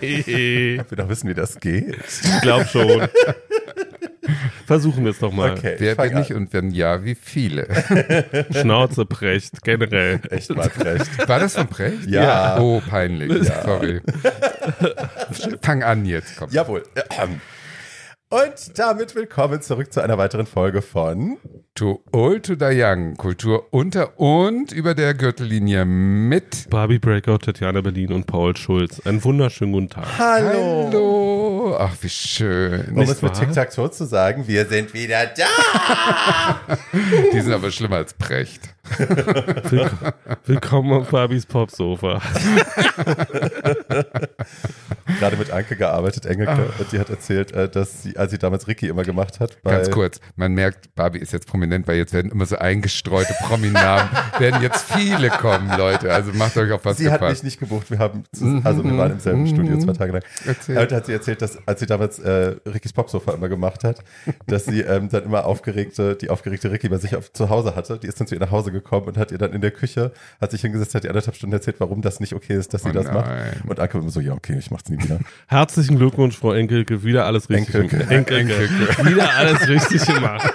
ich 0.26 0.26
Wir 0.26 0.84
doch 0.96 1.08
wissen, 1.08 1.28
wie 1.28 1.34
das 1.34 1.58
geht. 1.60 1.96
glaube 2.42 2.66
schon. 2.66 3.08
Versuchen 4.66 5.04
wir 5.04 5.10
es 5.10 5.18
doch 5.18 5.32
mal. 5.32 5.52
Okay, 5.52 5.74
Wer 5.78 5.96
bin 5.96 6.16
an. 6.16 6.22
ich 6.22 6.32
und 6.32 6.52
wenn 6.52 6.70
ja, 6.70 7.04
wie 7.04 7.16
viele? 7.16 7.66
Schnauze 8.52 9.04
brecht, 9.04 9.62
generell. 9.62 10.20
Echt 10.30 10.54
mal 10.54 10.70
recht. 10.78 11.28
War 11.28 11.40
das 11.40 11.54
von 11.54 11.66
Precht? 11.66 12.06
Ja. 12.06 12.58
Oh, 12.60 12.80
peinlich. 12.80 13.48
Sorry. 13.64 14.00
Fang 15.62 15.82
an 15.82 16.06
jetzt, 16.06 16.36
komm. 16.36 16.50
Jawohl. 16.50 16.84
Ähm. 17.20 17.40
Und 18.32 18.78
damit 18.78 19.16
willkommen 19.16 19.60
zurück 19.60 19.92
zu 19.92 20.00
einer 20.00 20.16
weiteren 20.16 20.46
Folge 20.46 20.82
von 20.82 21.38
To 21.74 22.00
old 22.12 22.46
to 22.46 22.54
the 22.54 22.66
young. 22.70 23.16
Kultur 23.16 23.66
unter 23.70 24.20
und 24.20 24.70
über 24.70 24.94
der 24.94 25.14
Gürtellinie 25.14 25.84
mit. 25.84 26.70
Barbie 26.70 27.00
Breakout, 27.00 27.38
Tatjana 27.38 27.80
Berlin 27.80 28.12
und 28.12 28.28
Paul 28.28 28.56
Schulz. 28.56 29.00
Einen 29.04 29.24
wunderschönen 29.24 29.72
guten 29.72 29.88
Tag. 29.88 30.06
Hallo. 30.16 31.76
Ach, 31.76 31.96
wie 32.02 32.08
schön. 32.08 32.92
Um 32.92 33.00
es 33.00 33.20
mit 33.20 33.32
wahr? 33.32 33.32
Tic-Tac-Toe 33.32 33.90
zu 33.90 34.04
sagen, 34.04 34.46
wir 34.46 34.64
sind 34.66 34.94
wieder 34.94 35.26
da. 35.26 36.60
Die 37.32 37.40
sind 37.40 37.52
aber 37.52 37.72
schlimmer 37.72 37.96
als 37.96 38.14
Precht. 38.14 38.74
Willk 39.70 39.90
Willkommen 40.46 40.92
auf 40.92 41.08
Barbies 41.10 41.46
Popsofa. 41.46 42.20
Gerade 45.20 45.36
mit 45.36 45.50
Anke 45.52 45.76
gearbeitet, 45.76 46.26
Engelke, 46.26 46.70
und 46.78 46.90
die 46.92 46.98
hat 46.98 47.10
erzählt, 47.10 47.52
äh, 47.52 47.68
dass 47.68 48.02
sie, 48.02 48.16
als 48.16 48.32
sie 48.32 48.38
damals 48.38 48.66
Ricky 48.66 48.88
immer 48.88 49.02
gemacht 49.04 49.38
hat, 49.38 49.62
Ganz 49.62 49.90
kurz, 49.90 50.20
man 50.36 50.54
merkt, 50.54 50.94
Barbie 50.94 51.18
ist 51.20 51.32
jetzt 51.32 51.46
prominent, 51.46 51.86
weil 51.86 51.96
jetzt 51.98 52.12
werden 52.12 52.32
immer 52.32 52.46
so 52.46 52.56
eingestreute 52.56 53.34
Prominamen, 53.42 54.08
werden 54.38 54.62
jetzt 54.62 54.90
viele 54.90 55.28
kommen, 55.30 55.70
Leute. 55.76 56.12
Also 56.12 56.32
macht 56.32 56.56
euch 56.56 56.72
auf 56.72 56.84
was 56.84 56.96
Sie 56.96 57.10
hat 57.10 57.20
mich 57.20 57.42
nicht 57.42 57.60
gebucht. 57.60 57.90
Wir 57.90 57.98
haben, 57.98 58.24
also 58.64 58.82
wir 58.82 58.96
waren 58.96 59.12
im 59.12 59.20
selben 59.20 59.46
Studio 59.46 59.78
zwei 59.78 59.92
Tage 59.92 60.12
lang. 60.12 60.22
Erzähl. 60.46 60.78
Und 60.78 60.92
hat 60.92 61.06
sie 61.06 61.12
erzählt, 61.12 61.42
dass 61.42 61.58
als 61.68 61.80
sie 61.80 61.86
damals 61.86 62.18
äh, 62.18 62.56
Rickys 62.66 62.92
Popsofa 62.92 63.34
immer 63.34 63.48
gemacht 63.48 63.84
hat, 63.84 64.02
dass 64.46 64.64
sie 64.64 64.80
ähm, 64.80 65.08
dann 65.10 65.24
immer 65.24 65.44
aufgeregte, 65.44 66.16
die 66.16 66.30
aufgeregte 66.30 66.70
Ricky 66.70 66.88
bei 66.88 66.96
sich 66.96 67.14
auf, 67.16 67.32
zu 67.32 67.50
Hause 67.50 67.76
hatte. 67.76 67.98
Die 67.98 68.06
ist 68.06 68.18
dann 68.20 68.26
zu 68.26 68.34
ihr 68.34 68.40
nach 68.40 68.50
Hause 68.50 68.72
gekommen 68.72 69.06
und 69.06 69.18
hat 69.18 69.32
ihr 69.32 69.38
dann 69.38 69.52
in 69.52 69.60
der 69.60 69.70
Küche, 69.70 70.12
hat 70.40 70.50
sich 70.50 70.60
hingesetzt, 70.62 70.94
hat 70.94 71.04
die 71.04 71.08
anderthalb 71.08 71.36
Stunden 71.36 71.52
erzählt, 71.54 71.76
warum 71.80 72.00
das 72.02 72.20
nicht 72.20 72.34
okay 72.34 72.54
ist, 72.54 72.72
dass 72.72 72.82
sie 72.82 72.90
Oh 72.90 72.92
das 72.92 73.06
macht. 73.06 73.26
nein. 73.26 73.62
Und 73.66 73.80
Anke 73.80 73.98
immer 73.98 74.10
so, 74.10 74.20
ja 74.20 74.32
okay, 74.32 74.56
ich 74.58 74.70
mach's 74.70 74.88
nie 74.88 75.02
wieder. 75.02 75.09
Herzlichen 75.46 75.98
Glückwunsch, 75.98 76.36
Frau 76.36 76.52
Enkelke. 76.52 77.02
Wieder 77.02 77.26
alles 77.26 77.48
richtig 77.50 77.74
Enkelke. 77.74 78.06
gemacht. 78.06 78.10
Enkelke. 78.10 78.68
Wieder 79.04 79.34
alles 79.36 79.68
richtig 79.68 80.06
gemacht. 80.06 80.52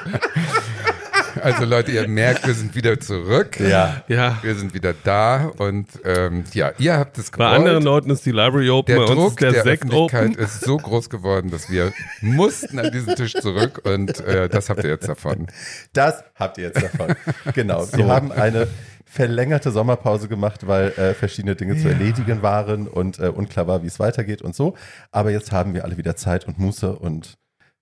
Also 1.41 1.65
Leute, 1.65 1.91
ihr 1.91 2.07
merkt, 2.07 2.47
wir 2.47 2.53
sind 2.53 2.75
wieder 2.75 2.99
zurück. 2.99 3.59
Ja. 3.59 4.03
Ja. 4.07 4.39
Wir 4.41 4.55
sind 4.55 4.73
wieder 4.73 4.93
da 5.03 5.51
und 5.57 5.87
ähm, 6.03 6.43
ja, 6.53 6.71
ihr 6.77 6.97
habt 6.97 7.17
es 7.17 7.29
Bei 7.31 7.37
gewollt. 7.37 7.59
anderen 7.59 7.83
Leuten 7.83 8.09
ist 8.09 8.25
die 8.25 8.31
Library 8.31 8.69
open, 8.69 8.95
der 8.95 9.03
bei 9.03 9.11
uns 9.11 9.15
Druck 9.15 9.31
ist 9.31 9.41
der, 9.41 9.51
der, 9.51 9.63
Sekt 9.63 9.83
Öffentlichkeit 9.85 10.31
open. 10.31 10.43
ist 10.43 10.61
so 10.61 10.77
groß 10.77 11.09
geworden, 11.09 11.51
dass 11.51 11.69
wir 11.69 11.91
mussten 12.21 12.79
an 12.79 12.91
diesen 12.91 13.15
Tisch 13.15 13.33
zurück 13.33 13.81
und 13.83 14.19
äh, 14.21 14.49
das 14.49 14.69
habt 14.69 14.83
ihr 14.83 14.89
jetzt 14.91 15.07
davon. 15.07 15.47
Das 15.93 16.23
habt 16.35 16.57
ihr 16.57 16.65
jetzt 16.65 16.81
davon. 16.81 17.15
Genau. 17.53 17.85
Wir 17.93 18.07
haben 18.07 18.31
eine 18.31 18.67
verlängerte 19.15 19.71
Sommerpause 19.71 20.27
gemacht, 20.27 20.67
weil 20.67 20.89
äh, 20.89 21.13
verschiedene 21.13 21.55
Dinge 21.55 21.77
zu 21.77 21.87
erledigen 21.87 22.41
waren 22.41 22.85
und 22.87 23.17
äh, 23.17 23.29
unklar 23.29 23.65
war, 23.65 23.81
wie 23.81 23.87
es 23.87 23.97
weitergeht 23.97 24.41
und 24.41 24.53
so. 24.53 24.75
Aber 25.11 25.31
jetzt 25.31 25.53
haben 25.53 25.73
wir 25.73 25.85
alle 25.85 25.95
wieder 25.95 26.17
Zeit 26.17 26.45
und 26.45 26.59
Muße 26.59 26.93
und 26.93 27.37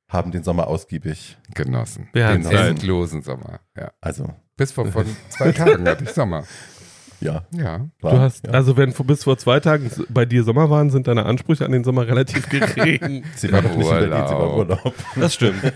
haben 0.07 0.31
den 0.31 0.43
Sommer 0.43 0.67
ausgiebig. 0.67 1.37
Genossen. 1.55 2.07
Wir 2.13 2.27
Den 2.27 2.45
hatten 2.45 2.55
endlosen 2.55 3.23
Sommer. 3.23 3.61
Ja. 3.75 3.91
Also, 3.99 4.27
Bis 4.57 4.71
vor 4.71 4.85
von 4.85 5.07
zwei 5.29 5.51
Tagen 5.51 5.87
hatte 5.87 6.03
ich 6.03 6.11
Sommer. 6.11 6.45
ja. 7.21 7.43
Ja. 7.51 7.87
War, 8.01 8.11
Du 8.13 8.19
hast, 8.19 8.45
ja. 8.47 8.53
also 8.53 8.77
wenn 8.77 8.93
bis 8.93 9.23
vor 9.23 9.37
zwei 9.37 9.59
Tagen 9.59 9.89
bei 10.09 10.25
dir 10.25 10.43
Sommer 10.43 10.69
waren, 10.69 10.89
sind 10.89 11.07
deine 11.07 11.25
Ansprüche 11.25 11.65
an 11.65 11.71
den 11.71 11.83
Sommer 11.83 12.07
relativ 12.07 12.49
gering. 12.49 13.23
sie 13.35 13.51
war 13.51 13.61
nicht 13.61 13.75
in 13.75 13.81
Berlin, 13.81 14.23
sie 14.27 14.33
war. 14.33 14.57
Urlaub. 14.57 14.93
Das 15.15 15.33
stimmt. 15.33 15.61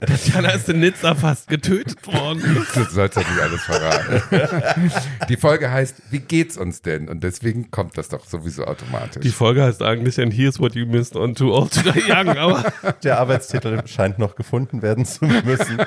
Tatjana 0.00 0.50
ist 0.50 0.68
in 0.68 0.80
Nizza 0.80 1.14
fast 1.14 1.48
getötet 1.48 2.06
worden. 2.06 2.42
Du 2.74 2.84
sollst 2.84 3.16
ja 3.16 3.22
nicht 3.22 3.40
alles 3.40 3.60
verraten. 3.62 4.92
Die 5.28 5.36
Folge 5.36 5.70
heißt, 5.70 6.02
wie 6.10 6.20
geht's 6.20 6.56
uns 6.56 6.82
denn? 6.82 7.08
Und 7.08 7.22
deswegen 7.22 7.70
kommt 7.70 7.98
das 7.98 8.08
doch 8.08 8.24
sowieso 8.24 8.64
automatisch. 8.64 9.22
Die 9.22 9.30
Folge 9.30 9.62
heißt 9.62 9.82
eigentlich 9.82 10.20
And 10.20 10.32
Here's 10.32 10.58
What 10.58 10.74
You 10.74 10.86
Missed 10.86 11.16
on 11.16 11.34
Too 11.34 11.52
Old 11.52 11.72
to 11.74 11.80
Die 11.92 12.10
Young, 12.10 12.30
aber 12.30 12.64
Der 13.02 13.18
Arbeitstitel 13.18 13.86
scheint 13.86 14.18
noch 14.18 14.36
gefunden 14.36 14.82
werden 14.82 15.04
zu 15.04 15.24
müssen. 15.24 15.78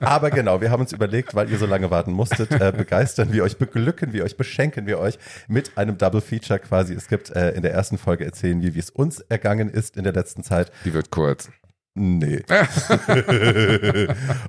Aber 0.00 0.30
genau, 0.30 0.60
wir 0.60 0.70
haben 0.70 0.80
uns 0.80 0.92
überlegt, 0.92 1.34
weil 1.34 1.50
ihr 1.50 1.58
so 1.58 1.66
lange 1.66 1.90
warten 1.90 2.12
musstet, 2.12 2.52
äh, 2.52 2.72
begeistern 2.76 3.31
wir 3.32 3.44
euch, 3.44 3.56
beglücken 3.58 4.12
wir 4.12 4.24
euch, 4.24 4.36
beschenken 4.36 4.86
wir 4.86 4.98
euch 4.98 5.18
mit 5.48 5.76
einem 5.78 5.98
Double 5.98 6.20
Feature 6.20 6.58
quasi. 6.58 6.94
Es 6.94 7.08
gibt 7.08 7.30
äh, 7.30 7.50
in 7.52 7.62
der 7.62 7.72
ersten 7.72 7.98
Folge 7.98 8.24
erzählen 8.24 8.60
wir, 8.62 8.74
wie 8.74 8.78
es 8.78 8.90
uns 8.90 9.20
ergangen 9.20 9.68
ist 9.68 9.96
in 9.96 10.04
der 10.04 10.12
letzten 10.12 10.42
Zeit. 10.42 10.72
Die 10.84 10.94
wird 10.94 11.10
kurz. 11.10 11.50
Nee. 11.94 12.42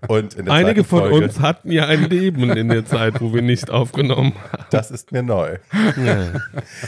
Und 0.08 0.34
in 0.36 0.46
der 0.46 0.54
einige 0.54 0.86
zweiten 0.86 0.88
von 0.88 1.00
Folge, 1.10 1.26
uns 1.26 1.40
hatten 1.42 1.72
ja 1.72 1.88
ein 1.88 2.10
Leben 2.10 2.50
in 2.52 2.70
der 2.70 2.86
Zeit, 2.86 3.20
wo 3.20 3.34
wir 3.34 3.42
nicht 3.42 3.70
aufgenommen 3.70 4.34
haben. 4.52 4.64
das 4.70 4.92
ist 4.92 5.12
mir 5.12 5.24
neu. 5.24 5.58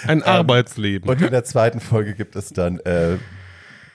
Ein 0.08 0.24
Arbeitsleben. 0.24 1.10
Und 1.10 1.22
in 1.22 1.32
der 1.32 1.44
zweiten 1.44 1.82
Folge 1.82 2.14
gibt 2.14 2.38
es 2.38 2.54
dann 2.54 2.80
äh, 2.80 3.18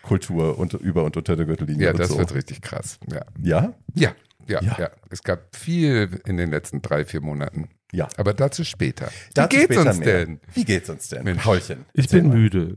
Kultur 0.03 0.59
und 0.59 0.75
über 0.75 1.05
und 1.05 1.17
unter 1.17 1.35
der 1.35 1.47
Gürtellinie. 1.47 1.87
Ja, 1.87 1.91
und 1.93 2.01
das 2.01 2.09
so. 2.09 2.19
wird 2.19 2.35
richtig 2.35 2.61
krass. 2.61 2.99
Ja. 3.11 3.25
Ja? 3.41 3.73
Ja, 3.95 4.11
ja, 4.47 4.61
Ja. 4.63 4.77
ja, 4.79 4.91
Es 5.09 5.23
gab 5.23 5.57
viel 5.57 6.21
in 6.27 6.37
den 6.37 6.51
letzten 6.51 6.83
drei, 6.83 7.07
vier 7.07 7.23
Monaten. 7.23 7.71
Ja. 7.93 8.09
Aber 8.17 8.35
dazu 8.35 8.65
später. 8.65 9.11
Dazu 9.35 9.57
wie 9.57 9.61
geht's 9.61 9.75
später 9.75 9.91
uns 9.91 9.99
mehr. 9.99 10.27
denn? 10.27 10.41
Wie 10.55 10.65
geht's 10.65 10.89
uns 10.91 11.09
denn? 11.09 11.25
Mensch. 11.25 11.43
Paulchen. 11.43 11.85
Ich 11.93 12.09
bin 12.09 12.29
mal. 12.29 12.37
müde. 12.37 12.77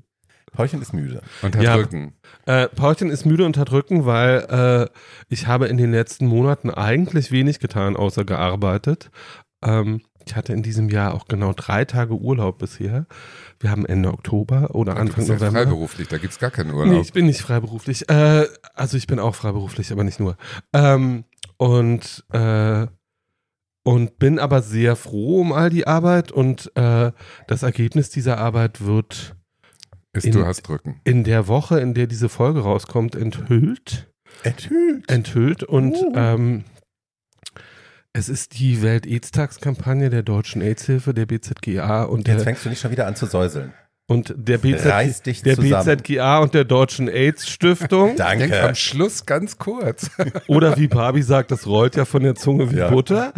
Paulchen 0.51 0.81
ist 0.81 0.93
müde. 0.93 1.21
Und 1.41 1.55
hat 1.55 1.63
Ja. 1.63 1.75
Rücken. 1.75 2.13
Äh, 2.45 2.67
Paulchen 2.67 3.09
ist 3.09 3.25
müde 3.25 3.45
und 3.45 3.57
hat 3.57 3.71
Rücken, 3.71 4.05
weil 4.05 4.89
äh, 4.91 4.99
ich 5.29 5.47
habe 5.47 5.67
in 5.67 5.77
den 5.77 5.91
letzten 5.91 6.27
Monaten 6.27 6.69
eigentlich 6.69 7.31
wenig 7.31 7.59
getan, 7.59 7.95
außer 7.95 8.23
gearbeitet. 8.23 9.09
Ähm, 9.63 10.01
ich 10.25 10.35
hatte 10.35 10.53
in 10.53 10.61
diesem 10.63 10.89
Jahr 10.89 11.15
auch 11.15 11.27
genau 11.27 11.53
drei 11.53 11.85
Tage 11.85 12.13
Urlaub 12.13 12.59
bisher. 12.59 13.07
Wir 13.59 13.71
haben 13.71 13.85
Ende 13.85 14.09
Oktober 14.13 14.73
oder 14.75 14.93
Du 14.93 14.99
Anfang 15.01 15.15
bist 15.17 15.29
ja 15.29 15.35
November. 15.35 15.59
freiberuflich, 15.61 16.07
da 16.07 16.17
gibt's 16.17 16.39
gar 16.39 16.51
keinen 16.51 16.67
Nee, 16.69 16.75
Urlaub. 16.77 17.01
ich 17.03 17.13
bin 17.13 17.25
nicht 17.25 17.41
freiberuflich. 17.41 18.07
Äh, 18.09 18.45
also 18.75 18.95
ich 18.95 19.07
bin 19.07 19.19
auch 19.19 19.35
freiberuflich, 19.35 19.91
aber 19.91 20.03
nicht 20.03 20.19
nur. 20.19 20.37
Ähm, 20.71 21.25
und 21.57 22.23
äh, 22.31 22.87
und 23.83 24.17
bin 24.19 24.39
aber 24.39 24.61
sehr 24.61 24.95
froh 24.95 25.41
um 25.41 25.51
all 25.53 25.69
die 25.69 25.85
Arbeit 25.87 26.31
und 26.31 26.71
äh, 26.75 27.11
das 27.47 27.63
Ergebnis 27.63 28.09
dieser 28.09 28.37
Arbeit 28.37 28.81
wird 28.85 29.35
ist, 30.13 30.25
in- 30.25 30.31
du 30.33 30.45
hast 30.45 30.67
Rücken. 30.69 31.01
in 31.03 31.23
der 31.23 31.47
Woche, 31.47 31.79
in 31.79 31.93
der 31.93 32.07
diese 32.07 32.29
Folge 32.29 32.61
rauskommt, 32.61 33.15
enthüllt. 33.15 34.09
Enthüllt. 34.43 35.09
Enthüllt 35.11 35.63
und 35.63 35.93
Uh. 35.95 36.13
ähm, 36.15 36.63
es 38.13 38.29
ist 38.29 38.59
die 38.59 38.81
Welt-AIDS-Tags-Kampagne 38.83 40.09
der 40.11 40.21
Deutschen 40.23 40.61
AIDS-Hilfe, 40.61 41.13
der 41.15 41.25
BZGA 41.25 42.03
und 42.03 42.27
Jetzt 42.27 42.37
der, 42.37 42.43
fängst 42.43 42.63
du 42.65 42.69
nicht 42.69 42.79
schon 42.79 42.91
wieder 42.91 43.07
an 43.07 43.15
zu 43.15 43.25
säuseln. 43.25 43.73
Und 44.13 44.33
der, 44.37 44.63
Reiß 44.63 45.21
BZ, 45.21 45.25
dich 45.25 45.41
der. 45.41 45.55
BZGA 45.55 46.39
und 46.39 46.53
der 46.53 46.63
Deutschen 46.63 47.07
AIDS-Stiftung. 47.09 48.15
Denk 48.15 48.43
am 48.43 48.49
Danke. 48.49 48.75
Schluss 48.75 49.25
ganz 49.25 49.57
kurz. 49.57 50.09
Oder 50.47 50.77
wie 50.77 50.87
Barbie 50.87 51.23
sagt, 51.23 51.51
das 51.51 51.65
rollt 51.67 51.95
ja 51.95 52.05
von 52.05 52.23
der 52.23 52.35
Zunge 52.35 52.71
wie 52.71 52.77
Ja. 52.77 52.89
Butter. 52.89 53.33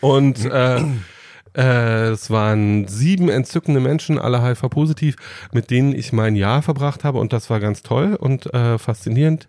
Und 0.00 0.44
äh, 0.44 0.80
äh, 1.56 2.08
es 2.10 2.30
waren 2.30 2.86
sieben 2.86 3.28
entzückende 3.28 3.80
Menschen, 3.80 4.18
alle 4.18 4.42
HIV-positiv, 4.42 5.16
mit 5.52 5.70
denen 5.70 5.94
ich 5.94 6.12
mein 6.12 6.36
Jahr 6.36 6.62
verbracht 6.62 7.04
habe. 7.04 7.18
Und 7.18 7.32
das 7.32 7.48
war 7.50 7.60
ganz 7.60 7.82
toll 7.82 8.14
und 8.14 8.52
äh, 8.52 8.78
faszinierend. 8.78 9.48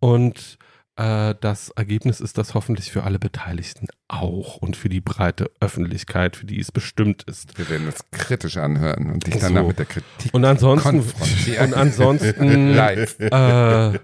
Und 0.00 0.38
äh, 0.38 0.63
das 0.96 1.70
Ergebnis 1.70 2.20
ist 2.20 2.38
das 2.38 2.54
hoffentlich 2.54 2.92
für 2.92 3.02
alle 3.02 3.18
Beteiligten 3.18 3.88
auch 4.06 4.56
und 4.58 4.76
für 4.76 4.88
die 4.88 5.00
breite 5.00 5.50
Öffentlichkeit, 5.60 6.36
für 6.36 6.46
die 6.46 6.60
es 6.60 6.70
bestimmt 6.70 7.24
ist. 7.24 7.58
Wir 7.58 7.68
werden 7.68 7.86
uns 7.86 8.04
kritisch 8.12 8.56
anhören 8.58 9.10
und 9.10 9.26
dich 9.26 9.34
So. 9.34 9.40
danach 9.40 9.66
mit 9.66 9.78
der 9.78 9.86
Kritik 9.86 10.32
Und 10.32 10.44
ansonsten, 10.44 10.88
konfrontieren. 10.90 11.72
und 11.72 11.74
ansonsten. 11.74 12.74
Äh, 13.18 13.98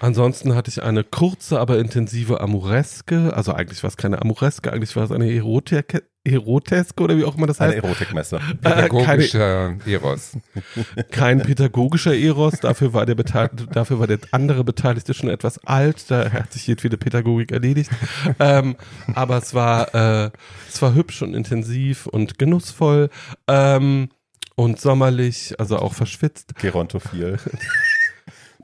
ansonsten 0.00 0.54
hatte 0.54 0.70
ich 0.70 0.82
eine 0.82 1.04
kurze, 1.04 1.60
aber 1.60 1.78
intensive 1.78 2.40
Amoreske. 2.40 3.32
Also 3.34 3.52
eigentlich 3.52 3.82
war 3.82 3.88
es 3.88 3.96
keine 3.96 4.20
Amoreske, 4.20 4.72
eigentlich 4.72 4.96
war 4.96 5.04
es 5.04 5.12
eine 5.12 5.32
Erotik, 5.32 6.02
Eroteske 6.22 7.02
oder 7.02 7.16
wie 7.16 7.24
auch 7.24 7.36
immer 7.36 7.46
das 7.46 7.60
Eine 7.60 7.74
heißt. 7.74 7.84
Erotikmesse. 7.84 8.36
Äh, 8.36 8.88
keine, 8.88 9.22
Pädagogischer 9.22 9.76
Eros. 9.86 10.32
kein 11.10 11.42
pädagogischer 11.42 12.14
Eros, 12.14 12.60
dafür 12.60 12.92
war, 12.92 13.06
der 13.06 13.14
dafür 13.14 13.98
war 13.98 14.06
der 14.06 14.18
andere 14.30 14.62
Beteiligte 14.62 15.14
schon 15.14 15.30
etwas 15.30 15.64
alt, 15.64 16.10
da 16.10 16.30
hat 16.30 16.52
sich 16.52 16.66
jedwede 16.66 16.98
Pädagogik 16.98 17.52
erledigt. 17.52 17.90
ähm, 18.38 18.76
aber 19.14 19.38
es 19.38 19.54
war, 19.54 19.94
äh, 19.94 20.30
es 20.68 20.82
war 20.82 20.94
hübsch 20.94 21.22
und 21.22 21.34
intensiv 21.34 22.06
und 22.06 22.38
genussvoll 22.38 23.08
ähm, 23.48 24.10
und 24.56 24.78
sommerlich, 24.78 25.54
also 25.58 25.78
auch 25.78 25.94
verschwitzt. 25.94 26.54
Gerontophil. 26.56 27.38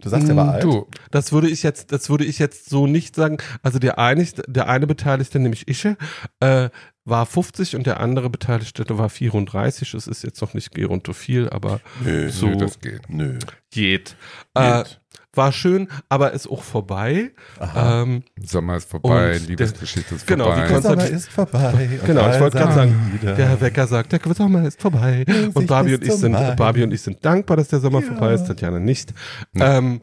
Du 0.07 0.11
sagst 0.11 0.31
aber 0.31 0.53
alt. 0.53 0.63
Du, 0.63 0.87
Das 1.11 1.33
würde 1.33 1.49
ich 1.49 1.63
jetzt, 1.65 1.91
das 1.91 2.09
würde 2.09 2.25
ich 2.25 2.39
jetzt 2.39 2.71
so 2.71 2.87
nicht 2.87 3.17
sagen. 3.17 3.39
Also 3.63 3.79
der 3.81 3.99
eine, 3.99 4.25
der 4.47 4.69
eine 4.69 4.87
Beteiligte, 4.87 5.41
nämlich 5.41 5.67
Ische, 5.69 5.97
äh, 6.41 6.71
war 7.05 7.27
50 7.27 7.75
und 7.77 7.87
der 7.87 7.99
andere 8.01 8.31
Beteiligte 8.31 8.85
war 8.99 9.09
34. 9.09 9.95
Es 9.95 10.07
ist 10.07 10.23
jetzt 10.23 10.41
noch 10.41 10.55
nicht 10.55 10.73
gerontophil, 10.73 11.49
aber 11.49 11.81
Nö, 12.05 12.29
so 12.31 12.47
Nö, 12.49 12.57
das 12.57 12.79
geht. 12.81 13.09
nö. 13.09 13.39
geht. 13.71 14.17
Äh, 14.55 14.85
Geht. 14.85 15.01
War 15.37 15.53
schön, 15.53 15.89
aber 16.09 16.33
ist 16.33 16.49
auch 16.51 16.63
vorbei. 16.63 17.33
Ähm, 17.77 18.23
Sommer 18.43 18.77
ist 18.77 18.89
vorbei, 18.91 19.39
Liebesgeschichte 19.47 20.15
ist 20.17 20.27
genau, 20.27 20.45
vorbei. 20.47 20.67
Konzer- 20.69 20.83
Sommer 20.91 21.07
ist 21.07 21.29
vorbei. 21.31 21.89
Genau, 22.07 22.31
ich 22.33 22.41
wollte 22.41 22.59
gerade 22.59 22.75
sagen, 22.75 23.11
wieder. 23.21 23.35
der 23.35 23.49
Herr 23.49 23.61
Wecker 23.61 23.87
sagt, 23.87 24.13
der 24.13 24.21
Sommer 24.35 24.67
ist 24.67 24.81
vorbei. 24.81 25.25
Und 25.55 25.67
Barbie 25.67 25.95
und, 25.95 26.05
ich 26.05 26.13
sind, 26.13 26.33
Mai. 26.33 26.55
Barbie 26.55 26.83
und 26.83 26.93
ich 26.93 27.03
sind 27.03 27.25
dankbar, 27.25 27.57
dass 27.57 27.69
der 27.69 27.81
Sommer 27.81 28.01
Ja. 28.01 28.07
vorbei 28.09 28.35
ist, 28.35 28.47
Tatjana 28.47 28.79
nicht. 28.79 29.13
Ähm, 29.59 30.01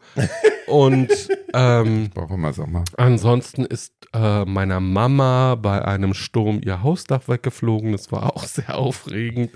und 0.67 1.09
ähm, 1.53 2.03
Ich 2.05 2.11
brauche 2.11 2.33
immer 2.33 2.53
Sommer. 2.53 2.83
ansonsten 2.97 3.65
ist 3.65 3.93
äh, 4.13 4.45
meiner 4.45 4.79
Mama 4.79 5.55
bei 5.55 5.83
einem 5.83 6.13
Sturm 6.13 6.61
ihr 6.63 6.83
Hausdach 6.83 7.27
weggeflogen. 7.27 7.93
Das 7.93 8.11
war 8.11 8.35
auch 8.35 8.43
sehr 8.43 8.75
aufregend. 8.77 9.51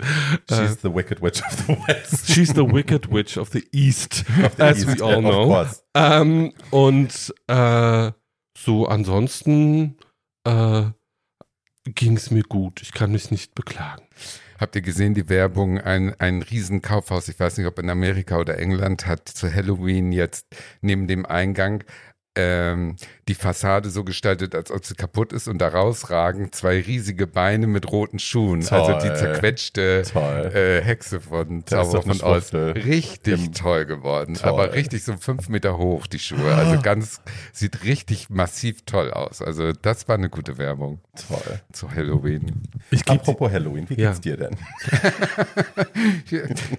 Äh, 0.50 0.54
She's 0.54 0.78
the 0.82 0.92
Wicked 0.94 1.22
Witch 1.22 1.42
of 1.42 1.52
the 1.66 1.76
West. 1.86 2.28
she's 2.30 2.48
the 2.48 2.66
Wicked 2.66 3.10
Witch 3.12 3.38
of 3.38 3.50
the 3.52 3.64
East, 3.72 4.24
the 4.56 4.62
as 4.62 4.78
East, 4.78 4.88
we 5.00 5.04
all 5.04 5.16
of 5.18 5.20
know. 5.24 5.48
Course. 5.68 5.82
Ähm, 5.94 6.52
und 6.70 7.34
äh, 7.46 8.12
so 8.56 8.86
ansonsten 8.86 9.96
äh, 10.44 10.84
ging 11.84 12.16
es 12.16 12.30
mir 12.30 12.42
gut. 12.42 12.82
Ich 12.82 12.92
kann 12.92 13.12
mich 13.12 13.30
nicht 13.30 13.54
beklagen. 13.54 14.04
Habt 14.58 14.74
ihr 14.74 14.82
gesehen, 14.82 15.14
die 15.14 15.28
Werbung, 15.28 15.78
ein, 15.80 16.14
ein 16.18 16.42
Riesenkaufhaus, 16.42 17.28
ich 17.28 17.38
weiß 17.38 17.58
nicht, 17.58 17.66
ob 17.66 17.78
in 17.78 17.90
Amerika 17.90 18.38
oder 18.38 18.58
England, 18.58 19.06
hat 19.06 19.28
zu 19.28 19.52
Halloween 19.52 20.10
jetzt 20.10 20.46
neben 20.80 21.06
dem 21.06 21.24
Eingang 21.24 21.84
ähm, 22.38 22.96
die 23.26 23.34
Fassade 23.34 23.90
so 23.90 24.04
gestaltet, 24.04 24.54
als 24.54 24.70
ob 24.70 24.84
sie 24.86 24.94
kaputt 24.94 25.32
ist 25.32 25.48
und 25.48 25.58
daraus 25.58 26.08
ragen 26.10 26.52
zwei 26.52 26.80
riesige 26.80 27.26
Beine 27.26 27.66
mit 27.66 27.90
roten 27.92 28.18
Schuhen. 28.18 28.60
Also 28.70 28.92
die 28.94 29.08
Toll. 29.08 29.16
zerquetschte 29.16 30.02
Toll. 30.10 30.52
äh, 30.54 30.80
Hexe 30.82 31.20
von 31.20 31.64
Das 31.66 31.88
ist 31.88 31.92
Zauber 31.92 32.02
von 32.14 32.20
Oz. 32.22 32.54
Richtig 32.54 33.46
Im- 33.46 33.52
toll 33.52 33.84
geworden. 33.86 34.34
Toll. 34.34 34.48
Aber 34.48 34.72
richtig 34.72 35.02
so 35.04 35.14
fünf 35.16 35.48
Meter 35.48 35.76
hoch, 35.76 36.06
die 36.06 36.18
Schuhe. 36.20 36.54
Also 36.54 36.80
ganz, 36.80 37.20
sieht 37.52 37.84
richtig 37.84 38.30
massiv 38.30 38.82
toll 38.86 39.10
aus. 39.10 39.42
Also 39.42 39.72
das 39.72 40.08
war 40.08 40.14
eine 40.16 40.30
gute 40.30 40.56
Werbung 40.56 41.00
Toll. 41.28 41.60
zu 41.72 41.90
Halloween. 41.90 42.62
Ich 42.90 43.04
gebe 43.04 43.18
Apropos 43.20 43.50
Halloween, 43.50 43.84
wie 43.90 44.00
Ja. 44.00 44.10
geht's 44.10 44.20
dir 44.20 44.36
denn? 44.36 44.56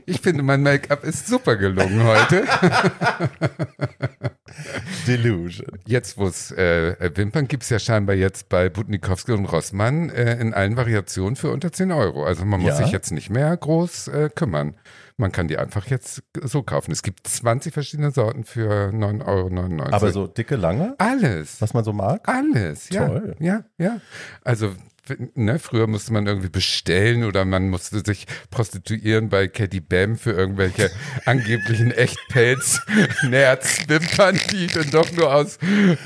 Ich 0.05 0.21
finde, 0.21 0.43
mein 0.43 0.61
Make-up 0.63 1.03
ist 1.03 1.27
super 1.27 1.55
gelungen 1.57 2.03
heute. 2.03 2.43
Delusion. 5.07 5.67
Jetzt, 5.85 6.17
wo 6.17 6.27
es 6.27 6.51
äh, 6.51 6.95
Wimpern 7.15 7.47
gibt 7.47 7.63
es 7.63 7.69
ja 7.69 7.79
scheinbar 7.79 8.15
jetzt 8.15 8.49
bei 8.49 8.69
Butnikowski 8.69 9.31
und 9.31 9.45
Rossmann 9.45 10.09
äh, 10.09 10.39
in 10.39 10.53
allen 10.53 10.77
Variationen 10.77 11.35
für 11.35 11.51
unter 11.51 11.71
10 11.71 11.91
Euro. 11.91 12.25
Also 12.25 12.45
man 12.45 12.61
muss 12.61 12.69
Ja. 12.71 12.75
sich 12.77 12.91
jetzt 12.91 13.11
nicht 13.11 13.29
mehr 13.29 13.55
groß 13.55 14.07
äh, 14.09 14.29
kümmern. 14.33 14.75
Man 15.17 15.31
kann 15.33 15.49
die 15.49 15.57
einfach 15.57 15.87
jetzt 15.87 16.23
so 16.41 16.63
kaufen. 16.63 16.91
Es 16.91 17.03
gibt 17.03 17.27
20 17.27 17.73
verschiedene 17.73 18.11
Sorten 18.11 18.45
für 18.45 18.89
9,99 18.93 19.27
Euro. 19.27 19.83
Aber 19.91 20.11
so 20.13 20.27
dicke, 20.27 20.55
lange, 20.55 20.95
Alles. 20.97 21.61
was 21.61 21.73
man 21.73 21.83
so 21.83 21.91
mag? 21.91 22.21
Alles, 22.27 22.89
ja. 22.89 23.05
Toll. 23.07 23.35
Ja, 23.39 23.65
ja. 23.77 23.99
Also, 24.45 24.71
ne, 25.35 25.59
früher 25.59 25.87
musste 25.87 26.13
man 26.13 26.27
irgendwie 26.27 26.49
bestellen 26.49 27.23
oder 27.23 27.45
man 27.45 27.69
musste 27.69 28.01
sich 28.05 28.27
prostituieren 28.51 29.29
bei 29.29 29.47
Katy 29.47 29.79
Bam 29.79 30.17
für 30.17 30.31
irgendwelche 30.31 30.91
angeblichen 31.25 31.91
Echtpelz, 31.91 32.81
Nerz, 33.23 33.87
Wimpern, 33.87 34.39
die 34.51 34.67
dann 34.67 34.89
doch 34.91 35.11
nur 35.11 35.33
aus 35.33 35.57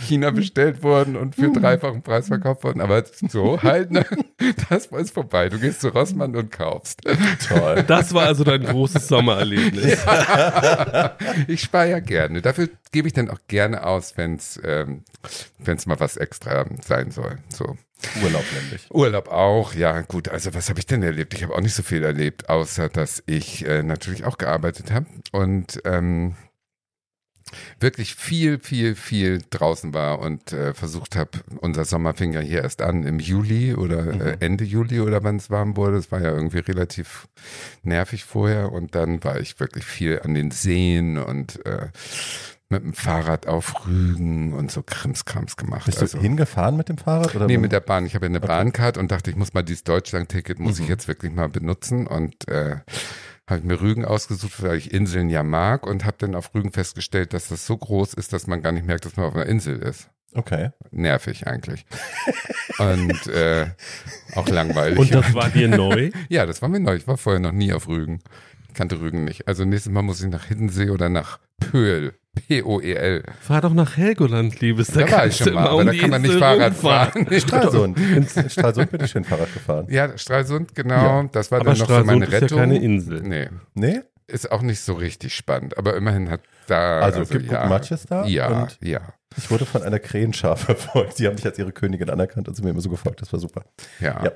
China 0.08 0.32
bestellt 0.32 0.84
wurden 0.84 1.16
und 1.16 1.36
für 1.36 1.52
dreifachen 1.52 2.02
Preis 2.02 2.28
verkauft 2.28 2.64
wurden. 2.64 2.82
Aber 2.82 3.04
so 3.30 3.62
halt, 3.62 3.92
ne, 3.92 4.06
das 4.70 4.88
ist 4.88 5.14
vorbei. 5.14 5.50
Du 5.50 5.60
gehst 5.60 5.82
zu 5.82 5.90
Rossmann 5.90 6.36
und 6.36 6.52
kaufst. 6.52 7.02
Toll. 7.48 7.84
Das 7.88 8.14
war 8.14 8.28
also 8.28 8.44
dein 8.44 8.64
großes 8.64 9.08
Sommererlebnis. 9.08 9.98
Ich 11.48 11.62
spare 11.62 11.90
ja 11.90 12.00
gerne. 12.00 12.42
Dafür 12.42 12.70
gebe 12.92 13.08
ich 13.08 13.14
dann 13.14 13.30
auch 13.30 13.40
gerne 13.48 13.86
aus, 13.86 14.18
wenn 14.18 14.36
es 14.36 14.60
ähm, 14.64 15.04
wenn's 15.60 15.86
mal 15.86 16.00
was 16.00 16.18
extra 16.18 16.66
sein 16.82 17.12
soll. 17.12 17.38
So. 17.50 17.78
Urlaub 18.24 18.46
nämlich. 18.62 18.88
Urlaub 18.92 19.28
auch, 19.30 19.74
ja 19.74 20.02
gut. 20.02 20.30
Also 20.30 20.54
was 20.54 20.70
habe 20.70 20.80
ich 20.80 20.86
denn 20.86 21.04
erlebt? 21.04 21.34
Ich 21.34 21.44
habe 21.44 21.56
auch 21.56 21.62
nicht 21.62 21.76
so 21.76 21.84
viel 21.84 22.04
erlebt, 22.04 22.50
außer 22.50 22.90
dass 22.90 23.24
ich 23.26 23.66
äh, 23.66 23.84
natürlich 23.84 24.26
auch 24.26 24.38
gearbeitet 24.38 24.92
habe 24.92 25.06
und 25.32 25.82
ähm, 25.86 26.36
wirklich 27.80 28.16
viel, 28.16 28.60
viel, 28.60 28.96
viel 28.96 29.42
draußen 29.50 29.94
war 29.94 30.20
und 30.20 30.54
äh, 30.54 30.74
versucht 30.74 31.16
habe, 31.16 31.32
unser 31.60 31.86
Sommer 31.86 32.14
fing 32.14 32.34
ja 32.34 32.40
hier 32.40 32.64
erst 32.64 32.82
an 32.82 33.04
im 33.04 33.20
Juli 33.20 33.76
oder 33.76 34.08
äh, 34.08 34.38
Ende 34.40 34.64
Juli 34.64 35.02
oder 35.02 35.24
wann 35.24 35.38
es 35.38 35.50
warm 35.50 35.76
wurde. 35.78 35.98
Es 35.98 36.12
war 36.12 36.22
ja 36.22 36.32
irgendwie 36.32 36.60
relativ 36.60 37.28
nervig 37.84 38.24
vorher 38.24 38.72
und 38.72 38.96
dann 38.96 39.24
war 39.24 39.40
ich 39.40 39.60
wirklich 39.60 39.86
viel 39.86 40.22
an 40.24 40.34
den 40.34 40.52
Seen 40.52 41.18
und 41.18 41.66
äh, 41.66 41.88
mit 42.70 42.84
dem 42.84 42.94
Fahrrad 42.94 43.46
auf 43.48 43.86
Rügen 43.88 44.54
und 44.54 44.72
so 44.72 44.82
Krimskrams 44.84 45.58
gemacht. 45.58 45.86
Bist 45.86 46.02
also. 46.02 46.18
du 46.18 46.24
hingefahren 46.24 46.76
mit 46.78 46.90
dem 46.90 46.98
Fahrrad? 46.98 47.36
Oder 47.36 47.46
Nee, 47.48 47.58
mit- 47.58 47.72
der 47.72 47.82
Bahn. 47.82 48.06
Ich 48.06 48.16
habe 48.16 48.26
ja 48.26 48.30
eine 48.30 48.40
Bahncard 48.40 48.98
und 48.98 49.12
dachte, 49.12 49.30
ich 49.30 49.36
muss 49.36 49.54
mal 49.54 49.62
dieses 49.64 49.84
Deutschland-Ticket, 49.84 50.60
muss 50.60 50.78
Mhm. 50.80 50.84
ich 50.84 50.90
jetzt 50.90 51.08
wirklich 51.08 51.32
mal 51.34 51.50
benutzen. 51.50 52.08
Und 52.08 52.48
äh, 52.48 52.78
habe 53.48 53.60
ich 53.60 53.64
mir 53.64 53.80
Rügen 53.82 54.06
ausgesucht, 54.06 54.64
weil 54.64 54.78
ich 54.78 54.92
Inseln 54.94 55.30
ja 55.30 55.44
mag 55.44 55.86
und 55.86 56.06
habe 56.06 56.18
dann 56.20 56.34
auf 56.34 56.54
Rügen 56.56 56.72
festgestellt, 56.72 57.34
dass 57.34 57.50
das 57.50 57.66
so 57.68 57.78
groß 57.78 58.14
ist, 58.16 58.34
dass 58.34 58.48
man 58.48 58.62
gar 58.62 58.72
nicht 58.72 58.88
merkt, 58.88 59.06
dass 59.06 59.18
man 59.18 59.26
auf 59.28 59.36
einer 59.36 59.46
Insel 59.46 59.80
ist. 59.80 60.10
Okay. 60.34 60.72
Nervig 60.90 61.46
eigentlich. 61.46 61.86
und 62.80 63.28
äh, 63.28 63.68
auch 64.36 64.48
langweilig. 64.48 64.98
Und 64.98 65.14
das 65.14 65.34
war 65.36 65.50
dir 65.50 65.68
neu? 65.68 66.10
ja, 66.30 66.46
das 66.48 66.62
war 66.64 66.70
mir 66.70 66.80
neu. 66.80 66.96
Ich 66.96 67.08
war 67.08 67.18
vorher 67.18 67.40
noch 67.40 67.52
nie 67.52 67.72
auf 67.74 67.88
Rügen. 67.88 68.20
Ich 68.68 68.74
kannte 68.74 69.00
Rügen 69.00 69.26
nicht. 69.26 69.48
Also 69.48 69.64
nächstes 69.66 69.92
Mal 69.92 70.02
muss 70.02 70.24
ich 70.24 70.30
nach 70.32 70.46
Hiddensee 70.46 70.90
oder 70.90 71.10
nach 71.10 71.40
Pöhl. 71.60 72.16
P-O-E-L. 72.36 73.24
Fahr 73.42 73.62
doch 73.62 73.74
nach 73.74 73.96
Helgoland, 73.98 74.60
Liebes. 74.60 74.88
Da, 74.88 75.10
war 75.12 75.28
ich 75.28 75.38
schon 75.38 75.54
mal, 75.54 75.68
aber 75.68 75.78
um 75.78 75.86
da 75.86 75.94
kann 75.94 76.10
man 76.10 76.22
nicht 76.22 76.34
Fahrrad 76.34 76.74
fahren. 76.74 77.28
Stralsund. 77.40 77.98
In 78.00 78.50
Stralsund 78.50 78.92
bin 78.92 79.02
ich 79.04 79.12
schön 79.12 79.24
Fahrrad 79.24 79.54
gefahren. 79.54 79.88
Ja, 79.90 80.18
Stralsund, 80.18 80.74
genau. 80.74 80.96
Ja. 80.96 81.30
Das 81.32 81.52
war 81.52 81.60
Aber 81.62 81.72
dann 81.72 81.80
noch 81.80 81.88
so 81.88 81.94
meine 82.04 82.26
Stralsund 82.26 82.26
ist 82.26 82.32
ja 82.34 82.40
Rettung. 82.40 82.58
keine 82.58 82.84
Insel. 82.84 83.22
Nee, 83.22 83.50
Nee? 83.76 84.00
Ist 84.28 84.52
auch 84.52 84.62
nicht 84.62 84.82
so 84.82 84.94
richtig 84.94 85.36
spannend. 85.36 85.78
Aber 85.78 85.96
immerhin 85.96 86.30
hat 86.30 86.42
da. 86.68 87.00
Also, 87.02 87.22
es 87.22 87.30
gibt 87.30 87.52
ja, 87.52 87.68
Matches 87.68 88.06
da. 88.06 88.26
Ja, 88.26 88.64
Und 88.64 88.78
ja, 88.82 89.02
ich 89.38 89.50
wurde 89.50 89.66
von 89.66 89.84
einer 89.84 90.00
Krähenschar 90.00 90.58
verfolgt. 90.58 91.20
Die 91.20 91.28
haben 91.28 91.36
mich 91.36 91.46
als 91.46 91.58
ihre 91.58 91.72
Königin 91.72 92.10
anerkannt 92.10 92.48
und 92.48 92.56
sind 92.56 92.66
mir 92.66 92.72
immer 92.72 92.82
so 92.82 92.90
gefolgt. 92.90 93.22
Das 93.22 93.34
war 93.34 93.40
super. 93.40 93.66
ja, 94.00 94.24
Ja. 94.24 94.32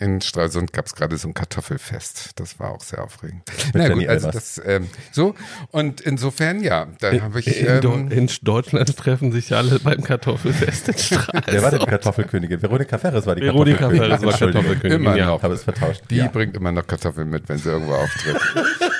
In 0.00 0.20
Stralsund 0.20 0.72
gab 0.72 0.86
es 0.86 0.94
gerade 0.94 1.16
so 1.16 1.28
ein 1.28 1.34
Kartoffelfest. 1.34 2.38
Das 2.38 2.58
war 2.58 2.70
auch 2.70 2.80
sehr 2.80 3.02
aufregend. 3.02 3.42
Mit 3.66 3.74
Na 3.74 3.88
Jenny 3.88 4.00
gut, 4.00 4.08
also 4.08 4.30
das 4.30 4.60
ähm, 4.64 4.88
so. 5.10 5.34
Und 5.70 6.00
insofern, 6.00 6.62
ja, 6.62 6.86
da 7.00 7.12
habe 7.20 7.40
ich. 7.40 7.60
In, 7.60 7.82
Ähm, 7.82 8.10
in 8.10 8.30
Deutschland 8.42 8.96
treffen 8.96 9.32
sich 9.32 9.54
alle 9.54 9.78
beim 9.78 10.02
Kartoffelfest 10.02 10.88
in 10.88 10.98
Stralsund. 10.98 11.44
Wer 11.46 11.62
war 11.62 11.70
denn 11.70 11.80
die 11.80 11.86
Kartoffelkönigin? 11.86 12.62
Veronika 12.62 12.98
Ferres 12.98 13.26
war 13.26 13.34
die 13.34 13.42
Veronika 13.42 13.88
Kartoffelkönigin. 13.88 14.18
Ferres 14.18 14.40
war. 14.40 14.52
Kartoffelkönigin. 14.52 15.00
Immer 15.00 15.16
ja. 15.16 15.26
noch. 15.26 15.42
Habe 15.42 15.54
es 15.54 15.64
vertauscht. 15.64 16.02
die 16.10 16.16
ja. 16.16 16.28
bringt 16.28 16.56
immer 16.56 16.72
noch 16.72 16.86
Kartoffeln 16.86 17.30
mit, 17.30 17.48
wenn 17.48 17.58
sie 17.58 17.70
irgendwo 17.70 17.94
auftritt. 17.94 18.36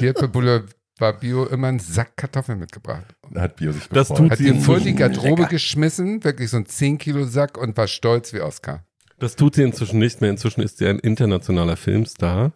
bei 0.00 0.26
Boulevard 0.26 1.20
Bio 1.20 1.46
immer 1.46 1.68
einen 1.68 1.78
Sack 1.78 2.16
Kartoffeln 2.16 2.58
mitgebracht. 2.58 3.04
Hat 3.34 3.56
Bio 3.56 3.72
sich 3.72 3.88
Das 3.88 4.08
gefreut. 4.08 4.16
tut 4.18 4.30
Hat 4.32 4.38
sie 4.38 4.48
in 4.48 4.60
vor 4.60 4.78
die 4.80 4.94
Garderobe 4.94 5.42
Lecker. 5.42 5.48
geschmissen, 5.54 6.22
wirklich 6.24 6.50
so 6.50 6.56
ein 6.58 6.66
10 6.66 6.98
Kilo 6.98 7.24
Sack 7.24 7.56
und 7.58 7.76
war 7.76 7.86
stolz 7.88 8.32
wie 8.32 8.40
Oscar. 8.40 8.84
Das 9.18 9.36
tut 9.36 9.54
sie 9.54 9.62
inzwischen 9.62 9.98
nicht 9.98 10.20
mehr. 10.20 10.30
Inzwischen 10.30 10.62
ist 10.62 10.78
sie 10.78 10.86
ein 10.86 10.98
internationaler 10.98 11.76
Filmstar. 11.76 12.52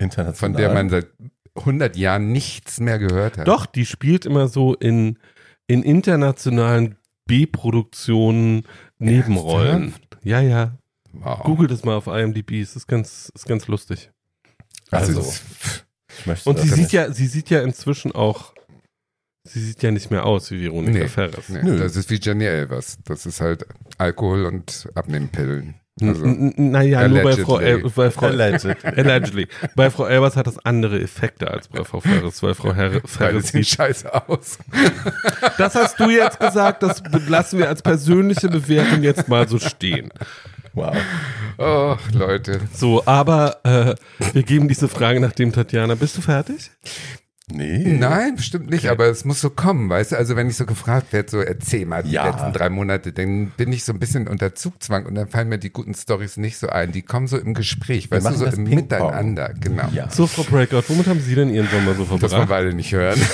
International. 0.00 0.34
von 0.34 0.52
der 0.54 0.72
man 0.72 0.90
seit 0.90 1.06
100 1.56 1.96
Jahren 1.96 2.30
nichts 2.30 2.78
mehr 2.80 2.98
gehört 3.00 3.38
hat. 3.38 3.48
Doch, 3.48 3.66
die 3.66 3.84
spielt 3.86 4.26
immer 4.26 4.46
so 4.48 4.74
in, 4.74 5.18
in 5.66 5.82
internationalen 5.82 6.96
B-Produktionen 7.26 8.64
Nebenrollen. 8.98 9.94
Ja, 10.22 10.40
ja. 10.40 10.78
Wow. 11.12 11.42
Google 11.42 11.66
das 11.68 11.84
mal 11.84 11.96
auf 11.96 12.06
IMDb. 12.06 12.60
Es 12.60 12.76
ist 12.76 12.86
ganz, 12.86 13.30
ist 13.34 13.46
ganz 13.46 13.66
lustig. 13.66 14.10
Also, 14.90 15.18
Also, 15.18 15.32
Ich 16.18 16.26
möchte 16.26 16.48
Und 16.50 16.58
sie 16.58 16.68
sieht 16.68 16.78
nicht. 16.78 16.92
ja, 16.92 17.12
sie 17.12 17.26
sieht 17.26 17.50
ja 17.50 17.62
inzwischen 17.62 18.12
auch, 18.12 18.52
sie 19.44 19.60
sieht 19.60 19.82
ja 19.82 19.90
nicht 19.90 20.10
mehr 20.10 20.24
aus 20.26 20.50
wie 20.50 20.62
Veronika 20.62 20.98
Nee. 20.98 21.08
Ferres. 21.08 21.48
nee, 21.48 21.62
Nö. 21.62 21.78
das 21.78 21.96
ist 21.96 22.10
wie 22.10 22.20
Jenny 22.20 22.44
Elvers. 22.44 22.98
Das 23.04 23.26
ist 23.26 23.40
halt 23.40 23.66
Alkohol 23.98 24.44
und 24.46 24.88
Abnehmpillen. 24.94 25.74
Also, 26.00 26.22
Naja, 26.26 27.08
nur 27.08 27.22
bei 27.24 27.32
Frau, 27.36 27.56
Allegedly. 27.56 27.82
El 27.86 27.90
bei 27.90 28.10
Frau 28.12 28.26
Alleged. 28.26 28.84
Allegedly. 28.84 29.48
Bei 29.74 29.90
Frau 29.90 30.06
Elbers 30.06 30.36
hat 30.36 30.46
das 30.46 30.64
andere 30.64 31.00
Effekte 31.00 31.50
als 31.50 31.66
bei 31.66 31.82
Frau 31.82 31.98
Ferres, 31.98 32.40
weil 32.40 32.54
Frau 32.54 32.72
Her 32.72 33.00
sehen 33.04 33.42
sieht. 33.42 33.66
scheiße 33.66 34.28
aus. 34.28 34.58
Das 35.56 35.74
hast 35.74 35.98
du 35.98 36.08
jetzt 36.08 36.38
gesagt, 36.38 36.84
das 36.84 37.02
lassen 37.26 37.58
wir 37.58 37.68
als 37.68 37.82
persönliche 37.82 38.48
Bewertung 38.48 39.02
jetzt 39.02 39.26
mal 39.28 39.48
so 39.48 39.58
stehen. 39.58 40.10
Wow. 40.74 40.96
Oh, 41.58 41.96
Leute. 42.12 42.60
So, 42.72 43.04
aber 43.06 43.58
äh, 43.64 43.94
wir 44.32 44.42
geben 44.42 44.68
diese 44.68 44.88
Frage 44.88 45.20
nach 45.20 45.32
dem 45.32 45.52
Tatjana. 45.52 45.94
Bist 45.96 46.16
du 46.16 46.20
fertig? 46.20 46.70
Nee. 47.50 47.96
Nein, 47.98 48.36
bestimmt 48.36 48.68
nicht, 48.68 48.90
aber 48.90 49.06
es 49.06 49.24
muss 49.24 49.40
so 49.40 49.48
kommen, 49.48 49.88
weißt 49.88 50.12
du? 50.12 50.16
Also 50.18 50.36
wenn 50.36 50.50
ich 50.50 50.56
so 50.58 50.66
gefragt 50.66 51.14
werde, 51.14 51.30
so 51.30 51.40
erzähl 51.40 51.86
mal 51.86 52.02
die 52.02 52.10
Ja. 52.10 52.26
letzten 52.28 52.52
drei 52.52 52.68
Monate, 52.68 53.10
dann 53.14 53.52
bin 53.56 53.72
ich 53.72 53.84
so 53.84 53.94
ein 53.94 53.98
bisschen 53.98 54.28
unter 54.28 54.54
Zugzwang 54.54 55.06
und 55.06 55.14
dann 55.14 55.28
fallen 55.28 55.48
mir 55.48 55.56
die 55.56 55.70
guten 55.70 55.94
Stories 55.94 56.36
nicht 56.36 56.58
so 56.58 56.68
ein. 56.68 56.92
Die 56.92 57.00
kommen 57.00 57.26
so 57.26 57.38
im 57.38 57.54
Gespräch, 57.54 58.10
weißt 58.10 58.26
du, 58.28 58.34
so 58.34 58.44
im. 58.44 58.64
Miteinander, 58.64 59.54
genau. 59.58 59.88
Ja. 59.94 60.10
So, 60.10 60.26
Frau 60.26 60.42
Breakout, 60.42 60.82
womit 60.88 61.06
haben 61.06 61.20
Sie 61.20 61.34
denn 61.34 61.48
Ihren 61.48 61.68
Sommer 61.70 61.94
so 61.94 62.02
Das 62.02 62.10
wollen 62.10 62.20
verbracht? 62.20 62.48
wir 62.50 62.56
alle 62.56 62.74
nicht 62.74 62.92
hören. 62.92 63.18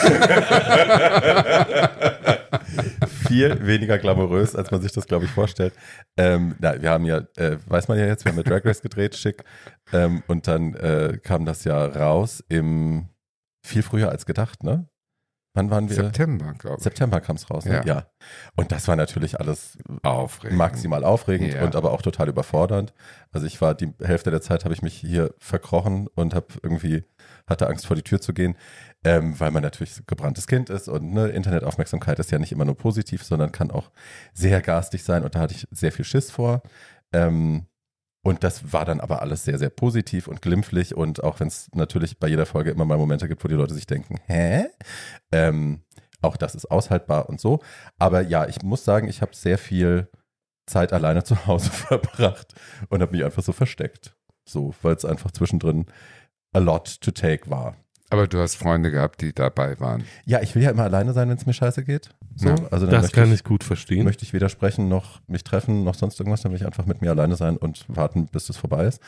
viel 3.27 3.67
weniger 3.67 3.99
glamourös, 3.99 4.55
als 4.55 4.71
man 4.71 4.81
sich 4.83 4.93
das, 4.93 5.07
glaube 5.07 5.25
ich, 5.25 5.31
vorstellt. 5.31 5.75
Ähm, 6.17 6.55
na, 6.59 6.81
wir 6.81 6.91
haben 6.91 7.05
ja, 7.05 7.19
äh, 7.37 7.59
weiß 7.67 7.89
man 7.89 7.99
ja 7.99 8.07
jetzt, 8.07 8.25
wir 8.25 8.33
haben 8.33 8.39
ja 8.39 8.45
Drag 8.45 8.65
Race 8.65 8.83
gedreht, 8.83 9.17
schick. 9.17 9.45
Ähm, 9.93 10.23
und 10.27 10.47
dann 10.49 10.75
äh, 10.75 11.19
kam 11.23 11.45
das 11.45 11.65
ja 11.65 11.85
raus 11.85 12.43
im 12.49 13.09
viel 13.65 13.83
früher 13.83 14.11
als 14.11 14.27
gedacht, 14.27 14.63
ne? 14.63 14.89
Wann 15.57 15.71
waren 15.71 15.89
wir? 15.89 15.95
September, 15.95 16.53
glaube 16.59 16.79
ich. 16.79 16.83
September 16.83 17.21
kam 17.21 17.37
es 17.37 17.49
raus, 17.49 17.65
ne? 17.65 17.77
Ja. 17.77 17.85
ja. 17.85 18.07
Und 18.57 18.73
das 18.73 18.89
war 18.89 18.97
natürlich 18.97 19.39
alles 19.39 19.79
Aufregend. 20.03 20.59
maximal 20.59 21.05
aufregend 21.05 21.55
Ja. 21.55 21.63
und 21.63 21.77
aber 21.77 21.93
auch 21.93 22.03
total 22.03 22.29
überfordernd. 22.29 22.93
Also 23.31 23.47
ich 23.47 23.61
war 23.61 23.75
die 23.77 23.95
Hälfte 24.03 24.33
der 24.33 24.41
Zeit 24.41 24.65
habe 24.65 24.75
ich 24.75 24.83
mich 24.83 24.95
hier 24.95 25.33
verkrochen 25.39 26.09
und 26.17 26.35
habe 26.35 26.49
irgendwie 26.65 27.05
hatte 27.47 27.69
Angst 27.69 27.87
vor 27.87 27.95
die 27.95 28.03
Tür 28.03 28.21
zu 28.21 28.33
gehen, 28.35 28.57
ähm, 29.05 29.39
weil 29.39 29.51
man 29.51 29.63
natürlich 29.63 30.07
gebranntes 30.07 30.47
Kind 30.47 30.71
ist 30.71 30.89
und 30.89 31.13
ne, 31.13 31.29
Internetaufmerksamkeit 31.29 32.19
ist 32.19 32.31
ja 32.31 32.39
nicht 32.39 32.53
immer 32.53 32.65
nur 32.65 32.77
positiv, 32.77 33.23
sondern 33.23 33.53
kann 33.53 33.71
auch 33.71 33.91
sehr 34.33 34.61
garstig 34.63 35.05
sein 35.05 35.25
und 35.25 35.35
da 35.35 35.41
hatte 35.41 35.55
ich 35.55 35.67
sehr 35.71 35.93
viel 35.93 36.05
Schiss 36.05 36.31
vor. 36.31 36.63
Ähm, 37.13 37.67
und 38.25 38.43
das 38.43 38.73
war 38.73 38.87
dann 38.87 39.01
aber 39.01 39.21
alles 39.21 39.45
sehr, 39.45 39.59
sehr 39.59 39.69
positiv 39.69 40.29
und 40.29 40.41
glimpflich 40.41 40.95
und 40.95 41.23
auch 41.23 41.41
wenn 41.41 41.49
es 41.49 41.69
natürlich 41.75 42.19
bei 42.19 42.27
jeder 42.27 42.47
Folge 42.47 42.71
immer 42.71 42.87
mal 42.87 42.97
Momente 42.97 43.29
gibt, 43.29 43.45
wo 43.45 43.49
die 43.49 43.55
Leute 43.55 43.75
sich 43.75 43.87
denken, 43.87 44.17
hä? 44.27 44.67
Ähm, 45.31 45.83
auch 46.23 46.39
das 46.39 46.55
ist 46.55 46.71
aushaltbar 46.71 47.29
und 47.29 47.39
so. 47.39 47.61
Aber 47.99 48.23
ja, 48.23 48.49
ich 48.49 48.63
muss 48.63 48.85
sagen, 48.85 49.09
ich 49.09 49.21
habe 49.21 49.35
sehr 49.35 49.59
viel 49.59 50.09
Zeit 50.67 50.95
alleine 50.95 51.23
zu 51.23 51.47
Hause 51.47 51.71
verbracht 51.71 52.55
und 52.89 53.03
habe 53.03 53.13
mich 53.13 53.25
einfach 53.25 53.43
so 53.43 53.53
versteckt. 53.53 54.17
So, 54.49 54.75
weil 54.81 54.95
es 54.95 55.05
einfach 55.05 55.31
zwischendrin 55.31 55.85
a 56.55 56.61
lot 56.61 57.01
to 57.03 57.11
take 57.11 57.51
war. 57.51 57.77
Aber 58.11 58.27
du 58.29 58.39
hast 58.39 58.57
Freunde 58.57 58.91
gehabt, 58.91 59.23
die 59.23 59.33
dabei 59.33 59.81
waren. 59.81 60.05
Ja, 60.25 60.41
ich 60.43 60.55
will 60.55 60.63
ja 60.63 60.71
immer 60.71 60.85
alleine 60.85 61.13
sein, 61.15 61.29
wenn 61.29 61.37
es 61.37 61.47
mir 61.47 61.53
scheiße 61.55 61.83
geht. 61.85 62.11
So, 62.37 62.49
Ja, 62.49 62.55
also 62.71 62.87
dann 62.87 62.91
Das 62.97 63.03
möchte 63.05 63.21
kann 63.21 63.29
ich, 63.29 63.35
ich 63.37 63.45
gut 63.45 63.65
verstehen. 63.65 64.05
möchte 64.05 64.25
ich 64.25 64.33
weder 64.33 64.49
sprechen 64.49 64.89
noch 64.89 65.21
mich 65.27 65.43
treffen 65.43 65.85
noch 65.85 65.95
sonst 65.95 66.21
irgendwas. 66.21 66.43
Dann 66.43 66.53
will 66.53 66.59
ich 66.61 66.67
einfach 66.67 66.87
mit 66.87 67.01
mir 67.01 67.11
alleine 67.11 67.35
sein 67.37 67.57
und 67.57 67.85
warten, 67.89 68.27
bis 68.27 68.49
es 68.51 68.57
vorbei 68.57 68.85
ist. 68.87 69.01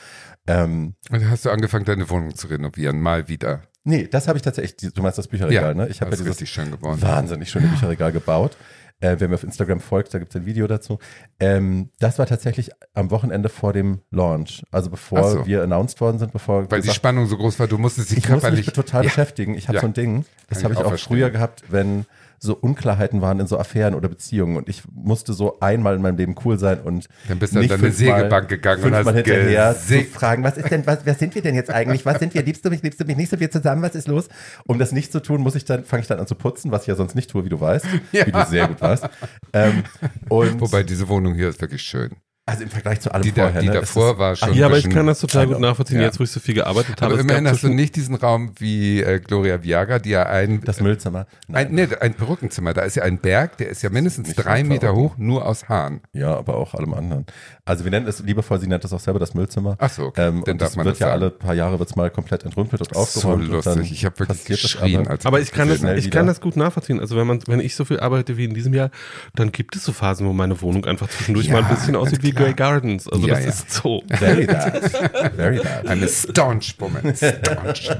Ähm, 0.47 0.95
Und 1.11 1.21
dann 1.23 1.31
hast 1.31 1.45
du 1.45 1.51
angefangen, 1.51 1.85
deine 1.85 2.09
Wohnung 2.11 2.35
zu 2.35 2.47
renovieren, 2.49 3.01
mal 3.01 3.29
wieder. 3.29 3.63
nee, 3.85 4.09
das 4.09 4.27
habe 4.29 4.39
ich 4.39 4.43
tatsächlich. 4.43 4.93
Du 4.93 5.03
meinst 5.03 5.19
das 5.19 5.29
Bücherregal, 5.29 5.75
ne? 5.75 5.89
Ich 5.89 6.01
habe 6.01 6.07
ja 6.07 6.11
das 6.13 6.21
ist 6.21 6.25
dieses 6.27 6.41
richtig 6.41 6.51
schön 6.51 6.71
geworden. 6.71 7.01
wahnsinnig 7.03 7.51
schöne 7.51 7.69
Bücherregal 7.69 8.13
gebaut. 8.13 8.57
Äh, 9.01 9.17
wer 9.19 9.29
mir 9.29 9.35
auf 9.35 9.45
Instagram 9.45 9.81
folgt, 9.81 10.15
da 10.15 10.19
gibt 10.19 10.35
es 10.35 10.41
ein 10.41 10.47
Video 10.47 10.67
dazu. 10.67 10.99
Ähm, 11.39 11.91
das 11.99 12.19
war 12.19 12.25
tatsächlich 12.27 12.71
am 12.95 13.11
Wochenende 13.11 13.51
vor 13.51 13.75
dem 13.75 14.01
Launch. 14.11 14.63
Also 14.71 14.89
bevor 14.89 15.31
so. 15.31 15.47
wir 15.47 15.63
announced 15.63 16.01
worden 16.01 16.19
sind, 16.19 16.33
bevor 16.33 16.63
Weil 16.71 16.79
die 16.81 16.87
gesagt- 16.89 16.97
Spannung 16.97 17.27
so 17.27 17.37
groß 17.37 17.59
war, 17.61 17.67
du 17.67 17.77
musstest 17.77 18.11
dich 18.11 18.19
ich 18.19 18.25
muss 18.31 18.41
körperlich. 18.41 18.67
mich 18.67 18.75
total 18.75 19.03
Ja. 19.03 19.09
beschäftigen. 19.09 19.55
Ich 19.55 19.69
habe 19.69 19.77
Ja. 19.77 19.81
so 19.83 19.89
ein 19.89 19.93
Ding, 19.93 20.25
das 20.49 20.65
habe 20.65 20.73
ich 20.73 20.81
auch 20.81 20.93
auch 20.93 20.99
früher 20.99 21.29
gehabt, 21.31 21.65
wenn 21.69 22.07
so 22.39 22.55
Unklarheiten 22.55 23.21
waren 23.21 23.41
in 23.41 23.47
so 23.47 23.59
Affären 23.59 23.95
oder 23.95 24.09
Beziehungen 24.09 24.57
und 24.57 24.69
ich 24.69 24.83
musste 24.93 25.33
so 25.33 25.59
einmal 25.61 25.97
in 25.97 26.03
meinem 26.03 26.17
Leben 26.17 26.35
cool 26.45 26.59
sein 26.59 26.81
und 26.81 27.09
Dann 27.29 27.39
bist 27.39 27.55
du 27.55 27.59
nicht 27.61 27.73
an 27.73 27.81
deine 27.81 27.93
fünfmal- 27.93 28.17
Sägebank 28.19 28.49
gegangen 28.49 28.85
und 28.85 28.95
hast 28.95 29.07
hinterher 29.11 29.73
zu 29.75 29.81
gesägt. 29.81 30.13
fragen, 30.15 30.45
was 30.45 30.57
ist 30.57 30.71
denn, 30.71 30.87
was, 30.87 30.99
wer 31.05 31.15
sind 31.15 31.35
wir 31.35 31.43
denn 31.43 31.55
jetzt 31.55 31.71
eigentlich? 31.71 32.05
Was 32.07 32.19
sind 32.19 32.35
wir? 32.35 32.43
Liebst 32.43 32.65
du 32.65 32.71
mich, 32.71 32.83
liebst 32.83 33.01
du 33.01 33.05
mich 33.05 33.17
nicht? 33.17 33.31
Sind 33.31 33.41
wir 33.41 33.51
zusammen? 33.51 33.83
Was 33.83 33.95
ist 33.95 34.09
los? 34.09 34.29
Um 34.67 34.79
das 34.79 34.93
nicht 34.93 35.13
zu 35.13 35.21
tun, 35.21 35.41
muss 35.41 35.55
ich 35.55 35.65
dann, 35.65 35.85
fange 35.85 36.03
ich 36.03 36.07
dann 36.09 36.19
an 36.19 36.27
zu 36.27 36.35
putzen, 36.35 36.71
was 36.71 36.83
ich 36.83 36.89
ja 36.89 36.95
sonst 36.95 37.15
nicht 37.15 37.31
tue, 37.31 37.45
wie 37.45 37.49
du 37.49 37.61
weißt, 37.61 37.87
Ja. 38.13 38.27
wie 38.27 38.33
du 38.33 38.45
sehr 38.47 38.69
gut 38.69 38.81
weißt. 38.81 39.09
Ähm, 39.53 39.83
und 40.29 40.61
Wobei 40.61 40.83
diese 40.83 41.09
Wohnung 41.09 41.35
hier 41.35 41.49
ist 41.49 41.61
wirklich 41.61 41.83
schön. 41.83 42.11
Also 42.49 42.63
im 42.63 42.71
Vergleich 42.71 43.01
zu 43.01 43.13
allem 43.13 43.23
Die, 43.25 43.33
da, 43.33 43.43
vorher, 43.43 43.61
die 43.61 43.67
ne, 43.67 43.75
davor 43.75 44.13
ist 44.13 44.19
war 44.19 44.37
schon. 44.37 44.55
Ja, 44.55 44.67
aber 44.67 44.79
ich 44.79 44.89
kann 44.89 45.05
das 45.07 45.19
total 45.19 45.49
gut 45.49 45.59
nachvollziehen, 45.59 45.99
ja. 45.99 46.05
jetzt 46.07 46.21
wo 46.21 46.25
ich 46.25 46.31
so 46.31 46.39
viel 46.39 46.55
gearbeitet 46.55 47.03
habe. 47.03 47.07
Aber 47.07 47.15
Es 47.17 47.21
immerhin 47.23 47.49
hast 47.49 47.65
du 47.65 47.69
nicht 47.69 47.97
diesen 47.97 48.15
Raum 48.15 48.53
wie 48.59 49.03
äh, 49.03 49.19
Gloria 49.19 49.65
Viaga, 49.65 49.99
die 49.99 50.11
ja 50.11 50.23
ein, 50.27 50.61
das 50.63 50.81
Müllzimmer. 50.81 51.27
ein, 51.53 51.73
nee, 51.73 51.89
ein 52.01 52.15
Perückenzimmer, 52.15 52.73
da 52.73 52.83
ist 52.83 52.95
ja 52.95 53.03
ein 53.03 53.19
Berg, 53.19 53.57
der 53.59 53.69
ist 53.69 53.83
ja 53.83 53.91
mindestens 53.91 54.29
Nicht 54.29 54.37
drei 54.37 54.61
so 54.63 54.69
Meter 54.69 54.95
hoch, 54.95 55.17
nur 55.19 55.45
aus 55.45 55.69
Haaren. 55.69 56.01
Ja, 56.13 56.37
aber 56.37 56.57
auch 56.57 56.75
allem 56.75 56.95
anderen. 56.95 57.27
Also 57.65 57.83
wir 57.83 57.91
nennen 57.91 58.07
es 58.07 58.21
liebevoll, 58.21 58.61
sie 58.61 58.69
nennt 58.69 58.85
es 58.85 58.93
auch 58.93 59.01
selber 59.01 59.19
das 59.19 59.35
Müllzimmer. 59.35 59.75
Ach 59.81 59.91
so, 59.91 60.05
okay. 60.05 60.29
Ähm, 60.29 60.43
Dann 60.45 60.53
und 60.53 60.61
darf 60.63 60.69
das 60.69 60.77
man 60.77 60.85
wird 60.87 60.95
das 60.95 61.01
ja 61.01 61.07
sagen. 61.09 61.23
alle 61.23 61.31
paar 61.33 61.55
Jahre 61.55 61.81
wird's 61.81 61.97
mal 61.97 62.11
komplett 62.11 62.45
entrümpelt 62.45 62.81
und 62.81 62.95
So 62.95 63.01
aufgeräumt. 63.01 63.51
und 63.51 63.67
dann 63.67 63.79
lustig. 63.79 63.91
Ich 63.93 64.05
habe 64.05 64.21
wirklich 64.21 64.39
das 64.45 64.47
geschrien, 64.63 65.09
aber. 65.09 65.19
Aber 65.25 65.41
ich 65.41 65.51
kann, 65.51 65.69
das, 65.69 65.83
ich 65.83 66.13
kann 66.13 66.29
das 66.29 66.41
gut 66.41 66.57
nachvollziehen. 66.57 67.01
Also 67.01 67.17
wenn 67.17 67.27
man, 67.27 67.41
wenn 67.49 67.59
ich 67.59 67.75
so 67.75 67.85
viel 67.85 67.99
arbeite 67.99 68.37
wie 68.37 68.45
in 68.45 68.55
diesem 68.55 68.73
Jahr, 68.73 68.91
dann 69.35 69.51
gibt 69.51 69.75
es 69.75 69.83
so 69.85 69.93
Phasen, 69.93 70.29
wo 70.29 70.33
meine 70.33 70.61
Wohnung 70.63 70.85
einfach 70.85 71.09
zwischendurch 71.09 71.49
mal 71.51 71.65
ein 71.65 71.69
bisschen 71.69 71.97
aussieht 71.97 72.23
wie. 72.23 72.36
Grey 72.37 72.55
Gardens. 72.55 73.09
Also 73.09 73.27
Ja, 73.27 73.35
das 73.35 73.45
ja. 73.45 73.51
ist 73.51 73.71
so. 73.73 74.03
Very 74.09 74.47
bad. 74.47 74.91
Very 75.37 75.59
bad. 75.59 75.87
Eine 75.87 76.09
staunch 76.09 76.77
Woman. 76.79 77.15
Staunch. 77.15 77.91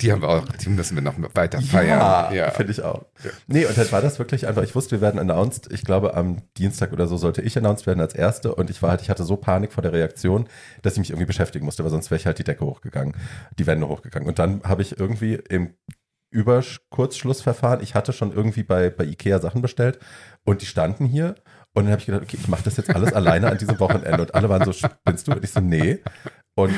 die 0.00 0.12
haben 0.12 0.22
wir 0.22 0.28
auch, 0.28 0.44
die 0.48 0.68
müssen 0.68 0.96
wir 0.96 1.02
noch 1.02 1.14
weiter 1.34 1.60
feiern. 1.60 2.34
Ja, 2.34 2.50
finde 2.50 2.72
ich 2.72 2.82
auch. 2.82 3.04
Nee, 3.46 3.66
und 3.66 3.76
dann 3.76 3.90
war 3.92 4.02
das 4.02 4.18
wirklich 4.18 4.46
einfach, 4.46 4.62
ich 4.62 4.74
wusste, 4.74 4.92
wir 4.92 5.00
werden 5.00 5.18
announced. 5.18 5.68
Ich 5.72 5.84
glaube, 5.84 6.14
am 6.14 6.42
Dienstag 6.56 6.92
oder 6.92 7.06
so 7.06 7.16
sollte 7.16 7.42
ich 7.42 7.56
announced 7.56 7.86
werden 7.86 8.00
als 8.00 8.14
Erste. 8.14 8.54
Und 8.54 8.70
ich 8.70 8.82
war 8.82 8.90
halt, 8.90 9.02
ich 9.02 9.10
hatte 9.10 9.24
so 9.24 9.36
Panik 9.36 9.72
vor 9.72 9.82
der 9.82 9.92
Reaktion, 9.92 10.48
dass 10.82 10.94
ich 10.94 10.98
mich 10.98 11.10
irgendwie 11.10 11.26
beschäftigen 11.26 11.64
musste, 11.64 11.84
weil 11.84 11.90
sonst 11.90 12.10
wäre 12.10 12.18
ich 12.18 12.26
halt 12.26 12.38
die 12.38 12.44
Decke 12.44 12.64
hochgegangen, 12.64 13.14
die 13.58 13.66
Wände 13.66 13.88
hochgegangen. 13.88 14.28
Und 14.28 14.38
dann 14.38 14.62
habe 14.64 14.82
ich 14.82 14.98
irgendwie 14.98 15.34
im 15.34 15.74
Überkurzschlussverfahren, 16.30 17.82
ich 17.82 17.94
hatte 17.94 18.12
schon 18.12 18.32
irgendwie 18.32 18.62
bei, 18.62 18.88
bei 18.90 19.04
Ikea 19.04 19.40
Sachen 19.40 19.62
bestellt 19.62 19.98
und 20.44 20.62
die 20.62 20.66
standen 20.66 21.04
hier. 21.06 21.34
Und 21.72 21.84
dann 21.84 21.92
habe 21.92 22.00
ich 22.00 22.06
gedacht, 22.06 22.22
okay, 22.22 22.36
ich 22.40 22.48
mache 22.48 22.64
das 22.64 22.76
jetzt 22.78 22.94
alles 22.94 23.12
alleine 23.12 23.48
an 23.50 23.56
diesem 23.58 23.78
Wochenende. 23.78 24.22
Und 24.22 24.34
alle 24.34 24.48
waren 24.48 24.64
so, 24.64 24.72
spinnst 24.72 25.28
du? 25.28 25.32
Und 25.32 25.44
ich 25.44 25.50
so, 25.50 25.60
nee. 25.60 25.98
Und 26.56 26.74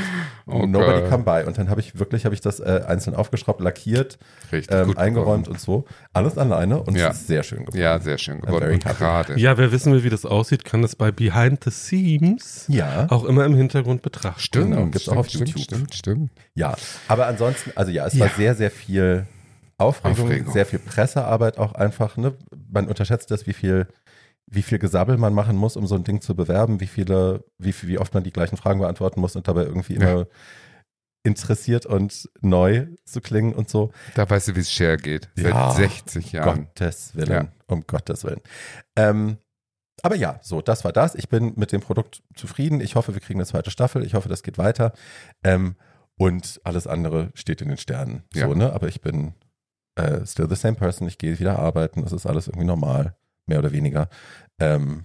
Oh 0.46 0.66
nobody 0.66 1.08
come 1.08 1.24
by. 1.24 1.44
Und 1.46 1.56
dann 1.56 1.70
habe 1.70 1.80
ich 1.80 1.98
wirklich, 1.98 2.26
habe 2.26 2.34
ich 2.34 2.42
das 2.42 2.60
äh, 2.60 2.82
einzeln 2.86 3.16
aufgeschraubt, 3.16 3.60
lackiert, 3.62 4.18
ähm, 4.52 4.96
eingeräumt 4.98 5.46
geworden. 5.46 5.46
und 5.52 5.60
so. 5.60 5.86
Alles 6.12 6.36
alleine 6.36 6.82
und 6.82 6.94
Ja. 6.96 7.08
es 7.08 7.22
ist 7.22 7.26
sehr 7.26 7.42
schön 7.42 7.60
geworden. 7.60 7.78
Ja, 7.80 7.98
sehr 7.98 8.18
schön 8.18 8.40
geworden. 8.42 8.60
very 8.64 8.74
Und 8.74 8.84
gerade. 8.84 9.38
Ja, 9.40 9.56
wer 9.56 9.72
wissen 9.72 9.92
will, 9.94 10.04
wie 10.04 10.10
das 10.10 10.26
aussieht, 10.26 10.64
kann 10.66 10.82
das 10.82 10.94
bei 10.94 11.10
Behind 11.10 11.64
the 11.64 11.70
Scenes 11.70 12.66
Ja, 12.68 13.06
auch 13.10 13.24
immer 13.24 13.46
im 13.46 13.54
Hintergrund 13.54 14.02
betrachten. 14.02 14.40
Stimmt, 14.40 14.70
Genau, 14.72 14.84
gibt's 14.84 15.02
stimmt, 15.02 15.16
auch 15.16 15.20
auf 15.20 15.28
stimmt, 15.30 15.48
YouTube. 15.48 15.62
Stimmt, 15.64 15.94
stimmt. 15.94 16.30
ja. 16.54 16.74
Aber 17.08 17.26
ansonsten, 17.26 17.72
also 17.74 17.90
ja, 17.90 18.06
es 18.06 18.12
Ja. 18.12 18.20
war 18.26 18.28
sehr, 18.36 18.54
sehr 18.54 18.70
viel 18.70 19.26
Aufregung, 19.78 20.26
Aufregung. 20.26 20.52
sehr 20.52 20.66
viel 20.66 20.78
Pressearbeit 20.78 21.58
auch 21.58 21.72
einfach. 21.74 22.16
Ne? 22.18 22.34
Man 22.70 22.86
unterschätzt 22.88 23.30
das, 23.32 23.46
wie 23.46 23.52
viel, 23.52 23.88
wie 24.54 24.62
viel 24.62 24.78
Gesabbel 24.78 25.16
man 25.16 25.32
machen 25.34 25.56
muss, 25.56 25.76
um 25.76 25.86
so 25.86 25.94
ein 25.94 26.04
Ding 26.04 26.20
zu 26.20 26.34
bewerben, 26.36 26.80
wie 26.80 26.86
viele, 26.86 27.44
wie, 27.58 27.72
viel- 27.72 27.88
wie 27.88 27.98
oft 27.98 28.12
man 28.14 28.22
die 28.22 28.32
gleichen 28.32 28.56
Fragen 28.56 28.80
beantworten 28.80 29.20
muss 29.20 29.34
und 29.34 29.48
dabei 29.48 29.62
irgendwie 29.64 29.94
immer 29.94 30.18
Ja. 30.20 30.24
interessiert 31.24 31.86
und 31.86 32.28
neu 32.40 32.86
zu 33.04 33.20
klingen 33.20 33.54
und 33.54 33.70
so. 33.70 33.92
Da 34.14 34.28
weißt 34.28 34.48
du, 34.48 34.56
wie 34.56 34.60
es 34.60 34.72
Share 34.72 34.96
geht. 34.96 35.30
Ja. 35.36 35.70
Seit 35.70 35.90
60 35.90 36.32
Jahren. 36.32 36.64
Gottes 36.66 37.14
Willen. 37.14 37.30
Ja. 37.32 37.48
Um 37.68 37.82
Gottes 37.86 38.24
Willen. 38.24 38.40
Ähm, 38.96 39.38
aber 40.02 40.16
ja, 40.16 40.40
so, 40.42 40.60
das 40.60 40.84
war 40.84 40.92
das. 40.92 41.14
Ich 41.14 41.28
bin 41.28 41.52
mit 41.56 41.70
dem 41.70 41.80
Produkt 41.80 42.22
zufrieden. 42.34 42.80
Ich 42.80 42.96
hoffe, 42.96 43.14
wir 43.14 43.20
kriegen 43.20 43.38
eine 43.38 43.46
zweite 43.46 43.70
Staffel. 43.70 44.04
Ich 44.04 44.14
hoffe, 44.14 44.28
das 44.28 44.42
geht 44.42 44.58
weiter. 44.58 44.92
Ähm, 45.44 45.76
und 46.18 46.60
alles 46.64 46.86
andere 46.86 47.30
steht 47.34 47.62
in 47.62 47.68
den 47.68 47.76
Sternen. 47.78 48.24
Ja. 48.34 48.46
So, 48.48 48.54
ne? 48.54 48.72
Aber 48.72 48.88
ich 48.88 49.00
bin 49.00 49.34
äh, 49.94 50.26
still 50.26 50.48
the 50.48 50.56
same 50.56 50.74
person. 50.74 51.06
Ich 51.06 51.18
gehe 51.18 51.38
wieder 51.38 51.58
arbeiten. 51.58 52.02
Das 52.02 52.12
ist 52.12 52.26
alles 52.26 52.48
irgendwie 52.48 52.66
normal. 52.66 53.16
Mehr 53.46 53.58
oder 53.58 53.72
weniger. 53.72 54.08
Ähm, 54.60 55.04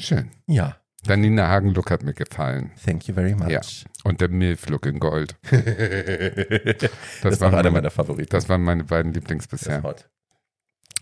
Schön. 0.00 0.30
ja. 0.46 0.76
Der 1.06 1.16
Nina 1.16 1.46
Hagen-Look 1.46 1.90
hat 1.92 2.02
mir 2.02 2.14
gefallen. 2.14 2.72
Thank 2.84 3.06
you 3.06 3.14
very 3.14 3.34
much. 3.36 3.48
Ja. 3.48 3.60
Und 4.02 4.20
der 4.20 4.28
Milf-Look 4.28 4.86
in 4.86 4.98
Gold. 4.98 5.36
das, 5.50 6.90
Das, 7.22 7.40
waren 7.40 7.52
einer 7.54 7.62
meine, 7.64 7.70
meiner 7.70 7.90
Favoriten. 7.90 8.30
das 8.30 8.48
waren 8.48 8.62
meine 8.62 8.82
beiden 8.84 9.12
Lieblings 9.12 9.46
bisher. 9.46 9.82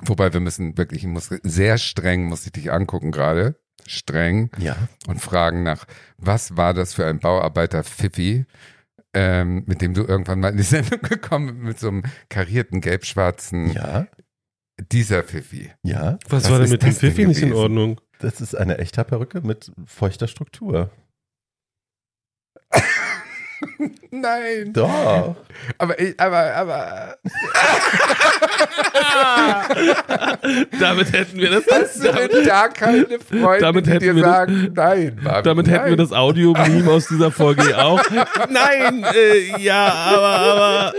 Wobei 0.01 0.33
wir 0.33 0.41
müssen 0.41 0.77
wirklich, 0.77 1.03
ich 1.05 1.09
muss 1.09 1.29
sehr 1.43 1.79
streng, 1.79 2.25
muss 2.25 2.45
ich 2.45 2.53
dich 2.53 2.71
angucken 2.71 3.13
gerade. 3.13 3.59
Streng. 3.87 4.51
Ja. 4.59 4.77
und 5.09 5.21
fragen 5.21 5.63
nach, 5.63 5.85
was 6.19 6.57
war 6.57 6.75
das 6.75 6.95
für 6.95 7.07
ein 7.07 7.19
Bauarbeiter 7.19 7.83
Pfiffi, 7.85 8.47
ähm, 9.15 9.63
mit 9.67 9.81
dem 9.83 9.95
du 9.95 10.05
irgendwann 10.05 10.41
mal 10.41 10.51
in 10.51 10.57
die 10.59 10.63
Sendung 10.65 11.01
gekommen 11.09 11.47
bist, 11.55 11.63
mit 11.65 11.79
so 11.81 11.89
einem 11.89 12.03
karierten 12.29 12.81
gelb-schwarzen, 12.81 13.73
Ja. 13.73 14.07
Dieser 14.81 15.23
Pfiffi. 15.23 15.71
Ja. 15.83 16.19
Was 16.29 16.51
war 16.51 16.59
denn 16.59 16.67
ist 16.67 16.71
mit 16.73 16.83
dem 16.83 16.93
Pfiffi 16.93 17.27
nicht 17.27 17.43
in? 17.43 17.53
Ordnung? 17.53 18.01
Das 18.19 18.41
ist 18.41 18.55
eine 18.55 18.79
echte 18.79 19.05
Perücke 19.05 19.41
mit 19.41 19.73
feuchter 19.87 20.29
Struktur. 20.29 20.91
Nein. 24.11 24.73
Doch. 24.73 25.37
Aber, 25.79 25.99
ich, 26.01 26.19
aber, 26.19 26.55
aber. 26.55 27.17
Damit 30.81 31.13
hätten 31.13 31.39
wir 31.39 31.51
das. 31.51 31.65
Hast 31.71 32.05
du 32.05 32.13
denn 32.13 32.47
da 32.47 32.69
keine 32.69 33.07
Freunde, 33.21 33.61
Damit 33.61 33.87
die 33.87 33.91
hätten 33.91 34.05
dir 34.05 34.17
wir 34.17 34.23
das- 34.23 34.33
sagen, 34.33 34.71
nein, 34.75 35.19
Marvin, 35.23 35.45
Damit 35.45 35.67
nein. 35.67 35.75
hätten 35.77 35.91
wir 35.91 35.97
das 35.97 36.13
Audio-Meme 36.13 36.91
aus 36.91 37.07
dieser 37.09 37.31
Folge 37.31 37.79
auch. 37.83 38.03
Nein, 38.51 39.05
äh, 39.15 39.61
ja, 39.61 39.93
aber, 39.93 40.29
aber. 40.29 40.93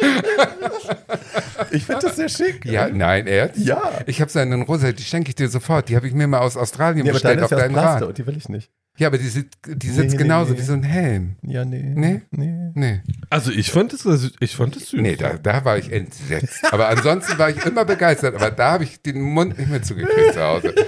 Ich 1.71 1.85
finde 1.85 2.01
das 2.01 2.15
sehr 2.15 2.29
schick. 2.29 2.65
Ja, 2.65 2.87
nein, 2.89 3.27
ernst? 3.27 3.57
Ja. 3.57 3.81
Ich 4.05 4.21
habe 4.21 4.31
so 4.31 4.39
einen 4.39 4.61
rosa, 4.63 4.91
die 4.91 5.03
schenke 5.03 5.29
ich 5.29 5.35
dir 5.35 5.49
sofort. 5.49 5.89
Die 5.89 5.95
habe 5.95 6.07
ich 6.07 6.13
mir 6.13 6.27
mal 6.27 6.39
aus 6.39 6.57
Australien 6.57 7.05
aber 7.05 7.13
bestellt 7.13 7.35
deine 7.37 7.45
auf 7.45 7.51
ist 7.51 7.57
ja 7.57 7.63
deinen 7.67 7.75
Rat. 7.75 8.01
und 8.03 8.17
die 8.17 8.25
will 8.27 8.37
ich 8.37 8.49
nicht. 8.49 8.69
Ja, 8.97 9.07
aber 9.07 9.17
die, 9.17 9.27
sitzt- 9.27 9.57
die 9.67 9.87
sitzt 9.87 9.99
Nee, 9.99 10.07
nee, 10.11 10.17
genauso 10.17 10.53
nee. 10.53 10.59
wie 10.59 10.63
so 10.63 10.73
ein 10.73 10.83
Helm. 10.83 11.35
Ja, 11.41 11.65
nee. 11.65 11.83
Nee? 11.95 12.21
Nee. 12.31 12.71
Nee. 12.73 13.01
Also 13.29 13.51
ich 13.51 13.71
fand 13.71 13.91
es, 13.93 14.05
ich 14.39 14.55
fand 14.55 14.75
es 14.77 14.89
süß. 14.89 15.01
Nee, 15.01 15.15
da, 15.17 15.33
da 15.33 15.65
war 15.65 15.77
ich 15.77 15.91
entsetzt. 15.91 16.63
Aber 16.71 16.87
ansonsten 16.87 17.37
war 17.37 17.49
ich 17.49 17.65
immer 17.65 17.83
begeistert. 17.85 18.35
Aber 18.35 18.51
da 18.51 18.71
habe 18.71 18.85
ich 18.85 19.01
den 19.01 19.21
Mund 19.21 19.57
nicht 19.57 19.69
mehr 19.69 19.81
zugekriegt 19.81 20.33
zu 20.33 20.41
Hause. 20.41 20.73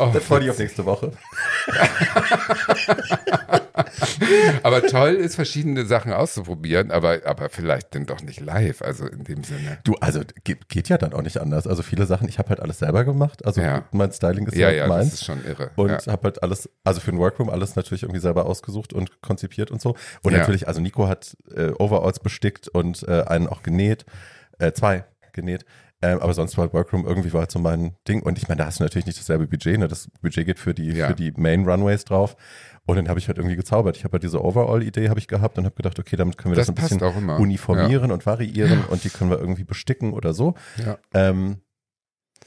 Oh, 0.00 0.10
Dann 0.12 0.22
freue 0.22 0.42
dich 0.42 0.50
auf 0.50 0.58
nächste 0.60 0.84
Woche. 0.86 1.10
aber 4.62 4.82
toll 4.86 5.14
ist, 5.14 5.34
verschiedene 5.34 5.86
Sachen 5.86 6.12
auszuprobieren, 6.12 6.90
aber, 6.92 7.20
aber 7.24 7.48
vielleicht 7.48 7.94
dann 7.96 8.06
doch 8.06 8.20
nicht 8.22 8.38
live. 8.40 8.80
Also 8.82 9.06
in 9.06 9.24
dem 9.24 9.42
Sinne. 9.44 9.78
Du, 9.84 9.94
also 10.00 10.20
geht, 10.44 10.68
geht 10.68 10.88
ja 10.88 10.98
dann 10.98 11.12
auch 11.14 11.22
nicht 11.22 11.38
anders. 11.38 11.66
Also 11.66 11.82
viele 11.82 12.06
Sachen, 12.06 12.28
ich 12.28 12.38
habe 12.38 12.50
halt 12.50 12.60
alles 12.60 12.78
selber 12.78 13.04
gemacht. 13.04 13.44
Also 13.44 13.60
Ja. 13.60 13.84
mein 13.92 14.12
Styling 14.12 14.46
ist 14.46 14.56
Ja, 14.56 14.70
ja, 14.70 14.76
ja, 14.76 14.86
das 14.86 14.96
meins. 14.96 15.14
ist 15.14 15.24
schon 15.24 15.44
irre. 15.44 15.70
Und 15.76 15.90
ja. 15.90 15.98
habe 16.12 16.22
halt 16.24 16.42
alles, 16.42 16.68
also 16.84 17.00
für 17.00 17.10
den 17.10 17.18
Workroom 17.28 17.50
alles 17.50 17.76
natürlich 17.76 18.02
irgendwie 18.02 18.20
selber 18.20 18.46
ausgesucht 18.46 18.92
und 18.92 19.20
konzipiert 19.22 19.70
und 19.70 19.80
so. 19.80 19.94
Und 20.22 20.32
Ja. 20.32 20.38
natürlich, 20.38 20.66
also 20.68 20.80
Nico 20.80 21.08
hat 21.08 21.36
äh, 21.54 21.70
Overalls 21.78 22.20
bestickt 22.20 22.68
und 22.68 23.02
äh, 23.08 23.22
einen 23.26 23.46
auch 23.46 23.62
genäht, 23.62 24.04
äh, 24.58 24.72
zwei 24.72 25.04
genäht. 25.32 25.64
Ähm, 26.00 26.20
aber 26.20 26.32
sonst 26.32 26.56
war 26.56 26.72
Workroom 26.72 27.04
irgendwie 27.04 27.32
war 27.32 27.40
halt 27.40 27.50
so 27.50 27.58
mein 27.58 27.96
Ding. 28.06 28.22
Und 28.22 28.38
ich 28.38 28.46
meine, 28.48 28.58
da 28.60 28.66
hast 28.66 28.78
du 28.78 28.84
natürlich 28.84 29.06
nicht 29.06 29.18
dasselbe 29.18 29.48
Budget. 29.48 29.78
Ne? 29.80 29.88
Das 29.88 30.08
Budget 30.22 30.46
geht 30.46 30.60
für 30.60 30.72
die, 30.72 30.92
Ja. 30.92 31.08
für 31.08 31.14
die 31.14 31.32
Main 31.32 31.68
Runways 31.68 32.04
drauf. 32.04 32.36
Und 32.86 32.96
dann 32.96 33.08
habe 33.08 33.18
ich 33.18 33.26
halt 33.26 33.36
irgendwie 33.36 33.56
gezaubert. 33.56 33.96
Ich 33.96 34.04
habe 34.04 34.12
halt 34.12 34.22
diese 34.22 34.42
Overall-Idee 34.42 35.08
habe 35.08 35.18
ich 35.18 35.26
gehabt 35.26 35.58
und 35.58 35.64
habe 35.64 35.74
gedacht, 35.74 35.98
okay, 35.98 36.14
damit 36.16 36.38
können 36.38 36.52
wir 36.52 36.56
das, 36.56 36.68
Das 36.68 36.90
ein 36.90 36.98
bisschen 36.98 37.30
uniformieren 37.36 38.12
und 38.12 38.24
variieren 38.26 38.84
und 38.84 39.02
die 39.04 39.10
können 39.10 39.30
wir 39.30 39.38
irgendwie 39.40 39.64
besticken 39.64 40.12
oder 40.12 40.32
so. 40.34 40.54
Ja. 40.76 40.98
Ähm, 41.12 41.58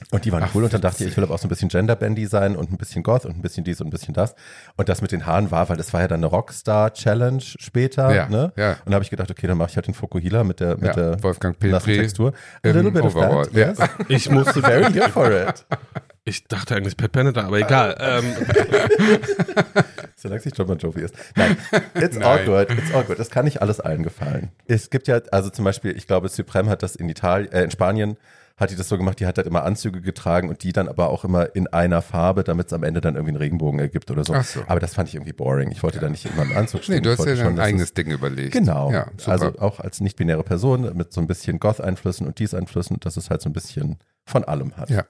und 0.10 0.26
die 0.26 0.32
waren 0.32 0.44
Ach, 0.44 0.56
cool 0.56 0.64
und 0.64 0.74
dann 0.74 0.82
dachte 0.82 1.04
ich, 1.04 1.12
ich 1.12 1.18
will 1.18 1.24
aber 1.24 1.36
auch 1.36 1.40
so 1.40 1.46
ein 1.48 1.50
bisschen 1.50 1.70
Genderbandy 1.70 2.26
sein 2.26 2.56
und 2.56 2.72
ein 2.72 2.78
bisschen 2.78 3.04
Goth 3.04 3.26
und 3.26 3.36
ein 3.38 3.42
bisschen 3.42 3.64
dies 3.64 3.80
und 3.82 3.88
ein 3.88 3.92
bisschen 3.92 4.14
das. 4.14 4.36
Und 4.78 4.90
das 4.90 5.02
mit 5.02 5.12
den 5.12 5.26
Haaren 5.26 5.52
war, 5.52 5.70
weil 5.70 5.78
das 5.78 5.94
war 5.94 6.02
ja 6.02 6.08
dann 6.08 6.20
eine 6.20 6.26
Rockstar-Challenge 6.28 7.42
später. 7.42 8.14
Ja, 8.14 8.28
Ne? 8.28 8.52
ja. 8.56 8.72
Und 8.86 8.88
da 8.92 8.94
habe 8.96 9.04
ich 9.04 9.10
gedacht, 9.10 9.30
okay, 9.30 9.48
dann 9.48 9.58
mache 9.58 9.70
ich 9.70 9.76
halt 9.76 9.88
den 9.88 9.94
Fukuhila 9.94 10.44
mit 10.44 10.60
der, 10.60 10.76
mit 10.78 10.88
Ja, 10.88 10.94
der 10.94 11.24
Wolfgang 11.24 11.58
Petri 11.60 11.98
Textur. 11.98 12.34
A 12.64 12.70
little 12.70 12.92
bit 12.92 13.04
of 13.04 13.14
that. 13.14 13.54
Yes. 13.54 13.78
Ich 14.08 14.30
musste 14.30 14.62
Very 14.62 14.92
good 14.92 15.10
for 15.12 15.32
it. 15.32 15.66
Ich 16.24 16.48
dachte 16.48 16.76
eigentlich 16.76 16.96
Pat 16.98 17.12
Benatar, 17.14 17.46
aber 17.46 17.58
egal. 17.58 17.98
Ähm, 18.00 18.24
Solange 20.16 20.38
es 20.40 20.46
nicht 20.46 20.56
John 20.58 20.68
Bon 20.68 20.78
Jovi 20.78 21.02
ist. 21.02 21.16
Nein, 21.36 21.58
it's 21.96 22.16
Nein. 22.16 22.24
all 22.24 22.46
good, 22.46 22.70
it's 22.78 22.94
all 22.94 23.04
good. 23.04 23.18
Das 23.18 23.32
kann 23.32 23.46
nicht 23.46 23.62
alles 23.62 23.80
allen 23.80 24.04
gefallen. 24.04 24.50
Es 24.68 24.92
gibt 24.92 25.08
ja, 25.08 25.20
also 25.32 25.50
zum 25.50 25.66
Beispiel, 25.66 25.98
ich 25.98 26.06
glaube, 26.06 26.30
Supreme 26.30 26.70
hat 26.70 26.84
das 26.84 26.96
in 26.96 27.10
Italien, 27.10 27.52
äh, 27.52 27.64
in 27.64 27.72
Spanien 27.72 28.18
hat 28.58 28.70
die 28.72 28.76
das 28.76 28.88
so 28.90 28.98
gemacht, 28.98 29.20
die 29.20 29.26
hat 29.26 29.38
halt 29.38 29.48
immer 29.48 29.64
Anzüge 29.64 30.02
getragen 30.02 30.50
und 30.50 30.64
die 30.64 30.72
dann 30.74 30.88
aber 30.88 31.10
auch 31.10 31.24
immer 31.26 31.56
in 31.56 31.68
einer 31.68 32.02
Farbe, 32.02 32.44
damit 32.44 32.68
es 32.68 32.74
am 32.74 32.84
Ende 32.84 33.02
dann 33.02 33.16
irgendwie 33.16 33.32
einen 33.32 33.38
Regenbogen 33.38 33.80
ergibt 33.80 34.12
oder 34.12 34.24
so. 34.24 34.40
So. 34.42 34.64
Aber 34.68 34.80
das 34.80 34.94
fand 34.94 35.10
ich 35.10 35.16
irgendwie 35.16 35.34
boring. 35.34 35.72
Ich 35.72 35.82
wollte 35.84 36.00
da 36.00 36.10
nicht 36.10 36.26
immer 36.26 36.44
im 36.44 36.56
Anzug 36.56 36.84
stehen. 36.84 36.96
Nee, 36.96 37.02
du 37.02 37.12
hast 37.12 37.26
ja 37.26 37.36
schon, 37.36 37.56
dass 37.56 37.66
eigenes 37.66 37.86
es- 37.90 37.94
Ding 37.94 38.12
überlegt. 38.12 38.54
Genau. 38.54 38.92
Ja, 38.92 39.08
also 39.26 39.58
auch 39.60 39.80
als 39.80 40.00
nicht-binäre 40.02 40.44
Person 40.44 40.96
mit 40.96 41.12
so 41.14 41.22
ein 41.22 41.28
bisschen 41.28 41.60
Goth-Einflüssen 41.60 42.28
und 42.28 42.38
dies-Einflüssen, 42.40 42.98
dass 43.00 43.18
es 43.18 43.30
halt 43.30 43.42
so 43.42 43.50
ein 43.50 43.54
bisschen 43.54 43.98
von 44.26 44.44
allem 44.44 44.78
hat. 44.78 44.90
Ja. 44.90 45.06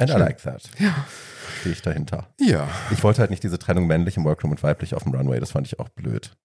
And 0.00 0.10
I 0.10 0.12
Schön. 0.12 0.20
like 0.20 0.42
that. 0.42 0.62
Ja. 0.78 0.94
Stehe 1.60 1.72
ich 1.74 1.82
dahinter. 1.82 2.28
ja. 2.40 2.68
Ich 2.92 3.02
wollte 3.02 3.20
halt 3.20 3.30
nicht 3.30 3.42
diese 3.42 3.58
Trennung 3.58 3.86
männlich 3.88 4.16
im 4.16 4.24
Workroom 4.24 4.52
und 4.52 4.62
weiblich 4.62 4.94
auf 4.94 5.02
dem 5.02 5.12
Runway. 5.14 5.40
Das 5.40 5.50
fand 5.50 5.66
ich 5.66 5.80
auch 5.80 5.88
blöd. 5.88 6.36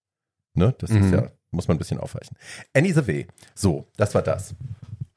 Ne? 0.55 0.73
Das 0.79 0.89
Mhm. 0.89 1.03
ist 1.03 1.11
ja, 1.11 1.27
muss 1.51 1.67
man 1.67 1.75
ein 1.75 1.77
bisschen 1.77 1.99
aufweichen. 1.99 2.35
Annie 2.73 2.93
the 2.93 3.05
W. 3.07 3.25
So, 3.55 3.87
das 3.97 4.13
war 4.15 4.21
das. 4.23 4.55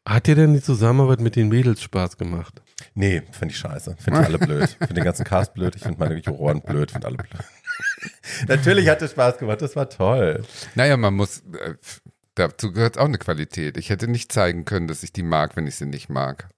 Hat 0.06 0.26
dir 0.26 0.36
denn 0.36 0.54
die 0.54 0.62
Zusammenarbeit 0.62 1.20
mit 1.20 1.36
den 1.36 1.48
Mädels 1.48 1.82
Spaß 1.82 2.16
gemacht? 2.16 2.62
Nee, 2.94 3.22
finde 3.32 3.52
ich 3.52 3.58
scheiße. 3.58 3.96
Finde 3.98 4.20
ich 4.20 4.26
alle 4.26 4.38
blöd. 4.38 4.68
Finde 4.78 4.94
den 4.94 5.04
ganzen 5.04 5.24
Cast 5.24 5.54
blöd. 5.54 5.74
Ich 5.74 5.82
finde 5.82 5.98
meine 5.98 6.16
Juroren 6.16 6.62
blöd. 6.62 6.92
Finde 6.92 7.08
alle 7.08 7.16
blöd. 7.16 7.30
Natürlich 8.48 8.88
hat 8.88 9.02
es 9.02 9.10
Spaß 9.10 9.38
gemacht. 9.38 9.60
Das 9.62 9.74
war 9.76 9.88
toll. 9.88 10.44
Naja, 10.74 10.96
man 10.96 11.14
muss, 11.14 11.40
äh, 11.40 11.74
dazu 12.34 12.72
gehört 12.72 12.98
auch 12.98 13.06
eine 13.06 13.18
Qualität. 13.18 13.76
Ich 13.76 13.90
hätte 13.90 14.08
nicht 14.08 14.30
zeigen 14.30 14.64
können, 14.64 14.86
dass 14.86 15.02
ich 15.02 15.12
die 15.12 15.22
mag, 15.22 15.56
wenn 15.56 15.66
ich 15.66 15.76
sie 15.76 15.86
nicht 15.86 16.08
mag. 16.08 16.48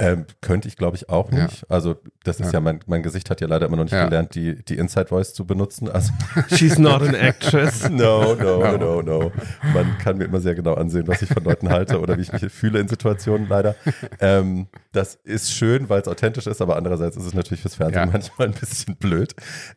Ähm, 0.00 0.24
könnte 0.40 0.66
ich, 0.66 0.76
glaube 0.76 0.96
ich, 0.96 1.08
auch 1.10 1.30
Ja. 1.30 1.44
nicht. 1.44 1.70
Also, 1.70 1.96
das 2.24 2.40
ist 2.40 2.46
ja, 2.46 2.54
Ja. 2.54 2.60
mein, 2.60 2.80
mein 2.86 3.02
Gesicht 3.02 3.28
hat 3.30 3.40
ja 3.40 3.46
leider 3.46 3.66
immer 3.66 3.76
noch 3.76 3.84
nicht 3.84 3.92
Ja. 3.92 4.04
gelernt, 4.04 4.34
die, 4.34 4.64
die 4.64 4.76
Inside 4.78 5.08
Voice 5.08 5.34
zu 5.34 5.46
benutzen. 5.46 5.90
Also, 5.90 6.12
She's 6.56 6.78
not 6.78 7.02
an 7.02 7.14
actress. 7.14 7.88
no, 7.90 8.34
no, 8.34 8.76
no, 8.78 9.02
no. 9.02 9.32
Man 9.74 9.98
kann 9.98 10.16
mir 10.18 10.24
immer 10.24 10.40
sehr 10.40 10.54
genau 10.54 10.74
ansehen, 10.74 11.06
was 11.06 11.20
ich 11.22 11.28
von 11.28 11.44
Leuten 11.44 11.68
halte 11.68 12.00
oder 12.00 12.16
wie 12.16 12.22
ich 12.22 12.32
mich 12.32 12.50
fühle 12.50 12.80
in 12.80 12.88
Situationen 12.88 13.46
leider. 13.48 13.76
Ähm, 14.20 14.68
das 14.92 15.16
ist 15.16 15.52
schön, 15.52 15.88
weil 15.88 16.00
es 16.00 16.08
authentisch 16.08 16.46
ist, 16.46 16.62
aber 16.62 16.76
andererseits 16.76 17.16
ist 17.16 17.26
es 17.26 17.34
natürlich 17.34 17.60
fürs 17.60 17.74
Fernsehen 17.74 18.06
Ja. 18.06 18.06
manchmal 18.12 18.48
ein 18.48 18.54
bisschen 18.54 18.96
blöd. 18.96 19.34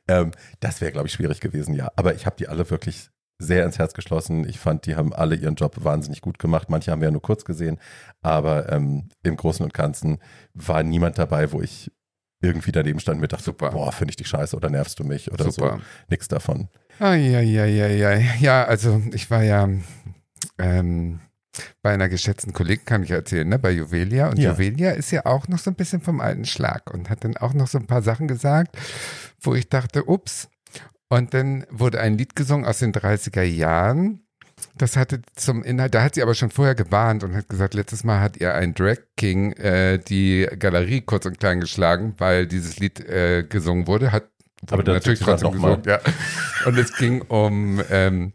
Ähm, 0.07 0.31
das 0.61 0.79
wäre, 0.81 0.91
glaube 0.93 1.07
ich, 1.07 1.13
schwierig 1.13 1.41
gewesen, 1.41 1.73
ja. 1.75 1.91
Aber 1.95 2.13
ich 2.15 2.25
habe 2.25 2.35
die 2.37 2.47
alle 2.47 2.69
wirklich 2.69 3.09
sehr 3.43 3.65
ins 3.65 3.77
Herz 3.79 3.93
geschlossen. 3.93 4.47
Ich 4.47 4.59
fand, 4.59 4.85
die 4.85 4.95
haben 4.95 5.13
alle 5.13 5.35
ihren 5.35 5.55
Job 5.55 5.83
wahnsinnig 5.83 6.21
gut 6.21 6.39
gemacht. 6.39 6.69
Manche 6.69 6.91
haben 6.91 7.01
wir 7.01 7.07
ja 7.07 7.11
nur 7.11 7.21
kurz 7.21 7.45
gesehen, 7.45 7.79
aber 8.21 8.71
ähm, 8.71 9.09
im 9.23 9.35
Großen 9.37 9.63
und 9.63 9.73
Ganzen 9.73 10.17
war 10.53 10.81
niemand 10.83 11.17
dabei, 11.17 11.51
wo 11.51 11.61
ich 11.61 11.91
irgendwie 12.41 12.71
daneben 12.73 12.99
stand 12.99 13.15
und 13.17 13.21
mir 13.21 13.27
dachte, 13.29 13.43
Super. 13.45 13.69
boah, 13.69 13.91
finde 13.91 14.11
ich 14.11 14.15
dich 14.17 14.27
scheiße 14.27 14.55
oder 14.55 14.69
nervst 14.69 14.99
du 14.99 15.03
mich 15.05 15.31
oder 15.31 15.45
Super. 15.51 15.77
so. 15.77 15.81
Nix 16.09 16.27
davon. 16.27 16.67
Ja, 16.99 17.13
ja, 17.15 17.39
ja, 17.39 17.65
ja. 17.87 18.17
Ja, 18.39 18.65
also 18.65 19.01
ich 19.13 19.31
war 19.31 19.43
ja 19.43 19.69
ähm, 20.57 21.19
bei 21.81 21.93
einer 21.93 22.09
geschätzten 22.09 22.51
Kollegin, 22.53 22.85
kann 22.85 23.03
ich 23.03 23.11
erzählen, 23.11 23.47
ne, 23.47 23.59
bei 23.59 23.71
Juvelia. 23.71 24.29
Und 24.29 24.39
Ja. 24.39 24.51
Juvelia 24.51 24.91
ist 24.91 25.11
ja 25.11 25.25
auch 25.25 25.47
noch 25.47 25.59
so 25.59 25.71
ein 25.71 25.75
bisschen 25.75 26.01
vom 26.01 26.19
alten 26.19 26.45
Schlag 26.45 26.91
und 26.93 27.09
hat 27.09 27.23
dann 27.23 27.37
auch 27.37 27.53
noch 27.53 27.67
so 27.67 27.77
ein 27.77 27.87
paar 27.87 28.01
Sachen 28.01 28.27
gesagt, 28.27 28.77
wo 29.39 29.55
ich 29.55 29.69
dachte, 29.69 30.09
ups. 30.09 30.49
Und 31.09 31.33
dann 31.33 31.65
wurde 31.69 31.99
ein 31.99 32.17
Lied 32.17 32.35
gesungen 32.35 32.65
aus 32.65 32.79
den 32.79 32.91
30er 32.93 33.43
Jahren. 33.43 34.21
Das 34.77 34.95
hatte 34.97 35.21
zum 35.35 35.63
Inhalt, 35.63 35.93
da 35.93 36.01
hat 36.03 36.15
sie 36.15 36.23
aber 36.23 36.33
schon 36.35 36.49
vorher 36.49 36.73
gewarnt 36.75 37.23
und 37.23 37.35
hat 37.35 37.49
gesagt, 37.49 37.73
letztes 37.73 38.03
Mal 38.03 38.21
hat 38.21 38.37
ihr 38.37 38.55
ein 38.55 38.73
Drag 38.73 38.97
King 39.17 39.51
äh, 39.53 39.99
die 39.99 40.47
Galerie 40.57 41.01
kurz 41.01 41.25
und 41.25 41.39
klein 41.39 41.59
geschlagen, 41.59 42.15
weil 42.17 42.47
dieses 42.47 42.79
Lied 42.79 42.99
äh, 43.01 43.43
gesungen 43.43 43.87
wurde. 43.87 44.11
Hat 44.11 44.29
wurde 44.67 44.73
Aber 44.83 44.93
natürlich 44.93 45.19
trotzdem 45.19 45.51
gesungen, 45.51 45.83
ja. 45.85 45.99
Und 46.65 46.77
es 46.77 46.95
ging 46.95 47.21
um, 47.23 47.81
ähm, 47.91 48.31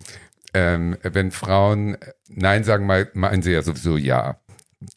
ähm, 0.53 0.97
wenn 1.03 1.31
Frauen 1.31 1.97
Nein 2.29 2.63
sagen, 2.65 2.85
mal- 2.85 3.11
meinen 3.15 3.43
sie 3.43 3.53
ja 3.53 3.63
sowieso 3.63 3.97
Ja. 3.97 4.39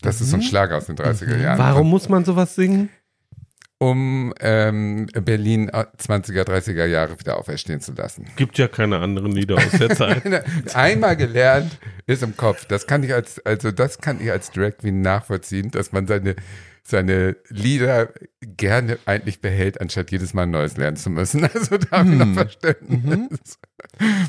Das 0.02 0.22
ist 0.22 0.30
so 0.30 0.36
ein 0.38 0.44
Schlager 0.44 0.78
aus 0.78 0.86
den 0.86 0.96
30er 0.96 1.38
Jahren. 1.38 1.58
Warum 1.58 1.90
muss 1.90 2.08
man 2.10 2.24
sowas 2.26 2.54
singen? 2.56 2.90
Um 3.82 4.32
ähm, 4.42 5.08
Berlin 5.08 5.68
äh, 5.70 5.86
20er, 5.98 6.44
30er 6.44 6.86
Jahre 6.86 7.20
wieder 7.20 7.40
auferstehen 7.40 7.82
zu 7.82 7.94
lassen. 7.94 8.28
Gibt 8.36 8.60
ja 8.60 8.68
keine 8.68 9.00
anderen 9.00 9.32
Lieder 9.32 9.56
aus 9.56 9.72
der 9.72 9.90
Zeit. 9.96 10.22
Einmal 10.76 11.18
gelernt 11.18 11.80
ist 12.06 12.22
im 12.22 12.38
Kopf. 12.38 12.66
Das 12.66 12.86
kann 12.86 13.02
ich 13.02 13.12
als, 13.12 13.44
also 13.44 13.72
das 13.72 13.98
kann 13.98 14.22
ich 14.22 14.30
als 14.30 14.52
Drag 14.52 14.78
Queen 14.78 15.02
nachvollziehen, 15.02 15.72
dass 15.72 15.94
man 15.94 16.06
seine, 16.06 16.36
seine 16.84 17.38
Lieder 17.50 18.10
gerne 18.42 19.00
eigentlich 19.06 19.42
behält, 19.42 19.82
anstatt 19.82 20.12
jedes 20.12 20.36
Mal 20.36 20.44
ein 20.44 20.52
neues 20.52 20.78
lernen 20.78 20.98
zu 20.98 21.10
müssen. 21.10 21.50
Also 21.56 21.80
da 21.80 21.90
habe 21.90 22.12
ich 22.12 22.18
noch 22.20 22.34
Verständnis. 22.36 23.58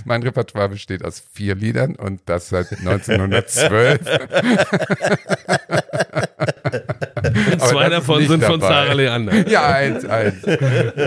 Mein 0.07 0.23
Repertoire 0.23 0.71
besteht 0.71 1.05
aus 1.05 1.23
vier 1.31 1.57
Liedern 1.57 1.95
und 1.97 2.23
das 2.25 2.49
seit 2.49 2.73
1912. 2.73 4.01
Zwei 7.59 7.89
davon 7.89 8.27
sind 8.27 8.45
von 8.45 8.61
dabei. 8.61 8.75
Sarah 8.75 8.93
Leander. 8.95 9.49
Ja, 9.49 9.69
eins, 9.69 10.05
eins. 10.05 10.37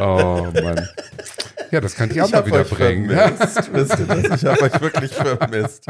Oh 0.02 0.48
Mann. 0.64 0.88
Ja, 1.72 1.82
das 1.82 1.96
könnte 1.96 2.16
ich 2.16 2.22
auch 2.22 2.30
mal 2.32 2.38
hab 2.38 2.46
wieder 2.46 2.62
euch 2.62 2.70
bringen. 2.70 3.10
vermisst. 3.10 3.70
Wisst 3.74 4.00
ihr 4.00 4.06
das? 4.06 4.42
Ich 4.42 4.48
habe 4.48 4.62
euch 4.62 4.82
wirklich 4.82 5.12
vermisst. 5.12 5.86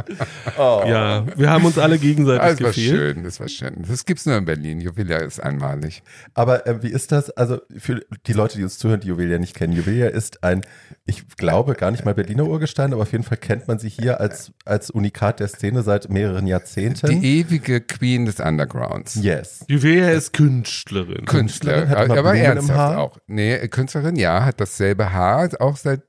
Oh. 0.58 0.84
Ja, 0.88 1.26
wir 1.36 1.50
haben 1.50 1.66
uns 1.66 1.78
alle 1.78 2.00
gegenseitig 2.00 2.42
das 2.42 2.62
war 2.62 2.68
gefehlt. 2.72 2.98
schön, 3.16 3.24
das 3.24 3.40
war 3.40 3.48
schön. 3.50 3.86
Das 3.88 4.06
gibt's 4.06 4.26
nur 4.26 4.38
in 4.38 4.46
Berlin. 4.46 4.80
Juvelia 4.82 5.18
ist 5.18 5.42
einmalig. 5.44 6.02
Aber 6.34 6.66
äh, 6.66 6.82
wie 6.82 6.88
ist 6.90 7.12
das? 7.12 7.30
Also 7.32 7.60
für 7.78 8.02
die 8.26 8.34
Leute, 8.34 8.58
die 8.58 8.64
uns 8.64 8.78
zuhören, 8.80 9.02
die 9.02 9.08
Juvelia 9.10 9.38
nicht 9.38 9.54
kennen. 9.56 9.74
Juvelia 9.74 10.08
ist 10.08 10.44
ein, 10.44 10.62
ich 11.06 11.28
glaube, 11.36 11.74
gar 11.76 11.92
nicht 11.92 12.06
mal 12.06 12.14
Berliner 12.16 12.46
Urgestein, 12.46 12.94
aber 12.94 13.04
auf 13.04 13.12
jeden 13.12 13.26
Fall 13.26 13.38
kennt 13.38 13.68
man 13.68 13.78
sie 13.78 13.90
hier 13.90 14.20
als, 14.22 14.54
als 14.64 14.90
Unikat 14.90 15.40
der 15.40 15.50
Szene 15.50 15.84
seit 15.84 16.10
mehreren 16.10 16.48
Jahrzehnten. 16.48 17.20
Die 17.22 17.40
ewige 17.42 17.82
Queen 17.82 18.26
des 18.26 18.40
Undergrounds. 18.40 19.16
yes. 19.16 19.66
Juvelia 19.68 20.10
ist 20.12 20.25
Künstlerin. 20.34 21.26
Künstler, 21.26 21.74
Künstlerin, 21.82 21.90
hat 21.90 22.06
immer 22.06 22.18
aber 22.18 22.32
Blumen 22.32 22.38
im 22.46 22.46
ernsthaft 22.46 22.80
Haar. 22.80 22.98
auch. 23.00 23.18
Nee, 23.28 23.68
Künstlerin, 23.70 24.16
ja, 24.16 24.44
hat 24.46 24.60
dasselbe 24.60 25.12
Haar, 25.14 25.50
auch 25.60 25.78
seit 25.78 26.02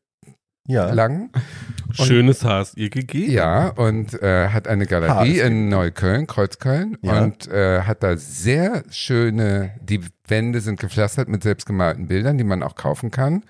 Ja. 0.66 0.92
lang. 0.92 1.30
Schönes 1.92 2.44
Haar 2.44 2.62
ist 2.62 2.76
ihr 2.76 2.90
gegeben. 2.90 3.32
Ja, 3.32 3.68
und 3.68 4.20
äh, 4.22 4.48
hat 4.48 4.68
eine 4.68 4.86
Galerie 4.86 5.38
in 5.40 5.68
Neukölln, 5.68 6.26
Kreuzköln 6.26 6.98
Ja. 7.02 7.22
und 7.22 7.48
äh, 7.48 7.82
hat 7.82 8.02
da 8.02 8.16
sehr 8.16 8.82
schöne, 8.90 9.70
die 9.80 10.00
Wände 10.28 10.60
sind 10.60 10.80
gepflastert 10.80 11.28
mit 11.28 11.42
selbstgemalten 11.44 12.08
Bildern, 12.08 12.36
die 12.36 12.44
man 12.44 12.62
auch 12.64 12.74
kaufen 12.74 13.10
kann. 13.10 13.44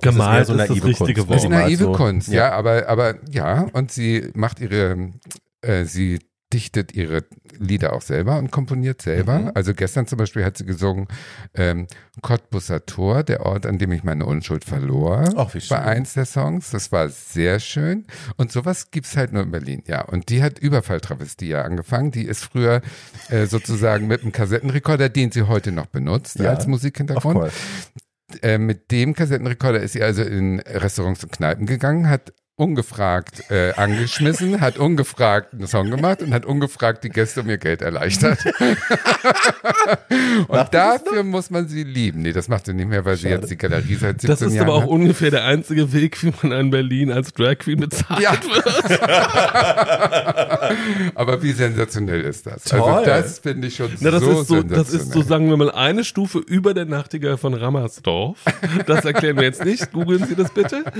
Gemalt 0.00 0.48
Das 0.48 0.48
ist 0.48 0.48
ist, 0.48 0.48
so 0.48 0.56
das 0.56 0.68
naive 0.68 0.86
richtige 0.88 1.20
Kunst. 1.24 1.30
Das 1.34 1.44
ist 1.44 1.50
naive 1.50 1.84
so. 1.84 1.92
Kunst, 1.92 2.28
ja. 2.28 2.48
Ja. 2.48 2.52
aber, 2.52 2.88
aber 2.88 3.14
ja, 3.30 3.66
und 3.72 3.90
sie 3.90 4.30
macht 4.34 4.60
ihre, 4.60 5.10
äh, 5.62 5.84
sie 5.84 6.20
dichtet 6.52 6.94
ihre 6.94 7.24
Lieder 7.58 7.92
auch 7.92 8.02
selber 8.02 8.38
und 8.38 8.50
komponiert 8.50 9.02
selber. 9.02 9.38
Mhm. 9.38 9.50
Also 9.54 9.74
gestern 9.74 10.06
zum 10.06 10.18
Beispiel 10.18 10.44
hat 10.44 10.56
sie 10.56 10.64
gesungen 10.66 11.06
ähm, 11.54 11.86
Cottbusser 12.20 12.84
Tor, 12.86 13.22
der 13.22 13.46
Ort, 13.46 13.66
an 13.66 13.78
dem 13.78 13.92
ich 13.92 14.04
meine 14.04 14.26
Unschuld 14.26 14.64
verlor. 14.64 15.24
Ach, 15.36 15.54
wie 15.54 15.60
schön. 15.60 15.76
War 15.76 15.84
eins 15.86 16.14
der 16.14 16.26
Songs. 16.26 16.70
Das 16.70 16.92
war 16.92 17.08
sehr 17.08 17.60
schön. 17.60 18.06
Und 18.36 18.52
sowas 18.52 18.90
gibt's 18.90 19.16
halt 19.16 19.32
nur 19.32 19.42
in 19.42 19.50
Berlin, 19.50 19.82
ja. 19.86 20.02
Und 20.02 20.28
die 20.28 20.42
hat 20.42 20.58
Überfalltravestie 20.58 21.48
ja 21.48 21.62
angefangen. 21.62 22.10
Die 22.10 22.24
ist 22.24 22.44
früher 22.44 22.82
äh, 23.28 23.46
sozusagen 23.46 24.06
mit 24.06 24.22
einem 24.22 24.32
Kassettenrekorder, 24.32 25.08
den 25.08 25.30
sie 25.30 25.42
heute 25.42 25.72
noch 25.72 25.86
benutzt 25.86 26.38
Ja. 26.38 26.50
als 26.50 26.66
Musikhintergrund. 26.66 27.52
Äh, 28.42 28.58
mit 28.58 28.90
dem 28.90 29.14
Kassettenrekorder 29.14 29.80
ist 29.80 29.92
sie 29.92 30.02
also 30.02 30.22
in 30.22 30.60
Restaurants 30.60 31.22
und 31.22 31.32
Kneipen 31.32 31.66
gegangen, 31.66 32.08
hat 32.08 32.32
ungefragt 32.56 33.50
äh, 33.50 33.72
angeschmissen, 33.72 34.60
hat 34.60 34.78
ungefragt 34.78 35.54
einen 35.54 35.66
Song 35.66 35.90
gemacht 35.90 36.22
und 36.22 36.32
hat 36.34 36.44
ungefragt 36.44 37.02
die 37.02 37.08
Gäste 37.08 37.40
um 37.40 37.48
ihr 37.48 37.56
Geld 37.58 37.80
erleichtert. 37.82 38.38
und 38.46 38.78
Macht 40.48 40.66
sie 40.66 40.70
dafür 40.72 41.22
muss 41.24 41.48
man 41.50 41.66
sie 41.66 41.82
lieben. 41.82 42.20
Nee, 42.22 42.32
das 42.32 42.48
macht 42.48 42.66
sie 42.66 42.74
nicht 42.74 42.88
mehr, 42.88 43.04
weil 43.06 43.16
sie 43.16 43.22
Schade. 43.22 43.36
jetzt 43.36 43.50
die 43.50 43.56
Galerie 43.56 43.94
seit 43.94 44.20
17 44.20 44.28
Das 44.28 44.42
ist 44.42 44.52
Jahren 44.54 44.68
aber 44.68 44.76
auch 44.76 44.82
hat. 44.82 44.88
ungefähr 44.90 45.30
der 45.30 45.44
einzige 45.44 45.92
Weg, 45.94 46.22
wie 46.22 46.32
man 46.42 46.52
in 46.60 46.70
Berlin 46.70 47.10
als 47.10 47.32
Drag 47.32 47.56
Queen 47.58 47.80
bezahlt 47.80 48.20
Ja. 48.20 48.32
wird. 48.32 49.00
aber 51.14 51.42
wie 51.42 51.52
sensationell 51.52 52.20
ist 52.20 52.46
das? 52.46 52.64
Toll. 52.64 52.80
Also 52.82 53.06
das 53.06 53.38
finde 53.38 53.68
ich 53.68 53.76
schon 53.76 53.90
Na, 54.00 54.10
das, 54.10 54.22
so 54.22 54.40
ist 54.42 54.48
so, 54.48 54.62
das 54.62 54.90
ist 54.90 55.10
so, 55.12 55.22
sagen 55.22 55.48
wir 55.48 55.56
mal, 55.56 55.70
eine 55.70 56.04
Stufe 56.04 56.38
über 56.38 56.74
der 56.74 56.84
Nachtigall 56.84 57.38
von 57.38 57.54
Rammersdorf. 57.54 58.38
Das 58.86 59.04
erklären 59.06 59.36
wir 59.36 59.44
jetzt 59.44 59.64
nicht. 59.64 59.90
Googeln 59.92 60.26
Sie 60.26 60.34
das 60.36 60.50
bitte. 60.52 60.84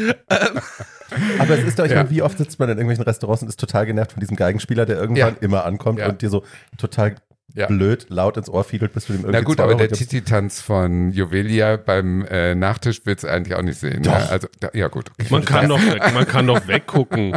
Aber 1.43 1.59
es 1.59 1.65
ist 1.65 1.79
doch, 1.79 1.85
ich 1.85 1.91
Ja. 1.91 1.99
meine, 1.99 2.11
wie 2.11 2.23
oft 2.23 2.39
sitzt 2.39 2.59
man 2.59 2.69
in 2.69 2.77
irgendwelchen 2.79 3.05
Restaurants 3.05 3.43
und 3.43 3.49
ist 3.49 3.61
total 3.61 3.87
genervt 3.87 4.13
von 4.13 4.21
diesem 4.21 4.37
Geigenspieler, 4.37 4.87
der 4.87 4.97
irgendwann 4.97 5.35
Ja. 5.35 5.37
immer 5.41 5.65
ankommt 5.65 5.99
Ja. 5.99 6.09
und 6.09 6.23
dir 6.23 6.31
so 6.31 6.43
total 6.79 7.17
Ja. 7.55 7.67
blöd 7.67 8.07
laut 8.09 8.37
ins 8.37 8.49
Ohr 8.49 8.65
fiedelt, 8.65 8.95
bis 8.95 9.07
du 9.07 9.13
ihm 9.13 9.21
irgendwie 9.21 9.33
Na 9.33 9.41
gut, 9.43 9.57
zwei 9.57 9.65
aber 9.65 9.73
Euro 9.73 9.79
der. 9.87 9.91
Titi-Tanz 9.91 10.61
von 10.63 11.11
Juvelia 11.13 11.77
beim 11.77 12.25
äh, 12.25 12.55
Nachtisch 12.55 13.03
willst 13.05 13.25
du 13.25 13.29
eigentlich 13.29 13.55
auch 13.57 13.63
nicht 13.63 13.79
sehen. 13.79 14.03
Ja, 14.05 14.21
Doch. 14.21 14.31
also, 14.31 14.49
da, 14.61 14.71
ja 14.73 14.89
gut. 14.89 15.11
Okay. 15.19 15.29
Man 15.31 15.45
kann 15.45 15.69
doch, 15.69 15.81
man 16.15 16.27
kann 16.27 16.47
doch 16.47 16.67
weggucken. 16.67 17.37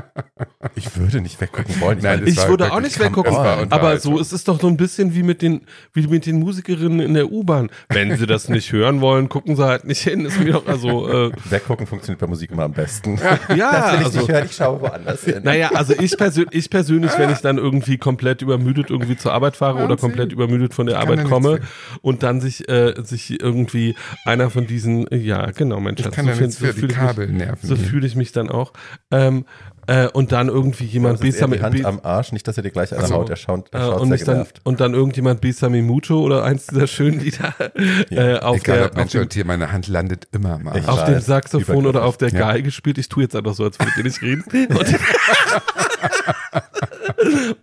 Ich 0.76 0.96
würde 0.98 1.22
nicht 1.22 1.40
weggucken 1.42 1.80
wollen. 1.82 1.98
Ich 1.98 2.04
Nein, 2.04 2.24
Ich 2.26 2.48
würde 2.48 2.72
auch 2.72 2.80
nicht 2.80 3.00
weggucken. 3.00 3.36
Aber 3.36 3.98
so 4.00 4.18
ist 4.20 4.32
es 4.32 4.44
doch 4.44 4.60
so 4.60 4.68
ein 4.68 4.78
bisschen 4.78 5.16
wie 5.16 5.24
mit 5.24 5.42
den, 5.42 5.62
wie 5.94 6.08
mit 6.08 6.26
den 6.26 6.40
Musikerinnen 6.40 7.00
in 7.02 7.14
der 7.14 7.32
U-Bahn. 7.32 7.70
Wenn 7.90 8.16
sie 8.18 8.26
das 8.26 8.48
nicht 8.50 8.72
hören 8.72 9.02
wollen, 9.02 9.28
gucken 9.30 9.56
sie 9.56 9.66
halt 9.66 9.86
nicht 9.86 10.02
hin. 10.02 10.26
Ist 10.26 10.40
mir 10.40 10.54
doch, 10.54 10.66
also, 10.68 11.10
äh, 11.10 11.32
weggucken 11.50 11.88
funktioniert 11.88 12.20
bei 12.22 12.28
Musik 12.28 12.52
immer 12.52 12.64
am 12.64 12.74
besten. 12.74 13.20
ja, 13.56 13.72
Das 13.76 13.92
will 13.92 14.00
ich 14.00 14.06
also, 14.06 14.20
nicht 14.20 14.30
hören, 14.30 14.46
ich 14.46 14.56
schaue 14.56 14.82
woanders 14.82 15.24
hin. 15.24 15.42
Naja, 15.44 15.72
also 15.74 15.94
ich, 16.00 16.18
persö 16.18 16.46
ich 16.52 16.70
persönlich, 16.70 17.12
wenn 17.18 17.30
ich 17.32 17.40
dann 17.40 17.58
irgendwie 17.58 17.98
komplett 17.98 18.42
übermüdet 18.42 18.90
irgendwie 18.90 19.18
zur 19.18 19.34
Arbeit 19.34 19.56
fahre 19.58 19.84
oder. 19.84 19.98
Komplett 20.06 20.32
übermüdet 20.32 20.74
von 20.74 20.86
der 20.88 21.00
Arbeit 21.00 21.26
komme 21.26 21.60
und 22.02 22.24
dann 22.24 22.42
sich, 22.42 22.68
äh, 22.70 22.94
sich 23.04 23.42
irgendwie 23.42 23.96
einer 24.26 24.50
von 24.50 24.68
diesen, 24.68 25.08
äh, 25.12 25.18
ja, 25.18 25.52
genau, 25.52 25.80
Mensch, 25.80 26.00
Ich 26.02 26.12
kann 26.12 26.26
da 26.26 26.36
nichts 26.36 26.58
für, 26.58 26.68
die 26.74 26.80
fühle 26.80 26.92
ich 26.94 26.98
Kabel 26.98 27.28
mich, 27.28 27.38
nerven. 27.38 27.68
so 27.68 27.76
fühle 27.76 28.06
ich 28.08 28.16
mich 28.16 28.32
dann 28.32 28.50
auch. 28.50 28.74
Ähm, 29.12 29.46
äh, 29.88 30.08
und 30.08 30.32
dann 30.32 30.48
irgendwie 30.48 30.86
jemand 30.86 31.24
eher 31.24 31.30
Besame- 31.32 31.58
die 31.58 31.62
Hand 31.62 31.86
am 31.86 32.00
Arsch, 32.02 32.32
nicht, 32.32 32.48
dass 32.48 32.58
er 32.58 32.64
dir 32.64 32.72
gleich 32.72 32.92
an 32.92 32.98
der 32.98 33.06
Ach 33.06 33.10
so. 33.10 33.16
Haut 33.16 33.30
erschaut, 33.30 33.70
äh, 33.72 33.78
erschaut 33.78 34.02
und, 34.02 34.18
sehr 34.18 34.26
dann, 34.26 34.46
und 34.64 34.80
dann 34.80 34.94
irgendjemand 34.96 35.42
Besame 35.42 35.84
Mucho 35.84 36.20
oder 36.22 36.44
eins 36.44 36.66
dieser 36.66 36.88
schönen 36.88 37.20
Lieder 37.20 37.54
äh, 38.10 38.40
auf, 38.40 38.58
Egal 38.58 38.78
der, 38.78 38.86
ob 38.88 38.92
auf, 38.94 38.98
Mensch 38.98 39.12
dem, 39.12 39.22
und 39.22 39.30
Tier, 39.30 39.46
meine 39.46 39.72
Hand 39.72 39.88
landet 39.88 40.28
immer 40.32 40.58
mal. 40.58 40.78
Ich 40.80 40.88
auf 40.88 41.06
dem 41.06 41.20
Saxophon 41.20 41.86
oder 41.86 42.04
auf 42.04 42.18
der 42.18 42.30
Ja. 42.30 42.40
Geige 42.40 42.72
spielt. 42.72 42.98
Ich 42.98 43.10
tue 43.10 43.22
jetzt 43.24 43.36
einfach 43.36 43.54
so, 43.54 43.64
als 43.64 43.78
würde 43.78 43.92
ich 43.98 44.04
nicht 44.04 44.22
reden. 44.24 44.44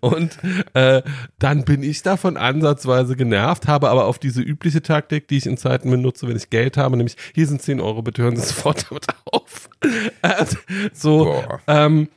Und, 0.00 0.38
äh, 0.74 1.02
dann 1.38 1.64
bin 1.64 1.82
ich 1.82 2.02
davon 2.02 2.36
ansatzweise 2.36 3.16
genervt, 3.16 3.68
habe 3.68 3.88
aber 3.90 4.06
auf 4.06 4.18
diese 4.18 4.42
übliche 4.42 4.82
Taktik, 4.82 5.28
die 5.28 5.38
ich 5.38 5.46
in 5.46 5.56
Zeiten 5.56 5.90
benutze, 5.90 6.28
wenn 6.28 6.36
ich 6.36 6.50
Geld 6.50 6.76
habe, 6.76 6.96
nämlich 6.96 7.16
hier 7.34 7.46
sind 7.46 7.62
10 7.62 7.80
Euro, 7.80 8.02
bitte 8.02 8.22
hören 8.22 8.36
Sie 8.36 8.46
sofort 8.46 8.86
damit 8.90 9.06
auf. 9.26 9.68
Äh, 10.22 10.46
so, 10.92 11.24
Boah. 11.24 11.60
ähm, 11.66 12.08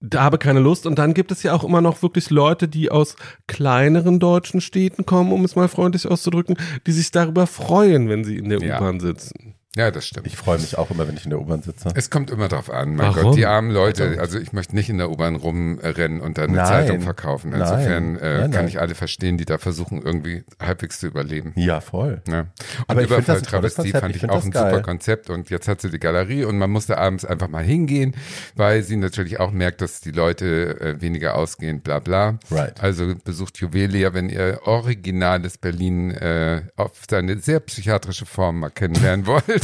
da 0.00 0.22
habe 0.22 0.38
keine 0.38 0.60
Lust. 0.60 0.86
Und 0.86 0.98
dann 0.98 1.14
gibt 1.14 1.32
es 1.32 1.42
ja 1.42 1.52
auch 1.52 1.64
immer 1.64 1.80
noch 1.80 2.02
wirklich 2.02 2.30
Leute, 2.30 2.68
die 2.68 2.90
aus 2.90 3.16
kleineren 3.46 4.20
deutschen 4.20 4.60
Städten 4.60 5.06
kommen, 5.06 5.32
um 5.32 5.44
es 5.44 5.56
mal 5.56 5.68
freundlich 5.68 6.06
auszudrücken, 6.06 6.56
die 6.86 6.92
sich 6.92 7.10
darüber 7.10 7.46
freuen, 7.46 8.08
wenn 8.08 8.24
sie 8.24 8.36
in 8.36 8.48
der 8.48 8.60
Ja. 8.62 8.76
U-Bahn 8.78 9.00
sitzen. 9.00 9.53
Ja, 9.76 9.90
das 9.90 10.06
stimmt. 10.06 10.26
Ich 10.28 10.36
freue 10.36 10.58
mich 10.58 10.78
auch 10.78 10.90
immer, 10.90 11.08
wenn 11.08 11.16
ich 11.16 11.24
in 11.24 11.30
der 11.30 11.40
U-Bahn 11.40 11.62
sitze. 11.62 11.88
Es 11.96 12.08
kommt 12.08 12.30
immer 12.30 12.46
drauf 12.48 12.70
an. 12.70 12.94
Mein 12.94 13.08
Warum? 13.08 13.22
Gott, 13.30 13.36
die 13.36 13.46
armen 13.46 13.70
Leute. 13.72 14.02
Verdammt. 14.04 14.20
Also 14.20 14.38
ich 14.38 14.52
möchte 14.52 14.74
nicht 14.76 14.88
in 14.88 14.98
der 14.98 15.10
U-Bahn 15.10 15.34
rumrennen 15.34 16.20
und 16.20 16.38
dann 16.38 16.50
eine 16.50 16.58
Nein. 16.58 16.66
Zeitung 16.66 17.00
verkaufen. 17.00 17.52
Insofern 17.52 18.12
Nein. 18.14 18.22
äh, 18.22 18.32
Nein, 18.38 18.40
kann 18.42 18.50
nein. 18.52 18.68
ich 18.68 18.80
alle 18.80 18.94
verstehen, 18.94 19.36
die 19.36 19.44
da 19.44 19.58
versuchen, 19.58 20.00
irgendwie 20.02 20.44
halbwegs 20.62 21.00
zu 21.00 21.08
überleben. 21.08 21.52
Ja, 21.56 21.80
voll. 21.80 22.22
Ne? 22.28 22.46
Und 22.78 22.84
Aber 22.88 23.02
ich 23.02 23.08
find 23.08 23.28
das 23.28 23.38
ein 23.38 23.44
tolles 23.44 23.74
Überfall-Travestie 23.74 23.82
Konzept. 23.92 24.00
fand 24.00 24.16
Ich 24.16 24.22
ich, 24.22 24.30
auch 24.30 24.44
ein 24.44 24.50
geil. 24.52 24.70
super 24.70 24.82
Konzept 24.82 25.30
und 25.30 25.50
jetzt 25.50 25.66
hat 25.66 25.80
sie 25.80 25.90
die 25.90 25.98
Galerie 25.98 26.44
und 26.44 26.56
man 26.58 26.70
musste 26.70 26.98
abends 26.98 27.24
einfach 27.24 27.48
mal 27.48 27.64
hingehen, 27.64 28.14
weil 28.54 28.82
sie 28.84 28.96
natürlich 28.96 29.40
auch 29.40 29.50
merkt, 29.50 29.80
dass 29.80 30.00
die 30.00 30.12
Leute 30.12 30.80
äh, 30.80 31.00
weniger 31.00 31.34
ausgehen, 31.36 31.80
bla 31.80 31.98
bla. 31.98 32.38
Right. 32.50 32.80
Also 32.82 33.14
besucht 33.24 33.58
Juwelia, 33.58 34.14
wenn 34.14 34.28
ihr 34.28 34.60
originales 34.64 35.58
Berlin 35.58 36.12
äh, 36.12 36.62
auf 36.76 36.92
seine 37.10 37.38
sehr 37.38 37.58
psychiatrische 37.60 38.26
Form 38.26 38.60
mal 38.60 38.70
kennenlernen 38.70 39.26
wollt, 39.26 39.63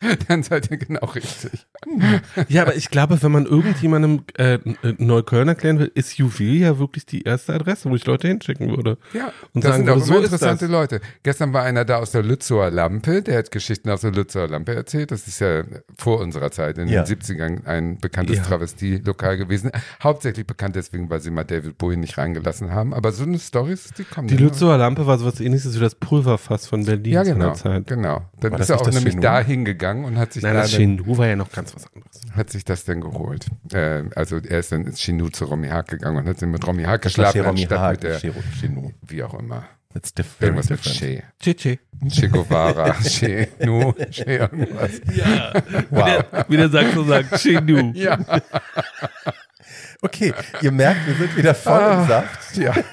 dann 0.28 0.42
seid 0.42 0.70
ihr 0.70 0.76
genau 0.76 1.04
richtig. 1.06 1.66
Ja, 2.48 2.62
aber 2.62 2.74
ich 2.74 2.90
glaube, 2.90 3.22
wenn 3.22 3.32
man 3.32 3.46
irgendjemandem 3.46 4.24
äh, 4.38 4.58
Neukölln 4.98 5.48
erklären 5.48 5.78
will, 5.78 5.90
ist 5.94 6.16
Juwel 6.18 6.78
wirklich 6.78 7.06
die 7.06 7.22
erste 7.22 7.54
Adresse, 7.54 7.88
wo 7.90 7.94
ich 7.94 8.04
Leute 8.06 8.28
hinschicken 8.28 8.68
würde. 8.76 8.98
Ja, 9.12 9.32
Und 9.52 9.64
das 9.64 9.72
sagen 9.76 9.86
sind 9.86 9.90
auch 9.94 10.04
so 10.04 10.16
interessante. 10.18 10.66
Leute. 10.66 11.00
Gestern 11.22 11.52
war 11.52 11.62
einer 11.62 11.84
da 11.84 11.96
aus 11.98 12.10
der 12.12 12.22
Lützower 12.22 12.70
Lampe, 12.70 13.22
der 13.22 13.38
hat 13.38 13.50
Geschichten 13.50 13.88
aus 13.90 14.00
der 14.02 14.12
Lützower 14.12 14.48
Lampe 14.48 14.74
erzählt. 14.74 15.10
Das 15.10 15.26
ist 15.28 15.40
ja 15.40 15.62
vor 15.96 16.20
unserer 16.20 16.50
Zeit, 16.50 16.78
in 16.78 16.88
Ja. 16.88 17.02
den 17.02 17.18
70ern 17.18 17.64
ein 17.66 17.98
bekanntes 17.98 18.36
Ja. 18.38 18.42
Travestie-Lokal 18.44 19.36
gewesen. 19.36 19.70
Hauptsächlich 20.02 20.46
bekannt 20.46 20.76
deswegen, 20.76 21.08
weil 21.10 21.20
sie 21.20 21.30
mal 21.30 21.44
David 21.44 21.78
Bowie 21.78 21.96
nicht 21.96 22.18
reingelassen 22.18 22.72
haben. 22.72 22.92
Aber 22.94 23.12
so 23.12 23.24
eine 23.24 23.38
Stories, 23.38 23.90
die 23.96 24.04
kommen 24.04 24.28
Die. 24.28 24.36
Lützower 24.36 24.76
Lampe 24.78 25.06
war 25.06 25.18
sowas 25.18 25.40
ähnliches 25.40 25.76
wie 25.76 25.80
das 25.80 25.94
Pulverfass 25.94 26.66
von 26.66 26.84
Berlin 26.84 27.12
Ja, 27.12 27.24
zu 27.24 27.32
genau. 27.32 27.46
einer 27.46 27.54
Zeit. 27.54 27.86
Genau. 27.86 28.22
Dann 28.40 28.52
War 28.52 28.60
ist 28.60 28.70
er 28.70 28.80
auch 28.80 28.90
nämlich 28.90 29.16
da 29.18 29.40
hingegangen 29.40 29.85
und 29.94 30.18
hat 30.18 30.32
sich 30.32 30.42
Nein, 30.42 30.54
da 30.54 30.62
das 30.62 30.72
dann, 30.72 30.80
Chenu 30.98 31.16
war 31.18 31.26
ja 31.28 31.36
noch 31.36 31.50
ganz 31.52 31.74
was 31.74 31.86
anderes. 31.94 32.20
hat 32.34 32.50
sich 32.50 32.64
das 32.64 32.84
denn 32.84 33.00
geholt. 33.00 33.46
Äh, 33.72 34.04
also 34.14 34.36
er 34.38 34.58
ist 34.60 34.72
dann 34.72 34.84
ins 34.86 34.98
Chinu 35.00 35.28
zu 35.30 35.44
Romy 35.46 35.68
Haag 35.68 35.88
gegangen 35.88 36.18
und 36.18 36.28
hat 36.28 36.40
dann 36.42 36.50
mit 36.50 36.66
Romy 36.66 36.82
Haag 36.84 37.02
geschlafen, 37.02 37.36
Jeremy 37.38 37.60
anstatt 37.62 37.78
Haag, 37.78 37.92
mit 37.94 38.02
der, 38.02 38.18
Chiro- 38.20 38.42
Chino. 38.60 38.92
wie 39.02 39.22
auch 39.22 39.34
immer. 39.38 39.64
It's 39.94 40.12
diff 40.12 40.26
very 40.38 40.50
Irgendwas 40.50 40.68
mit 40.68 40.84
different. 40.84 41.22
Che. 41.40 41.54
Chichi. 41.54 41.78
Che 42.10 42.28
Guevara, 42.28 42.92
Che 43.02 43.48
Nu, 43.64 43.92
Che 44.10 44.24
irgendwas. 44.36 45.00
Ja. 45.14 45.52
Wow. 45.88 46.24
Wie, 46.48 46.56
der, 46.58 46.68
Saxo 46.68 47.02
sagt, 47.04 47.38
Chenu. 47.40 47.92
Ja. 47.94 48.18
Okay, 50.02 50.34
ihr 50.60 50.70
merkt, 50.72 51.06
wir 51.06 51.14
sind 51.14 51.34
wieder 51.36 51.54
voll 51.54 51.72
Ah. 51.80 52.02
im 52.02 52.08
Saft. 52.08 52.56
Ja. 52.58 52.74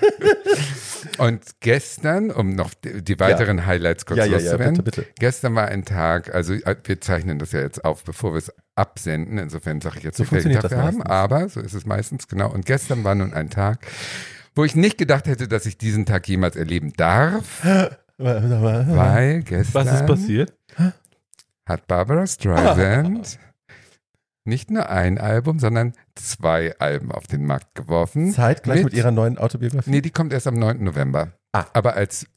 Und 1.24 1.44
gestern, 1.60 2.32
um 2.32 2.50
noch 2.56 2.74
die 2.74 3.02
die 3.04 3.20
weiteren 3.20 3.66
Highlights 3.66 4.06
kurz 4.06 4.18
Ja, 4.20 4.26
ja, 4.26 4.38
ja, 4.38 4.52
loszuwerden. 4.52 4.84
bitte, 4.84 5.02
bitte. 5.02 5.14
Gestern 5.20 5.56
war 5.56 5.68
ein 5.68 5.86
Tag, 5.86 6.34
also 6.34 6.54
äh, 6.54 6.76
wir 6.84 7.02
zeichnen 7.02 7.40
das 7.40 7.52
ja 7.52 7.62
jetzt 7.62 7.84
auf, 7.86 8.04
bevor 8.04 8.34
wir 8.34 8.38
es 8.40 8.52
absenden. 8.76 9.38
Insofern 9.38 9.82
sage 9.82 9.98
ich 10.00 10.04
jetzt 10.04 10.18
So 10.18 10.24
welchen 10.24 10.30
funktioniert 10.52 10.62
Tag 10.62 10.72
das 10.72 10.78
wir 10.80 10.84
haben, 10.84 10.98
meistens. 10.98 11.12
aber 11.12 11.50
so 11.50 11.60
ist 11.62 11.74
es 11.74 11.86
meistens, 11.86 12.28
genau. 12.28 12.52
Und 12.52 12.66
gestern 12.66 13.04
war 13.04 13.16
nun 13.16 13.34
ein 13.34 13.50
Tag, 13.50 13.86
wo 14.56 14.64
ich 14.64 14.76
nicht 14.76 14.98
gedacht 14.98 15.28
hätte, 15.28 15.48
dass 15.48 15.66
ich 15.66 15.78
diesen 15.78 16.06
Tag 16.06 16.28
jemals 16.28 16.56
erleben 16.56 16.94
darf, 16.94 17.64
weil 18.18 19.42
gestern 19.44 19.86
Was 19.88 19.94
ist 20.02 20.06
passiert? 20.06 20.54
hat 21.66 21.88
Barbara 21.88 22.28
Streisand 22.28 23.40
nicht 24.46 24.72
nur 24.72 24.90
ein 24.90 25.18
Album, 25.18 25.60
sondern 25.60 25.94
zwei 26.16 26.78
Alben 26.80 27.12
auf 27.12 27.28
den 27.28 27.46
Markt 27.46 27.76
geworfen. 27.76 28.32
Zeitgleich 28.32 28.84
mit 28.84 28.94
ihrer 28.94 29.12
neuen 29.12 29.38
Autobiografie. 29.38 29.90
Nee, 29.90 30.02
die 30.02 30.12
kommt 30.12 30.34
erst 30.34 30.48
am 30.48 30.56
9. 30.56 30.84
November. 30.84 31.34
Ah. 31.54 31.66
Aber 31.74 31.96
als 31.96 32.28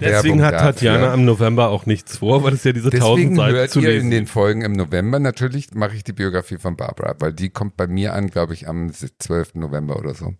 Deswegen 0.00 0.38
Werbung 0.38 0.42
hat 0.44 0.54
dafür. 0.54 0.72
Tatjana 0.72 1.12
am 1.12 1.24
November 1.26 1.68
auch 1.68 1.84
nichts 1.84 2.16
vor, 2.18 2.42
weil 2.42 2.54
es 2.54 2.64
ja 2.64 2.72
diese 2.72 2.88
tausend 2.90 3.18
Deswegen 3.18 3.36
Seiten 3.36 3.54
hört 3.56 3.70
zu 3.70 3.80
ihr 3.80 3.88
lesen 3.90 4.06
in 4.06 4.10
den 4.10 4.26
Folgen 4.26 4.62
im 4.62 4.72
November. 4.72 5.18
Natürlich 5.18 5.74
mache 5.74 5.94
ich 5.94 6.04
die 6.04 6.14
Biografie 6.14 6.56
von 6.56 6.76
Barbara, 6.76 7.16
weil 7.18 7.34
die 7.34 7.50
kommt 7.50 7.76
bei 7.76 7.86
mir 7.86 8.14
an, 8.14 8.28
glaube 8.30 8.54
ich, 8.54 8.66
am 8.66 8.90
12. 8.92 9.56
November 9.56 9.98
oder 9.98 10.14
so. 10.14 10.34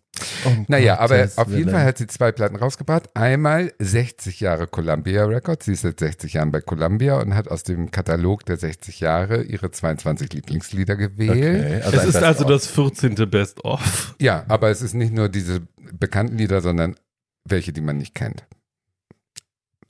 Um 0.46 0.64
Naja, 0.68 0.98
aber 0.98 1.18
Gottes 1.18 1.36
auf 1.38 1.50
jeden. 1.50 1.70
Fall 1.70 1.84
hat 1.84 1.98
sie 1.98 2.06
zwei 2.06 2.32
Platten 2.32 2.56
rausgebracht. 2.56 3.10
Einmal 3.14 3.72
60 3.78 4.40
Jahre 4.40 4.66
Columbia 4.66 5.24
Records. 5.26 5.66
Sie 5.66 5.72
ist 5.72 5.82
seit 5.82 6.00
60 6.00 6.34
Jahren 6.34 6.52
bei 6.52 6.62
Columbia 6.62 7.20
und 7.20 7.34
hat 7.34 7.48
aus 7.48 7.62
dem 7.62 7.90
Katalog 7.90 8.46
der 8.46 8.56
60 8.56 9.00
Jahre 9.00 9.42
ihre 9.42 9.70
22 9.70 10.32
Lieblingslieder 10.32 10.96
gewählt. 10.96 11.82
Okay, 11.84 11.96
Es 11.96 11.98
ein 11.98 12.08
ist 12.08 12.16
also 12.16 12.46
Best-of. 12.46 12.48
das 12.48 12.66
14. 13.14 13.30
Best-of. 13.30 14.14
Ja, 14.20 14.44
aber 14.48 14.70
es 14.70 14.80
ist 14.80 14.94
nicht 14.94 15.12
nur 15.12 15.28
diese 15.28 15.60
bekannten 15.92 16.38
Lieder, 16.38 16.62
sondern 16.62 16.96
welche, 17.44 17.72
die 17.74 17.80
man 17.82 17.98
nicht 17.98 18.14
kennt. 18.14 18.44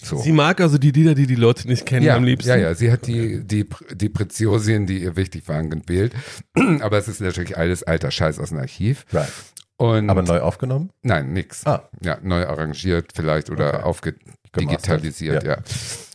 So. 0.02 0.16
Sie 0.18 0.32
mag 0.32 0.60
also 0.60 0.78
die 0.78 0.90
Lieder, 0.92 1.14
die 1.14 1.26
die 1.26 1.34
Leute 1.34 1.68
nicht 1.68 1.84
kennen 1.86 2.06
ja, 2.06 2.16
am 2.16 2.24
liebsten. 2.24 2.48
ja, 2.48 2.56
ja, 2.56 2.74
sie 2.74 2.90
hat 2.90 3.06
die, 3.06 3.44
die, 3.44 3.66
die 3.94 4.08
Preziosien, 4.08 4.86
die 4.86 5.02
ihr 5.02 5.16
wichtig 5.16 5.46
waren, 5.48 5.68
gewählt. 5.70 6.14
Aber 6.80 6.98
es 6.98 7.06
ist 7.08 7.20
natürlich 7.20 7.56
alles 7.58 7.82
alter 7.82 8.10
Scheiß 8.10 8.38
aus 8.38 8.48
dem 8.50 8.58
Archiv. 8.58 9.04
Right. 9.12 9.28
Und 9.76 10.10
Aber 10.10 10.22
neu 10.22 10.40
aufgenommen? 10.40 10.90
Nein, 11.02 11.32
nix. 11.32 11.66
Ah. 11.66 11.88
Ja, 12.02 12.18
neu 12.22 12.46
arrangiert 12.46 13.12
vielleicht 13.14 13.50
oder 13.50 13.84
Okay. 13.86 14.14
aufgedigitalisiert, 14.52 15.42
Ja. 15.44 15.50
ja. 15.56 15.58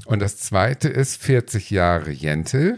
Und 0.06 0.20
das 0.22 0.38
zweite 0.38 0.88
ist 0.90 1.22
40 1.22 1.72
Jahre 1.72 2.12
Jentel. 2.12 2.78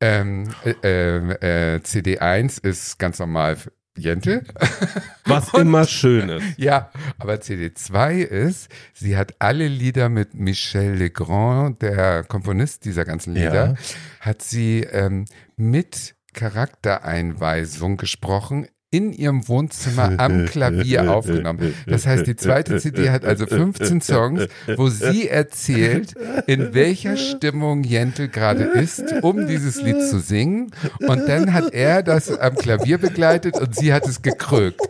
Ähm, 0.00 0.50
äh, 0.82 1.74
äh, 1.74 1.80
CD1 1.80 2.62
ist 2.64 2.98
ganz 2.98 3.18
normal 3.20 3.56
Jentel. 3.96 4.42
Was 5.24 5.54
immer 5.54 5.86
schön 5.86 6.28
ist. 6.28 6.58
Ja, 6.58 6.90
aber 7.18 7.34
CD2 7.34 8.18
ist, 8.22 8.68
sie 8.92 9.16
hat 9.16 9.34
alle 9.38 9.68
Lieder 9.68 10.08
mit 10.08 10.34
Michel 10.34 10.94
Legrand, 10.94 11.80
der 11.82 12.24
Komponist 12.24 12.84
dieser 12.84 13.04
ganzen 13.04 13.34
Lieder, 13.34 13.66
Ja. 13.70 13.74
hat 14.20 14.42
sie 14.42 14.80
ähm, 14.80 15.26
mit 15.56 16.14
Charaktereinweisung 16.32 17.96
gesprochen 17.96 18.66
in 18.94 19.12
ihrem 19.12 19.48
Wohnzimmer 19.48 20.12
am 20.18 20.46
Klavier 20.46 21.10
aufgenommen. 21.14 21.74
Das 21.84 22.06
heißt, 22.06 22.28
die 22.28 22.36
zweite 22.36 22.78
CD 22.78 23.10
hat 23.10 23.24
also 23.24 23.44
15 23.44 24.00
Songs, 24.00 24.46
wo 24.76 24.88
sie 24.88 25.28
erzählt, 25.28 26.14
in 26.46 26.74
welcher 26.74 27.16
Stimmung 27.16 27.82
Jentel 27.82 28.28
gerade 28.28 28.62
ist, 28.62 29.02
um 29.22 29.48
dieses 29.48 29.82
Lied 29.82 30.00
zu 30.08 30.20
singen. 30.20 30.70
Und 31.00 31.28
dann 31.28 31.52
hat 31.52 31.74
er 31.74 32.04
das 32.04 32.30
am 32.38 32.54
Klavier 32.54 32.98
begleitet 32.98 33.58
und 33.58 33.74
sie 33.74 33.92
hat 33.92 34.06
es 34.06 34.22
gekrökt. 34.22 34.82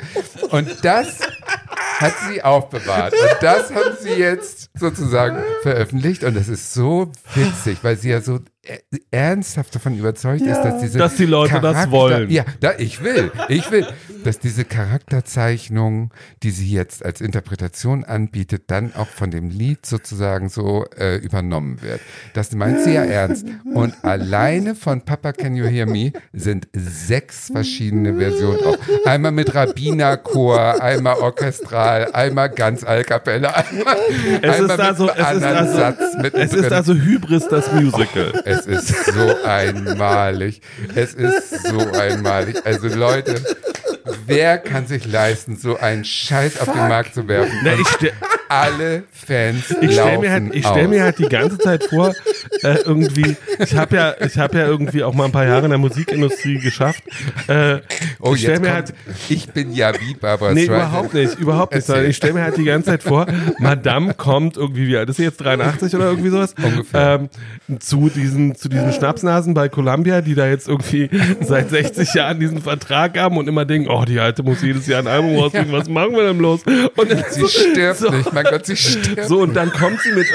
Und 0.50 0.68
das 0.82 1.20
hat 1.98 2.12
sie 2.28 2.42
aufbewahrt. 2.42 3.14
Und 3.14 3.36
das 3.40 3.72
haben 3.74 3.96
sie 4.00 4.10
jetzt 4.10 4.68
sozusagen 4.78 5.38
veröffentlicht. 5.62 6.24
Und 6.24 6.36
das 6.36 6.48
ist 6.48 6.74
so 6.74 7.10
witzig, 7.34 7.78
weil 7.82 7.96
sie 7.96 8.10
ja 8.10 8.20
so 8.20 8.40
ernsthaft 9.10 9.74
davon 9.74 9.98
überzeugt 9.98 10.42
ist, 10.42 10.62
dass 10.62 10.80
diese 10.80 10.98
Dass 10.98 11.16
die 11.16 11.26
Leute 11.26 11.60
das 11.60 11.90
wollen. 11.90 12.30
Ja, 12.30 12.44
da, 12.60 12.72
ich 12.78 13.02
will, 13.02 13.30
ich 13.48 13.70
will, 13.70 13.86
dass 14.24 14.38
diese 14.38 14.64
Charakterzeichnung, 14.64 16.12
die 16.42 16.50
sie 16.50 16.70
jetzt 16.70 17.04
als 17.04 17.20
Interpretation 17.20 18.04
anbietet, 18.04 18.64
dann 18.68 18.94
auch 18.94 19.08
von 19.08 19.30
dem 19.30 19.50
Lied 19.50 19.86
sozusagen 19.86 20.48
so 20.48 20.86
äh, 20.96 21.16
übernommen 21.16 21.82
wird. 21.82 22.00
Das 22.32 22.52
meint 22.52 22.80
sie 22.80 22.94
ja 22.94 23.04
ernst. 23.04 23.46
Und 23.64 23.94
alleine 24.02 24.74
von 24.74 25.02
Papa 25.02 25.32
Can 25.32 25.54
You 25.56 25.66
Hear 25.66 25.86
Me 25.86 26.12
sind 26.32 26.68
sechs 26.72 27.50
verschiedene 27.52 28.16
Versionen 28.16 28.58
drauf. 28.58 28.78
Einmal 29.04 29.32
mit 29.32 29.54
Rabbinerchor, 29.54 30.82
einmal 30.82 31.16
orchestral, 31.18 32.12
einmal 32.12 32.50
ganz 32.50 32.84
a 32.84 33.02
cappella, 33.02 33.50
einmal, 33.50 33.96
Es 34.42 34.54
einmal 34.54 34.70
ist 34.70 34.80
also, 34.80 35.04
mit 35.04 35.14
es 35.14 35.18
ist 35.18 35.26
anderen 35.26 35.56
also, 35.56 35.76
Satz 35.76 35.98
mit 36.22 36.34
es 36.34 36.52
ist 36.52 36.72
also 36.72 36.94
Hybris 36.94 37.48
das 37.48 37.72
Musical. 37.72 38.32
Es 38.54 38.66
ist 38.66 39.06
so 39.06 39.44
einmalig. 39.44 40.60
Es 40.94 41.14
ist 41.14 41.66
so 41.66 41.78
einmalig. 41.92 42.64
Also 42.64 42.88
Leute, 42.88 43.42
wer 44.26 44.58
kann 44.58 44.86
sich 44.86 45.06
leisten, 45.06 45.56
so 45.56 45.76
einen 45.76 46.04
Scheiß 46.04 46.60
auf 46.60 46.72
den 46.72 46.88
Markt 46.88 47.14
zu 47.14 47.26
werfen? 47.28 47.58
Na, 47.62 47.74
ich 47.74 48.12
alle 48.62 49.04
Fans 49.12 49.74
Ich 49.80 49.92
stelle 49.92 50.18
mir 50.18 50.30
halt, 50.30 50.54
ich 50.54 50.66
stell 50.66 50.88
mir 50.88 51.02
halt 51.02 51.18
die 51.18 51.28
ganze 51.28 51.58
Zeit 51.58 51.84
vor, 51.84 52.14
äh, 52.62 52.76
irgendwie, 52.84 53.36
ich 53.58 53.74
habe 53.76 53.96
ja, 53.96 54.14
ich 54.24 54.38
habe 54.38 54.58
ja 54.58 54.66
irgendwie 54.66 55.02
auch 55.02 55.14
mal 55.14 55.24
ein 55.26 55.32
paar 55.32 55.46
Jahre 55.46 55.64
in 55.64 55.70
der 55.70 55.78
Musikindustrie 55.78 56.58
geschafft. 56.58 57.02
Äh, 57.48 57.78
Oh, 58.20 58.34
ich 58.34 58.40
stelle 58.40 58.54
jetzt 58.54 58.62
mir 58.62 58.68
kommt, 58.68 58.74
halt, 58.74 58.94
ich 59.28 59.48
bin 59.50 59.72
ja 59.72 59.92
wie 60.00 60.14
Barbara 60.14 60.52
nee, 60.52 60.64
Streisand. 60.64 60.88
überhaupt 60.90 61.14
nicht, 61.14 61.38
überhaupt 61.38 61.74
nicht, 61.74 61.86
sondern 61.86 62.06
ich 62.08 62.16
stelle 62.16 62.34
mir 62.34 62.42
halt 62.42 62.56
die 62.56 62.64
ganze 62.64 62.90
Zeit 62.90 63.02
vor, 63.02 63.26
Madame 63.58 64.14
kommt 64.14 64.56
irgendwie, 64.56 64.86
wie 64.88 64.96
alt 64.96 65.08
ist 65.10 65.16
sie 65.16 65.24
jetzt, 65.24 65.40
83 65.40 65.94
oder 65.94 66.06
irgendwie 66.06 66.30
sowas? 66.30 66.54
Ungefähr. 66.62 67.20
Ähm, 67.68 67.80
zu 67.80 68.08
diesen, 68.08 68.54
zu 68.54 68.68
diesen 68.68 68.92
Schnapsnasen 68.92 69.54
bei 69.54 69.68
Columbia, 69.68 70.20
die 70.20 70.34
da 70.34 70.46
jetzt 70.46 70.68
irgendwie 70.68 71.10
seit 71.40 71.70
60 71.70 72.14
Jahren 72.14 72.40
diesen 72.40 72.62
Vertrag 72.62 73.18
haben 73.18 73.36
und 73.36 73.48
immer 73.48 73.64
denken, 73.64 73.88
oh, 73.90 74.04
die 74.04 74.18
alte 74.20 74.42
muss 74.42 74.62
jedes 74.62 74.86
Jahr 74.86 75.00
ein 75.00 75.06
Album 75.08 75.36
rausbringen, 75.36 75.72
was 75.72 75.88
machen 75.88 76.12
wir 76.12 76.24
denn 76.24 76.38
bloß? 76.38 76.62
Und 76.96 77.10
Sie 77.30 77.46
stirbt 77.48 77.98
so, 77.98 78.10
nicht, 78.10 78.32
mein 78.44 78.52
Gott, 78.52 78.66
sie 78.66 78.76
stirbt. 78.76 79.28
so, 79.28 79.40
und 79.40 79.54
dann 79.54 79.72
kommt 79.72 80.00
sie 80.00 80.12
mit, 80.12 80.26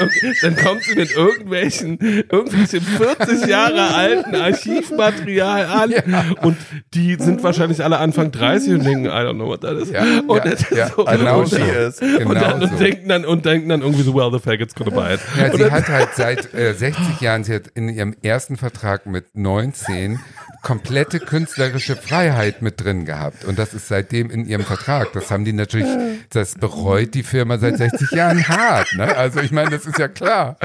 dann 0.42 0.56
kommt 0.56 0.82
sie 0.82 0.94
mit 0.94 1.10
irgendwelchen, 1.12 1.98
irgendwelchen 2.00 2.80
40 2.80 3.46
Jahre 3.46 3.94
alten 3.94 4.34
Archivmaterial 4.34 5.66
an. 5.66 5.94
Und 6.42 6.56
die 6.94 7.16
sind 7.16 7.42
wahrscheinlich 7.42 7.82
alle 7.82 7.98
Anfang 7.98 8.32
30 8.32 8.74
und 8.74 8.84
denken, 8.84 9.06
I 9.06 9.08
don't 9.08 9.34
know 9.34 9.46
what 9.46 9.62
that 9.62 9.76
is. 9.78 9.90
Ja, 9.90 10.02
und 10.26 10.44
ja, 10.44 10.76
ja, 10.76 10.88
so, 10.88 11.04
genau 11.04 11.40
und, 11.40 11.52
ist. 11.52 12.00
Genau 12.00 12.30
und, 12.30 12.34
dann, 12.34 12.62
und 12.62 12.70
so. 12.70 12.76
denken 12.76 13.08
dann, 13.08 13.24
und 13.24 13.44
denken 13.44 13.68
dann 13.68 13.82
irgendwie 13.82 14.02
so, 14.02 14.14
well, 14.14 14.30
the 14.32 14.38
faggots 14.38 14.74
gonna 14.74 14.90
buy 14.90 15.14
it. 15.14 15.20
Ja, 15.38 15.50
und 15.52 15.58
sie 15.58 15.70
hat 15.70 15.88
halt 15.88 16.08
seit 16.14 16.54
äh, 16.54 16.74
60 16.74 17.20
Jahren, 17.20 17.44
sie 17.44 17.54
hat 17.54 17.68
in 17.74 17.88
ihrem 17.88 18.14
ersten 18.22 18.56
Vertrag 18.56 19.06
mit 19.06 19.34
19 19.34 20.20
komplette 20.62 21.20
künstlerische 21.20 21.96
Freiheit 21.96 22.62
mit 22.62 22.82
drin 22.82 23.04
gehabt. 23.04 23.44
Und 23.44 23.58
das 23.58 23.74
ist 23.74 23.88
seitdem 23.88 24.30
in 24.30 24.46
ihrem 24.46 24.64
Vertrag. 24.64 25.12
Das 25.12 25.30
haben 25.30 25.44
die 25.44 25.52
natürlich, 25.52 25.88
das 26.30 26.54
bereut 26.54 27.14
die 27.14 27.22
Firma 27.22 27.58
seit 27.58 27.78
60 27.78 28.10
Jahren 28.12 28.46
hart. 28.48 28.94
Ne? 28.94 29.16
Also 29.16 29.40
ich 29.40 29.52
meine, 29.52 29.70
das 29.70 29.86
ist 29.86 29.98
ja 29.98 30.08
klar. 30.08 30.56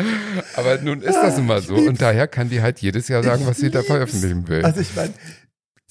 Aber 0.56 0.78
nun 0.78 1.02
ist 1.02 1.16
das 1.16 1.38
immer 1.38 1.62
so. 1.62 1.76
Und 1.76 2.02
daher 2.02 2.28
kann 2.28 2.50
die 2.50 2.62
halt 2.62 2.80
jedes 2.80 3.08
Jahr 3.08 3.24
sagen, 3.24 3.46
was 3.46 3.58
sie 3.58 3.70
da 3.70 3.84
veröffentlichen 3.84 4.48
will. 4.48 4.64
Also 4.64 4.82
ich 4.82 4.96
meine, 4.96 5.14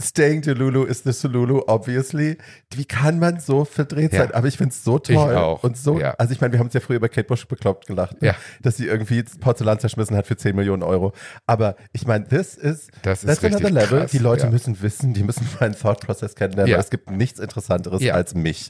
Staying 0.02 0.42
to 0.42 0.52
Lulu 0.54 0.84
is 0.84 1.04
the 1.04 1.28
Lulu, 1.28 1.62
obviously. 1.68 2.36
Wie 2.74 2.84
kann 2.84 3.20
man 3.20 3.38
so 3.38 3.64
verdreht 3.64 4.12
Ja. 4.12 4.22
sein? 4.24 4.34
Aber 4.34 4.48
ich 4.48 4.56
finde 4.56 4.72
es 4.72 4.82
so 4.82 4.98
toll. 4.98 5.14
Ich 5.14 5.18
auch. 5.20 5.62
Und 5.62 5.76
so, 5.76 6.00
Ja. 6.00 6.14
also 6.18 6.32
ich 6.32 6.40
meine, 6.40 6.52
wir 6.52 6.58
haben 6.58 6.66
es 6.66 6.74
ja 6.74 6.80
früher 6.80 6.96
über 6.96 7.08
Kate 7.08 7.28
Bush 7.28 7.46
bekloppt 7.46 7.86
gelacht, 7.86 8.20
ne? 8.20 8.28
Ja. 8.28 8.34
dass 8.60 8.76
sie 8.76 8.86
irgendwie 8.88 9.22
Porzellan 9.22 9.78
zerschmissen 9.78 10.16
hat 10.16 10.26
für 10.26 10.36
10 10.36 10.56
Millionen 10.56 10.82
Euro. 10.82 11.12
Aber 11.46 11.76
ich 11.92 12.06
meine, 12.08 12.26
this 12.26 12.56
is, 12.56 12.88
Das 13.02 13.22
ist 13.22 13.40
that's 13.40 13.44
another 13.44 13.70
level. 13.70 14.00
krass, 14.00 14.10
die 14.10 14.18
Leute 14.18 14.48
müssen 14.50 14.82
wissen, 14.82 15.14
die 15.14 15.22
müssen 15.22 15.46
meinen 15.60 15.76
Thought 15.76 16.00
Process 16.00 16.34
kennenlernen, 16.34 16.74
es 16.74 16.90
gibt 16.90 17.10
nichts 17.10 17.38
Interessanteres 17.38 18.04
als 18.10 18.34
mich. 18.34 18.68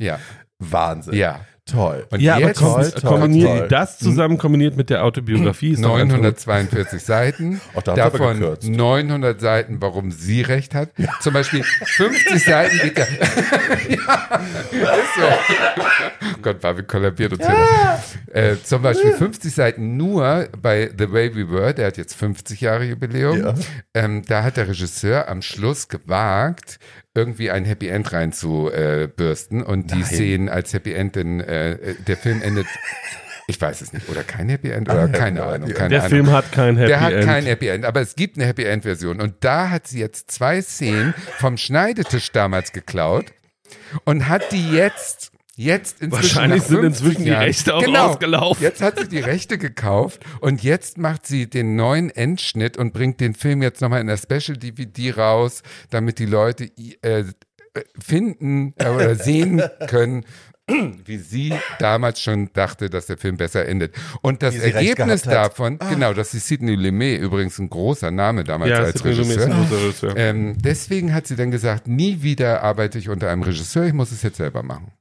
Wahnsinn. 0.58 1.14
Ja. 1.14 1.40
Toll. 1.66 2.06
Und 2.10 2.20
ja, 2.20 2.34
aber 2.36 2.48
jetzt 2.48 2.58
kom 2.58 2.74
toll, 2.74 2.92
kombiniert, 3.02 3.58
toll. 3.60 3.68
das 3.68 3.98
zusammen 3.98 4.36
kombiniert 4.36 4.76
mit 4.76 4.90
der 4.90 5.02
Autobiografie 5.02 5.70
ist 5.70 5.82
doch 5.82 5.94
einfach- 5.96 6.18
942 6.18 7.02
Seiten, 7.02 7.58
Auch 7.74 7.80
da 7.80 7.92
aber 7.92 8.02
davon 8.10 8.38
gekürzt. 8.38 8.68
900 8.68 9.40
Seiten, 9.40 9.80
warum 9.80 10.10
sie 10.10 10.42
recht 10.42 10.74
hat. 10.74 10.90
Zum 11.20 11.32
Beispiel 11.32 11.62
50 11.64 12.44
Seiten 12.44 12.78
geht 12.80 12.98
ja. 12.98 13.04
ja, 13.88 14.94
ist 14.94 15.14
so. 15.16 15.22
Oh 16.34 16.38
Gott, 16.42 16.60
Barbie 16.60 16.82
kollabiert 16.82 17.32
uns 17.32 17.46
hier. 17.46 17.98
Äh, 18.34 18.56
zum 18.62 18.82
Beispiel 18.82 19.12
50 19.12 19.54
Seiten 19.54 19.96
nur 19.96 20.48
bei 20.60 20.90
The 20.98 21.10
Way 21.10 21.34
We 21.34 21.50
Were, 21.50 21.72
der 21.72 21.86
hat 21.86 21.96
jetzt 21.96 22.14
50 22.14 22.60
Jahre 22.60 22.84
Jubiläum. 22.84 23.38
Ja. 23.40 23.54
Ähm, 23.94 24.22
da 24.26 24.42
hat 24.42 24.58
der 24.58 24.68
Regisseur 24.68 25.28
am 25.28 25.40
Schluss 25.40 25.88
gewagt, 25.88 26.78
irgendwie 27.14 27.50
ein 27.50 27.64
Happy 27.64 27.88
End 27.88 28.12
reinzubürsten 28.12 29.62
und 29.62 29.90
die 29.90 29.96
Nein. 29.96 30.04
Szenen 30.04 30.48
als 30.48 30.72
Happy 30.72 30.92
End, 30.92 31.16
denn 31.16 31.40
äh, 31.40 31.94
der 32.06 32.16
Film 32.16 32.42
endet 32.42 32.66
ich 33.46 33.60
weiß 33.60 33.82
es 33.82 33.92
nicht. 33.92 34.08
Oder 34.08 34.24
kein 34.24 34.48
Happy 34.48 34.70
End 34.70 34.88
oder 34.88 35.06
keine 35.08 35.42
Ahnung. 35.42 35.68
Keine 35.74 35.90
Der 35.90 36.00
Ahnung. 36.00 36.10
Film 36.10 36.30
hat 36.32 36.50
kein 36.50 36.76
Happy 36.76 36.88
Der 36.88 37.00
hat 37.00 37.12
End. 37.12 37.24
kein 37.24 37.44
Happy 37.44 37.68
End, 37.68 37.84
aber 37.84 38.00
es 38.00 38.16
gibt 38.16 38.36
eine 38.38 38.46
Happy 38.46 38.64
End 38.64 38.84
Version. 38.84 39.20
Und 39.20 39.34
da 39.40 39.68
hat 39.70 39.86
sie 39.86 40.00
jetzt 40.00 40.30
zwei 40.30 40.62
Szenen 40.62 41.12
vom 41.38 41.56
Schneidetisch 41.58 42.32
damals 42.32 42.72
geklaut 42.72 43.26
und 44.04 44.28
hat 44.28 44.50
die 44.50 44.70
jetzt, 44.72 45.30
jetzt 45.56 46.00
inzwischen 46.00 46.12
Wahrscheinlich 46.12 46.62
sind 46.62 46.80
50 46.80 46.86
inzwischen 46.86 47.24
die 47.24 47.30
Jahren, 47.30 47.44
Rechte 47.44 47.74
auch 47.74 47.84
genau, 47.84 48.06
rausgelaufen. 48.06 48.62
Jetzt 48.62 48.82
hat 48.82 48.98
sie 48.98 49.08
die 49.08 49.20
Rechte 49.20 49.58
gekauft 49.58 50.24
und 50.40 50.62
jetzt 50.62 50.98
macht 50.98 51.26
sie 51.26 51.48
den 51.48 51.76
neuen 51.76 52.10
Endschnitt 52.10 52.76
und 52.76 52.92
bringt 52.92 53.20
den 53.20 53.34
Film 53.34 53.62
jetzt 53.62 53.80
nochmal 53.80 54.00
in 54.00 54.06
der 54.06 54.16
Special 54.16 54.56
DVD 54.56 55.12
raus, 55.12 55.62
damit 55.90 56.18
die 56.18 56.26
Leute 56.26 56.70
äh, 57.02 57.24
finden 57.98 58.74
äh, 58.78 58.88
oder 58.88 59.14
sehen 59.14 59.62
können, 59.88 60.24
wie 60.66 61.18
sie 61.18 61.52
damals 61.78 62.20
schon 62.22 62.50
dachte, 62.54 62.88
dass 62.88 63.06
der 63.06 63.18
Film 63.18 63.36
besser 63.36 63.66
endet. 63.66 63.94
Und 64.22 64.42
das 64.42 64.56
Ergebnis 64.56 65.22
davon, 65.22 65.78
genau, 65.78 66.14
das 66.14 66.32
ist 66.32 66.48
Sidney 66.48 66.74
Lumet, 66.74 67.20
übrigens 67.20 67.58
ein 67.58 67.68
großer 67.68 68.10
Name 68.10 68.44
damals 68.44 68.70
ja, 68.70 68.78
als 68.78 69.04
Regisseur. 69.04 69.48
Regisseur. 69.70 70.16
Ähm, 70.16 70.56
deswegen 70.58 71.12
hat 71.12 71.26
sie 71.26 71.36
dann 71.36 71.50
gesagt, 71.50 71.86
nie 71.86 72.22
wieder 72.22 72.62
arbeite 72.62 72.98
ich 72.98 73.08
unter 73.10 73.30
einem 73.30 73.42
Regisseur, 73.42 73.84
ich 73.84 73.92
muss 73.92 74.10
es 74.10 74.22
jetzt 74.22 74.38
selber 74.38 74.62
machen. 74.62 74.92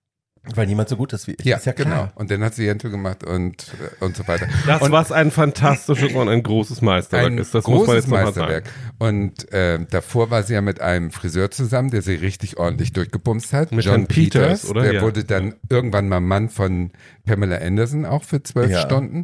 Weil 0.56 0.68
niemand 0.68 0.90
so 0.90 0.98
gut 0.98 1.14
ist 1.14 1.26
wie 1.28 1.36
ich. 1.40 1.46
Ja, 1.46 1.56
ist 1.56 1.66
ja 1.66 1.72
klar. 1.72 1.90
genau. 1.90 2.12
Und 2.16 2.30
dann 2.30 2.44
hat 2.44 2.54
sie 2.54 2.66
Jento 2.66 2.90
gemacht 2.90 3.24
und, 3.24 3.66
äh, 4.00 4.04
und 4.04 4.18
so 4.18 4.28
weiter. 4.28 4.48
Das, 4.68 4.82
und 4.82 4.92
was 4.92 5.14
ein 5.14 5.32
fantastisches 5.32 6.12
und 6.14 6.28
ein 6.28 6.44
großes 6.44 6.82
Meisterwerk 6.82 7.28
ein 7.28 7.38
ist, 7.38 7.56
das 7.56 7.66
muss 7.66 7.72
man 7.72 7.86
großes 7.86 7.96
jetzt 7.96 8.08
nochmal 8.10 8.26
Meisterwerk. 8.26 8.66
sagen. 8.66 8.94
Und 9.00 9.52
äh, 9.54 9.80
davor 9.90 10.32
war 10.32 10.44
sie 10.44 10.54
ja 10.56 10.62
mit 10.62 10.82
einem 10.82 11.12
Friseur 11.12 11.50
zusammen, 11.50 11.92
der 11.92 12.02
sie 12.02 12.16
richtig 12.16 12.58
ordentlich 12.58 12.92
durchgebumst 12.92 13.54
hat. 13.54 13.72
Mit 13.72 13.86
John 13.86 13.94
Herrn 13.96 14.08
Peters, 14.08 14.70
oder? 14.70 14.82
Der 14.82 14.94
Ja. 14.96 15.02
wurde 15.02 15.24
dann 15.24 15.56
irgendwann 15.70 16.10
mal 16.10 16.20
Mann 16.20 16.50
von 16.50 16.92
Pamela 17.26 17.58
Anderson, 17.60 18.06
auch 18.06 18.24
für 18.24 18.44
zwölf 18.44 18.70
Ja. 18.70 18.82
Stunden. 18.82 19.24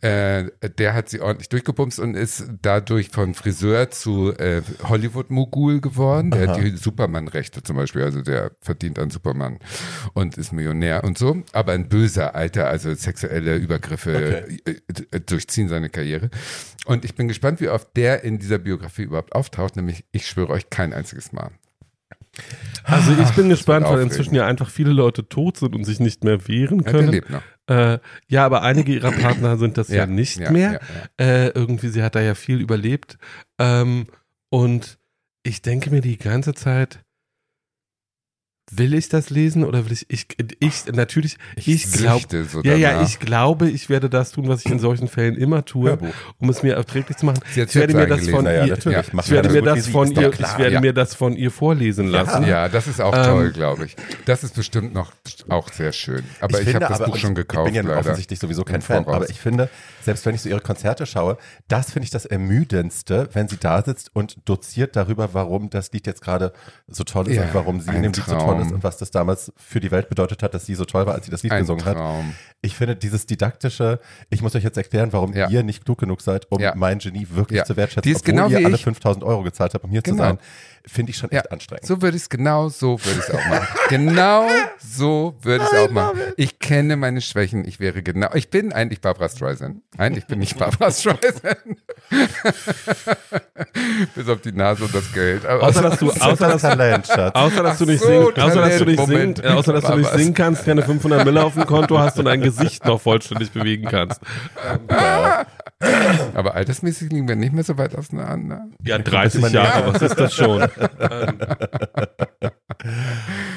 Äh, 0.00 0.50
der 0.78 0.94
hat 0.94 1.08
sie 1.08 1.20
ordentlich 1.20 1.48
durchgebumst 1.48 1.98
und 1.98 2.14
ist 2.14 2.48
dadurch 2.62 3.08
von 3.08 3.34
Friseur 3.34 3.90
zu 3.90 4.32
äh, 4.32 4.62
Hollywood-Mogul 4.84 5.80
geworden. 5.80 6.30
Der 6.30 6.48
hat 6.48 6.56
die 6.56 6.76
Superman-Rechte 6.76 7.64
zum 7.64 7.74
Beispiel, 7.74 8.02
also 8.02 8.22
der 8.22 8.52
verdient 8.60 9.00
an 9.00 9.10
Superman 9.10 9.58
und 10.14 10.38
ist 10.38 10.52
Millionär 10.52 11.02
und 11.02 11.18
so. 11.18 11.42
Aber 11.52 11.72
ein 11.72 11.88
böser 11.88 12.36
Alter, 12.36 12.68
also 12.68 12.94
sexuelle 12.94 13.56
Übergriffe 13.56 14.46
äh, 14.66 14.76
äh, 15.10 15.20
durchziehen 15.20 15.68
seine 15.68 15.88
Karriere. 15.88 16.30
Und 16.86 17.04
ich 17.04 17.16
bin 17.16 17.26
gespannt, 17.26 17.60
wie 17.60 17.68
oft 17.68 17.88
der 17.96 18.22
in 18.22 18.38
dieser 18.38 18.58
Biografie 18.58 19.02
überhaupt 19.02 19.34
auftaucht, 19.34 19.74
nämlich 19.74 20.04
ich 20.12 20.26
schwöre 20.28 20.50
euch 20.50 20.70
kein 20.70 20.92
einziges 20.92 21.32
Mal. 21.32 21.50
Also 22.84 23.12
ich 23.20 23.30
bin 23.32 23.48
gespannt, 23.48 23.86
weil 23.86 24.00
inzwischen 24.00 24.34
ja 24.34 24.46
einfach 24.46 24.70
viele 24.70 24.92
Leute 24.92 25.28
tot 25.28 25.56
sind 25.56 25.74
und 25.74 25.84
sich 25.84 25.98
nicht 25.98 26.22
mehr 26.24 26.46
wehren 26.46 26.78
Ja, 26.78 26.84
der 26.84 26.92
können. 26.92 27.08
lebt 27.08 27.30
noch. 27.30 27.42
Äh, 27.68 27.98
ja, 28.28 28.46
aber 28.46 28.62
einige 28.62 28.94
ihrer 28.94 29.12
Partner 29.12 29.58
sind 29.58 29.76
das 29.76 29.88
ja, 29.88 30.06
nicht 30.06 30.38
ja, 30.38 30.50
mehr. 30.50 30.72
ja, 30.72 30.80
ja. 31.20 31.26
Äh, 31.26 31.48
irgendwie, 31.48 31.88
sie 31.88 32.02
hat 32.02 32.14
da 32.14 32.20
ja 32.20 32.34
viel 32.34 32.60
überlebt. 32.60 33.18
Ähm, 33.58 34.06
und 34.50 34.98
ich 35.42 35.62
denke 35.62 35.90
mir 35.90 36.00
die 36.00 36.16
ganze 36.16 36.54
Zeit, 36.54 37.04
will 38.70 38.94
ich 38.94 39.08
das 39.08 39.30
lesen 39.30 39.64
oder 39.64 39.84
will 39.86 39.92
ich, 39.92 40.06
ich, 40.10 40.26
ich 40.60 40.86
natürlich, 40.92 41.38
ich, 41.56 41.90
glaube, 41.92 42.18
süchte 42.20 42.44
so 42.44 42.62
ja, 42.62 42.74
ja, 42.76 43.02
ich 43.02 43.18
glaube, 43.18 43.68
ich 43.70 43.88
werde 43.88 44.10
das 44.10 44.32
tun, 44.32 44.48
was 44.48 44.64
ich 44.64 44.70
in 44.70 44.78
solchen 44.78 45.08
Fällen 45.08 45.36
immer 45.36 45.64
tue, 45.64 45.90
Hörbuch. 45.90 46.14
um 46.38 46.48
es 46.50 46.62
mir 46.62 46.74
erträglich 46.74 47.16
zu 47.16 47.26
machen. 47.26 47.40
Ich 47.50 47.56
werde 47.56 47.72
jetzt 47.78 47.94
mir 47.94 48.06
das 48.06 48.28
von 48.28 48.44
ihr, 48.44 48.66
ja. 48.66 48.74
Ich 48.74 49.30
werde 49.30 49.48
ja 49.48 49.52
mir 49.54 49.62
das 49.62 49.88
von 49.88 50.10
ihr, 50.12 50.30
klar. 50.30 50.52
ich 50.52 50.58
werde 50.58 50.74
Ja. 50.74 50.80
mir 50.80 50.92
das 50.92 51.14
von 51.14 51.34
ihr 51.34 51.50
vorlesen 51.50 52.08
lassen. 52.08 52.44
Ja, 52.46 52.68
das 52.68 52.86
ist 52.86 53.00
auch 53.00 53.14
Ähm, 53.16 53.24
toll, 53.24 53.50
glaube 53.52 53.86
ich. 53.86 53.96
Das 54.26 54.44
ist 54.44 54.54
bestimmt 54.54 54.92
noch 54.92 55.12
auch 55.48 55.72
sehr 55.72 55.92
schön. 55.92 56.22
Aber 56.40 56.58
ich, 56.60 56.68
finde 56.68 56.86
habe 56.86 56.98
das 56.98 57.06
Buch 57.06 57.16
schon 57.16 57.34
gekauft, 57.34 57.68
Ich 57.68 57.74
bin 57.74 57.82
ja 57.82 57.88
leider. 57.88 58.00
offensichtlich 58.00 58.38
sowieso 58.38 58.64
kein 58.64 58.82
Fan, 58.82 59.06
aber 59.06 59.28
ich 59.30 59.40
finde, 59.40 59.70
selbst 60.02 60.26
wenn 60.26 60.34
ich 60.34 60.42
so 60.42 60.48
ihre 60.48 60.60
Konzerte 60.60 61.06
schaue, 61.06 61.38
das 61.68 61.92
finde 61.92 62.04
ich 62.04 62.10
das 62.10 62.26
Ermüdendste, 62.26 63.28
wenn 63.32 63.48
sie 63.48 63.56
da 63.58 63.82
sitzt 63.82 64.10
und 64.14 64.36
doziert 64.44 64.96
darüber, 64.96 65.32
warum 65.32 65.70
das 65.70 65.92
Lied 65.92 66.06
jetzt 66.06 66.20
gerade 66.22 66.52
so 66.86 67.04
toll 67.04 67.28
ist 67.28 67.36
Ja, 67.36 67.42
und 67.44 67.54
warum 67.54 67.80
sie 67.80 67.90
in 67.94 68.02
dem 68.02 68.12
Lied 68.12 68.24
so 68.24 68.36
toll 68.36 68.57
Traum. 68.58 68.68
ist 68.68 68.74
und 68.74 68.82
was 68.84 68.96
das 68.98 69.10
damals 69.10 69.52
für 69.56 69.80
die 69.80 69.90
Welt 69.90 70.08
bedeutet 70.08 70.42
hat, 70.42 70.54
dass 70.54 70.66
sie 70.66 70.74
so 70.74 70.84
toll 70.84 71.06
war, 71.06 71.14
als 71.14 71.24
sie 71.26 71.30
das 71.30 71.42
Lied 71.42 71.52
Ein 71.52 71.60
gesungen 71.60 71.84
hat. 71.84 71.94
Traum. 71.96 72.34
Ich 72.60 72.74
finde 72.76 72.96
dieses 72.96 73.26
didaktische, 73.26 74.00
ich 74.30 74.42
muss 74.42 74.54
euch 74.54 74.64
jetzt 74.64 74.76
erklären, 74.76 75.12
warum 75.12 75.32
Ja. 75.32 75.48
ihr 75.48 75.62
nicht 75.62 75.84
klug 75.84 75.98
genug 75.98 76.20
seid, 76.20 76.46
um 76.50 76.60
Ja. 76.60 76.74
mein 76.76 76.98
Genie 76.98 77.26
wirklich 77.30 77.64
zu 77.64 77.76
wertschätzen, 77.76 78.02
Die 78.02 78.10
ist 78.10 78.20
obwohl 78.28 78.34
genau 78.34 78.48
ihr 78.48 78.64
alle 78.66 78.74
ich. 78.76 78.82
5000 78.84 79.24
Euro 79.24 79.42
gezahlt 79.42 79.74
habt, 79.74 79.84
um 79.84 79.90
hier 79.90 80.02
Genau. 80.02 80.16
zu 80.16 80.22
sein, 80.22 80.38
finde 80.86 81.10
ich 81.10 81.16
schon 81.18 81.30
echt 81.30 81.44
Ja, 81.44 81.50
anstrengend. 81.50 81.86
so 81.86 82.02
würde 82.02 82.16
ich 82.16 82.24
es 82.24 82.28
genau 82.28 82.68
so 82.68 82.98
würde 83.04 83.20
ich 83.20 83.28
es 83.28 83.34
auch 83.34 83.44
machen. 83.46 83.66
genau 83.88 84.46
so 84.78 85.34
würde 85.42 85.64
ich 85.64 85.72
es 85.72 85.78
auch 85.78 85.90
machen. 85.90 86.18
Ich 86.36 86.58
kenne 86.58 86.96
meine 86.96 87.20
Schwächen. 87.20 87.66
Ich 87.66 87.80
wäre 87.80 88.02
genau. 88.02 88.28
Ich 88.34 88.50
bin 88.50 88.72
eigentlich 88.72 89.00
Barbara 89.00 89.28
Streisand. 89.28 89.82
Eigentlich 89.96 90.26
bin 90.26 90.42
ich 90.42 90.56
Barbara 90.56 90.90
Streisand. 90.90 91.78
Bis 94.14 94.28
auf 94.28 94.40
die 94.40 94.52
Nase 94.52 94.84
und 94.84 94.94
das 94.94 95.12
Geld. 95.12 95.44
Aber 95.46 95.62
Außer 95.62 95.82
dass 95.82 95.98
du, 95.98 96.10
außer 96.10 96.48
dass, 96.48 96.62
Talent, 96.62 97.06
Schatz. 97.06 97.34
außer 97.34 97.62
dass 97.62 97.78
du 97.78 97.84
nicht 97.86 98.00
so, 98.00 98.06
singen, 98.06 98.40
außer 98.40 98.60
dass 98.60 98.78
du 98.78 98.84
nicht 98.84 99.06
singen, 99.06 99.34
äh, 99.42 99.48
außer 99.48 99.72
dass 99.72 99.84
du 99.84 99.96
nicht 99.96 100.10
singen 100.12 100.34
kannst, 100.34 100.64
keine 100.64 100.82
500 100.82 101.24
Mille 101.24 101.42
auf 101.44 101.54
dem 101.54 101.66
Konto 101.66 101.98
hast 101.98 102.18
und 102.18 102.26
dein 102.26 102.40
Gesicht 102.40 102.84
noch 102.84 103.00
vollständig 103.00 103.50
bewegen 103.52 103.86
kannst. 103.88 104.20
Aber 106.34 106.54
altersmäßig 106.54 107.10
liegen 107.12 107.28
wir 107.28 107.36
nicht 107.36 107.52
mehr 107.52 107.62
so 107.64 107.78
weit 107.78 107.94
auseinander. 107.96 108.66
Ja, 108.82 108.98
30 108.98 109.40
man- 109.40 109.52
Jahre, 109.52 109.92
was 109.94 110.02
ist 110.02 110.18
das 110.18 110.34
schon? 110.34 110.62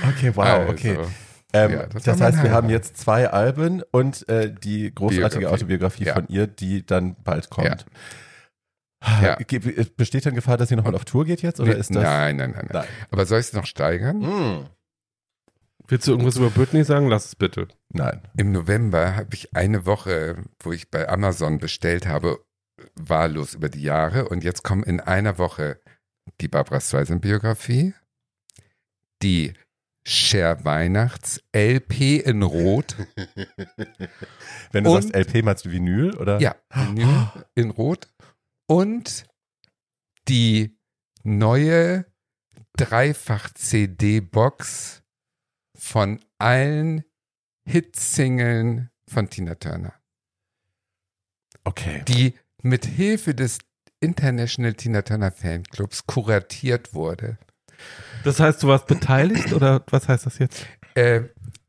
Okay, 0.09 0.31
wow, 0.35 0.45
Also, 0.45 0.71
okay. 0.71 0.97
Ähm, 1.53 1.71
ja, 1.73 1.85
das 1.87 2.03
das 2.03 2.21
heißt, 2.21 2.43
wir 2.43 2.51
haben 2.51 2.69
jetzt 2.69 2.97
zwei 2.97 3.29
Alben 3.29 3.83
und 3.91 4.27
äh, 4.29 4.51
die 4.53 4.93
großartige 4.93 5.39
Biografie. 5.41 5.45
Autobiografie 5.47 6.03
Ja. 6.05 6.13
von 6.13 6.27
ihr, 6.27 6.47
die 6.47 6.85
dann 6.85 7.15
bald 7.23 7.49
kommt. 7.49 7.85
Ja. 9.21 9.35
Ge- 9.35 9.85
Besteht 9.97 10.25
dann 10.25 10.35
Gefahr, 10.35 10.57
dass 10.57 10.69
sie 10.69 10.75
nochmal 10.75 10.95
auf 10.95 11.05
Tour 11.05 11.25
geht 11.25 11.41
jetzt? 11.41 11.59
Oder 11.59 11.75
ist 11.75 11.93
das? 11.93 12.03
nein, 12.03 12.37
nein, 12.37 12.51
nein, 12.51 12.67
nein. 12.71 12.83
Nein. 12.83 12.85
Aber 13.09 13.25
soll 13.25 13.39
ich 13.39 13.47
es 13.47 13.53
noch 13.53 13.65
steigern? 13.65 14.19
Mm. 14.19 14.65
Willst 15.91 16.07
du 16.07 16.11
irgendwas 16.11 16.37
über 16.37 16.49
Britney 16.49 16.83
sagen? 16.85 17.09
Lass 17.09 17.25
es 17.25 17.35
bitte. 17.35 17.67
Nein. 17.89 18.21
Im 18.37 18.53
November 18.53 19.17
habe 19.17 19.35
ich 19.35 19.53
eine 19.53 19.85
Woche, 19.85 20.41
wo 20.61 20.71
ich 20.71 20.89
bei 20.89 21.09
Amazon 21.09 21.57
bestellt 21.57 22.07
habe, 22.07 22.39
wahllos 22.95 23.55
über 23.55 23.67
die 23.67 23.81
Jahre. 23.81 24.29
Und 24.29 24.45
jetzt 24.45 24.63
kommen 24.63 24.83
in 24.83 25.01
einer 25.01 25.37
Woche 25.37 25.81
die 26.39 26.47
Barbara 26.47 26.79
Streisand-Biografie, 26.79 27.93
die 29.21 29.51
Cher 30.07 30.63
Weihnachts 30.63 31.43
LP 31.53 32.21
in 32.25 32.41
Rot. 32.41 32.95
Wenn 34.71 34.85
du 34.85 34.95
Und- 34.95 35.01
sagst 35.01 35.13
LP, 35.13 35.43
meinst 35.43 35.65
du 35.65 35.71
Vinyl? 35.71 36.15
Oder? 36.15 36.39
Ja, 36.39 36.55
Vinyl 36.69 37.27
in 37.53 37.69
Rot. 37.69 38.07
Und 38.65 39.25
die 40.29 40.79
neue 41.23 42.05
Dreifach-CD-Box 42.77 45.00
von 45.81 46.19
allen 46.37 47.03
Hitsingeln 47.65 48.91
von 49.07 49.29
Tina 49.29 49.55
Turner. 49.55 49.93
Okay. 51.63 52.03
die 52.07 52.33
mit 52.63 52.85
Hilfe 52.85 53.35
des 53.35 53.59
International 53.99 54.73
Tina 54.73 55.01
Turner 55.01 55.31
Fanclubs 55.31 56.07
kuratiert 56.07 56.93
wurde. 56.93 57.37
Das 58.23 58.39
heißt, 58.39 58.63
du 58.63 58.67
warst 58.67 58.87
beteiligt 58.87 59.53
oder 59.53 59.83
was 59.89 60.07
heißt 60.07 60.25
das 60.25 60.39
jetzt? 60.39 60.65
Äh, 60.95 61.21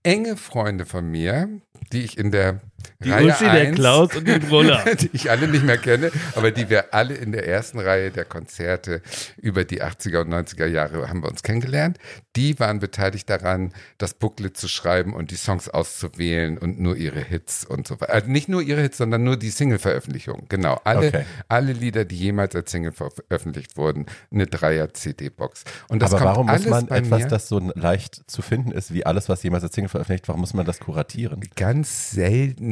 enge 0.02 0.36
Freunde 0.36 0.86
von 0.86 1.10
mir, 1.10 1.60
die 1.92 2.02
ich 2.02 2.16
in 2.16 2.30
der 2.30 2.60
Die 3.04 3.10
Reihe 3.10 3.26
Uschi, 3.28 3.44
der 3.44 3.52
1, 3.52 3.76
Klaus 3.76 4.14
und 4.16 4.26
die 4.28 4.38
Brunner. 4.38 4.84
die 5.00 5.10
ich 5.12 5.30
alle 5.30 5.48
nicht 5.48 5.64
mehr 5.64 5.78
kenne, 5.78 6.10
aber 6.34 6.50
die 6.50 6.68
wir 6.70 6.94
alle 6.94 7.14
in 7.14 7.32
der 7.32 7.46
ersten 7.48 7.78
Reihe 7.78 8.10
der 8.10 8.24
Konzerte 8.24 9.02
über 9.36 9.64
die 9.64 9.82
80er 9.82 10.20
und 10.20 10.32
90er 10.32 10.66
Jahre 10.66 11.08
haben 11.08 11.22
wir 11.22 11.28
uns 11.28 11.42
kennengelernt. 11.42 11.98
Die 12.36 12.58
waren 12.60 12.78
beteiligt 12.78 13.28
daran, 13.28 13.72
das 13.98 14.14
Booklet 14.14 14.56
zu 14.56 14.68
schreiben 14.68 15.14
und 15.14 15.30
die 15.30 15.36
Songs 15.36 15.68
auszuwählen 15.68 16.58
und 16.58 16.80
nur 16.80 16.96
ihre 16.96 17.20
Hits 17.20 17.64
und 17.64 17.86
so 17.86 18.00
weiter. 18.00 18.12
Also 18.12 18.30
nicht 18.30 18.48
nur 18.48 18.62
ihre 18.62 18.80
Hits, 18.80 18.98
sondern 18.98 19.22
nur 19.24 19.36
die 19.36 19.50
Single-Veröffentlichung. 19.50 20.46
Genau. 20.48 20.80
Alle, 20.84 21.08
Okay. 21.08 21.24
alle 21.48 21.72
Lieder, 21.72 22.04
die 22.04 22.16
jemals 22.16 22.54
als 22.54 22.70
Single 22.70 22.92
veröffentlicht 22.92 23.76
wurden, 23.76 24.06
eine 24.30 24.46
Dreier-CD-Box. 24.46 25.64
Und 25.88 26.00
das 26.00 26.12
Aber 26.14 26.22
kommt 26.22 26.30
warum 26.30 26.46
muss 26.46 26.66
man 26.66 26.88
etwas, 26.88 27.28
das 27.28 27.48
so 27.48 27.58
leicht 27.74 28.30
zu 28.30 28.40
finden 28.42 28.70
ist, 28.72 28.94
wie 28.94 29.04
alles, 29.04 29.28
was 29.28 29.42
jemals 29.42 29.64
als 29.64 29.74
Single 29.74 29.88
veröffentlicht, 29.88 30.28
warum 30.28 30.40
muss 30.40 30.54
man 30.54 30.64
das 30.64 30.78
kuratieren? 30.80 31.40
ganz 31.56 32.10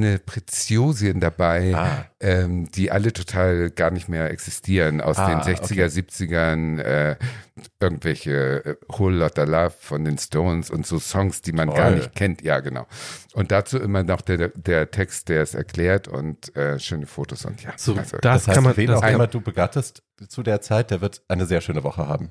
seltene 0.02 0.18
Preziosien 0.18 1.20
dabei, 1.20 1.74
Ah. 1.74 2.04
ähm, 2.20 2.70
die 2.72 2.90
alle 2.90 3.12
total 3.12 3.70
gar 3.70 3.90
nicht 3.90 4.08
mehr 4.08 4.30
existieren 4.30 5.00
aus 5.00 5.18
Ah, 5.18 5.28
den 5.28 5.40
60er, 5.42 5.86
70ern, 5.88 6.78
äh, 6.78 7.16
irgendwelche 7.80 8.64
äh, 8.64 8.76
Whole 8.88 9.16
Lotta 9.18 9.44
Love 9.44 9.74
von 9.78 10.04
den 10.04 10.18
Stones 10.18 10.70
und 10.70 10.86
so 10.86 10.98
Songs, 10.98 11.42
die 11.42 11.52
man 11.52 11.68
gar 11.68 11.88
Toll. 11.88 11.96
nicht 11.96 12.14
kennt. 12.14 12.42
Ja, 12.42 12.60
genau. 12.60 12.86
Und 13.34 13.50
dazu 13.52 13.78
immer 13.78 14.02
noch 14.02 14.20
der, 14.22 14.48
der 14.48 14.90
Text, 14.90 15.28
der 15.28 15.42
es 15.42 15.54
erklärt 15.54 16.08
und 16.08 16.54
äh, 16.56 16.78
schöne 16.78 17.06
Fotos 17.06 17.44
und 17.44 17.62
ja. 17.62 17.72
So, 17.76 17.94
also, 17.94 18.16
das, 18.18 18.44
Das 18.44 18.48
heißt, 18.48 18.54
kann 18.54 18.64
man. 18.64 18.76
wen 18.76 18.86
Das 18.88 19.02
auch 19.02 19.08
immer 19.08 19.26
du 19.26 19.40
begattest 19.40 20.02
zu 20.28 20.42
der 20.42 20.60
Zeit, 20.60 20.90
der 20.90 21.00
wird 21.00 21.22
eine 21.28 21.46
sehr 21.46 21.60
schöne 21.60 21.82
Woche 21.84 22.06
haben. 22.08 22.30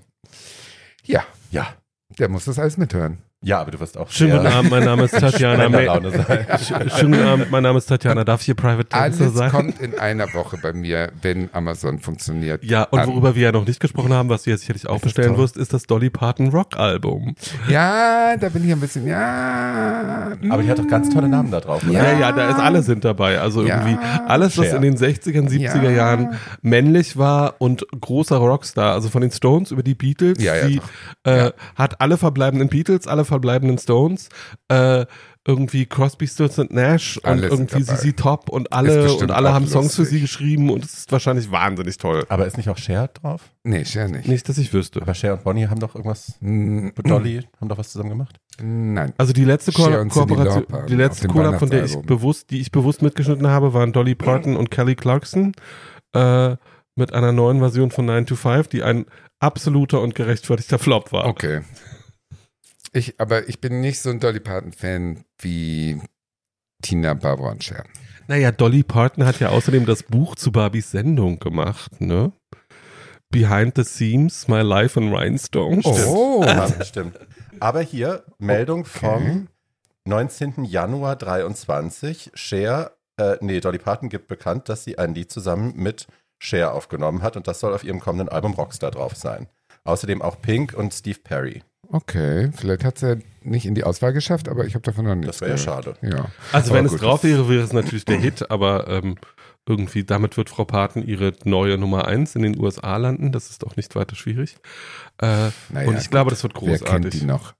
ja, 1.03 1.23
Ja. 1.51 1.73
der 2.17 2.29
muss 2.29 2.45
das 2.45 2.60
alles 2.60 2.77
mithören. 2.77 3.19
Ja, 3.41 3.62
aber 3.62 3.71
du 3.71 3.80
wirst 3.80 3.97
auch 3.97 4.12
schönen 4.12 4.34
guten 4.34 4.47
Abend, 4.47 4.69
mein 4.69 4.84
Name 4.84 5.04
ist 5.04 5.12
Tatjana. 5.17 5.63
Schönen 6.60 7.13
guten 7.13 7.23
Abend, 7.25 7.49
mein 7.52 7.63
Name 7.63 7.78
ist 7.78 7.86
Tatjana. 7.86 8.25
Darf 8.25 8.41
ich 8.41 8.47
hier 8.47 8.56
Private 8.56 8.89
Tänzer 8.89 9.23
Alles 9.23 9.34
sein? 9.34 9.49
kommt 9.49 9.80
in 9.80 9.97
einer 9.97 10.34
Woche 10.34 10.58
bei 10.62 10.73
mir, 10.73 11.13
wenn 11.21 11.47
Amazon 11.54 11.99
funktioniert. 11.99 12.65
Ja, 12.65 12.84
und 12.84 12.99
an. 12.99 13.08
worüber 13.08 13.36
wir 13.36 13.43
ja 13.43 13.52
noch 13.54 13.65
nicht 13.65 13.80
gesprochen 13.80 14.12
haben, 14.12 14.28
was 14.28 14.43
du 14.43 14.49
jetzt 14.49 14.62
sicherlich 14.63 14.89
auch 14.89 14.99
bestellen 14.99 15.38
wirst, 15.38 15.56
ist 15.56 15.71
das 15.71 15.84
Dolly 15.88 16.10
Parton 16.10 16.49
Rock 16.49 16.75
Album. 16.78 17.34
Ja, 17.69 18.36
da 18.36 18.49
bin 18.49 18.65
ich 18.65 18.73
ein 18.73 18.80
bisschen, 18.82 19.08
ja. 19.08 20.34
Aber 20.49 20.62
die 20.62 20.69
hat 20.69 20.78
doch 20.80 20.88
ganz 20.89 21.10
tolle 21.10 21.30
Namen 21.30 21.49
da 21.49 21.62
drauf. 21.62 21.82
Oder? 21.89 21.93
Ja, 21.93 22.12
Ja. 22.12 22.19
ja, 22.19 22.32
da 22.34 22.49
ist 22.49 22.60
alle 22.60 22.84
sind 22.84 23.06
dabei. 23.06 23.39
Also 23.39 23.65
Ja. 23.65 23.78
irgendwie 23.88 23.97
alles, 24.28 24.58
was 24.58 24.73
in 24.73 24.82
den 24.82 24.97
60ern, 24.97 25.47
70er 25.47 25.84
Ja. 25.84 25.91
Jahren 25.91 26.38
männlich 26.62 27.15
war 27.15 27.56
und 27.60 27.86
großer 28.02 28.36
Rockstar. 28.36 28.91
Also 28.91 29.08
von 29.08 29.21
den 29.21 29.32
Stones 29.32 29.71
über 29.71 29.82
die 29.82 29.95
Beatles. 29.95 30.43
Ja, 30.43 30.56
ja, 30.58 30.67
doch. 30.67 30.89
äh, 31.32 31.38
Ja. 31.38 31.52
hat 31.75 32.02
alle 32.02 32.17
verbleibenden 32.17 32.67
Beatles, 32.67 33.08
alle 33.08 33.28
verbleibenden 33.29 33.77
Stones, 33.77 34.27
äh, 34.67 35.05
irgendwie 35.47 35.85
Crosby, 35.85 36.27
Stills 36.27 36.59
und 36.59 36.71
Nash 36.71 37.17
und 37.17 37.25
Alle 37.25 37.49
sind 37.49 37.71
irgendwie. 37.73 37.83
ZZ 38.11 38.15
Top 38.17 38.49
und 38.49 38.71
alle 38.73 39.11
und 39.13 39.31
alle 39.31 39.53
haben 39.53 39.65
Songs 39.67 39.95
für 39.95 40.01
lustig. 40.01 40.17
sie 40.17 40.21
geschrieben 40.21 40.69
und 40.69 40.84
es 40.84 40.93
ist 40.93 41.11
wahrscheinlich 41.11 41.49
wahnsinnig 41.49 41.97
toll. 41.97 42.25
Aber 42.30 42.45
ist 42.45 42.57
nicht 42.57 42.69
auch 42.69 42.77
Cher 42.77 43.07
drauf? 43.07 43.41
Nee, 43.63 43.86
Cher 43.86 44.09
nicht. 44.09 44.27
Nicht, 44.27 44.47
dass 44.49 44.57
ich 44.57 44.73
wüsste. 44.73 45.01
Aber 45.01 45.13
Cher 45.15 45.34
und 45.34 45.43
Bonnie 45.43 45.67
haben 45.67 45.80
doch 45.80 45.95
irgendwas, 45.95 46.34
Mm, 46.41 46.89
Dolly 47.03 47.47
haben 47.59 47.69
doch 47.69 47.77
was 47.77 47.89
zusammen 47.91 48.09
gemacht? 48.09 48.36
Nein. 48.61 49.13
Also 49.17 49.32
die 49.34 49.45
letzte 49.45 49.71
Ko 49.71 49.86
und 49.86 50.09
Kooperation, 50.09 50.65
die 50.88 50.95
letzte 50.95 51.27
Collab, 51.30 51.57
von 51.59 51.69
der 51.69 51.86
ich 51.86 51.97
bewusst, 52.01 52.51
die 52.51 52.59
ich 52.59 52.71
bewusst 52.71 53.01
mitgeschnitten 53.01 53.47
habe, 53.47 53.73
waren 53.73 53.93
Dolly 53.93 54.15
Parton 54.15 54.55
und 54.57 54.69
Kelly 54.69 54.95
Clarkson 54.95 55.53
äh, 56.13 56.57
mit 56.95 57.13
einer 57.13 57.32
neuen 57.32 57.59
Version 57.59 57.91
von 57.91 58.05
9 58.05 58.25
to 58.25 58.36
5, 58.36 58.67
die 58.67 58.84
ein 58.84 59.05
absoluter 59.39 60.01
und 60.01 60.15
gerechtfertigter 60.15 60.77
Flop 60.77 61.13
war. 61.13 61.25
Okay. 61.25 61.61
Ich, 62.91 63.19
aber 63.19 63.47
ich 63.47 63.61
bin 63.61 63.81
nicht 63.81 63.99
so 63.99 64.09
ein 64.09 64.19
Dolly 64.19 64.39
Parton-Fan 64.39 65.23
wie 65.39 66.01
Tina 66.81 67.13
Barbara 67.13 67.51
und 67.51 67.63
Cher. 67.63 67.83
Naja, 68.27 68.51
Dolly 68.51 68.83
Parton 68.83 69.25
hat 69.25 69.39
ja 69.39 69.49
außerdem 69.49 69.85
das 69.85 70.03
Buch 70.03 70.35
zu 70.35 70.51
Barbies 70.51 70.91
Sendung 70.91 71.39
gemacht, 71.39 71.99
ne? 72.01 72.31
Behind 73.31 73.75
the 73.75 73.83
Scenes, 73.83 74.47
My 74.47 74.61
Life 74.61 74.99
in 74.99 75.13
Rhinestone. 75.13 75.81
Oh. 75.83 76.43
Ja, 76.43 76.83
stimmt. 76.83 77.19
Aber 77.59 77.81
hier, 77.81 78.23
Meldung 78.39 78.85
vom 78.85 79.47
19. 80.05 80.63
Januar 80.63 81.15
23. 81.15 82.31
Cher, 82.33 82.93
äh, 83.17 83.37
nee, 83.41 83.59
Dolly 83.59 83.77
Parton 83.77 84.09
gibt 84.09 84.27
bekannt, 84.27 84.69
dass 84.69 84.83
sie 84.83 84.97
ein 84.97 85.13
Lied 85.13 85.31
zusammen 85.31 85.73
mit 85.75 86.07
Cher 86.39 86.73
aufgenommen 86.73 87.21
hat 87.21 87.35
und 87.35 87.47
das 87.47 87.59
soll 87.59 87.73
auf 87.73 87.83
ihrem 87.83 87.99
kommenden 87.99 88.29
Album 88.29 88.53
Rockstar 88.53 88.91
drauf 88.91 89.15
sein. 89.15 89.47
Außerdem 89.83 90.21
auch 90.21 90.41
Pink 90.41 90.73
und 90.73 90.93
Steve 90.93 91.19
Perry. 91.23 91.63
Okay, 91.91 92.51
vielleicht 92.55 92.83
hat 92.83 92.95
es 92.97 93.01
ja 93.01 93.15
nicht 93.41 93.65
in 93.65 93.73
die 93.73 93.83
Auswahl 93.83 94.13
geschafft, 94.13 94.47
aber 94.47 94.65
ich 94.65 94.75
habe 94.75 94.83
davon 94.83 95.05
noch 95.05 95.15
nichts 95.15 95.37
Das 95.37 95.41
wäre 95.41 95.51
ja 95.51 95.57
schade. 95.57 95.95
Ja. 96.01 96.25
Also 96.51 96.69
Aber 96.71 96.79
wenn 96.79 96.85
es 96.85 96.91
gut, 96.91 97.01
drauf 97.01 97.21
das- 97.21 97.31
wäre, 97.31 97.49
wäre 97.49 97.63
es 97.63 97.73
natürlich 97.73 98.05
der 98.05 98.17
Hit, 98.19 98.51
aber 98.51 98.87
ähm, 98.87 99.15
irgendwie 99.67 100.03
damit 100.03 100.37
wird 100.37 100.49
Frau 100.49 100.65
Parton 100.65 101.03
ihre 101.03 101.33
neue 101.45 101.77
Nummer 101.77 102.07
1 102.07 102.35
in 102.35 102.43
den 102.43 102.59
USA 102.59 102.97
landen. 102.97 103.31
Das 103.31 103.49
ist 103.49 103.65
auch 103.65 103.75
nicht 103.75 103.95
weiter 103.95 104.15
schwierig. 104.15 104.57
Äh, 105.21 105.49
Naja, 105.69 105.87
und 105.89 105.97
ich 105.99 106.09
glaube, 106.09 106.29
das 106.29 106.43
wird 106.43 106.53
Wer 106.61 106.77
kennt 106.77 106.81
großartig. 106.85 107.19
die 107.21 107.25
noch? 107.25 107.53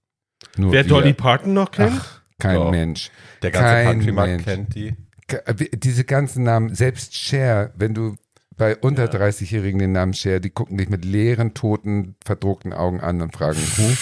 Nur 0.57 0.71
Wer 0.71 0.84
wir. 0.86 0.89
Dolly 0.89 1.13
Parton 1.13 1.53
noch 1.53 1.71
kennt? 1.71 1.93
Ach, 1.99 2.21
kein 2.39 2.59
Ja. 2.59 2.69
Mensch. 2.71 3.11
Der 3.41 3.51
ganze 3.51 3.84
Countrymarkt 3.84 4.32
Mensch. 4.32 4.43
kennt 4.45 4.75
die. 4.75 4.95
Äh, 5.27 5.53
Diese 5.77 6.03
ganzen 6.03 6.43
Namen, 6.43 6.73
selbst 6.75 7.15
Cher, 7.15 7.71
wenn 7.75 7.93
du 7.93 8.15
bei 8.57 8.75
unter 8.75 9.05
30-Jährigen 9.05 9.80
den 9.80 9.91
Namen 9.93 10.13
Cher, 10.13 10.39
die 10.41 10.49
gucken 10.49 10.77
dich 10.77 10.89
mit 10.89 11.05
leeren, 11.05 11.53
toten, 11.53 12.15
verdruckten 12.25 12.73
Augen 12.73 12.99
an 12.99 13.21
und 13.21 13.34
fragen, 13.34 13.59
huh? 13.77 13.95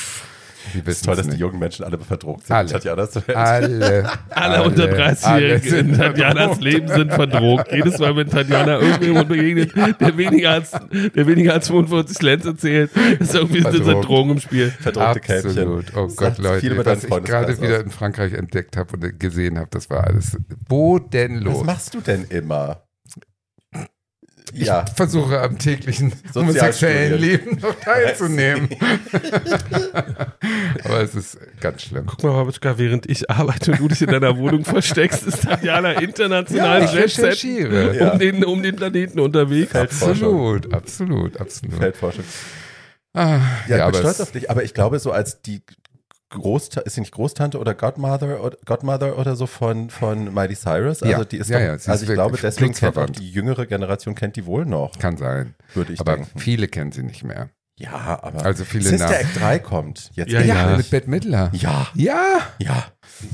Die 0.73 0.79
Es 0.85 0.97
ist 0.97 1.05
toll, 1.05 1.15
dass 1.15 1.25
die 1.25 1.31
nicht. 1.31 1.39
jungen 1.39 1.59
Menschen 1.59 1.85
alle 1.85 1.97
verdruckt 1.97 2.47
sind. 2.47 2.55
Alle. 2.55 2.69
Tatjana 2.69 3.09
zu 3.09 3.27
Welt. 3.27 3.37
Alle, 3.37 4.09
Alle, 4.29 4.63
unter 4.63 4.85
30-Jährigen 4.85 5.73
alle 5.73 5.79
in 5.79 5.97
Tatjanas. 5.97 6.59
Leben 6.59 6.87
sind 6.87 7.13
verdrogt. 7.13 7.71
Jedes 7.71 7.99
Mal, 7.99 8.15
wenn 8.15 8.29
Tatjana 8.29 8.79
irgendjemand 8.79 9.29
begegnet, 9.29 9.71
der 9.99 10.17
weniger 10.17 10.51
als, 10.51 10.71
der 11.15 11.27
weniger 11.27 11.53
als 11.53 11.67
45 11.67 12.21
Lens 12.21 12.45
erzählt, 12.45 12.91
ist 13.19 13.35
irgendwie 13.35 13.61
Verdrogt. 13.61 14.07
Drogen 14.07 14.31
im 14.31 14.39
Spiel. 14.39 14.73
Kälbchen. 14.81 15.49
Absolut. 15.49 15.85
Oh 15.95 16.07
Sagt 16.07 16.37
Gott, 16.37 16.43
Leute, 16.45 16.85
was 16.85 17.03
ich 17.03 17.09
gerade 17.09 17.61
wieder 17.61 17.79
in 17.81 17.91
Frankreich 17.91 18.33
entdeckt 18.33 18.77
habe 18.77 18.93
und 18.93 19.19
gesehen 19.19 19.57
habe, 19.57 19.67
das 19.71 19.89
war 19.89 20.05
alles 20.05 20.37
bodenlos. 20.67 21.59
Was 21.59 21.63
machst 21.65 21.93
du 21.93 22.01
denn 22.01 22.25
immer? 22.29 22.86
Ja, 24.53 24.85
Ich 24.87 24.93
versuche 24.95 25.39
am 25.41 25.57
täglichen 25.57 26.13
homosexuellen 26.33 27.19
Leben 27.19 27.59
noch 27.59 27.75
teilzunehmen. 27.79 28.69
Aber 30.83 31.01
es 31.01 31.15
ist 31.15 31.37
ganz 31.59 31.83
schlimm. 31.83 32.05
Guck 32.05 32.23
mal, 32.23 32.31
Babitschka, 32.33 32.77
während 32.77 33.09
ich 33.09 33.29
arbeite 33.29 33.71
und 33.71 33.79
du 33.79 33.87
dich 33.87 34.01
in 34.01 34.09
deiner 34.09 34.37
Wohnung 34.37 34.63
versteckst, 34.65 35.23
ist 35.27 35.43
Tatjana 35.43 35.93
international 35.93 36.83
ich 36.83 36.89
selbst 36.91 37.19
recherchiere. 37.19 37.95
Ja. 37.95 38.11
um, 38.13 38.19
den, 38.19 38.43
um 38.45 38.63
den 38.63 38.75
Planeten 38.75 39.19
unterwegs. 39.19 39.75
Absolut, 39.75 40.73
absolut, 40.73 41.39
absolut. 41.39 41.75
Feldforschung. 41.77 42.23
Ah, 43.13 43.39
Ja, 43.67 43.77
ich 43.77 43.81
aber 43.83 43.91
bin 43.91 43.99
stolz 44.01 44.19
auf 44.21 44.31
dich, 44.31 44.49
aber 44.49 44.63
ich 44.63 44.73
glaube, 44.73 44.99
so 44.99 45.11
als 45.11 45.41
die 45.41 45.61
Großtante, 46.29 46.85
ist 46.85 46.95
sie 46.95 47.01
nicht 47.01 47.13
Großtante 47.13 47.57
oder 47.59 47.73
Godmother 47.73 48.43
oder, 48.43 48.57
Godmother 48.65 49.17
oder 49.17 49.35
so 49.35 49.47
von, 49.47 49.89
von 49.89 50.33
Miley 50.33 50.55
Cyrus? 50.55 51.01
Also 51.01 51.05
Ja. 51.05 51.23
die 51.23 51.37
ist 51.37 51.49
Ja, 51.49 51.59
doch, 51.59 51.65
ja, 51.65 51.71
sie 51.71 51.75
ist 51.83 51.89
also 51.89 52.03
ich 52.05 52.11
glaube, 52.13 52.37
deswegen 52.41 52.73
kennt 52.73 52.97
auch 52.97 53.09
die 53.09 53.29
jüngere 53.31 53.65
Generation 53.65 54.13
kennt 54.15 54.35
die 54.35 54.45
wohl 54.45 54.65
noch, 54.65 54.97
Kann 54.99 55.15
sein. 55.17 55.55
würde 55.73 55.93
ich 55.93 55.99
aber 55.99 56.15
denken. 56.17 56.37
viele 56.39 56.67
kennen 56.67 56.91
sie 56.91 57.03
nicht 57.03 57.23
mehr. 57.23 57.49
Ja, 57.79 58.19
aber 58.23 58.43
Also 58.43 58.65
viele 58.65 58.85
Sister 58.89 59.05
Namen. 59.05 59.19
Act 59.19 59.39
3 59.39 59.59
kommt 59.59 60.09
jetzt. 60.15 60.31
Ja, 60.31 60.41
ja. 60.41 60.75
mit 60.77 60.89
Bette 60.89 61.09
Midler. 61.09 61.51
ja, 61.53 61.87
Ja, 61.93 62.39
ja. 62.57 62.85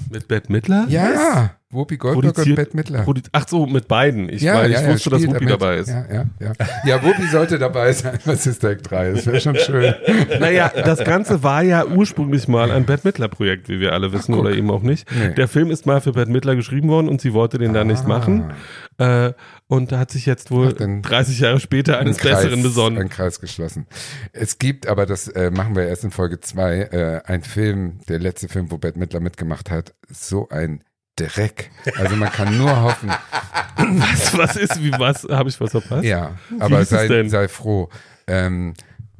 Mit 0.09 0.27
Bette 0.27 0.51
Midler? 0.51 0.85
ja. 0.89 1.51
Whoopi 1.73 1.97
Goldberg 1.97 2.37
und 2.37 2.55
Bette 2.55 2.77
Midler. 2.77 3.03
Produ- 3.03 3.27
Ach 3.31 3.47
so, 3.47 3.65
mit 3.65 3.87
beiden. 3.87 4.29
Ich, 4.29 4.43
ja, 4.43 4.53
weil 4.59 4.69
ja, 4.69 4.77
ich 4.79 4.85
ja, 4.85 4.93
wusste, 4.93 5.09
dass 5.09 5.21
spielt 5.23 5.33
Whoopi 5.33 5.45
damit. 5.47 5.59
dabei 5.59 5.77
ist. 5.77 5.87
Ja, 5.89 6.05
ja, 6.13 6.25
ja. 6.39 6.53
Ja, 6.85 7.03
Whoopi 7.03 7.25
sollte 7.31 7.57
dabei 7.57 7.91
sein 7.93 8.19
bei 8.23 8.35
Sister 8.35 8.69
Act 8.69 8.91
3. 8.91 9.13
Das 9.13 9.25
wäre 9.25 9.41
schon 9.41 9.55
schön. 9.55 9.91
Naja, 10.39 10.71
das 10.85 11.03
Ganze 11.03 11.41
war 11.41 11.63
ja 11.63 11.83
ursprünglich 11.87 12.47
mal 12.47 12.69
ein 12.69 12.85
Bette 12.85 13.07
Midler-Projekt, 13.07 13.69
wie 13.69 13.79
wir 13.79 13.93
alle 13.93 14.13
wissen, 14.13 14.33
guck. 14.35 14.41
oder 14.45 14.51
eben 14.55 14.69
auch 14.69 14.83
nicht. 14.83 15.09
Nee. 15.11 15.33
Der 15.33 15.47
Film 15.47 15.71
ist 15.71 15.87
mal 15.87 15.99
für 15.99 16.11
Bette 16.11 16.29
Midler 16.29 16.55
geschrieben 16.55 16.89
worden 16.89 17.09
und 17.09 17.21
sie 17.21 17.33
wollte 17.33 17.57
den 17.57 17.73
dann 17.73 17.87
nicht 17.87 18.03
Ah. 18.05 18.07
machen. 18.07 18.53
Äh, 18.99 19.33
und 19.65 19.91
da 19.91 19.97
hat 19.97 20.11
sich 20.11 20.27
jetzt 20.27 20.51
wohl 20.51 20.67
Ach, 20.73 20.77
dann- 20.77 21.01
30 21.01 21.39
Jahre 21.39 21.59
später 21.59 21.97
eines 21.97 22.17
Ein 22.19 22.21
Kreis- 22.21 22.43
Besseren 22.43 22.61
besonnen. 22.61 22.99
Ein 22.99 23.09
Kreis 23.09 23.39
geschlossen. 23.39 23.87
Es 24.31 24.59
gibt, 24.59 24.85
aber 24.85 25.07
das 25.07 25.27
äh, 25.29 25.49
machen 25.49 25.75
wir 25.75 25.87
erst 25.87 26.03
in 26.03 26.11
Folge 26.11 26.39
2, 26.39 26.81
äh, 26.81 27.21
ein 27.25 27.41
Film, 27.41 27.97
der 28.07 28.19
letzte 28.19 28.47
Film, 28.47 28.69
wo 28.69 28.77
Bette 28.77 28.99
Midler 28.99 29.19
mitgemacht 29.21 29.62
hat, 29.71 29.93
so 30.09 30.49
ein 30.49 30.83
Dreck. 31.15 31.71
Also 31.97 32.15
man 32.15 32.31
kann 32.31 32.57
nur 32.57 32.81
hoffen, 32.81 33.09
Was, 33.75 34.37
was 34.37 34.55
ist, 34.55 34.83
wie 34.83 34.91
was? 34.91 35.23
Habe 35.29 35.49
ich 35.49 35.59
was 35.59 35.71
verpasst? 35.71 36.03
ja, 36.03 36.35
aber 36.59 36.85
sei, 36.85 37.27
sei 37.27 37.47
froh. 37.47 37.89
Ähm, 38.27 38.73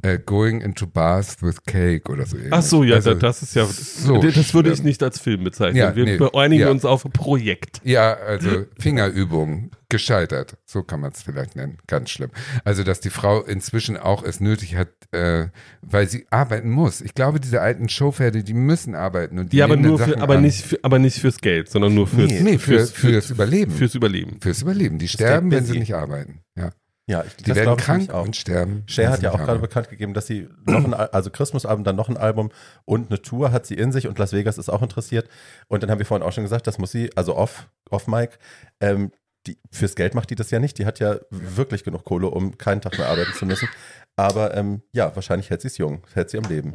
äh, 0.04 0.20
going 0.20 0.62
into 0.62 0.86
bars 0.86 1.42
with 1.42 1.64
cake 1.66 2.12
oder 2.12 2.26
so. 2.26 2.38
Ach 2.52 2.62
so, 2.62 2.84
ja, 2.84 2.96
Also, 2.96 3.14
das 3.14 3.42
ist 3.42 3.56
ja, 3.56 3.66
so 3.66 4.22
das 4.22 4.54
würde 4.54 4.72
ich 4.72 4.84
nicht 4.84 5.02
als 5.02 5.18
Film 5.18 5.44
bezeichnen. 5.46 5.78
Ja, 5.78 5.96
wir 5.96 6.04
nee, 6.04 6.18
beeinigen 6.18 6.64
ja. 6.64 6.70
uns 6.72 6.84
auf 6.84 7.04
Projekt. 7.14 7.80
Ja, 7.84 8.14
also 8.14 8.66
Fingerübung, 8.78 9.72
gescheitert. 9.88 10.58
So 10.66 10.84
kann 10.84 11.00
man 11.00 11.12
es 11.14 11.24
vielleicht 11.24 11.56
nennen. 11.56 11.78
Ganz 11.88 12.10
schlimm. 12.10 12.32
Also, 12.66 12.84
dass 12.84 13.00
die 13.00 13.10
Frau 13.12 13.42
inzwischen 13.44 13.96
auch 13.96 14.24
es 14.24 14.42
nötig 14.42 14.76
hat, 14.76 14.90
äh, 15.12 15.48
weil 15.82 16.10
sie 16.10 16.26
arbeiten 16.30 16.70
muss. 16.70 17.00
Ich 17.00 17.14
glaube, 17.14 17.40
diese 17.40 17.62
alten 17.62 17.88
Showpferde, 17.88 18.44
die 18.44 18.54
müssen 18.54 18.96
arbeiten. 18.96 19.40
Und 19.40 19.54
die 19.54 19.58
Ja, 19.58 19.66
aber 19.66 19.78
nur 19.78 20.00
für, 20.00 20.20
aber 20.20 20.36
an. 20.36 20.42
nicht, 20.42 20.66
für, 20.66 20.80
aber 20.82 21.00
nicht 21.00 21.20
fürs 21.20 21.40
Geld, 21.40 21.70
sondern 21.70 21.94
nur 21.96 22.08
fürs, 22.08 22.30
Nee, 22.30 22.58
für, 22.58 22.86
fürs 22.86 23.30
Überleben. 23.30 23.72
fürs 23.72 23.96
Überleben. 23.96 24.38
Fürs 24.42 24.62
Überleben. 24.62 24.98
Die 24.98 25.08
sterben, 25.08 25.50
wenn 25.52 25.64
sie 25.64 25.80
nicht 25.80 25.94
arbeiten. 25.96 26.42
Ja. 26.58 26.72
Ja, 27.06 27.24
ich, 27.26 27.36
Die 27.36 27.54
werden 27.54 27.76
ich 27.78 27.84
krank 27.84 28.00
nämlich 28.00 28.12
auch. 28.16 28.24
und 28.26 28.36
sterben. 28.36 28.84
Cher 28.88 29.10
hat 29.12 29.22
ja 29.22 29.32
auch 29.34 29.38
gerade 29.38 29.60
bekannt 29.60 29.90
gegeben, 29.90 30.14
dass 30.14 30.26
sie 30.26 30.48
noch 30.66 30.86
ein, 30.86 30.94
Al- 30.94 31.10
also 31.10 31.30
Christmas-Album, 31.30 31.84
dann 31.84 31.98
noch 31.98 32.08
ein 32.08 32.16
Album 32.16 32.50
und 32.86 33.10
eine 33.12 33.22
Tour 33.22 33.52
hat 33.52 33.66
sie 33.66 33.76
in 33.76 33.92
sich 33.92 34.08
und 34.08 34.18
Las 34.20 34.32
Vegas 34.32 34.58
ist 34.58 34.70
auch 34.70 34.82
interessiert. 34.82 35.28
Und 35.68 35.84
dann 35.84 35.92
haben 35.92 36.00
wir 36.00 36.06
vorhin 36.06 36.26
auch 36.26 36.32
schon 36.32 36.44
gesagt, 36.46 36.66
das 36.66 36.78
muss 36.78 36.92
sie, 36.92 37.12
also 37.18 37.36
off, 37.36 37.68
off 37.90 38.08
Mike, 38.08 38.38
ähm, 38.80 39.12
die, 39.48 39.58
fürs 39.70 39.96
Geld 39.96 40.16
macht 40.16 40.30
die 40.30 40.36
das 40.36 40.50
ja 40.52 40.60
nicht. 40.60 40.78
Die 40.80 40.86
hat 40.86 41.00
ja 41.00 41.18
wirklich 41.30 41.84
genug 41.84 42.06
Kohle, 42.06 42.28
um 42.30 42.58
keinen 42.58 42.80
Tag 42.80 42.98
mehr 42.98 43.10
arbeiten 43.10 43.34
zu 43.34 43.46
müssen. 43.46 43.68
Aber 44.16 44.56
ähm, 44.56 44.82
ja, 44.94 45.14
wahrscheinlich 45.14 45.50
hält 45.50 45.60
sie 45.62 45.68
es 45.68 45.78
jung, 45.78 46.04
hält 46.14 46.30
sie 46.30 46.38
am 46.38 46.46
Leben. 46.46 46.72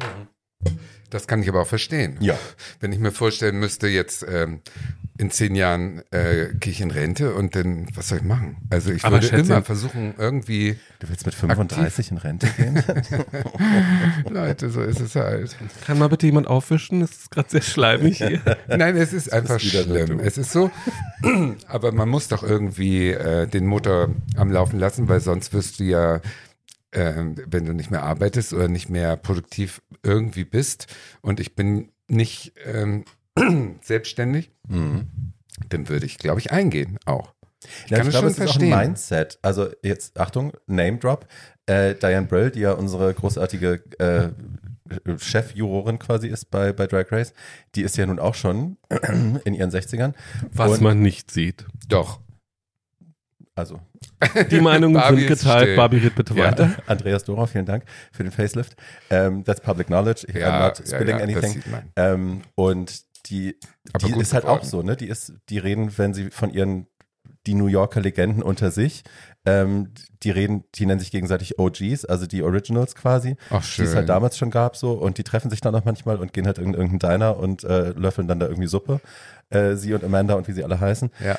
Das 1.09 1.25
kann 1.27 1.41
ich 1.41 1.49
aber 1.49 1.61
auch 1.61 1.67
verstehen. 1.67 2.17
Ja. 2.19 2.37
Wenn 2.81 2.91
ich 2.91 2.99
mir 2.99 3.11
vorstellen 3.11 3.59
müsste, 3.59 3.87
jetzt 3.87 4.23
ähm, 4.29 4.61
in 5.17 5.31
zehn 5.31 5.55
Jahren 5.55 6.03
äh, 6.11 6.49
gehe 6.53 6.71
ich 6.71 6.81
in 6.81 6.91
Rente 6.91 7.33
und 7.33 7.55
dann, 7.55 7.87
was 7.95 8.09
soll 8.09 8.19
ich 8.19 8.23
machen? 8.23 8.57
Also 8.69 8.91
ich 8.91 9.03
Aber 9.03 9.15
würde 9.15 9.25
Schätzchen- 9.27 9.45
immer 9.53 9.63
versuchen, 9.63 10.13
irgendwie, 10.19 10.77
Du 10.99 11.09
willst 11.09 11.25
mit 11.25 11.33
35 11.33 12.11
in 12.11 12.17
Rente 12.17 12.47
gehen? 12.55 12.83
Leute, 14.29 14.69
so 14.69 14.81
ist 14.81 14.99
es 14.99 15.15
halt. 15.15 15.55
Kann 15.85 15.97
mal 15.97 16.09
bitte 16.09 16.27
jemand 16.27 16.45
aufwischen? 16.47 17.01
Es 17.01 17.11
ist 17.11 17.31
gerade 17.31 17.49
sehr 17.49 17.61
schleimig 17.61 18.17
hier. 18.17 18.41
Nein, 18.67 18.95
es 18.95 19.11
ist 19.13 19.33
einfach 19.33 19.59
wieder 19.63 19.83
so 19.85 19.89
schlimm. 19.95 20.19
Es 20.19 20.37
ist 20.37 20.51
so, 20.51 20.69
aber 21.67 21.91
man 21.91 22.07
muss 22.09 22.27
doch 22.27 22.43
irgendwie 22.43 23.09
äh, 23.09 23.47
den 23.47 23.65
Motor 23.65 24.09
am 24.37 24.51
Laufen 24.51 24.77
lassen, 24.79 25.07
weil 25.09 25.21
sonst 25.21 25.53
wirst 25.53 25.79
du 25.79 25.85
ja, 25.85 26.21
äh, 26.91 27.13
wenn 27.47 27.65
du 27.65 27.73
nicht 27.73 27.91
mehr 27.91 28.03
arbeitest 28.03 28.53
oder 28.53 28.67
nicht 28.67 28.89
mehr 28.89 29.15
produktiv 29.17 29.81
irgendwie 30.03 30.45
bist 30.45 30.87
und 31.21 31.39
ich 31.39 31.55
bin 31.55 31.91
nicht 32.07 32.53
ähm, 32.65 33.05
selbstständig, 33.81 34.51
Mhm. 34.67 35.07
dann 35.69 35.89
würde 35.89 36.05
ich, 36.05 36.17
glaube 36.17 36.39
ich, 36.39 36.51
eingehen 36.51 36.97
auch. 37.05 37.33
Ich 37.85 37.91
Ja, 37.91 37.97
kann 37.97 38.07
ich 38.07 38.11
glaube, 38.11 38.27
schon 38.27 38.27
es 38.27 38.33
ist 38.37 38.39
auch 38.41 38.43
verstehen. 38.53 38.73
ein 38.73 38.87
Mindset. 38.87 39.39
Also 39.41 39.69
jetzt, 39.83 40.19
Achtung, 40.19 40.53
Name 40.67 40.97
Drop. 40.97 41.27
Äh, 41.65 41.95
Diane 41.95 42.25
Brill, 42.27 42.51
die 42.51 42.61
ja 42.61 42.71
unsere 42.71 43.13
großartige 43.13 43.83
äh, 43.99 44.29
Chefjurorin 45.17 45.99
quasi 45.99 46.27
ist 46.27 46.45
bei, 46.51 46.73
bei 46.73 46.87
Drag 46.87 47.11
Race, 47.11 47.33
die 47.75 47.81
ist 47.83 47.97
ja 47.97 48.05
nun 48.05 48.19
auch 48.19 48.35
schon 48.35 48.77
in 49.45 49.53
ihren 49.53 49.69
60ern. 49.69 50.13
Was 50.51 50.71
Und- 50.73 50.81
man 50.81 51.01
nicht 51.01 51.31
sieht. 51.31 51.65
Doch. 51.87 52.21
Also 53.59 53.79
Die 54.51 54.59
Meinungen 54.61 55.01
sind 55.09 55.27
geteilt. 55.27 55.75
Barbie 55.75 55.97
red 55.97 56.15
bitte 56.15 56.33
Ja. 56.33 56.45
weiter. 56.45 56.71
Andreas 56.87 57.23
Dora, 57.23 57.45
vielen 57.47 57.65
Dank 57.65 57.83
für 58.11 58.23
den 58.23 58.31
Facelift. 58.31 58.75
Ähm, 59.09 59.43
that's 59.43 59.61
public 59.61 59.87
knowledge. 59.87 60.25
I'm 60.27 60.39
Ja, 60.39 60.67
not 60.67 60.79
ja, 60.79 60.85
spilling 60.85 61.17
ja, 61.17 61.23
anything. 61.23 61.63
man. 61.71 61.83
Ähm, 61.95 62.41
und 62.55 63.01
die, 63.27 63.55
die 64.01 64.19
ist 64.19 64.33
halt 64.33 64.43
geworden. 64.45 64.61
auch 64.61 64.63
so, 64.63 64.81
ne? 64.81 64.95
Die 64.95 65.07
ist, 65.07 65.33
die 65.49 65.57
reden, 65.59 65.95
wenn 65.97 66.13
sie 66.13 66.29
von 66.31 66.51
ihren 66.51 66.87
die 67.47 67.53
New 67.53 67.67
Yorker 67.67 68.01
Legenden 68.01 68.43
unter 68.43 68.69
sich, 68.69 69.03
ähm, 69.45 69.93
die 70.23 70.31
reden, 70.31 70.65
die 70.75 70.85
nennen 70.85 70.99
sich 70.99 71.09
gegenseitig 71.11 71.57
OGs, 71.57 72.03
also 72.05 72.27
die 72.27 72.43
Originals 72.43 72.95
quasi, 72.95 73.37
die 73.77 73.81
es 73.83 73.95
halt 73.95 74.09
damals 74.09 74.37
schon 74.37 74.49
gab 74.51 74.75
so 74.75 74.91
und 74.93 75.17
die 75.17 75.23
treffen 75.23 75.49
sich 75.49 75.61
dann 75.61 75.73
auch 75.73 75.85
manchmal 75.85 76.17
und 76.17 76.33
gehen 76.33 76.45
halt 76.45 76.57
in 76.57 76.73
irgendeinen 76.73 76.99
Diner 76.99 77.37
und 77.37 77.63
äh, 77.63 77.91
löffeln 77.91 78.27
dann 78.27 78.39
da 78.39 78.47
irgendwie 78.47 78.67
Suppe, 78.67 78.99
äh, 79.51 79.75
sie 79.75 79.93
und 79.93 80.03
Amanda 80.03 80.33
und 80.35 80.47
wie 80.49 80.51
sie 80.51 80.63
alle 80.65 80.79
heißen. 80.79 81.11
Ja. 81.23 81.37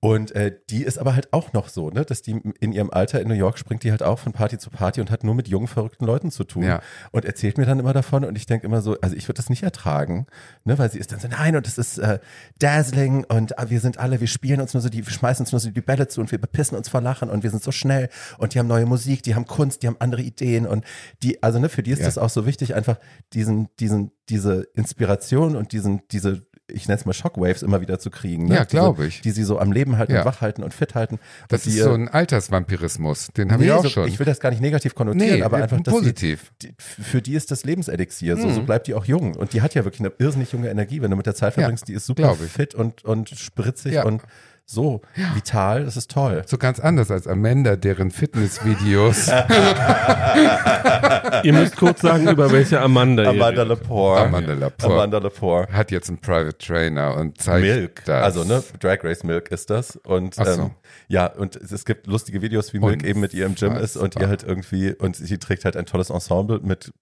Und 0.00 0.30
äh, 0.32 0.54
die 0.70 0.84
ist 0.84 0.98
aber 0.98 1.14
halt 1.14 1.32
auch 1.32 1.52
noch 1.52 1.68
so, 1.68 1.90
ne, 1.90 2.04
dass 2.04 2.22
die 2.22 2.40
in 2.60 2.72
ihrem 2.72 2.90
Alter 2.90 3.20
in 3.20 3.26
New 3.26 3.34
York 3.34 3.58
springt 3.58 3.82
die 3.82 3.90
halt 3.90 4.02
auch 4.02 4.20
von 4.20 4.32
Party 4.32 4.56
zu 4.56 4.70
Party 4.70 5.00
und 5.00 5.10
hat 5.10 5.24
nur 5.24 5.34
mit 5.34 5.48
jungen, 5.48 5.66
verrückten 5.66 6.04
Leuten 6.04 6.30
zu 6.30 6.44
tun. 6.44 6.62
Ja. 6.62 6.80
Und 7.10 7.24
erzählt 7.24 7.58
mir 7.58 7.66
dann 7.66 7.80
immer 7.80 7.92
davon 7.92 8.24
und 8.24 8.36
ich 8.36 8.46
denke 8.46 8.64
immer 8.66 8.80
so, 8.80 8.96
also 9.00 9.16
ich 9.16 9.24
würde 9.26 9.38
das 9.38 9.50
nicht 9.50 9.64
ertragen, 9.64 10.26
ne, 10.64 10.78
weil 10.78 10.90
sie 10.90 10.98
ist 10.98 11.10
dann 11.10 11.18
so, 11.18 11.26
nein, 11.26 11.56
und 11.56 11.66
es 11.66 11.78
ist 11.78 11.98
äh, 11.98 12.20
dazzling 12.60 13.24
und 13.24 13.58
äh, 13.58 13.70
wir 13.70 13.80
sind 13.80 13.98
alle, 13.98 14.20
wir 14.20 14.28
spielen 14.28 14.60
uns 14.60 14.72
nur 14.72 14.80
so, 14.80 14.88
die, 14.88 15.04
wir 15.04 15.12
schmeißen 15.12 15.42
uns 15.44 15.52
nur 15.52 15.60
so 15.60 15.70
die 15.70 15.80
Bälle 15.80 16.06
zu 16.06 16.20
und 16.20 16.30
wir 16.30 16.40
bepissen 16.40 16.76
uns 16.78 16.88
vor 16.88 17.00
Lachen 17.00 17.28
und 17.28 17.42
wir 17.42 17.50
sind 17.50 17.62
so 17.62 17.72
schnell 17.72 18.08
und 18.38 18.54
die 18.54 18.60
haben 18.60 18.68
neue 18.68 18.86
Musik, 18.86 19.22
die 19.24 19.34
haben 19.34 19.46
Kunst, 19.46 19.82
die 19.82 19.88
haben 19.88 19.96
andere 19.98 20.22
Ideen 20.22 20.66
und 20.66 20.84
die, 21.22 21.42
also 21.42 21.58
ne, 21.58 21.68
für 21.68 21.82
die 21.82 21.90
ist 21.90 21.98
Ja. 22.00 22.06
das 22.06 22.18
auch 22.18 22.30
so 22.30 22.46
wichtig, 22.46 22.74
einfach 22.76 22.98
diesen, 23.32 23.68
diesen, 23.80 24.12
diese 24.28 24.68
Inspiration 24.74 25.56
und 25.56 25.72
diesen, 25.72 26.02
diese 26.12 26.46
ich 26.70 26.86
nenne 26.86 26.98
es 27.00 27.06
mal 27.06 27.12
Shockwaves 27.14 27.62
immer 27.62 27.80
wieder 27.80 27.98
zu 27.98 28.10
kriegen. 28.10 28.46
Ne? 28.46 28.56
Ja, 28.56 28.64
glaube 28.64 29.06
ich. 29.06 29.20
Die 29.22 29.30
sie 29.30 29.42
so 29.44 29.58
am 29.58 29.72
Leben 29.72 29.96
halten 29.98 30.12
Ja. 30.12 30.20
und 30.20 30.24
wach 30.26 30.40
halten 30.40 30.62
und 30.62 30.74
fit 30.74 30.94
halten. 30.94 31.18
Das 31.48 31.66
ist 31.66 31.74
die, 31.76 31.80
so 31.80 31.92
ein 31.92 32.08
Altersvampirismus. 32.08 33.28
Den 33.36 33.50
habe 33.52 33.62
nee, 33.62 33.68
ich 33.68 33.72
auch 33.74 33.82
so, 33.82 33.88
schon. 33.88 34.08
Ich 34.08 34.18
will 34.18 34.26
das 34.26 34.40
gar 34.40 34.50
nicht 34.50 34.60
negativ 34.60 34.94
konnotieren, 34.94 35.36
nee, 35.38 35.42
aber 35.42 35.58
einfach, 35.58 35.80
dass 35.80 35.94
positiv. 35.94 36.52
die, 36.62 36.74
für 36.78 37.22
die 37.22 37.34
ist 37.34 37.50
das 37.50 37.64
Lebenselixier. 37.64 38.36
So, 38.36 38.46
Mhm. 38.48 38.54
so 38.54 38.62
bleibt 38.62 38.86
die 38.86 38.94
auch 38.94 39.04
jung. 39.04 39.34
Und 39.34 39.52
die 39.52 39.62
hat 39.62 39.74
ja 39.74 39.84
wirklich 39.84 40.00
eine 40.00 40.12
irrsinnig 40.18 40.52
junge 40.52 40.68
Energie. 40.68 41.00
Wenn 41.02 41.10
du 41.10 41.16
mit 41.16 41.26
der 41.26 41.34
Zeit 41.34 41.54
Ja, 41.56 41.62
verbringst, 41.62 41.88
die 41.88 41.94
ist 41.94 42.06
super 42.06 42.34
fit 42.34 42.74
und, 42.74 43.04
und 43.04 43.30
spritzig 43.30 43.94
Ja. 43.94 44.04
und 44.04 44.22
so 44.70 45.00
vital. 45.34 45.86
Das 45.86 45.96
ist 45.96 46.10
toll. 46.10 46.42
So 46.46 46.58
ganz 46.58 46.78
anders 46.78 47.10
als 47.10 47.26
Amanda, 47.26 47.76
deren 47.76 48.10
Fitnessvideos. 48.10 49.28
Ihr 51.42 51.52
müsst 51.54 51.76
kurz 51.76 52.02
sagen, 52.02 52.28
über 52.28 52.52
welche 52.52 52.78
Amanda 52.78 53.22
ihr 53.22 53.30
Amanda. 53.30 53.62
Lepore. 53.62 54.20
Amanda 54.20 54.52
Lepore. 54.52 54.92
Amanda 54.92 55.18
Lepore. 55.18 55.68
hat 55.72 55.90
jetzt 55.90 56.10
einen 56.10 56.18
Private 56.18 56.58
Trainer 56.58 57.16
und 57.16 57.40
zeigt 57.40 57.62
Milk, 57.62 58.04
das. 58.04 58.22
also 58.22 58.44
ne, 58.44 58.62
Drag 58.78 59.02
Race 59.04 59.24
Milk 59.24 59.50
ist 59.50 59.70
das 59.70 59.96
und 59.96 60.34
Ach 60.38 60.46
so. 60.46 60.62
ähm, 60.62 60.70
ja 61.08 61.26
und 61.26 61.56
es, 61.56 61.86
gibt 61.86 62.06
lustige 62.06 62.42
Videos, 62.42 62.74
wie 62.74 62.80
Milk 62.80 63.04
eben 63.04 63.20
mit 63.20 63.32
ihr 63.32 63.46
im 63.46 63.54
Gym 63.54 63.74
ist 63.76 63.96
und 63.96 64.16
ihr 64.16 64.28
halt 64.28 64.42
irgendwie 64.42 64.92
und 64.92 65.16
sie 65.16 65.38
trägt 65.38 65.64
halt 65.64 65.78
ein 65.78 65.86
tolles 65.86 66.10
Ensemble 66.10 66.60
mit, 66.60 66.92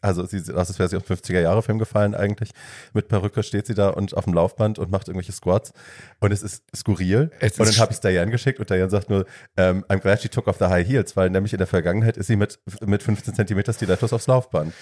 also 0.00 0.26
sie 0.26 0.42
als 0.52 0.76
wäre 0.76 0.88
sie 0.88 0.96
aus 0.96 1.04
dem 1.04 1.16
50er 1.16 1.40
Jahre 1.40 1.62
Film 1.62 1.78
gefallen 1.78 2.16
eigentlich. 2.16 2.50
Mit 2.94 3.06
Perücke 3.06 3.44
steht 3.44 3.68
sie 3.68 3.74
da 3.74 3.90
und 3.90 4.16
auf 4.16 4.24
dem 4.24 4.34
Laufband 4.34 4.80
und 4.80 4.90
macht 4.90 5.06
irgendwelche 5.06 5.32
Squats 5.32 5.72
und 6.18 6.32
es 6.32 6.42
ist 6.42 6.64
skurril 6.74 7.11
Es 7.40 7.58
und 7.58 7.68
dann 7.68 7.76
habe 7.78 7.92
ich 7.92 7.96
es 7.96 8.00
Diane 8.00 8.30
geschickt 8.30 8.58
und 8.60 8.68
Diane 8.68 8.90
sagt 8.90 9.10
nur, 9.10 9.26
ähm, 9.56 9.84
I'm 9.88 9.98
glad 9.98 10.20
she 10.20 10.28
took 10.28 10.46
off 10.46 10.58
the 10.58 10.66
high 10.66 10.86
heels, 10.86 11.16
weil 11.16 11.30
nämlich 11.30 11.52
in 11.52 11.58
der 11.58 11.66
Vergangenheit 11.66 12.16
ist 12.16 12.26
sie 12.26 12.36
mit 12.36 12.58
mit 12.84 13.02
15 13.02 13.34
Zentimeter 13.34 13.72
Stilettos 13.72 14.12
aufs 14.12 14.26
Laufband. 14.26 14.72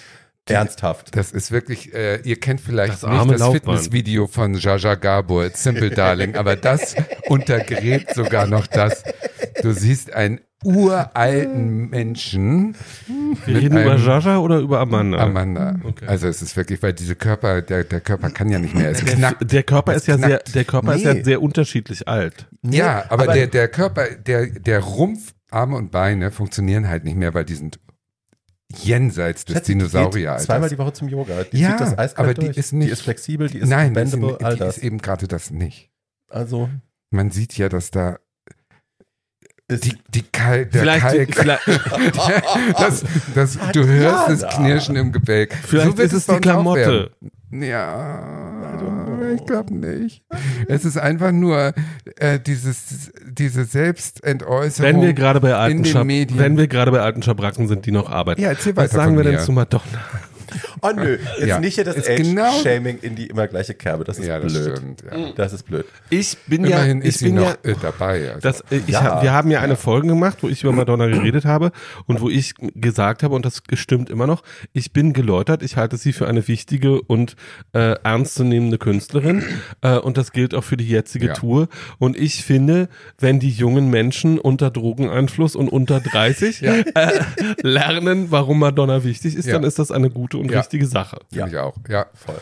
Ernsthaft. 0.49 1.15
Das 1.15 1.31
ist 1.31 1.51
wirklich, 1.51 1.93
äh, 1.93 2.19
ihr 2.23 2.39
kennt 2.39 2.61
vielleicht 2.61 2.93
Das 2.93 3.03
nicht 3.03 3.31
das 3.31 3.39
Laufband. 3.39 3.53
Fitnessvideo 3.79 4.27
von 4.27 4.55
Jaja 4.55 4.95
Gabor, 4.95 5.45
It's 5.45 5.63
Simple 5.63 5.89
Darling, 5.95 6.35
aber 6.35 6.55
das 6.55 6.95
untergräbt 7.27 8.13
sogar 8.15 8.47
noch 8.47 8.67
das. 8.67 9.03
Du 9.61 9.71
siehst 9.71 10.13
einen 10.13 10.41
uralten 10.63 11.89
Menschen, 11.89 12.75
Wir 13.45 13.57
reden 13.57 13.77
über 13.77 13.95
Jaja 13.95 14.37
oder 14.39 14.59
über 14.59 14.79
Amanda? 14.79 15.17
Amanda. 15.19 15.75
Okay. 15.83 16.05
Also 16.07 16.27
es 16.27 16.41
ist 16.41 16.55
wirklich, 16.57 16.81
weil 16.83 16.93
diese 16.93 17.15
Körper, 17.15 17.61
der, 17.61 17.83
der 17.83 18.01
Körper 18.01 18.29
kann 18.29 18.49
ja 18.49 18.59
nicht 18.59 18.75
mehr. 18.75 18.91
Es 18.91 19.03
Der, 19.03 19.15
knackt. 19.15 19.51
der 19.51 19.63
Körper 19.63 19.93
Es 19.93 20.03
ist 20.03 20.07
ja 20.07 20.17
sehr, 20.17 20.39
der 20.53 20.63
Körper 20.65 20.95
ist 20.95 21.03
ja 21.03 21.13
Nee. 21.13 21.23
sehr 21.23 21.41
unterschiedlich 21.41 22.07
alt. 22.07 22.47
Ja, 22.63 23.05
aber, 23.09 23.23
aber- 23.23 23.33
der, 23.33 23.47
der 23.47 23.67
Körper, 23.69 24.05
der, 24.09 24.47
der 24.47 24.79
Rumpf, 24.79 25.33
Arme 25.49 25.75
und 25.77 25.91
Beine 25.91 26.31
funktionieren 26.31 26.87
halt 26.87 27.03
nicht 27.05 27.17
mehr, 27.17 27.33
weil 27.33 27.43
die 27.45 27.55
sind 27.55 27.79
jenseits 28.79 29.45
des 29.45 29.55
Schätze, 29.55 29.71
die 29.73 29.77
geht 29.79 29.91
Dinosaurier. 29.93 30.37
Zweimal 30.37 30.69
die 30.69 30.77
Woche 30.77 30.93
zum 30.93 31.07
Yoga. 31.09 31.43
Die 31.51 31.59
Ja, 31.59 31.77
das 31.77 32.15
aber 32.17 32.33
die 32.33 32.45
durch. 32.47 32.57
ist 32.57 32.73
nicht- 32.73 32.87
Die 32.89 32.91
ist 32.93 33.01
flexibel, 33.03 33.49
die 33.49 33.59
ist 33.59 33.69
Nein, 33.69 33.89
die, 33.89 33.93
bendable, 33.99 34.29
sind, 34.29 34.43
all 34.43 34.53
die 34.53 34.59
das. 34.59 34.77
ist 34.77 34.83
eben 34.83 34.97
gerade 34.99 35.27
das 35.27 35.51
nicht. 35.51 35.89
also 36.29 36.69
Man 37.09 37.31
sieht 37.31 37.57
ja, 37.57 37.69
dass 37.69 37.91
da 37.91 38.17
ist 39.67 39.85
die, 39.85 39.97
die 40.09 40.23
Kalk, 40.23 40.71
der 40.71 40.81
Vielleicht, 40.81 41.05
Kalk, 41.05 41.33
vielleicht, 41.33 41.67
das, 42.77 43.03
das, 43.35 43.57
du 43.71 43.85
hörst 43.85 44.29
es 44.29 44.55
knirschen 44.55 44.97
im 44.97 45.11
Gebälk. 45.13 45.53
vielleicht 45.65 45.97
wird 45.97 46.07
ist 46.11 46.13
es 46.13 46.25
die 46.27 46.41
Klamotte. 46.41 47.11
Ja, 47.51 49.31
ich 49.33 49.45
glaube 49.45 49.73
nicht. 49.73 50.23
Es 50.67 50.83
ist 50.85 50.97
einfach 50.97 51.31
nur 51.31 51.73
äh, 52.17 52.39
dieses, 52.39 53.11
diese 53.37 53.65
Selbstentäußerung. 53.65 54.87
Wenn 54.87 55.01
wir 55.01 55.13
gerade 55.13 55.39
bei 55.39 55.55
alten 55.55 55.77
in 55.77 55.83
den 55.83 56.07
Medien. 56.07 56.39
wenn 56.39 56.57
wir 56.57 56.67
gerade 56.67 56.91
bei 56.91 57.01
alten 57.01 57.23
Schabracken 57.23 57.67
sind, 57.67 57.85
die 57.85 57.91
noch 57.91 58.09
arbeiten. 58.09 58.41
Ja, 58.41 58.49
erzähl 58.49 58.75
Was 58.75 58.85
weiter 58.85 58.95
sagen 58.95 59.09
von 59.11 59.17
wir 59.17 59.23
denn 59.23 59.33
mir. 59.35 59.41
zu 59.41 59.51
Madonna? 59.51 59.83
Oh 60.81 60.89
nö, 60.95 61.17
jetzt 61.39 61.47
Ja, 61.47 61.59
nicht 61.59 61.75
hier 61.75 61.83
das 61.83 62.05
genau- 62.05 62.43
Age-Shaming 62.59 62.99
in 63.01 63.15
die 63.15 63.27
immer 63.27 63.47
gleiche 63.47 63.73
Kerbe. 63.73 64.03
Das 64.03 64.17
ist 64.19 64.27
ja, 64.27 64.39
das 64.39 64.53
blöd. 64.53 64.77
stimmt. 64.77 65.03
Ja. 65.11 65.31
Das 65.35 65.53
ist 65.53 65.63
blöd. 65.63 65.85
Ich 66.09 66.37
bin 66.47 66.65
Immerhin 66.65 66.97
ja, 66.99 67.03
ich 67.03 67.09
ist 67.09 67.19
sie 67.19 67.25
bin 67.25 67.35
noch 67.35 67.57
ja, 67.63 67.71
äh, 67.71 67.75
dabei. 67.81 68.29
Also. 68.29 68.39
Das, 68.41 68.61
äh, 68.71 68.77
ich 68.87 68.93
Ja. 68.93 69.03
hab, 69.03 69.23
wir 69.23 69.31
haben 69.33 69.51
ja 69.51 69.61
eine 69.61 69.75
Folge 69.75 70.07
gemacht, 70.07 70.37
wo 70.41 70.49
ich 70.49 70.63
über 70.63 70.71
Madonna 70.73 71.07
geredet 71.07 71.45
habe 71.45 71.71
und 72.05 72.21
wo 72.21 72.29
ich 72.29 72.53
gesagt 72.75 73.23
habe, 73.23 73.35
und 73.35 73.45
das 73.45 73.61
stimmt 73.73 74.09
immer 74.09 74.27
noch, 74.27 74.43
ich 74.73 74.91
bin 74.93 75.13
geläutert, 75.13 75.63
ich 75.63 75.77
halte 75.77 75.97
sie 75.97 76.13
für 76.13 76.27
eine 76.27 76.47
wichtige 76.47 77.01
und 77.01 77.35
äh, 77.73 77.95
ernstzunehmende 78.03 78.77
Künstlerin 78.77 79.43
äh, 79.81 79.97
und 79.97 80.17
das 80.17 80.31
gilt 80.31 80.53
auch 80.55 80.63
für 80.63 80.77
die 80.77 80.87
jetzige 80.87 81.27
Ja. 81.27 81.33
Tour. 81.33 81.67
Und 81.99 82.17
ich 82.17 82.43
finde, 82.43 82.89
wenn 83.19 83.39
die 83.39 83.49
jungen 83.49 83.89
Menschen 83.89 84.39
unter 84.39 84.71
Drogeneinfluss 84.71 85.55
und 85.55 85.69
unter 85.69 85.99
30 85.99 86.63
äh, 86.63 86.83
lernen, 87.61 88.27
warum 88.31 88.59
Madonna 88.59 89.03
wichtig 89.03 89.35
ist, 89.35 89.45
Ja. 89.45 89.53
dann 89.53 89.63
ist 89.63 89.79
das 89.79 89.91
eine 89.91 90.09
gute 90.09 90.37
und 90.41 90.51
Ja. 90.51 90.59
richtige 90.59 90.85
Sache. 90.85 91.19
Finde 91.31 91.49
ich 91.49 91.57
auch. 91.57 91.75
Ja. 91.87 92.07
Voll. 92.13 92.39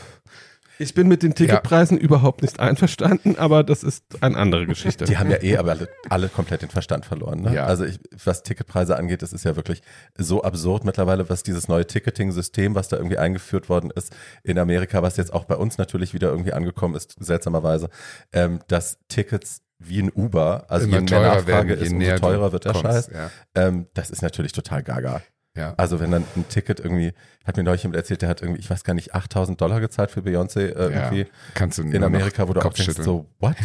Ich 0.82 0.94
bin 0.94 1.10
mit 1.10 1.24
den 1.24 1.36
Ticketpreisen 1.36 1.98
überhaupt 1.98 2.42
nicht 2.42 2.62
einverstanden, 2.62 3.36
aber 3.38 3.66
das 3.66 3.84
ist 3.84 4.06
eine 4.24 4.38
andere 4.38 4.66
Geschichte. 4.66 5.04
Die 5.04 5.18
haben 5.18 5.30
ja 5.30 5.44
eh 5.44 5.58
aber 5.58 5.72
alle, 5.72 5.90
alle 6.08 6.30
komplett 6.30 6.62
den 6.62 6.70
Verstand 6.70 7.06
verloren. 7.06 7.42
Ne? 7.42 7.54
Ja. 7.54 7.66
Also 7.66 7.84
ich, 7.84 8.00
was 8.24 8.44
Ticketpreise 8.44 8.96
angeht, 8.96 9.22
das 9.22 9.34
ist 9.34 9.44
ja 9.44 9.58
wirklich 9.58 9.82
so 10.18 10.42
absurd 10.42 10.86
mittlerweile, 10.86 11.30
was 11.30 11.44
dieses 11.44 11.68
neue 11.68 11.86
Ticketing-System, 11.86 12.76
was 12.76 12.88
da 12.88 12.96
irgendwie 12.96 13.18
eingeführt 13.18 13.68
worden 13.68 13.92
ist 13.94 14.16
in 14.44 14.58
Amerika, 14.58 15.04
was 15.04 15.18
jetzt 15.18 15.34
auch 15.34 15.44
bei 15.44 15.56
uns 15.56 15.78
natürlich 15.78 16.14
wieder 16.14 16.30
irgendwie 16.30 16.54
angekommen 16.54 16.96
ist, 16.96 17.14
seltsamerweise, 17.20 17.90
ähm, 18.32 18.62
dass 18.70 19.00
Tickets 19.10 19.62
wie 19.80 20.02
ein 20.02 20.10
Uber, 20.14 20.64
also 20.70 20.88
Immer 20.88 21.00
je 21.00 21.10
mehr 21.10 21.22
Nachfrage 21.22 21.48
werden, 21.48 21.68
je 21.70 21.76
ist, 21.76 21.92
umso 21.92 22.16
teurer 22.20 22.52
wird 22.54 22.64
der 22.64 22.72
kommst, 22.72 22.86
Scheiß. 22.86 23.10
ja. 23.14 23.32
Ähm, 23.56 23.88
das 23.96 24.10
ist 24.12 24.22
natürlich 24.22 24.54
total 24.54 24.82
gaga. 24.84 25.22
Ja. 25.60 25.74
Also 25.78 26.00
wenn 26.00 26.12
dann 26.12 26.24
ein 26.36 26.48
Ticket 26.48 26.80
irgendwie, 26.80 27.14
hat 27.46 27.58
mir 27.58 27.64
neulich 27.64 27.84
jemand 27.84 27.98
erzählt, 27.98 28.22
der 28.22 28.30
hat 28.30 28.42
irgendwie, 28.42 28.60
ich 28.62 28.70
weiß 28.70 28.84
gar 28.84 28.94
nicht, 28.94 29.14
8000 29.14 29.60
Dollar 29.60 29.80
gezahlt 29.82 30.10
für 30.12 30.22
Beyoncé 30.22 30.60
äh, 30.74 30.94
Ja. 30.94 31.12
irgendwie 31.12 31.28
Kannst 31.54 31.78
du 31.78 31.84
in 31.84 32.04
Amerika, 32.04 32.48
wo 32.48 32.54
du 32.54 32.62
auch 32.62 32.74
denkst 32.74 32.96
so, 33.04 33.26
what? 33.40 33.56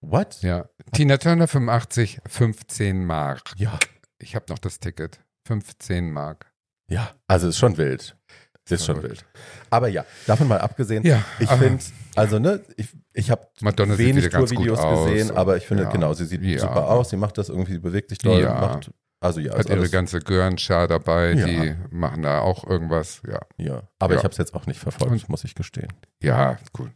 What? 0.00 0.42
Ja. 0.42 0.66
Tina 0.92 1.16
Turner 1.16 1.48
85, 1.48 2.20
15 2.28 3.06
Mark. 3.06 3.52
Ja. 3.56 3.78
Ich 4.18 4.34
habe 4.36 4.44
noch 4.50 4.58
das 4.58 4.78
Ticket. 4.78 5.20
15 5.46 6.12
Mark. 6.12 6.52
Ja, 6.88 7.10
also 7.26 7.48
ist 7.48 7.58
schon 7.58 7.76
wild. 7.78 8.14
Ist 8.68 8.84
schon 8.86 8.96
Verrückt. 8.96 9.20
wild. 9.20 9.24
Aber 9.70 9.88
ja, 9.88 10.04
davon 10.26 10.48
mal 10.48 10.58
abgesehen, 10.60 11.04
Ja, 11.04 11.22
ich 11.38 11.50
finde, 11.50 11.82
also 12.14 12.38
ne, 12.38 12.60
ich, 12.76 12.88
ich 13.12 13.30
habe 13.30 13.46
wenig 13.58 14.28
Tourvideos 14.30 14.80
gesehen, 14.80 15.30
aber 15.36 15.56
ich 15.58 15.66
finde, 15.66 15.84
ja. 15.84 15.90
genau, 15.90 16.14
sie 16.14 16.24
sieht 16.24 16.42
Ja. 16.42 16.60
super 16.60 16.88
aus, 16.88 17.10
sie 17.10 17.16
macht 17.16 17.36
das 17.38 17.48
irgendwie, 17.50 17.72
sie 17.72 17.78
bewegt 17.78 18.08
sich 18.10 18.18
doll, 18.18 18.40
Ja. 18.40 18.54
macht, 18.60 18.90
also 19.24 19.40
ja, 19.40 19.56
Hat 19.56 19.68
ihre 19.68 19.88
ganze 19.88 20.20
Görenschar 20.20 20.86
dabei, 20.86 21.32
Ja. 21.32 21.46
die 21.46 21.74
machen 21.90 22.22
da 22.22 22.40
auch 22.40 22.64
irgendwas. 22.66 23.22
Ja, 23.26 23.40
ja. 23.56 23.82
Aber 23.98 24.14
Ja. 24.14 24.18
ich 24.20 24.24
habe 24.24 24.32
es 24.32 24.38
jetzt 24.38 24.54
auch 24.54 24.66
nicht 24.66 24.78
verfolgt, 24.80 25.12
Und- 25.12 25.28
muss 25.28 25.44
ich 25.44 25.54
gestehen. 25.54 25.92
ja, 26.22 26.56
gut. 26.72 26.90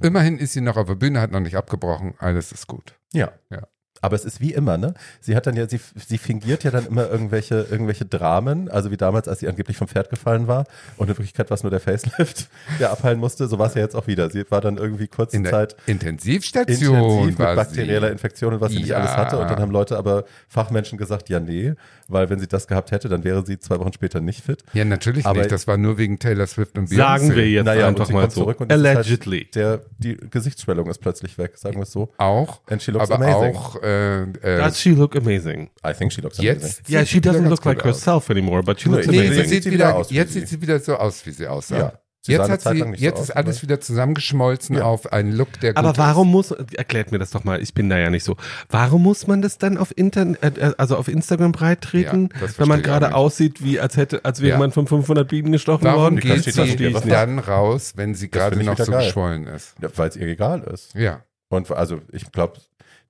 Immerhin 0.00 0.38
ist 0.38 0.52
sie 0.52 0.60
noch 0.60 0.76
auf 0.76 0.86
der 0.86 0.94
Bühne, 0.94 1.20
hat 1.20 1.30
noch 1.32 1.40
nicht 1.40 1.56
abgebrochen. 1.56 2.14
Alles 2.18 2.52
ist 2.52 2.66
gut. 2.66 2.94
Ja. 3.12 3.32
Ja. 3.50 3.66
Aber 4.02 4.14
es 4.16 4.24
ist 4.24 4.40
wie 4.40 4.52
immer, 4.52 4.76
ne? 4.78 4.94
Sie 5.20 5.34
hat 5.36 5.46
dann 5.46 5.56
ja, 5.56 5.68
sie, 5.68 5.80
sie 5.94 6.18
fingiert 6.18 6.64
ja 6.64 6.70
dann 6.70 6.86
immer 6.86 7.08
irgendwelche, 7.10 7.66
irgendwelche 7.70 8.04
Dramen, 8.04 8.68
also 8.70 8.90
wie 8.90 8.96
damals, 8.96 9.26
als 9.28 9.40
sie 9.40 9.48
angeblich 9.48 9.76
vom 9.76 9.88
Pferd 9.88 10.10
gefallen 10.10 10.46
war 10.48 10.64
und 10.96 11.08
in 11.08 11.16
Wirklichkeit 11.16 11.50
war 11.50 11.54
es 11.56 11.62
nur 11.62 11.70
der 11.70 11.80
Facelift, 11.80 12.48
der 12.80 12.90
abheilen 12.92 13.18
musste. 13.18 13.48
So 13.48 13.58
war 13.58 13.66
es 13.68 13.74
ja 13.74 13.80
jetzt 13.82 13.96
auch 13.96 14.06
wieder. 14.06 14.30
Sie 14.30 14.44
war 14.50 14.60
dann 14.60 14.76
irgendwie 14.76 15.08
kurze 15.08 15.36
In 15.36 15.42
der 15.44 15.52
Zeit 15.52 15.76
Intensivstation 15.86 16.96
intensiv 16.96 17.38
mit 17.38 17.56
bakterieller 17.56 18.08
sie. 18.08 18.12
Infektion 18.12 18.54
und 18.54 18.60
was 18.60 18.72
sie 18.72 18.78
nicht 18.78 18.88
Ja. 18.88 18.98
alles 18.98 19.16
hatte. 19.16 19.38
Und 19.38 19.50
dann 19.50 19.58
haben 19.60 19.70
Leute 19.70 19.96
aber 19.96 20.24
Fachmenschen 20.48 20.98
gesagt, 20.98 21.28
ja, 21.28 21.40
nee, 21.40 21.74
weil 22.08 22.30
wenn 22.30 22.38
sie 22.38 22.46
das 22.46 22.66
gehabt 22.66 22.90
hätte, 22.92 23.08
dann 23.08 23.24
wäre 23.24 23.44
sie 23.44 23.58
zwei 23.58 23.78
Wochen 23.80 23.92
später 23.92 24.20
nicht 24.20 24.44
fit. 24.44 24.62
Ja, 24.72 24.84
natürlich 24.84 25.26
Aber- 25.26 25.40
nicht. 25.40 25.52
Das 25.52 25.66
war 25.66 25.76
nur 25.76 25.98
wegen 25.98 26.18
Taylor 26.18 26.46
Swift 26.46 26.76
und 26.78 26.88
Beyoncé. 26.88 26.96
Sagen 26.96 27.34
wir 27.34 27.48
jetzt 27.48 27.64
Naja, 27.64 27.88
und 27.88 27.94
einfach 27.94 28.06
sie 28.06 28.12
mal 28.12 28.20
kommt 28.22 28.32
so. 28.32 28.46
halt- 28.46 28.70
Allegedly. 28.72 29.48
Der, 29.54 29.80
die 29.98 30.16
Gesichtsschwellung 30.16 30.88
ist 30.88 30.98
plötzlich 30.98 31.38
weg, 31.38 31.52
sagen 31.56 31.76
wir 31.76 31.82
es 31.82 31.92
so. 31.92 32.12
Auch, 32.18 32.60
And 32.68 32.82
she 32.82 32.90
looks 32.90 33.10
aber 33.10 33.24
amazing. 33.26 33.56
auch, 33.56 33.82
äh, 33.82 33.95
äh, 34.42 34.56
äh, 34.56 34.58
Does 34.58 34.80
she 34.80 34.90
look 34.90 35.16
amazing? 35.16 35.70
I 35.86 35.92
think 35.94 36.12
she 36.12 36.20
looks 36.20 36.38
amazing. 36.38 36.60
jetzt. 36.62 36.88
Yeah, 36.90 37.04
she 37.06 37.18
doesn't 37.18 37.48
look 37.48 37.64
like 37.64 37.78
gut 37.78 37.86
aus. 37.92 37.96
herself 38.06 38.30
anymore, 38.30 38.62
but 38.62 38.80
she 38.80 38.88
looks 38.88 39.06
Nee, 39.06 39.18
amazing. 39.20 39.44
sie 39.44 39.48
Sieht 39.54 39.62
sieht 39.64 39.72
wieder 39.72 39.94
aus 39.96 40.10
jetzt 40.10 40.32
sie. 40.32 40.40
sieht 40.40 40.48
sie 40.48 40.62
wieder 40.62 40.78
so 40.80 40.96
aus, 40.96 41.24
wie 41.26 41.30
sie 41.32 41.46
aussah. 41.46 41.76
Ja. 41.78 41.92
Sie 42.22 42.32
Jetzt, 42.32 42.50
hat 42.50 42.60
sie, 42.62 42.70
nicht 42.82 42.98
so 42.98 43.04
jetzt 43.04 43.18
aus, 43.20 43.28
ist 43.28 43.30
alles 43.36 43.56
aber- 43.58 43.62
wieder 43.62 43.80
zusammengeschmolzen 43.80 44.76
Ja. 44.78 44.82
auf 44.82 45.12
einen 45.12 45.30
Look, 45.30 45.60
der 45.60 45.74
gut 45.74 45.78
Aber 45.78 45.90
ist. 45.92 45.98
warum 45.98 46.28
muss, 46.28 46.50
erklärt 46.50 47.12
mir 47.12 47.20
das 47.20 47.30
doch 47.30 47.44
mal, 47.44 47.62
ich 47.62 47.72
bin 47.72 47.88
da 47.88 47.98
ja 47.98 48.10
nicht 48.10 48.24
so. 48.24 48.36
Warum 48.68 49.04
muss 49.04 49.28
man 49.28 49.42
das 49.42 49.58
dann 49.58 49.78
auf 49.78 49.96
Internet, 49.96 50.42
äh, 50.58 50.72
also 50.76 50.96
auf 50.96 51.06
Instagram 51.06 51.52
breit 51.52 51.82
treten, 51.82 52.30
Ja, 52.40 52.48
wenn 52.58 52.66
man 52.66 52.82
gerade 52.82 53.14
aussieht, 53.14 53.62
wie 53.62 53.78
als 53.78 53.96
hätte, 53.96 54.24
als 54.24 54.40
wäre 54.40 54.54
Ja. 54.54 54.58
man 54.58 54.72
von 54.72 54.88
500 54.88 55.28
Bienen 55.28 55.52
gestochen 55.52 55.84
Warum 55.84 56.00
worden? 56.02 56.16
geht 56.16 56.42
verstehe 56.42 56.90
das 56.90 57.02
sie 57.04 57.08
dann 57.10 57.38
raus, 57.38 57.92
wenn 57.94 58.14
sie 58.16 58.28
gerade 58.28 58.60
noch 58.64 58.76
so 58.76 58.90
geil. 58.90 59.04
geschwollen 59.04 59.46
ist? 59.46 59.74
Ja, 59.80 59.88
Weil 59.94 60.08
es 60.08 60.16
ihr 60.16 60.26
egal 60.26 60.62
ist. 60.64 60.94
Ja. 60.96 61.20
Und 61.48 61.70
also 61.70 62.00
ich 62.10 62.32
glaube, 62.32 62.54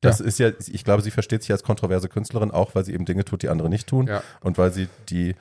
das 0.06 0.20
ist 0.20 0.38
ja, 0.38 0.50
ich 0.66 0.84
glaube, 0.84 1.02
sie 1.02 1.10
versteht 1.10 1.42
sich 1.42 1.52
als 1.52 1.62
kontroverse 1.62 2.08
Künstlerin 2.08 2.50
auch, 2.50 2.74
weil 2.74 2.84
sie 2.84 2.94
eben 2.94 3.04
Dinge 3.04 3.24
tut, 3.24 3.42
die 3.42 3.48
andere 3.48 3.68
nicht 3.68 3.86
tun. 3.86 4.06
Ja. 4.06 4.22
Und 4.40 4.58
weil 4.58 4.72
sie 4.72 4.88
die 5.08 5.34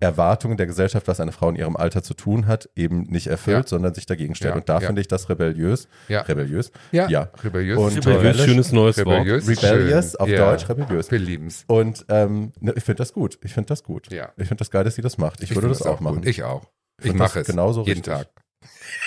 Erwartungen 0.00 0.56
der 0.56 0.66
Gesellschaft, 0.66 1.06
was 1.08 1.20
eine 1.20 1.32
Frau 1.32 1.48
in 1.48 1.56
ihrem 1.56 1.76
Alter 1.76 2.02
zu 2.02 2.14
tun 2.14 2.46
hat, 2.46 2.68
eben 2.74 3.02
nicht 3.04 3.28
erfüllt, 3.28 3.64
Ja. 3.64 3.66
sondern 3.66 3.94
sich 3.94 4.06
dagegen 4.06 4.34
stellt. 4.34 4.54
Ja, 4.54 4.60
Und 4.60 4.68
da 4.68 4.80
ja. 4.80 4.86
finde 4.86 5.00
ich 5.00 5.08
das 5.08 5.28
rebelliös. 5.28 5.88
Ja. 6.08 6.22
Rebelliös. 6.22 6.72
Ja. 6.92 7.08
Ja. 7.08 7.30
Rebelliös. 7.42 7.78
Und 7.78 8.06
rebelliös, 8.06 8.44
schönes 8.44 8.72
neues 8.72 8.98
Wort. 8.98 9.06
Rebelliös. 9.20 9.48
ist 9.48 9.62
Rebellious 9.62 10.10
schön. 10.10 10.20
auf 10.20 10.28
ja. 10.28 10.50
Deutsch, 10.50 10.68
rebelliös. 10.68 11.10
Wir 11.10 11.18
lieben's. 11.20 11.64
Und 11.68 12.04
ähm, 12.08 12.52
ne, 12.60 12.72
ich 12.76 12.82
finde 12.84 12.98
das 12.98 13.12
gut. 13.12 13.38
Ich 13.42 13.54
finde 13.54 13.68
das 13.68 13.82
gut. 13.84 14.10
Ja. 14.12 14.32
Ich 14.36 14.48
finde 14.48 14.56
das 14.60 14.70
geil, 14.70 14.84
dass 14.84 14.96
sie 14.96 15.02
das 15.02 15.16
macht. 15.16 15.42
Ich, 15.42 15.50
würde 15.54 15.68
find 15.68 15.80
das 15.80 15.86
auch 15.86 16.00
machen. 16.00 16.16
Gut. 16.16 16.26
Ich 16.26 16.42
auch. 16.42 16.64
Ich 16.98 17.06
find 17.06 17.18
mache 17.18 17.40
es. 17.40 17.46
genauso 17.46 17.82
jeden 17.84 17.98
richtig. 18.04 18.12
Tag. 18.12 18.28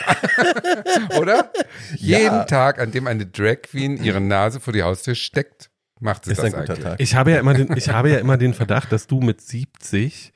Oder? 1.20 1.52
Ja. 1.98 2.20
Jeden 2.20 2.48
Tag, 2.48 2.80
an 2.80 2.92
dem 2.92 3.08
eine 3.08 3.26
Drag 3.26 3.62
Queen 3.64 4.02
ihre 4.04 4.22
Nase 4.22 4.60
vor 4.60 4.74
die 4.74 4.84
Haustür 4.84 5.16
steckt, 5.16 5.70
macht 6.00 6.26
sie 6.26 6.32
Ist 6.32 6.38
das 6.38 6.46
ein 6.46 6.52
guter 6.52 6.74
eigentlich. 6.74 6.84
Tag. 6.84 7.00
Ich 7.00 7.16
habe 7.16 7.32
ja 7.32 7.40
immer 7.40 7.54
den, 7.54 7.76
ich 7.76 7.90
habe 7.90 8.10
ja 8.10 8.20
immer 8.20 8.38
den 8.38 8.54
Verdacht, 8.54 8.92
dass 8.92 9.08
du 9.08 9.20
mit 9.20 9.42
70 9.42 10.34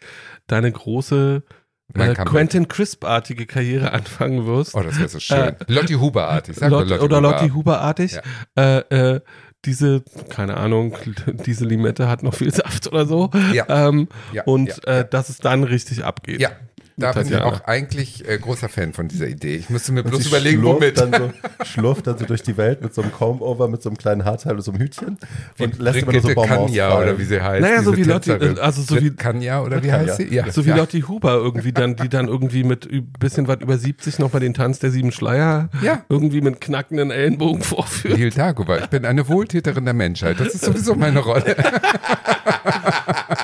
deine 0.47 0.71
große 0.71 1.43
äh. 1.93 2.13
Quentin 2.13 2.67
Crisp-artige 2.67 3.45
Karriere 3.45 3.91
anfangen 3.93 4.45
wirst. 4.45 4.75
Oh, 4.75 4.81
das 4.81 4.97
wäre 4.97 5.09
so 5.09 5.19
schön. 5.19 5.55
Lottie 5.67 5.95
Huber-artig. 5.95 6.55
Sag 6.55 6.71
Lot, 6.71 6.81
mal 6.81 6.89
Lottie 6.89 7.03
oder 7.03 7.17
Huber. 7.17 7.29
Lotti 7.31 7.49
Huber-artig. 7.49 8.19
Äh, 8.57 8.77
äh, 8.77 9.21
diese, 9.65 10.03
keine 10.29 10.57
Ahnung, 10.57 10.95
diese 11.45 11.65
Limette 11.65 12.07
hat 12.07 12.23
noch 12.23 12.33
viel 12.33 12.51
Saft 12.53 12.87
oder 12.87 13.05
so. 13.05 13.29
Ja. 13.53 13.65
Ähm, 13.89 14.07
Ja, 14.31 14.43
und 14.45 14.69
ja, 14.69 14.75
äh, 14.85 14.97
ja. 14.97 15.03
dass 15.03 15.29
es 15.29 15.37
dann 15.37 15.63
richtig 15.63 16.03
abgeht. 16.03 16.41
Ja, 16.41 16.51
da 16.97 17.11
bin 17.13 17.27
ich 17.27 17.35
auch 17.37 17.65
eigentlich 17.65 18.27
äh, 18.27 18.37
großer 18.37 18.69
Fan 18.69 18.93
von 18.93 19.07
dieser 19.07 19.27
Idee. 19.27 19.55
Ich 19.55 19.69
musste 19.69 19.91
mir 19.91 20.03
Und 20.03 20.11
bloß 20.11 20.27
überlegen, 20.27 20.59
schlurft 20.61 20.81
womit. 20.81 20.97
Dann 20.99 21.13
so, 21.13 21.31
schlurft 21.65 22.07
dann 22.07 22.17
so 22.17 22.25
durch 22.25 22.43
die 22.43 22.57
Welt 22.57 22.81
mit 22.81 22.93
so 22.93 23.01
einem 23.01 23.11
Comb-Over, 23.11 23.67
mit 23.67 23.81
so 23.81 23.89
einem 23.89 23.97
kleinen 23.97 24.25
Haarteil 24.25 24.53
und 24.55 24.61
so 24.61 24.71
einem 24.71 24.81
Hütchen 24.81 25.17
und 25.59 25.79
lässt 25.79 25.97
immer 25.99 26.11
nur 26.11 26.21
so 26.21 26.33
Kanja 26.33 26.89
fallen. 26.91 27.09
oder 27.09 27.19
wie 27.19 27.23
sie 27.23 27.41
heißt. 27.41 27.61
Naja, 27.61 27.83
so 27.83 27.95
wie 27.95 28.03
Lotti, 28.03 28.31
äh, 28.31 28.59
also 28.59 28.81
so 28.81 29.01
wie- 29.01 29.11
Kanja 29.11 29.61
oder 29.61 29.83
wie 29.83 29.91
heißt 29.91 30.17
sie? 30.17 30.33
Ja. 30.33 30.51
So 30.51 30.65
wie 30.65 30.69
ja. 30.69 30.75
Lotti 30.77 31.01
Huber 31.01 31.33
irgendwie 31.35 31.71
dann, 31.71 31.95
die 31.95 32.09
dann 32.09 32.27
irgendwie 32.27 32.63
mit 32.63 32.87
bisschen 33.19 33.47
was 33.47 33.59
über 33.61 33.77
70 33.77 34.19
noch 34.19 34.31
mal 34.33 34.39
den 34.39 34.53
Tanz 34.53 34.79
der 34.79 34.91
sieben 34.91 35.11
Schleier 35.11 35.69
Ja. 35.81 36.03
irgendwie 36.09 36.41
mit 36.41 36.61
knackenden 36.61 37.11
Ellenbogen 37.11 37.61
vorführt. 37.63 38.17
Nil 38.17 38.29
Dagobah. 38.31 38.79
Ich 38.79 38.87
bin 38.87 39.05
eine 39.05 39.27
Wohltäterin 39.27 39.85
der 39.85 39.93
Menschheit. 39.93 40.39
Das 40.39 40.53
ist 40.53 40.65
sowieso 40.65 40.95
meine 40.95 41.19
Rolle. 41.19 41.55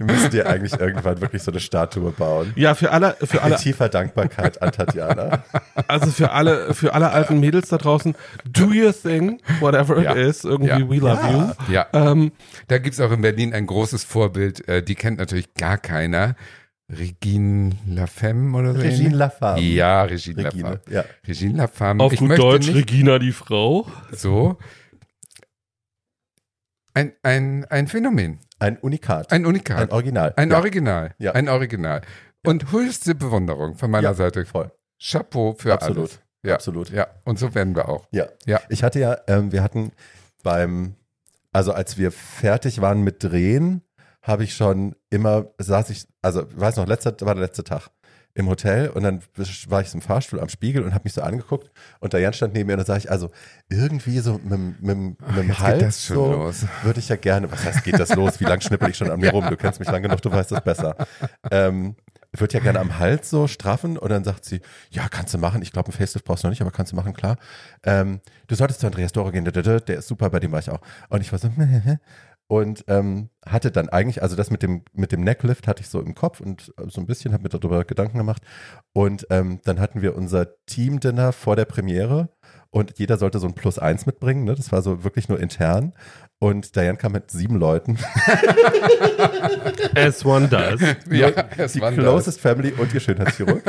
Wir 0.00 0.06
müssen 0.14 0.30
dir 0.30 0.48
eigentlich 0.48 0.72
irgendwann 0.80 1.20
wirklich 1.20 1.42
so 1.42 1.50
eine 1.50 1.60
Statue 1.60 2.10
bauen. 2.12 2.54
Ja, 2.56 2.74
für 2.74 2.90
alle, 2.90 3.16
für 3.22 3.42
alle, 3.42 3.56
tiefer 3.56 3.90
Dankbarkeit 3.90 4.62
an 4.62 4.72
Tatjana. 4.72 5.44
also 5.88 6.06
für 6.10 6.30
alle, 6.30 6.72
für 6.72 6.94
alle 6.94 7.10
alten 7.10 7.38
Mädels 7.38 7.68
da 7.68 7.76
draußen, 7.76 8.14
do 8.50 8.64
your 8.68 8.94
thing, 8.98 9.42
whatever 9.60 10.00
Ja. 10.00 10.12
it 10.12 10.16
is, 10.16 10.44
irgendwie 10.44 10.70
Ja. 10.70 10.88
we 10.90 10.96
love 10.96 11.20
Ja. 11.22 11.54
you. 11.68 11.72
Ja, 11.74 11.86
Ähm, 11.92 12.32
da 12.68 12.78
gibt's 12.78 12.98
auch 12.98 13.12
in 13.12 13.20
Berlin 13.20 13.52
ein 13.52 13.66
großes 13.66 14.04
Vorbild. 14.04 14.66
Äh, 14.68 14.82
die 14.82 14.94
kennt 14.94 15.18
natürlich 15.18 15.52
gar 15.52 15.76
keiner. 15.76 16.34
Regine 16.88 17.72
Lafemme 17.86 18.56
oder 18.58 18.74
so. 18.74 18.80
Regine? 18.80 19.14
Lafemme. 19.16 19.60
Ja, 19.60 20.02
Regine, 20.02 20.44
Regine, 20.46 20.62
Lafemme. 20.70 20.80
ja. 20.90 21.04
Regine 21.28 21.56
Lafemme. 21.58 22.02
auf 22.02 22.12
ich 22.12 22.18
gut 22.18 22.36
Deutsch, 22.38 22.66
nicht 22.68 22.76
Regina 22.76 23.18
die 23.18 23.32
Frau. 23.32 23.86
so. 24.12 24.56
Ein, 26.94 27.12
ein, 27.22 27.64
ein 27.66 27.86
Phänomen. 27.86 28.40
Ein 28.58 28.78
Unikat. 28.78 29.32
Ein 29.32 29.46
Unikat. 29.46 29.78
Ein 29.78 29.90
Original. 29.90 30.32
Ein 30.36 30.50
ja. 30.50 30.58
Original. 30.58 31.14
Ja. 31.18 31.32
Ein 31.32 31.48
Original. 31.48 32.02
Und 32.44 32.72
höchste 32.72 33.14
Bewunderung 33.14 33.76
von 33.76 33.90
meiner 33.90 34.08
Ja, 34.08 34.14
Seite. 34.14 34.44
Voll. 34.44 34.70
Chapeau 35.00 35.54
für 35.54 35.72
Absolut. 35.72 35.98
alles. 35.98 36.20
Ja. 36.42 36.54
Absolut. 36.54 36.90
Ja, 36.90 37.06
und 37.24 37.38
so 37.38 37.54
werden 37.54 37.74
wir 37.74 37.88
auch. 37.88 38.06
Ja. 38.10 38.26
Ja. 38.46 38.60
Ich 38.68 38.82
hatte 38.82 38.98
ja, 38.98 39.18
ähm, 39.26 39.52
wir 39.52 39.62
hatten 39.62 39.92
beim, 40.42 40.94
also 41.52 41.72
als 41.72 41.98
wir 41.98 42.12
fertig 42.12 42.80
waren 42.80 43.02
mit 43.02 43.22
Drehen, 43.22 43.82
habe 44.22 44.44
ich 44.44 44.54
schon 44.54 44.94
immer, 45.10 45.46
saß 45.58 45.90
ich, 45.90 46.06
also 46.22 46.46
ich 46.48 46.58
weiß 46.58 46.76
noch, 46.76 46.86
letzter, 46.86 47.14
war 47.20 47.34
der 47.34 47.44
letzte 47.44 47.64
Tag 47.64 47.88
im 48.34 48.48
Hotel 48.48 48.88
und 48.90 49.02
dann 49.02 49.22
war 49.68 49.80
ich 49.80 49.90
so 49.90 49.98
im 49.98 50.02
Fahrstuhl 50.02 50.38
am 50.40 50.48
Spiegel 50.48 50.82
und 50.84 50.94
habe 50.94 51.02
mich 51.04 51.12
so 51.14 51.20
angeguckt 51.22 51.70
und 51.98 52.12
der 52.12 52.20
Jan 52.20 52.32
stand 52.32 52.54
neben 52.54 52.68
mir 52.68 52.74
und 52.74 52.78
da 52.78 52.84
sage 52.84 53.00
ich, 53.00 53.10
also 53.10 53.30
irgendwie 53.68 54.20
so 54.20 54.34
mit, 54.34 54.52
dem- 54.52 54.76
mit, 54.80 54.90
dem- 54.90 55.16
mit 55.20 55.36
dem 55.36 55.48
jetzt 55.48 55.56
geht 55.58 55.58
Hals 55.58 56.06
so 56.06 56.32
los. 56.32 56.64
würde 56.82 57.00
ich 57.00 57.08
ja 57.08 57.16
gerne, 57.16 57.50
was 57.50 57.64
heißt 57.64 57.82
geht 57.84 57.98
das 57.98 58.14
los, 58.14 58.38
wie 58.40 58.44
lange 58.44 58.62
schnippel 58.62 58.88
ich 58.90 58.96
schon 58.96 59.10
an 59.10 59.18
mir 59.20 59.30
rum, 59.32 59.46
du 59.48 59.56
kennst 59.56 59.80
mich 59.80 59.90
lang 59.90 60.02
genug, 60.02 60.22
du 60.22 60.30
weißt 60.30 60.52
das 60.52 60.62
besser. 60.62 60.94
Ähm, 61.50 61.96
würde 62.32 62.54
ja 62.54 62.60
gerne 62.60 62.78
am 62.78 63.00
Hals 63.00 63.28
so 63.28 63.48
straffen 63.48 63.98
und 63.98 64.08
dann 64.08 64.22
sagt 64.22 64.44
sie, 64.44 64.60
ja, 64.90 65.08
kannst 65.08 65.34
du 65.34 65.38
machen. 65.38 65.62
Ich 65.62 65.72
glaube, 65.72 65.88
ein 65.88 65.92
Facelift 65.92 66.24
brauchst 66.24 66.44
du 66.44 66.46
noch 66.46 66.52
nicht, 66.52 66.60
aber 66.62 66.70
kannst 66.70 66.92
du 66.92 66.96
machen, 66.96 67.12
klar. 67.12 67.36
Ähm, 67.82 68.20
du 68.46 68.54
solltest 68.54 68.78
zu 68.78 68.86
Andreas 68.86 69.10
Doro 69.10 69.32
gehen, 69.32 69.44
der 69.44 69.88
ist 69.98 70.06
super, 70.06 70.30
bei 70.30 70.38
dem 70.38 70.52
war 70.52 70.60
ich 70.60 70.70
auch. 70.70 70.80
Und 71.08 71.22
ich 71.22 71.32
war 71.32 71.40
so, 71.40 71.48
und 72.50 72.82
ähm, 72.88 73.30
hatte 73.46 73.70
dann 73.70 73.88
eigentlich, 73.90 74.24
also 74.24 74.34
das 74.34 74.50
mit 74.50 74.64
dem, 74.64 74.82
mit 74.92 75.12
dem 75.12 75.20
Necklift 75.20 75.68
hatte 75.68 75.82
ich 75.82 75.88
so 75.88 76.00
im 76.00 76.16
Kopf 76.16 76.40
und 76.40 76.74
so 76.88 77.00
ein 77.00 77.06
bisschen, 77.06 77.32
habe 77.32 77.44
mir 77.44 77.48
darüber 77.48 77.84
Gedanken 77.84 78.18
gemacht. 78.18 78.42
Und 78.92 79.24
ähm, 79.30 79.60
dann 79.62 79.78
hatten 79.78 80.02
wir 80.02 80.16
unser 80.16 80.48
Team-Dinner 80.66 81.30
vor 81.30 81.54
der 81.54 81.64
Premiere 81.64 82.28
und 82.70 82.98
jeder 82.98 83.18
sollte 83.18 83.38
so 83.38 83.46
ein 83.46 83.54
Plus 83.54 83.78
eins 83.78 84.04
mitbringen. 84.04 84.42
Ne? 84.42 84.56
Das 84.56 84.72
war 84.72 84.82
so 84.82 85.04
wirklich 85.04 85.28
nur 85.28 85.38
intern. 85.38 85.92
Und 86.42 86.74
Diane 86.74 86.96
kam 86.96 87.12
mit 87.12 87.30
sieben 87.30 87.56
Leuten. 87.56 87.98
As 89.94 90.24
one 90.24 90.48
does. 90.48 90.80
Ja, 91.10 91.28
es 91.58 91.72
die 91.72 91.80
das. 91.80 91.94
closest 91.94 92.40
family 92.40 92.72
und 92.72 92.92
ihr 92.94 93.00
Schönheitschirurg. 93.00 93.62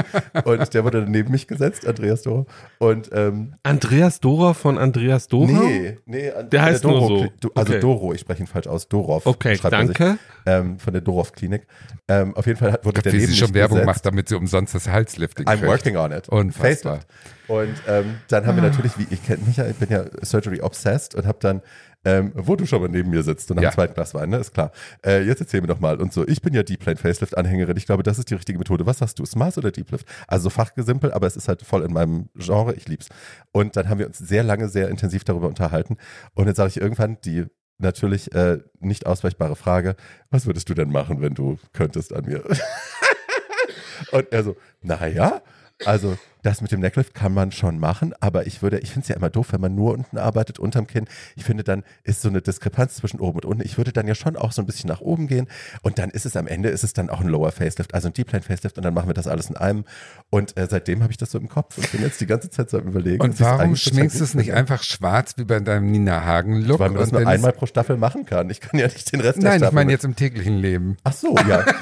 und 0.45 0.73
der 0.73 0.83
wurde 0.83 1.01
dann 1.01 1.11
neben 1.11 1.31
mich 1.31 1.47
gesetzt, 1.47 1.85
Andreas 1.87 2.21
Doro. 2.21 2.45
Und 2.79 3.09
ähm, 3.13 3.55
Andreas 3.63 4.19
Dora 4.19 4.53
von 4.53 4.77
Andreas 4.77 5.27
Dora? 5.27 5.51
nee, 5.51 5.97
nee, 6.05 6.31
an- 6.31 6.49
Der 6.49 6.61
von 6.61 6.69
heißt 6.69 6.83
nur 6.83 6.93
Doro, 6.93 7.07
so. 7.07 7.27
Du, 7.41 7.51
also 7.55 7.71
Okay. 7.73 7.79
Doro, 7.81 8.13
ich 8.13 8.21
spreche 8.21 8.43
ihn 8.43 8.47
falsch 8.47 8.67
aus, 8.67 8.87
Dorov. 8.87 9.25
Okay, 9.25 9.55
schreibt 9.57 9.73
er 9.73 9.87
sich, 9.87 9.97
danke. 9.97 10.19
ähm, 10.45 10.79
von 10.79 10.93
der 10.93 11.01
Dorov 11.01 11.33
Klinik. 11.33 11.67
Ähm, 12.07 12.35
auf 12.35 12.45
jeden 12.47 12.57
Fall 12.57 12.71
hat- 12.71 12.85
wurde 12.85 13.01
der 13.01 13.11
Wie 13.13 13.17
neben 13.17 13.31
sie 13.31 13.37
schon 13.37 13.53
Werbung 13.53 13.79
gesetzt. 13.79 13.85
macht, 13.87 14.05
damit 14.05 14.29
sie 14.29 14.35
umsonst 14.35 14.73
das 14.75 14.87
Halslifting 14.87 15.45
I'm 15.47 15.57
kriegt. 15.57 15.67
working 15.67 15.97
on 15.97 16.11
it. 16.11 16.29
Unfassbar. 16.29 16.99
Facelift. 16.99 17.07
Und 17.47 17.73
ähm, 17.87 18.15
dann 18.29 18.45
haben 18.45 18.55
wir 18.55 18.63
natürlich, 18.63 18.97
wie 18.97 19.07
ich 19.09 19.25
kenne 19.25 19.43
mich 19.45 19.57
ja, 19.57 19.67
ich 19.67 19.75
bin 19.75 19.89
ja 19.89 20.05
Surgery 20.21 20.61
obsessed 20.61 21.15
und 21.15 21.25
habe 21.27 21.37
dann, 21.41 21.61
ähm, 22.03 22.31
wo 22.35 22.55
du 22.55 22.65
schon 22.65 22.81
mal 22.81 22.89
neben 22.89 23.09
mir 23.09 23.23
sitzt 23.23 23.49
und 23.51 23.57
nach 23.57 23.63
Ja. 23.63 23.71
zweiten 23.71 23.93
Glas 23.93 24.13
Wein, 24.13 24.29
ne, 24.29 24.37
ist 24.37 24.53
klar. 24.53 24.71
Äh, 25.05 25.21
jetzt 25.23 25.39
erzähl 25.41 25.61
mir 25.61 25.67
doch 25.67 25.79
mal 25.79 25.99
und 26.01 26.11
so. 26.13 26.27
Ich 26.27 26.41
bin 26.41 26.53
ja 26.53 26.63
Deep 26.63 26.79
Plane 26.79 26.97
Facelift 26.97 27.37
Anhängerin. 27.37 27.77
Ich 27.77 27.85
glaube, 27.85 28.03
das 28.03 28.17
ist 28.19 28.29
die 28.29 28.33
richtige 28.35 28.57
Methode. 28.57 28.85
Was 28.85 29.01
hast 29.01 29.19
du? 29.19 29.25
Smart 29.25 29.57
oder 29.57 29.71
Deep 29.71 29.91
Lift? 29.91 30.07
Also 30.27 30.43
so 30.45 30.49
Fachgesimpel, 30.49 31.11
aber 31.13 31.27
es 31.27 31.35
ist 31.35 31.47
halt 31.47 31.61
voll 31.61 31.83
in 31.83 31.93
meinem 31.93 32.29
Genre. 32.35 32.73
Ich 32.73 32.87
lieb's. 32.87 33.09
Und 33.51 33.75
dann 33.75 33.89
haben 33.89 33.99
wir 33.99 34.07
uns 34.07 34.17
sehr 34.17 34.43
lange, 34.43 34.67
sehr 34.69 34.89
intensiv 34.89 35.23
darüber 35.23 35.47
unterhalten. 35.47 35.97
Und 36.33 36.45
dann 36.47 36.55
sage 36.55 36.69
ich 36.69 36.81
irgendwann 36.81 37.17
die 37.23 37.45
natürlich 37.77 38.33
äh, 38.33 38.59
nicht 38.79 39.05
ausweichbare 39.05 39.55
Frage: 39.55 39.95
Was 40.29 40.45
würdest 40.45 40.69
du 40.69 40.73
denn 40.73 40.89
machen, 40.91 41.21
wenn 41.21 41.33
du 41.35 41.57
könntest 41.73 42.13
an 42.13 42.25
mir? 42.25 42.43
Und 44.11 44.31
er 44.31 44.43
so, 44.43 44.57
naja, 44.81 45.41
also 45.85 46.17
das 46.43 46.61
mit 46.61 46.71
dem 46.71 46.79
Necklift 46.79 47.13
kann 47.13 47.33
man 47.33 47.51
schon 47.51 47.79
machen, 47.79 48.13
aber 48.19 48.47
ich 48.47 48.61
würde, 48.61 48.79
ich 48.79 48.91
finde 48.91 49.03
es 49.03 49.07
ja 49.09 49.15
immer 49.15 49.29
doof, 49.29 49.47
wenn 49.51 49.61
man 49.61 49.75
nur 49.75 49.93
unten 49.93 50.17
arbeitet, 50.17 50.59
unterm 50.59 50.87
Kinn. 50.87 51.05
Ich 51.35 51.43
finde, 51.43 51.63
dann 51.63 51.83
ist 52.03 52.21
so 52.21 52.29
eine 52.29 52.41
Diskrepanz 52.41 52.95
zwischen 52.95 53.19
oben 53.19 53.37
und 53.39 53.45
unten. 53.45 53.65
Ich 53.65 53.77
würde 53.77 53.91
dann 53.93 54.07
ja 54.07 54.15
schon 54.15 54.35
auch 54.35 54.51
so 54.51 54.61
ein 54.61 54.65
bisschen 54.65 54.87
nach 54.87 55.01
oben 55.01 55.27
gehen 55.27 55.47
und 55.81 55.99
dann 55.99 56.09
ist 56.09 56.25
es 56.25 56.35
am 56.35 56.47
Ende, 56.47 56.69
ist 56.69 56.83
es 56.83 56.93
dann 56.93 57.09
auch 57.09 57.21
ein 57.21 57.27
Lower 57.27 57.51
Facelift, 57.51 57.93
also 57.93 58.07
ein 58.09 58.13
Deep 58.13 58.31
Line 58.31 58.43
Facelift 58.43 58.77
und 58.77 58.83
dann 58.83 58.93
machen 58.93 59.09
wir 59.09 59.13
das 59.13 59.27
alles 59.27 59.49
in 59.49 59.57
einem. 59.57 59.85
Und 60.29 60.57
äh, 60.57 60.67
seitdem 60.69 61.01
habe 61.03 61.11
ich 61.11 61.17
das 61.17 61.31
so 61.31 61.37
im 61.37 61.49
Kopf 61.49 61.77
und 61.77 61.91
bin 61.91 62.01
jetzt 62.01 62.19
die 62.21 62.25
ganze 62.27 62.49
Zeit 62.49 62.69
so 62.69 62.77
am 62.77 62.87
überlegen. 62.87 63.21
Und 63.21 63.39
warum 63.39 63.75
schminkst 63.75 64.19
du 64.19 64.23
es 64.23 64.33
nicht 64.33 64.53
einfach 64.53 64.83
schwarz 64.83 65.33
wie 65.37 65.43
bei 65.43 65.59
deinem 65.59 65.91
Nina 65.91 66.23
Hagen-Look? 66.25 66.79
Weil 66.79 66.89
man 66.89 66.99
das 66.99 67.11
nur 67.11 67.27
einmal 67.27 67.51
pro 67.53 67.65
Staffel 67.65 67.97
machen 67.97 68.25
kann. 68.25 68.49
Ich 68.49 68.61
kann 68.61 68.79
ja 68.79 68.87
nicht 68.87 69.11
den 69.11 69.21
Rest 69.21 69.41
der 69.41 69.51
Nein, 69.51 69.63
ich 69.63 69.71
meine 69.71 69.91
jetzt 69.91 70.05
im 70.05 70.15
täglichen 70.15 70.57
Leben. 70.57 70.97
Ach 71.03 71.13
so, 71.13 71.35
ja. 71.47 71.63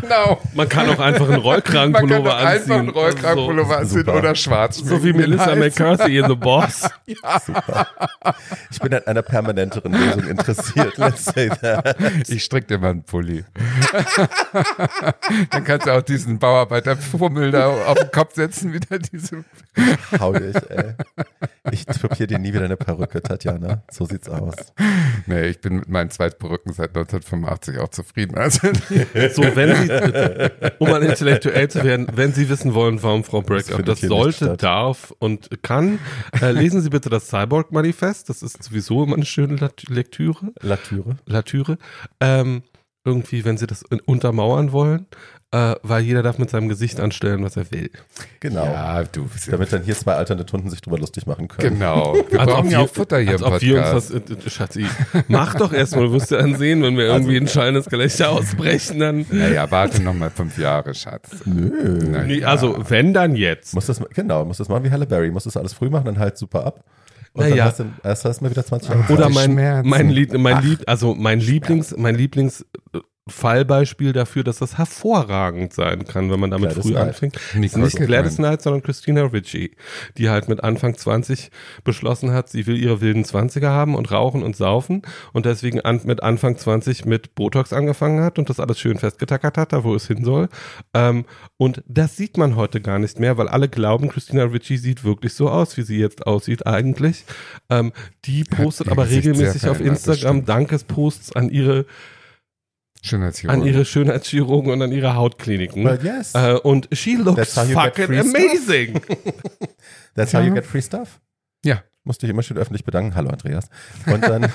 Genau. 0.00 0.40
Man 0.54 0.68
kann 0.68 0.88
auch 0.88 0.98
einfach 1.00 1.28
einen 1.28 1.30
Man 1.30 1.40
kann 1.40 1.40
Rollkragenpullover 1.40 2.30
doch 2.30 2.36
einfach 2.36 2.52
anziehen. 2.60 2.72
einen 2.72 2.88
Rollkragenpullover 2.90 3.45
anziehen 3.50 4.04
Super. 4.04 4.14
oder 4.18 4.34
schwarz. 4.34 4.76
So, 4.78 5.02
wie. 5.02 5.12
Melissa. 5.12 5.54
McCarthy 5.54 6.18
in 6.18 6.28
The 6.28 6.34
Boss. 6.34 6.88
Super. 7.46 7.86
Ich 8.70 8.78
bin 8.80 8.94
an 8.94 9.02
einer 9.06 9.22
permanenteren 9.22 9.92
Lösung 9.92 10.28
interessiert. 10.28 10.96
Let's 10.98 11.24
say 11.24 11.48
that. 11.48 11.96
Ich 12.28 12.44
strick 12.44 12.68
dir 12.68 12.78
mal 12.78 12.90
einen 12.90 13.02
Pulli. 13.02 13.44
Dann 15.50 15.64
kannst 15.64 15.86
du 15.86 15.92
auch 15.92 16.02
diesen 16.02 16.38
Bauarbeiterfummel 16.38 17.50
da 17.50 17.68
auf 17.68 17.98
den 17.98 18.10
Kopf 18.10 18.34
setzen, 18.34 18.72
wieder 18.72 18.98
diese. 18.98 19.44
Hau 20.18 20.32
dich, 20.32 20.56
ey. 20.68 20.94
Ich 21.72 21.86
kopiere 21.86 22.26
dir 22.28 22.38
nie 22.38 22.52
wieder 22.52 22.64
eine 22.64 22.76
Perücke, 22.76 23.22
Tatjana. 23.22 23.82
So 23.90 24.04
sieht's 24.06 24.28
aus. 24.28 24.54
Nee, 25.26 25.46
ich 25.46 25.60
bin 25.60 25.76
mit 25.76 25.88
meinen 25.88 26.10
zwei 26.10 26.30
Perücken 26.30 26.72
seit 26.72 26.90
1985 26.90 27.78
auch 27.78 27.88
zufrieden. 27.88 28.36
Also, 28.36 28.68
So, 29.32 29.42
wenn 29.56 29.74
Sie, 29.76 30.50
um 30.78 30.90
mal 30.90 31.02
intellektuell 31.02 31.68
zu 31.68 31.82
werden, 31.82 32.06
wenn 32.14 32.32
Sie 32.32 32.48
wissen 32.48 32.74
wollen, 32.74 33.02
warum 33.02 33.24
Frau 33.24 33.35
Breakup 33.42 33.66
findet 33.76 33.88
das 33.88 34.02
nicht 34.02 34.08
sollte, 34.08 34.44
statt. 34.46 34.62
darf 34.62 35.12
und 35.18 35.50
kann, 35.62 35.98
äh, 36.40 36.52
lesen 36.52 36.80
Sie 36.80 36.90
bitte 36.90 37.10
das 37.10 37.28
Cyborg-Manifest. 37.28 38.28
Das 38.28 38.42
ist 38.42 38.62
sowieso 38.62 39.04
immer 39.04 39.16
eine 39.16 39.24
schöne 39.26 39.56
Lat- 39.56 39.88
Lektüre. 39.88 40.52
Latüre. 40.62 41.16
Latüre. 41.26 41.78
Ähm, 42.20 42.62
irgendwie, 43.04 43.44
wenn 43.44 43.56
Sie 43.56 43.66
das 43.68 43.84
untermauern 44.06 44.72
wollen, 44.72 45.06
äh, 45.52 45.74
weil 45.82 46.02
jeder 46.02 46.22
darf 46.22 46.38
mit 46.38 46.50
seinem 46.50 46.68
Gesicht 46.68 46.98
anstellen, 46.98 47.44
was 47.44 47.56
er 47.56 47.70
will. 47.70 47.90
Genau. 48.40 48.64
ja, 48.64 49.04
du. 49.04 49.28
Damit 49.48 49.72
dann 49.72 49.84
hier 49.84 49.94
zwei 49.94 50.14
alternde 50.14 50.44
Tunden 50.44 50.70
sich 50.70 50.80
drüber 50.80 50.98
lustig 50.98 51.26
machen 51.26 51.46
können. 51.46 51.78
Genau. 51.78 52.14
Wir 52.30 52.40
Als 52.40 52.50
brauchen 52.50 52.66
ob 52.66 52.72
ja 52.72 52.78
auch 52.80 52.88
Futter 52.88 53.18
hier 53.18 53.32
Als 53.32 53.40
im 53.42 53.46
ob 53.46 53.62
wir 53.62 53.78
uns 53.78 54.10
Podcast. 54.10 54.44
was, 54.44 54.52
Schatzi, 54.52 54.86
mach 55.28 55.54
doch 55.54 55.72
erstmal, 55.72 56.06
du 56.06 56.12
wirst 56.12 56.30
ja 56.32 56.38
dann 56.38 56.56
sehen, 56.56 56.82
wenn 56.82 56.96
wir 56.96 57.06
irgendwie 57.06 57.36
ein 57.36 57.46
schallendes 57.46 57.86
Gelächter 57.86 58.30
ausbrechen, 58.30 58.98
dann. 58.98 59.24
Naja, 59.30 59.70
warte 59.70 60.02
noch 60.02 60.14
mal 60.14 60.30
fünf 60.30 60.58
Jahre, 60.58 60.94
Schatz. 60.94 61.30
Nö. 61.44 62.24
Nee, 62.26 62.40
ja. 62.40 62.48
also, 62.48 62.76
wenn 62.88 63.14
dann 63.14 63.36
jetzt. 63.36 63.74
Muss 63.74 63.86
das, 63.86 64.00
genau, 64.14 64.44
muss 64.44 64.58
das 64.58 64.68
machen 64.68 64.84
wie 64.84 64.90
Halle 64.90 65.06
Berry. 65.06 65.30
Muss 65.30 65.44
das 65.44 65.56
alles 65.56 65.72
früh 65.72 65.88
machen, 65.88 66.06
dann 66.06 66.18
halt 66.18 66.36
super 66.36 66.66
ab. 66.66 66.84
Und 67.32 67.42
Naja. 67.42 67.56
dann 67.56 67.64
hast 67.66 67.80
du, 67.80 67.84
erst 68.02 68.24
hast 68.24 68.40
du 68.40 68.44
mal 68.44 68.50
wieder 68.50 68.64
20 68.64 68.88
Jahre 68.90 69.12
Oder 69.12 69.28
mein, 69.28 69.54
mein, 69.84 70.08
Lied, 70.08 70.32
mein 70.32 70.56
Ach, 70.56 70.62
Lieb, 70.64 70.80
also 70.86 71.14
mein 71.14 71.38
Lieblings, 71.38 71.94
mein 71.96 72.14
Lieblings 72.14 72.64
äh, 72.94 72.98
Fallbeispiel 73.28 74.12
dafür, 74.12 74.44
dass 74.44 74.58
das 74.58 74.78
hervorragend 74.78 75.72
sein 75.72 76.04
kann, 76.04 76.30
wenn 76.30 76.38
man 76.38 76.52
damit 76.52 76.70
Gladys 76.70 76.84
früh 76.84 76.92
Knight. 76.92 77.08
anfängt. 77.08 77.40
Nicole 77.54 77.86
Ist 77.86 77.98
nicht. 77.98 78.06
Gladys 78.06 78.36
Knight, 78.36 78.62
sondern 78.62 78.84
Christina 78.84 79.22
Ricci, 79.24 79.72
die 80.16 80.30
halt 80.30 80.48
mit 80.48 80.62
Anfang 80.62 80.96
20 80.96 81.50
beschlossen 81.82 82.30
hat, 82.30 82.48
sie 82.48 82.68
will 82.68 82.76
ihre 82.76 83.00
wilden 83.00 83.24
20er 83.24 83.66
haben 83.66 83.96
und 83.96 84.12
rauchen 84.12 84.44
und 84.44 84.54
saufen 84.54 85.02
und 85.32 85.44
deswegen 85.44 85.80
an, 85.80 86.00
mit 86.04 86.22
Anfang 86.22 86.56
20 86.56 87.04
mit 87.04 87.34
Botox 87.34 87.72
angefangen 87.72 88.22
hat 88.22 88.38
und 88.38 88.48
das 88.48 88.60
alles 88.60 88.78
schön 88.78 88.96
festgetackert 88.96 89.58
hat, 89.58 89.72
da 89.72 89.82
wo 89.82 89.96
es 89.96 90.06
hin 90.06 90.24
soll. 90.24 90.48
Ähm, 90.94 91.24
und 91.56 91.82
das 91.88 92.16
sieht 92.16 92.36
man 92.36 92.54
heute 92.54 92.80
gar 92.80 93.00
nicht 93.00 93.18
mehr, 93.18 93.36
weil 93.36 93.48
alle 93.48 93.68
glauben, 93.68 94.08
Christina 94.08 94.44
Ricci 94.44 94.76
sieht 94.76 95.02
wirklich 95.02 95.34
so 95.34 95.50
aus, 95.50 95.76
wie 95.76 95.82
sie 95.82 95.98
jetzt 95.98 96.28
aussieht 96.28 96.64
eigentlich. 96.64 97.24
Ähm, 97.70 97.92
die 98.24 98.44
postet 98.44 98.86
ihr 98.86 98.92
aber 98.92 99.10
regelmäßig 99.10 99.68
auf 99.68 99.80
Instagram. 99.80 100.44
Dankesposts 100.44 101.34
an 101.34 101.50
ihre 101.50 101.86
Schönheitschirurgen. 103.06 103.62
an 103.62 103.66
ihre 103.68 103.84
Schönheitschirurgen 103.84 104.72
und 104.72 104.82
an 104.82 104.92
ihre 104.92 105.14
Hautkliniken. 105.14 105.84
Well, 105.84 105.98
yes. 106.02 106.34
Äh, 106.34 106.54
und 106.62 106.88
she 106.92 107.14
looks 107.16 107.54
fucking 107.54 108.18
amazing. 108.18 109.00
That's 110.14 110.34
how 110.34 110.42
you 110.42 110.52
get 110.52 110.64
free 110.66 110.82
stuff. 110.82 111.20
Ja. 111.64 111.82
Musst 112.04 112.22
dich 112.22 112.30
immer 112.30 112.42
schön 112.42 112.56
öffentlich 112.56 112.84
bedanken. 112.84 113.14
Hallo 113.16 113.30
Andreas. 113.30 113.68
Und 114.06 114.22
dann, 114.22 114.42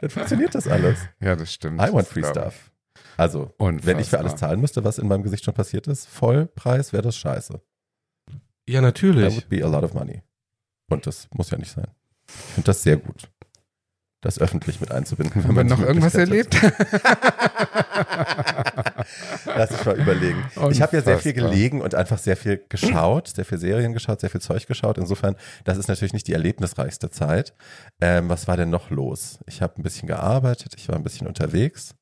dann 0.00 0.10
funktioniert 0.10 0.54
das 0.54 0.66
alles. 0.66 0.98
Ja, 1.20 1.36
das 1.36 1.52
stimmt. 1.52 1.80
I 1.80 1.92
want 1.92 2.08
free 2.08 2.20
ich. 2.20 2.26
stuff. 2.26 2.70
Also, 3.16 3.52
wenn 3.58 3.98
ich 3.98 4.08
für 4.08 4.18
alles 4.18 4.32
Unfassbar. 4.32 4.36
zahlen 4.36 4.60
müsste, 4.60 4.84
was 4.84 4.98
in 4.98 5.06
meinem 5.06 5.22
Gesicht 5.22 5.44
schon 5.44 5.54
passiert 5.54 5.86
ist, 5.86 6.08
Vollpreis 6.08 6.92
wäre 6.92 7.02
das 7.02 7.16
scheiße. 7.16 7.60
Ja, 8.68 8.80
That 8.80 8.82
natürlich. 8.82 9.34
would 9.34 9.48
be 9.48 9.64
a 9.64 9.68
lot 9.68 9.84
of 9.84 9.94
money. 9.94 10.22
Und 10.88 11.06
das 11.06 11.28
muss 11.32 11.50
ja 11.50 11.58
nicht 11.58 11.70
sein. 11.70 11.86
Ich 12.26 12.34
finde 12.54 12.66
das 12.66 12.82
sehr 12.82 12.96
gut, 12.96 13.28
das 14.22 14.38
öffentlich 14.38 14.80
mit 14.80 14.90
einzubinden. 14.90 15.44
Haben 15.44 15.56
wir 15.56 15.64
noch 15.64 15.80
irgendwas 15.80 16.14
erlebt? 16.14 16.56
Lass 19.44 19.70
ich 19.72 19.84
mal 19.84 19.98
überlegen. 19.98 20.44
Ich 20.70 20.80
habe 20.80 20.96
ja 20.96 21.02
sehr 21.02 21.18
viel 21.18 21.32
gelegen 21.32 21.82
und 21.82 21.94
einfach 21.94 22.18
sehr 22.18 22.36
viel 22.36 22.62
geschaut, 22.68 23.28
sehr 23.28 23.44
viel 23.44 23.58
Serien 23.58 23.92
geschaut, 23.92 24.20
sehr 24.20 24.30
viel 24.30 24.40
Zeug 24.40 24.66
geschaut. 24.66 24.96
Insofern, 24.96 25.36
das 25.64 25.76
ist 25.76 25.88
natürlich 25.88 26.12
nicht 26.12 26.28
die 26.28 26.32
erlebnisreichste 26.32 27.10
Zeit. 27.10 27.52
Ähm, 28.00 28.28
was 28.28 28.48
war 28.48 28.56
denn 28.56 28.70
noch 28.70 28.90
los? 28.90 29.40
Ich 29.46 29.60
habe 29.60 29.74
ein 29.78 29.82
bisschen 29.82 30.06
gearbeitet, 30.08 30.74
ich 30.76 30.88
war 30.88 30.96
ein 30.96 31.02
bisschen 31.04 31.26
unterwegs. 31.26 31.94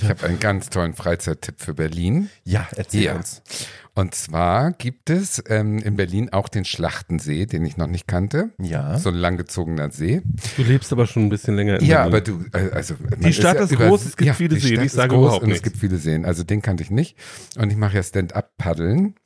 Ich 0.00 0.08
habe 0.08 0.26
einen 0.26 0.40
ganz 0.40 0.68
tollen 0.70 0.94
Freizeittipp 0.94 1.60
für 1.60 1.74
Berlin. 1.74 2.28
Ja, 2.44 2.66
erzähl 2.76 3.02
Ja. 3.04 3.14
uns. 3.16 3.42
Und 3.98 4.14
zwar 4.14 4.70
gibt 4.70 5.10
es 5.10 5.42
ähm, 5.48 5.78
in 5.78 5.96
Berlin 5.96 6.28
auch 6.32 6.48
den 6.48 6.64
Schlachtensee, 6.64 7.46
den 7.46 7.64
ich 7.64 7.76
noch 7.76 7.88
nicht 7.88 8.06
kannte. 8.06 8.50
Ja. 8.62 8.96
So 8.96 9.08
ein 9.08 9.16
langgezogener 9.16 9.90
See. 9.90 10.22
Du 10.56 10.62
lebst 10.62 10.92
aber 10.92 11.08
schon 11.08 11.24
ein 11.24 11.28
bisschen 11.30 11.56
länger 11.56 11.80
in 11.80 11.84
Ja, 11.84 12.06
Berlin. 12.08 12.36
aber 12.46 12.48
du, 12.52 12.58
äh, 12.68 12.70
also 12.76 12.94
Die 13.16 13.32
Stadt 13.32 13.58
ist 13.58 13.74
groß, 13.74 14.04
es 14.04 14.16
gibt 14.16 14.28
ja, 14.28 14.34
viele 14.34 14.54
die 14.54 14.60
Seen, 14.60 14.74
Stadt 14.74 14.84
ich 14.84 14.86
ist 14.86 14.92
sage 14.94 15.14
groß 15.16 15.24
überhaupt 15.24 15.42
und 15.42 15.48
nichts. 15.48 15.66
Es 15.66 15.72
gibt 15.72 15.78
viele 15.78 15.96
Seen, 15.96 16.24
also 16.24 16.44
den 16.44 16.62
kannte 16.62 16.84
ich 16.84 16.92
nicht. 16.92 17.16
Und 17.58 17.70
ich 17.72 17.76
mache 17.76 17.96
ja 17.96 18.04
Stand-up-Paddeln. 18.04 19.16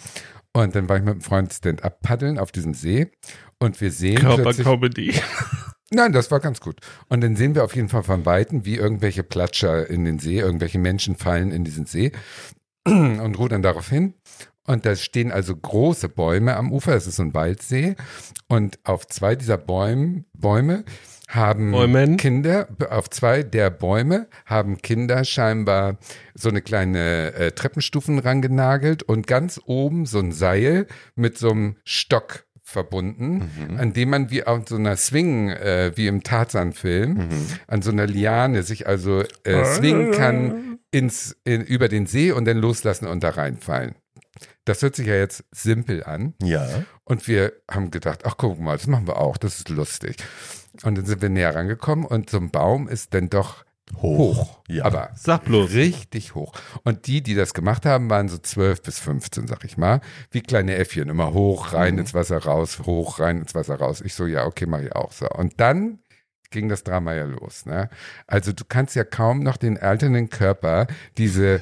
Und 0.54 0.74
dann 0.74 0.88
war 0.88 0.96
ich 0.96 1.02
mit 1.02 1.12
einem 1.12 1.20
Freund 1.20 1.52
Stand-up-Paddeln 1.52 2.38
auf 2.38 2.50
diesem 2.50 2.72
See. 2.72 3.10
Und 3.58 3.78
wir 3.82 3.92
sehen 3.92 4.20
Körpercomedy. 4.20 5.12
Nein, 5.90 6.14
das 6.14 6.30
war 6.30 6.40
ganz 6.40 6.60
gut. 6.60 6.80
Und 7.10 7.20
dann 7.20 7.36
sehen 7.36 7.54
wir 7.54 7.64
auf 7.64 7.76
jeden 7.76 7.90
Fall 7.90 8.04
von 8.04 8.24
Weitem, 8.24 8.64
wie 8.64 8.76
irgendwelche 8.76 9.22
Platscher 9.22 9.90
in 9.90 10.06
den 10.06 10.18
See, 10.18 10.38
irgendwelche 10.38 10.78
Menschen 10.78 11.16
fallen 11.16 11.50
in 11.50 11.62
diesen 11.62 11.84
See 11.84 12.12
und 12.86 13.34
rudern 13.38 13.60
darauf 13.60 13.90
hin. 13.90 14.14
Und 14.66 14.86
da 14.86 14.94
stehen 14.94 15.32
also 15.32 15.56
große 15.56 16.08
Bäume 16.08 16.56
am 16.56 16.72
Ufer, 16.72 16.94
es 16.94 17.06
ist 17.06 17.16
so 17.16 17.22
ein 17.22 17.34
Waldsee. 17.34 17.96
Und 18.48 18.78
auf 18.84 19.06
zwei 19.08 19.34
dieser 19.34 19.58
Bäume, 19.58 20.24
Bäume 20.34 20.84
haben 21.28 21.72
Bäumen. 21.72 22.16
Kinder, 22.16 22.68
auf 22.90 23.10
zwei 23.10 23.42
der 23.42 23.70
Bäume 23.70 24.28
haben 24.44 24.78
Kinder 24.78 25.24
scheinbar 25.24 25.98
so 26.34 26.48
eine 26.48 26.62
kleine 26.62 27.32
äh, 27.34 27.52
Treppenstufen 27.52 28.18
rangenagelt 28.18 29.02
und 29.02 29.26
ganz 29.26 29.60
oben 29.64 30.06
so 30.06 30.18
ein 30.18 30.32
Seil 30.32 30.86
mit 31.14 31.38
so 31.38 31.50
einem 31.50 31.76
Stock 31.84 32.44
verbunden, 32.62 33.50
an 33.76 33.92
dem 33.92 34.10
man 34.10 34.30
wie 34.30 34.44
auf 34.44 34.66
so 34.66 34.76
einer 34.76 34.96
Swing, 34.96 35.50
äh, 35.50 35.92
wie 35.94 36.06
im 36.06 36.22
Tarzan-Film, 36.22 37.28
an 37.66 37.82
so 37.82 37.90
einer 37.90 38.06
Liane 38.06 38.62
sich 38.62 38.86
also 38.86 39.22
äh, 39.44 39.64
swingen 39.64 40.12
kann 40.12 40.78
ins, 40.90 41.36
in, 41.44 41.62
über 41.62 41.88
den 41.88 42.06
See 42.06 42.32
und 42.32 42.46
dann 42.46 42.58
loslassen 42.58 43.06
und 43.08 43.22
da 43.22 43.30
reinfallen. 43.30 43.94
Das 44.64 44.82
hört 44.82 44.96
sich 44.96 45.06
ja 45.06 45.14
jetzt 45.14 45.44
simpel 45.50 46.04
an. 46.04 46.34
Ja. 46.42 46.68
Und 47.04 47.26
wir 47.26 47.52
haben 47.70 47.90
gedacht, 47.90 48.20
ach 48.24 48.36
guck 48.36 48.60
mal, 48.60 48.76
das 48.76 48.86
machen 48.86 49.06
wir 49.06 49.18
auch, 49.18 49.36
das 49.36 49.58
ist 49.58 49.68
lustig. 49.68 50.16
Und 50.84 50.96
dann 50.96 51.04
sind 51.04 51.20
wir 51.20 51.28
näher 51.28 51.54
rangekommen 51.54 52.04
und 52.04 52.30
so 52.30 52.38
ein 52.38 52.50
Baum 52.50 52.88
ist 52.88 53.12
dann 53.14 53.28
doch 53.28 53.64
hoch. 53.96 54.60
Ja. 54.68 54.84
Aber 54.84 55.10
Sag 55.14 55.44
bloß. 55.44 55.72
richtig 55.72 56.34
hoch. 56.34 56.52
Und 56.84 57.06
die, 57.06 57.22
die 57.22 57.34
das 57.34 57.54
gemacht 57.54 57.84
haben, 57.84 58.08
waren 58.08 58.28
so 58.28 58.38
12 58.38 58.82
bis 58.82 58.98
15, 59.00 59.48
sag 59.48 59.64
ich 59.64 59.76
mal. 59.76 60.00
Wie 60.30 60.40
kleine 60.40 60.76
Äffchen, 60.76 61.08
immer 61.08 61.32
hoch, 61.32 61.72
rein 61.72 61.98
ins 61.98 62.14
Wasser, 62.14 62.38
raus, 62.38 62.80
hoch, 62.86 63.18
rein 63.20 63.38
ins 63.38 63.54
Wasser, 63.54 63.76
raus. 63.76 64.00
Ich 64.00 64.14
so, 64.14 64.26
ja, 64.26 64.46
okay, 64.46 64.66
mach 64.66 64.80
ich 64.80 64.94
auch 64.94 65.12
so. 65.12 65.28
Und 65.28 65.60
dann 65.60 65.98
ging 66.50 66.68
das 66.68 66.84
Drama 66.84 67.14
ja 67.14 67.24
los. 67.24 67.66
Ne? 67.66 67.90
Also 68.26 68.52
du 68.52 68.64
kannst 68.66 68.94
ja 68.94 69.04
kaum 69.04 69.42
noch 69.42 69.56
den 69.56 69.78
alternden 69.78 70.30
Körper 70.30 70.86
diese 71.18 71.60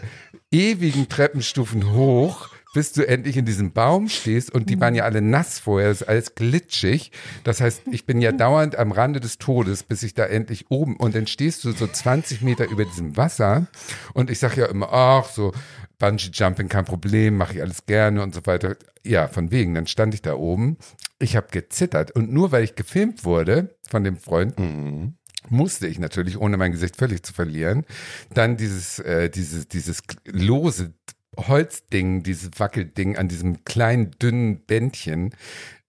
ewigen 0.51 1.09
Treppenstufen 1.09 1.93
hoch, 1.93 2.51
bis 2.73 2.93
du 2.93 3.07
endlich 3.07 3.37
in 3.37 3.45
diesem 3.45 3.73
Baum 3.73 4.09
stehst 4.09 4.51
und 4.53 4.71
die 4.71 4.81
waren 4.81 4.95
ja 4.95 5.05
alle 5.05 5.21
nass 5.21 5.59
vorher, 5.59 5.89
das 5.89 6.03
ist 6.03 6.09
alles 6.09 6.35
glitschig. 6.35 7.11
Das 7.43 7.61
heißt, 7.61 7.83
ich 7.91 8.07
bin 8.07 8.21
ja 8.21 8.31
dauernd 8.33 8.77
am 8.77 8.93
Rande 8.93 9.19
des 9.21 9.39
Todes, 9.39 9.83
bis 9.83 10.03
ich 10.05 10.15
da 10.15 10.25
endlich 10.27 10.71
oben 10.71 10.97
und 10.97 11.15
dann 11.15 11.27
stehst 11.27 11.65
du 11.65 11.73
so 11.73 11.87
20 11.87 12.43
Meter 12.43 12.69
über 12.69 12.85
diesem 12.85 13.17
Wasser 13.17 13.67
und 14.15 14.31
ich 14.31 14.39
sag 14.39 14.57
ja 14.57 14.67
immer, 14.67 14.93
ach 14.93 15.29
so, 15.29 15.53
Bungee 15.99 16.31
Jumping 16.33 16.69
kein 16.69 16.85
Problem, 16.85 17.37
mache 17.37 17.55
ich 17.55 17.61
alles 17.61 17.87
gerne 17.87 18.23
und 18.23 18.35
so 18.35 18.47
weiter. 18.47 18.77
Ja, 19.05 19.29
von 19.29 19.51
wegen, 19.51 19.75
dann 19.75 19.87
stand 19.87 20.15
ich 20.15 20.23
da 20.23 20.35
oben, 20.35 20.79
ich 21.19 21.37
habe 21.37 21.49
gezittert 21.51 22.13
und 22.13 22.33
nur 22.33 22.53
weil 22.53 22.65
ich 22.65 22.75
gefilmt 22.77 23.25
wurde 23.25 23.77
von 23.89 24.05
dem 24.05 24.17
Freund, 24.17 24.59
Mhm. 24.59 25.15
musste 25.49 25.87
ich 25.89 25.99
natürlich, 25.99 26.39
ohne 26.39 26.57
mein 26.57 26.73
Gesicht 26.73 26.97
völlig 26.97 27.23
zu 27.23 27.33
verlieren, 27.33 27.85
dann 28.33 28.57
dieses, 28.57 28.99
äh, 29.01 29.29
dieses, 29.29 29.69
dieses 29.69 30.03
lose 30.25 30.93
Holzding, 31.37 32.23
dieses 32.23 32.51
Wackelding 32.59 33.17
an 33.17 33.29
diesem 33.29 33.65
kleinen, 33.65 34.11
dünnen 34.13 34.65
Bändchen 34.67 35.31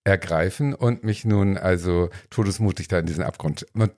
ergreifen 0.03 0.73
und 0.73 1.03
mich 1.03 1.25
nun 1.25 1.57
also 1.57 2.09
todesmutig 2.29 2.87
da 2.87 2.99
in 2.99 3.05
diesen 3.05 3.23
Abgrund. 3.23 3.65
Und 3.73 3.91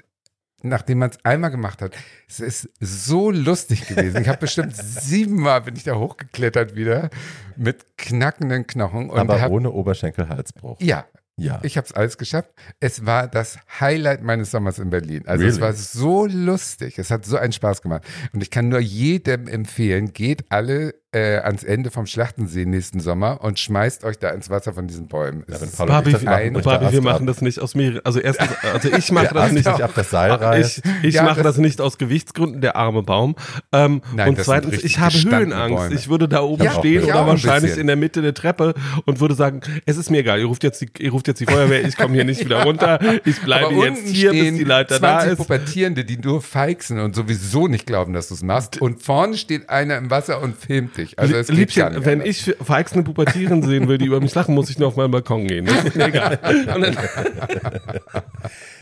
nachdem 0.62 1.00
man 1.00 1.10
es 1.12 1.18
einmal 1.24 1.52
gemacht 1.52 1.82
hat, 1.82 1.94
es 2.28 2.40
ist 2.40 2.70
so 2.80 3.32
lustig 3.32 3.88
gewesen. 3.88 4.22
Ich 4.22 4.28
habe 4.28 4.40
bestimmt 4.40 4.76
siebenmal 4.78 5.62
bin 5.62 5.76
ich 5.76 5.84
da 5.84 5.96
hochgeklettert 5.96 6.76
wieder 6.76 7.10
mit 7.58 7.98
knackenden 7.98 8.68
Knochen 8.68 9.10
und 9.10 9.20
Aber 9.20 9.42
hab, 9.42 9.52
ohne 9.52 9.72
Oberschenkelhalsbruch. 9.72 10.80
ja, 10.82 11.06
Ja. 11.38 11.60
ich 11.64 11.78
habe 11.78 11.86
es 11.88 11.94
alles 11.94 12.18
geschafft. 12.18 12.52
Es 12.80 13.06
war 13.06 13.28
das 13.28 13.58
Highlight 13.80 14.24
meines 14.24 14.52
Sommers 14.52 14.80
in 14.80 14.90
Berlin. 14.90 15.24
Also 15.28 15.46
es 15.46 15.56
Really? 15.56 15.62
war 15.62 15.74
so 15.74 16.26
lustig. 16.26 16.98
Es 17.00 17.12
hat 17.12 17.26
so 17.26 17.38
einen 17.38 17.54
Spaß 17.54 17.82
gemacht. 17.82 18.04
Und 18.34 18.42
ich 18.42 18.50
kann 18.50 18.70
nur 18.70 18.80
jedem 18.80 19.48
empfehlen, 19.48 20.12
geht 20.14 20.46
alle 20.50 20.96
äh, 21.14 21.38
ans 21.38 21.64
Ende 21.64 21.92
vom 21.92 22.06
Schlachtensee 22.06 22.66
nächsten 22.66 23.00
Sommer 23.00 23.42
und 23.44 23.60
schmeißt 23.60 24.04
euch 24.04 24.18
da 24.20 24.30
ins 24.30 24.50
Wasser 24.50 24.74
von 24.74 24.88
diesen 24.88 25.08
Bäumen. 25.08 25.44
Ja, 25.50 25.58
Paul 25.78 25.88
Barbie, 25.88 26.12
das 26.14 26.24
machen, 26.24 26.54
Barbie, 26.64 26.92
wir 26.92 27.02
machen 27.02 27.26
das 27.28 27.42
nicht 27.42 27.60
aus 27.60 27.76
mehreren. 27.76 28.02
Also 28.04 28.20
erstens, 28.20 28.50
also 28.74 28.90
ich 28.90 29.12
mache 29.12 29.28
das 29.34 29.44
Ast 29.44 29.54
nicht. 29.54 29.68
ab 29.68 29.92
das 29.96 30.10
Seil 30.10 30.32
reißt. 30.32 30.82
Ich, 31.02 31.10
ich 31.10 31.16
Ja, 31.16 31.24
mache 31.24 31.36
das- 31.44 31.56
das 31.56 31.58
nicht 31.58 31.80
aus 31.82 31.98
Gewichtsgründen, 31.98 32.62
der 32.62 32.76
arme 32.76 33.04
Baum. 33.04 33.36
Ähm, 33.72 34.02
Nein, 34.16 34.30
und 34.30 34.44
zweitens, 34.44 34.84
ich 34.84 35.00
habe 35.00 35.14
Höhenangst. 35.16 35.76
Bäume. 35.78 35.96
Ich 35.96 36.10
würde 36.10 36.28
da 36.28 36.42
oben 36.42 36.64
Ja, 36.64 36.72
stehen 36.74 37.04
oder 37.04 37.22
ein 37.22 37.28
wahrscheinlich 37.28 37.78
in 37.78 37.88
der 37.88 37.96
Mitte 37.96 38.22
der 38.22 38.34
Treppe 38.34 38.74
und 39.06 39.20
würde 39.20 39.36
sagen, 39.36 39.62
es 39.86 39.98
ist 39.98 40.10
mir 40.10 40.20
egal, 40.20 40.40
ihr 40.40 40.46
ruft 40.46 40.64
jetzt 40.64 40.82
die, 40.82 40.90
ihr 41.00 41.12
ruft 41.12 41.28
jetzt 41.28 41.40
die 41.40 41.46
Feuerwehr, 41.46 41.86
ich 41.86 41.96
komme 41.96 42.14
hier 42.16 42.26
nicht 42.26 42.40
wieder 42.46 42.64
runter, 42.64 43.00
ich 43.26 43.40
bleibe 43.42 43.68
Aber 43.68 43.86
jetzt 43.88 44.08
hier, 44.08 44.32
bis 44.32 44.56
die 44.58 44.64
Leiter 44.64 45.00
da 45.00 45.20
20 45.20 45.32
ist. 45.34 45.38
Pubertierende, 45.38 46.06
die 46.06 46.18
nur 46.18 46.42
feixen 46.42 47.00
und 47.00 47.16
sowieso 47.16 47.68
nicht 47.68 47.86
glauben, 47.86 48.14
dass 48.14 48.30
du 48.30 48.34
es 48.34 48.42
machst. 48.44 48.82
Und 48.82 49.02
vorne 49.02 49.38
steht 49.38 49.70
einer 49.70 49.98
im 49.98 50.10
Wasser 50.10 50.42
und 50.42 50.56
filmt 50.58 50.98
dich. 50.98 51.03
Also 51.18 51.36
es 51.36 51.48
geht 51.48 51.76
gar 51.76 51.90
Liebchen, 51.90 52.06
wenn 52.06 52.22
anders. 52.22 52.30
ich 52.30 52.44
verwachsene 52.44 53.04
Pubertieren 53.04 53.62
sehen 53.64 53.88
will, 53.88 53.98
die 53.98 54.06
über 54.06 54.20
mich 54.20 54.34
lachen, 54.36 54.56
muss 54.56 54.70
ich 54.70 54.78
nur 54.80 54.88
auf 54.90 54.96
meinen 54.96 55.12
Balkon 55.12 55.48
gehen. 55.48 55.66
Das 55.66 55.86
ist 55.86 55.96
mir 55.96 56.08
egal. 56.08 56.40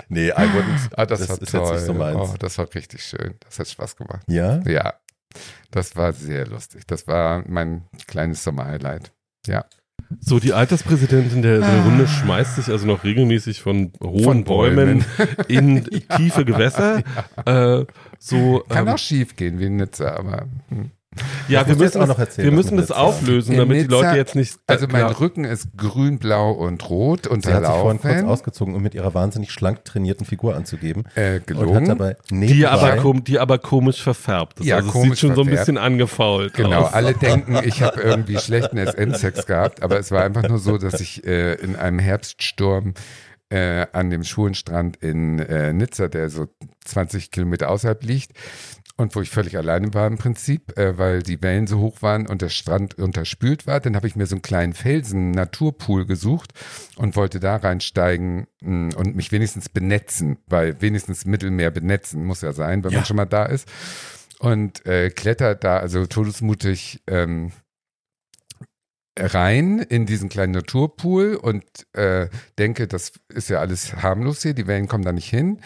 Nee, 0.09 0.27
I 0.27 0.31
wouldn't. 0.31 0.89
Ah, 0.97 1.05
das, 1.05 1.19
das 1.21 1.29
war 1.29 1.41
ist 1.41 1.51
toll. 1.51 1.61
jetzt 1.61 1.71
nicht 1.71 1.85
so 1.85 1.93
meins. 1.93 2.17
Oh, 2.19 2.35
das 2.37 2.57
war 2.57 2.67
richtig 2.75 3.01
schön. 3.01 3.35
Das 3.45 3.59
hat 3.59 3.67
Spaß 3.69 3.95
gemacht. 3.95 4.23
Ja? 4.27 4.61
Ja, 4.67 4.95
das 5.71 5.95
war 5.95 6.11
sehr 6.11 6.45
lustig. 6.47 6.85
Das 6.85 7.07
war 7.07 7.45
mein 7.47 7.85
kleines 8.07 8.43
Sommerhighlight. 8.43 9.13
Ja. 9.47 9.63
so, 10.19 10.39
die 10.39 10.51
Alterspräsidentin 10.51 11.41
der, 11.41 11.59
der 11.59 11.83
Runde 11.83 12.07
schmeißt 12.07 12.57
sich 12.57 12.67
also 12.67 12.85
noch 12.85 13.05
regelmäßig 13.05 13.61
von 13.61 13.93
hohen 14.03 14.23
Von 14.23 14.43
Bäumen, 14.43 15.05
in 15.47 15.85
tiefe 16.17 16.43
Gewässer. 16.43 17.03
Äh, 17.45 17.85
so, 18.19 18.65
Kann 18.67 18.87
ähm, 18.87 18.93
auch 18.93 18.97
schief 18.97 19.37
gehen 19.37 19.59
wie 19.59 19.67
in 19.67 19.77
Nizza, 19.77 20.15
aber. 20.17 20.47
Hm. 20.67 20.91
Ja, 21.49 21.67
wir 21.67 21.75
müssen, 21.75 21.97
auch 21.97 22.07
das, 22.07 22.09
noch 22.09 22.19
erzählen, 22.19 22.45
wir 22.45 22.51
müssen 22.53 22.77
das 22.77 22.89
Nizza. 22.89 23.01
auflösen, 23.01 23.57
damit 23.57 23.77
die 23.77 23.81
Nizza- 23.87 23.91
Leute 23.91 24.17
jetzt 24.17 24.35
nicht. 24.35 24.57
Also 24.67 24.87
mein 24.87 25.01
klar. 25.01 25.19
Rücken 25.19 25.43
ist 25.43 25.67
grün, 25.75 26.19
blau 26.19 26.51
und 26.51 26.89
rot 26.89 27.23
Sie 27.25 27.53
hat 27.53 27.65
sich 27.65 27.73
vorhin 27.75 27.99
kurz 27.99 28.23
ausgezogen, 28.23 28.75
um 28.75 28.81
mit 28.81 28.95
ihrer 28.95 29.13
wahnsinnig 29.13 29.51
schlank 29.51 29.83
trainierten 29.83 30.25
Figur 30.25 30.55
anzugeben. 30.55 31.03
Äh, 31.15 31.35
Und 31.35 31.39
hat 31.39 31.47
gelogen. 31.47 31.85
dabei 31.85 32.15
die 32.31 32.65
aber, 32.65 32.95
kom 32.97 33.23
die 33.25 33.39
aber 33.39 33.57
komisch 33.59 34.01
verfärbt 34.01 34.61
ist. 34.61 34.65
Ja, 34.65 34.77
also 34.77 34.89
komisch 34.91 35.19
sieht 35.19 35.19
schon 35.19 35.35
so 35.35 35.41
ein 35.41 35.47
verfärbt. 35.47 35.67
bisschen 35.67 35.77
angefault 35.77 36.53
Genau, 36.53 36.83
aus. 36.83 36.93
alle 36.93 37.13
denken, 37.21 37.59
ich 37.65 37.81
habe 37.83 37.99
irgendwie 38.01 38.37
schlechten 38.37 38.77
SM-Sex 38.77 39.45
gehabt, 39.45 39.83
aber 39.83 39.99
es 39.99 40.11
war 40.11 40.23
einfach 40.23 40.47
nur 40.47 40.59
so, 40.59 40.77
dass 40.77 41.01
ich 41.01 41.25
äh, 41.27 41.55
in 41.55 41.75
einem 41.75 41.99
Herbststurm 41.99 42.93
äh, 43.49 43.85
an 43.91 44.09
dem 44.09 44.23
Schulenstrand 44.23 44.95
in 45.03 45.39
äh, 45.39 45.73
Nizza, 45.73 46.07
der 46.07 46.29
so 46.29 46.47
20 46.85 47.31
Kilometer 47.31 47.69
außerhalb 47.69 48.01
liegt, 48.01 48.31
und 49.01 49.15
wo 49.15 49.21
ich 49.21 49.29
völlig 49.29 49.57
alleine 49.57 49.93
war 49.93 50.07
im 50.07 50.17
Prinzip, 50.17 50.77
äh, 50.77 50.97
weil 50.97 51.23
die 51.23 51.41
Wellen 51.41 51.67
so 51.67 51.79
hoch 51.79 52.01
waren 52.01 52.27
und 52.27 52.41
der 52.41 52.49
Strand 52.49 52.97
unterspült 52.97 53.67
war. 53.67 53.79
Dann 53.79 53.95
habe 53.95 54.07
ich 54.07 54.15
mir 54.15 54.25
so 54.27 54.35
einen 54.35 54.41
kleinen 54.41 54.73
Felsen-Naturpool 54.73 56.05
gesucht 56.05 56.53
und 56.95 57.15
wollte 57.15 57.39
da 57.39 57.57
reinsteigen 57.57 58.47
mh, 58.61 58.95
und 58.95 59.15
mich 59.15 59.31
wenigstens 59.31 59.69
benetzen, 59.69 60.37
weil 60.47 60.81
wenigstens 60.81 61.25
Mittelmeer 61.25 61.71
benetzen 61.71 62.23
muss 62.25 62.41
ja 62.41 62.53
sein, 62.53 62.83
wenn 62.83 62.91
Ja. 62.91 62.99
man 62.99 63.05
schon 63.05 63.17
mal 63.17 63.25
da 63.25 63.45
ist. 63.45 63.67
Und 64.39 64.85
äh, 64.85 65.09
klettert 65.09 65.63
da 65.63 65.77
also 65.77 66.05
todesmutig 66.05 67.03
ähm, 67.07 67.51
rein 69.19 69.79
in 69.79 70.05
diesen 70.05 70.29
kleinen 70.29 70.53
Naturpool 70.53 71.35
und 71.35 71.63
äh, 71.93 72.29
denke, 72.57 72.87
das 72.87 73.11
ist 73.29 73.49
ja 73.49 73.59
alles 73.59 73.97
harmlos 73.97 74.41
hier, 74.41 74.53
die 74.53 74.67
Wellen 74.67 74.87
kommen 74.87 75.03
da 75.03 75.11
nicht 75.11 75.29
hin. 75.29 75.59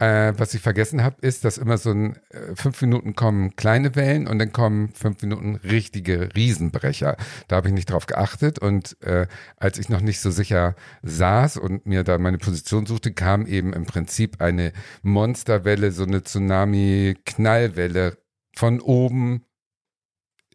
Äh, 0.00 0.32
was 0.38 0.54
ich 0.54 0.62
vergessen 0.62 1.04
habe, 1.04 1.16
ist, 1.20 1.44
dass 1.44 1.58
immer 1.58 1.76
so 1.76 1.90
ein 1.90 2.16
äh, 2.30 2.56
fünf 2.56 2.80
Minuten 2.80 3.14
kommen 3.14 3.54
kleine 3.54 3.94
Wellen 3.94 4.26
und 4.26 4.38
dann 4.38 4.50
kommen 4.50 4.88
fünf 4.94 5.20
Minuten 5.20 5.56
richtige 5.56 6.34
Riesenbrecher. 6.34 7.18
Da 7.48 7.56
habe 7.56 7.68
ich 7.68 7.74
nicht 7.74 7.90
drauf 7.90 8.06
geachtet 8.06 8.58
und 8.58 8.96
äh, 9.02 9.26
als 9.58 9.78
ich 9.78 9.90
noch 9.90 10.00
nicht 10.00 10.20
so 10.20 10.30
sicher 10.30 10.74
saß 11.02 11.58
und 11.58 11.84
mir 11.84 12.02
da 12.02 12.16
meine 12.16 12.38
Position 12.38 12.86
suchte, 12.86 13.12
kam 13.12 13.44
eben 13.44 13.74
im 13.74 13.84
Prinzip 13.84 14.40
eine 14.40 14.72
Monsterwelle, 15.02 15.92
so 15.92 16.04
eine 16.04 16.22
Tsunami-Knallwelle 16.24 18.16
von 18.56 18.80
oben 18.80 19.44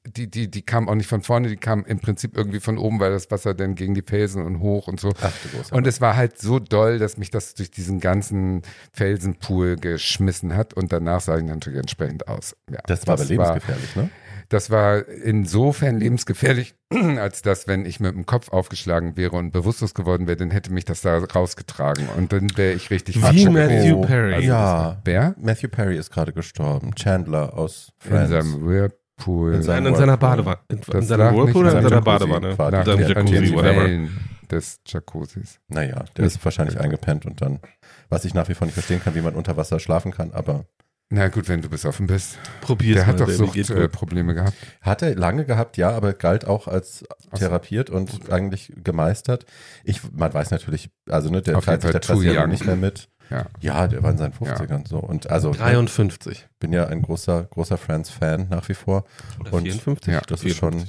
die, 0.06 0.30
die, 0.30 0.50
die 0.50 0.62
kam 0.62 0.88
auch 0.88 0.96
nicht 0.96 1.08
von 1.08 1.22
vorne, 1.22 1.48
die 1.50 1.58
kam 1.58 1.84
im 1.86 2.00
Prinzip 2.00 2.38
irgendwie 2.38 2.60
von 2.60 2.78
oben, 2.78 3.00
weil 3.00 3.12
das 3.12 3.32
Wasser 3.32 3.54
dann 3.54 3.76
gegen 3.76 3.94
die 3.94 4.02
Felsen 4.02 4.44
und 4.46 4.60
hoch 4.60 4.88
und 4.88 5.00
so. 5.00 5.14
Ach, 5.22 5.32
Und 5.72 5.88
es 5.88 6.02
war 6.02 6.16
halt 6.16 6.38
so 6.40 6.60
doll, 6.60 7.00
dass 7.00 7.18
mich 7.18 7.32
das 7.32 7.56
durch 7.56 7.72
diesen 7.72 8.00
ganzen 8.00 8.62
Felsenpool 8.94 9.76
geschmissen 9.76 10.56
hat 10.56 10.74
und 10.74 10.92
danach 10.92 11.22
sah 11.22 11.38
ich 11.38 11.44
natürlich 11.44 11.80
entsprechend 11.80 12.28
aus. 12.28 12.56
Ja, 12.72 12.80
das 12.88 13.08
war 13.08 13.16
aber 13.16 13.26
lebensgefährlich, 13.26 13.96
ne? 13.96 14.10
das 14.50 14.70
war 14.70 15.08
insofern 15.08 16.00
lebensgefährlich, 16.00 16.76
als 17.18 17.42
dass, 17.42 17.68
wenn 17.68 17.86
ich 17.86 18.00
mit 18.00 18.14
dem 18.14 18.26
Kopf 18.26 18.50
aufgeschlagen 18.50 19.18
wäre 19.18 19.36
und 19.36 19.52
bewusstlos 19.52 19.94
geworden 19.94 20.28
wäre, 20.28 20.38
dann 20.38 20.52
hätte 20.52 20.72
mich 20.72 20.86
das 20.86 21.02
da 21.02 21.18
rausgetragen 21.18 22.08
und 22.16 22.32
dann 22.32 22.56
wäre 22.56 22.74
ich 22.74 22.90
richtig 22.92 23.18
Wie 23.18 23.50
Matthew. 23.50 24.02
Perry. 24.02 24.34
Also 24.36 24.48
Ja. 24.48 25.02
Wer? 25.04 25.36
Matthew 25.42 25.70
Perry 25.70 25.98
ist 25.98 26.12
gerade 26.12 26.32
gestorben. 26.34 26.94
Chandler 26.96 27.58
aus 27.58 27.92
In 28.04 28.10
Friends. 28.12 28.30
seinem 28.30 28.66
Whirlpool. 29.18 29.54
In 29.56 29.64
seinem 29.64 29.84
Nein, 29.84 29.94
in 29.94 30.00
seiner 30.00 30.22
Whirlpool. 30.22 30.44
Badewanne. 30.44 30.58
In, 30.70 30.78
in 30.94 31.02
seiner 31.02 31.34
Whirlpool 31.34 31.50
in 31.50 31.56
oder 31.58 31.68
in 31.68 31.72
seinem 31.76 31.90
seiner 31.90 32.02
Badewanne? 32.02 32.56
Dann 32.56 33.00
Ja, 33.00 33.08
Jacuzzi, 33.08 33.54
whatever. 33.54 34.10
Des 34.52 34.80
Jacuzzis. 34.88 35.60
Naja, 35.70 36.06
der 36.18 36.26
ist 36.26 36.44
wahrscheinlich 36.46 36.80
eingepennt 36.80 37.26
und 37.26 37.42
dann, 37.42 37.60
was 38.10 38.26
ich 38.26 38.34
nach 38.36 38.48
wie 38.48 38.54
vor 38.54 38.66
nicht 38.66 38.76
verstehen 38.76 39.02
kann, 39.04 39.16
wie 39.16 39.22
man 39.22 39.34
unter 39.36 39.58
Wasser 39.58 39.80
schlafen 39.80 40.12
kann, 40.12 40.34
aber 40.34 40.66
Na 41.10 41.30
gut, 41.30 41.50
wenn 41.50 41.62
du 41.64 41.70
besoffen 41.70 42.06
bist. 42.06 42.38
Probier's 42.62 42.98
Der 42.98 43.06
mal, 43.08 43.14
hat 43.14 43.20
doch. 43.22 43.30
Suchtprobleme 43.30 44.36
gehabt. 44.36 44.54
hat 44.82 45.02
er 45.02 45.16
lange 45.16 45.46
gehabt, 45.46 45.78
ja, 45.78 45.90
aber 45.92 46.14
galt 46.14 46.46
auch 46.46 46.68
als 46.68 47.06
therapiert 47.34 47.90
und 47.90 48.32
eigentlich 48.32 48.72
gemeistert. 48.84 49.46
Ich, 49.84 50.02
man 50.12 50.32
weiß 50.32 50.52
natürlich, 50.52 50.92
also 51.10 51.30
ne, 51.32 51.42
der 51.42 51.60
teilt 51.60 51.82
sich 51.82 51.92
der 52.22 52.44
young. 52.44 52.50
nicht 52.50 52.66
mehr 52.66 52.76
mit. 52.76 53.10
Ja. 53.30 53.46
Ja, 53.60 53.88
der 53.88 54.04
war 54.04 54.12
in 54.12 54.18
seinen 54.18 54.34
50ern 54.34 54.88
so. 54.88 54.98
Und 55.00 55.30
also 55.32 55.52
ne, 55.52 55.58
53 55.58 56.48
bin 56.60 56.72
ja 56.74 56.88
ein 56.88 57.02
großer, 57.02 57.44
großer 57.44 57.78
Friends-Fan 57.78 58.48
nach 58.50 58.68
wie 58.70 58.74
vor. 58.74 59.04
oder 59.40 59.54
Und 59.54 59.64
54? 59.64 60.14
ja, 60.14 60.22
Das 60.28 60.44
ist 60.44 60.58
schon, 60.58 60.84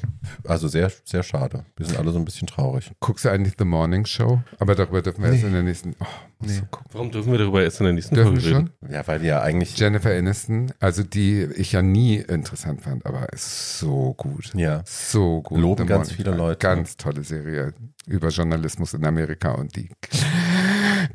also 0.46 0.68
sehr, 0.68 0.90
sehr 1.04 1.22
schade. 1.22 1.64
Wir 1.76 1.86
sind 1.86 1.98
alle 1.98 2.12
so 2.12 2.18
ein 2.18 2.24
bisschen 2.24 2.46
traurig. 2.46 2.90
Guckst 3.00 3.24
du 3.24 3.30
eigentlich 3.30 3.54
The 3.58 3.64
Morning 3.64 4.04
Show? 4.06 4.40
Aber 4.58 4.74
darüber 4.74 5.02
dürfen 5.02 5.22
wir 5.22 5.30
erst 5.30 5.42
Nee. 5.42 5.46
in 5.48 5.52
der 5.54 5.62
nächsten. 5.62 5.94
Oh, 6.00 6.04
Nee. 6.40 6.60
Warum 6.92 7.10
dürfen 7.10 7.32
wir 7.32 7.38
darüber 7.38 7.62
erst 7.62 7.80
in 7.80 7.84
der 7.84 7.94
nächsten 7.94 8.14
Dürfen 8.14 8.38
Folge 8.38 8.56
reden? 8.58 8.70
schon? 8.82 8.90
Ja, 8.92 9.06
weil 9.08 9.24
ja 9.24 9.40
eigentlich, 9.40 9.76
Jennifer 9.78 10.10
Aniston, 10.10 10.70
also 10.80 11.02
die 11.02 11.44
ich 11.56 11.72
ja 11.72 11.80
nie 11.80 12.16
interessant 12.16 12.82
fand, 12.82 13.06
aber 13.06 13.32
ist 13.32 13.78
so 13.78 14.12
gut. 14.14 14.52
ja, 14.54 14.82
So 14.84 15.40
gut. 15.40 15.58
Loben 15.58 15.84
The 15.84 15.88
ganz 15.88 16.08
Morning 16.10 16.16
viele. 16.24 16.36
Leute. 16.36 16.58
Ganz 16.58 16.96
tolle 16.98 17.24
Serie 17.24 17.72
über 18.06 18.28
Journalismus 18.28 18.92
in 18.94 19.04
Amerika 19.06 19.52
und 19.52 19.74
die 19.76 19.88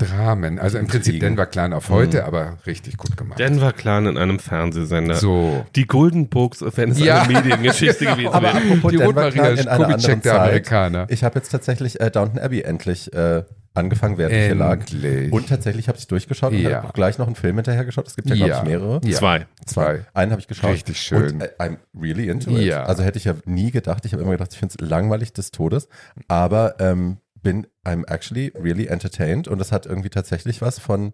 Dramen. 0.06 0.60
Also 0.60 0.78
im 0.78 0.88
Prinzip. 0.88 1.20
Denver 1.20 1.46
Clan 1.46 1.74
auf 1.74 1.90
heute, 1.90 2.20
Mhm. 2.22 2.26
aber 2.26 2.58
richtig 2.66 2.98
gut 2.98 3.16
gemacht. 3.18 3.40
Denver 3.40 3.74
Clan 3.74 4.06
in 4.06 4.18
einem 4.18 4.40
Fernsehsender. 4.40 5.16
so. 5.16 5.66
Die 5.76 5.88
Golden 5.88 6.30
Books, 6.30 6.64
wenn 6.76 6.92
es 6.92 7.00
Ja. 7.00 7.22
eine 7.24 7.34
Mediengeschichte 7.42 8.06
gewesen 8.06 8.28
Aber 8.34 8.54
wäre. 8.54 8.58
apropos 8.58 8.92
die 8.92 8.98
Denver 8.98 9.32
Clan 9.32 9.58
in 9.58 9.68
einer 9.68 9.86
anderen 9.86 10.22
der 10.22 10.22
Zeit. 10.22 10.40
Amerikaner. 10.40 11.06
Ich 11.10 11.24
habe 11.24 11.40
jetzt 11.40 11.50
tatsächlich 11.50 12.00
äh, 12.00 12.10
Downton 12.12 12.40
Abbey 12.40 12.62
endlich 12.62 13.14
äh, 13.14 13.44
angefangen, 13.74 14.18
während 14.18 14.36
ich 14.36 14.46
hier 14.46 14.56
lag. 14.56 14.80
Endlich. 14.82 15.32
Und 15.32 15.48
tatsächlich 15.48 15.88
habe 15.88 15.98
ich 15.98 16.06
durchgeschaut 16.08 16.52
und 16.52 16.60
Ja. 16.60 16.78
habe 16.78 16.90
auch 16.90 16.94
gleich 16.94 17.18
noch 17.18 17.28
einen 17.28 17.36
Film 17.38 17.56
hinterher 17.56 17.86
geschaut. 17.86 18.06
Es 18.06 18.16
gibt 18.18 18.28
ja, 18.30 18.36
glaube 18.36 18.50
Ja. 18.52 18.58
ich, 18.58 18.64
mehrere. 18.68 19.00
Ja. 19.06 19.18
Zwei. 19.18 19.46
Zwei. 19.66 20.02
Einen 20.14 20.32
habe 20.32 20.42
ich 20.42 20.48
geschaut. 20.48 20.72
Richtig 20.74 21.00
schön. 21.00 21.36
Und 21.36 21.42
äh, 21.44 21.50
I'm 21.58 21.78
really 21.98 22.28
into 22.28 22.52
it. 22.52 22.64
Ja. 22.66 22.84
Also 22.84 23.04
hätte 23.04 23.18
ich 23.18 23.24
ja 23.26 23.36
nie 23.46 23.72
gedacht. 23.72 24.04
Ich 24.06 24.12
habe 24.12 24.24
immer 24.24 24.34
gedacht, 24.34 24.50
ich 24.52 24.60
finde 24.60 24.76
es 24.78 24.90
langweilig 24.90 25.32
des 25.32 25.52
Todes. 25.52 25.88
Aber 26.28 26.76
ähm, 26.80 27.18
bin 27.42 27.68
I'm 27.86 28.06
actually 28.08 28.54
really 28.56 28.88
entertained. 28.88 29.48
Und 29.48 29.60
das 29.60 29.72
hat 29.72 29.86
irgendwie 29.86 30.10
tatsächlich 30.10 30.62
was 30.62 30.80
von 30.80 31.14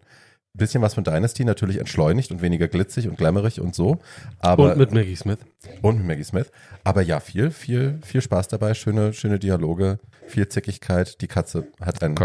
bisschen 0.54 0.82
was 0.82 0.96
von 0.96 1.04
Dynasty, 1.04 1.46
natürlich 1.46 1.78
entschleunigt 1.78 2.32
und 2.32 2.42
weniger 2.42 2.68
glitzig 2.68 3.08
und 3.08 3.16
glamourig 3.16 3.62
und 3.62 3.76
so. 3.76 4.00
Aber, 4.40 4.72
Und 4.72 4.78
mit 4.80 4.92
Maggie 4.92 5.16
Smith. 5.16 5.38
und 5.84 5.98
mit 6.00 6.08
Maggie 6.08 6.24
Smith. 6.24 6.52
Aber 6.84 7.04
ja, 7.04 7.20
viel, 7.20 7.52
viel, 7.52 8.00
viel 8.04 8.22
Spaß 8.22 8.48
dabei. 8.48 8.74
Schöne, 8.74 9.14
schöne 9.14 9.38
Dialoge, 9.38 10.00
viel 10.26 10.48
Zickigkeit. 10.50 11.22
Die 11.22 11.28
Katze 11.28 11.68
hat 11.80 12.02
ein. 12.02 12.16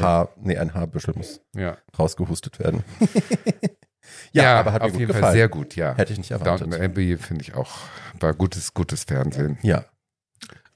Haar, 0.00 0.30
nee, 0.40 0.56
ein 0.56 0.72
Haarbüschel 0.72 1.12
muss 1.14 1.42
Ja. 1.54 1.76
rausgehustet 1.98 2.58
werden. 2.58 2.84
ja, 4.32 4.60
aber 4.60 4.72
hat 4.72 4.80
mir 4.82 4.86
auf 4.86 4.92
gut 4.92 5.00
jeden 5.00 5.08
gefallen. 5.08 5.24
Fall 5.24 5.32
sehr 5.34 5.48
gut, 5.48 5.76
ja. 5.76 5.94
Hätte 5.94 6.12
ich 6.12 6.18
nicht 6.18 6.30
erwartet. 6.30 6.66
Downton 6.68 6.80
Abbey 6.82 7.18
finde 7.18 7.42
ich 7.42 7.54
auch, 7.54 7.70
war 8.18 8.32
gutes, 8.34 8.72
gutes 8.74 9.04
Fernsehen. 9.04 9.58
Ja. 9.62 9.84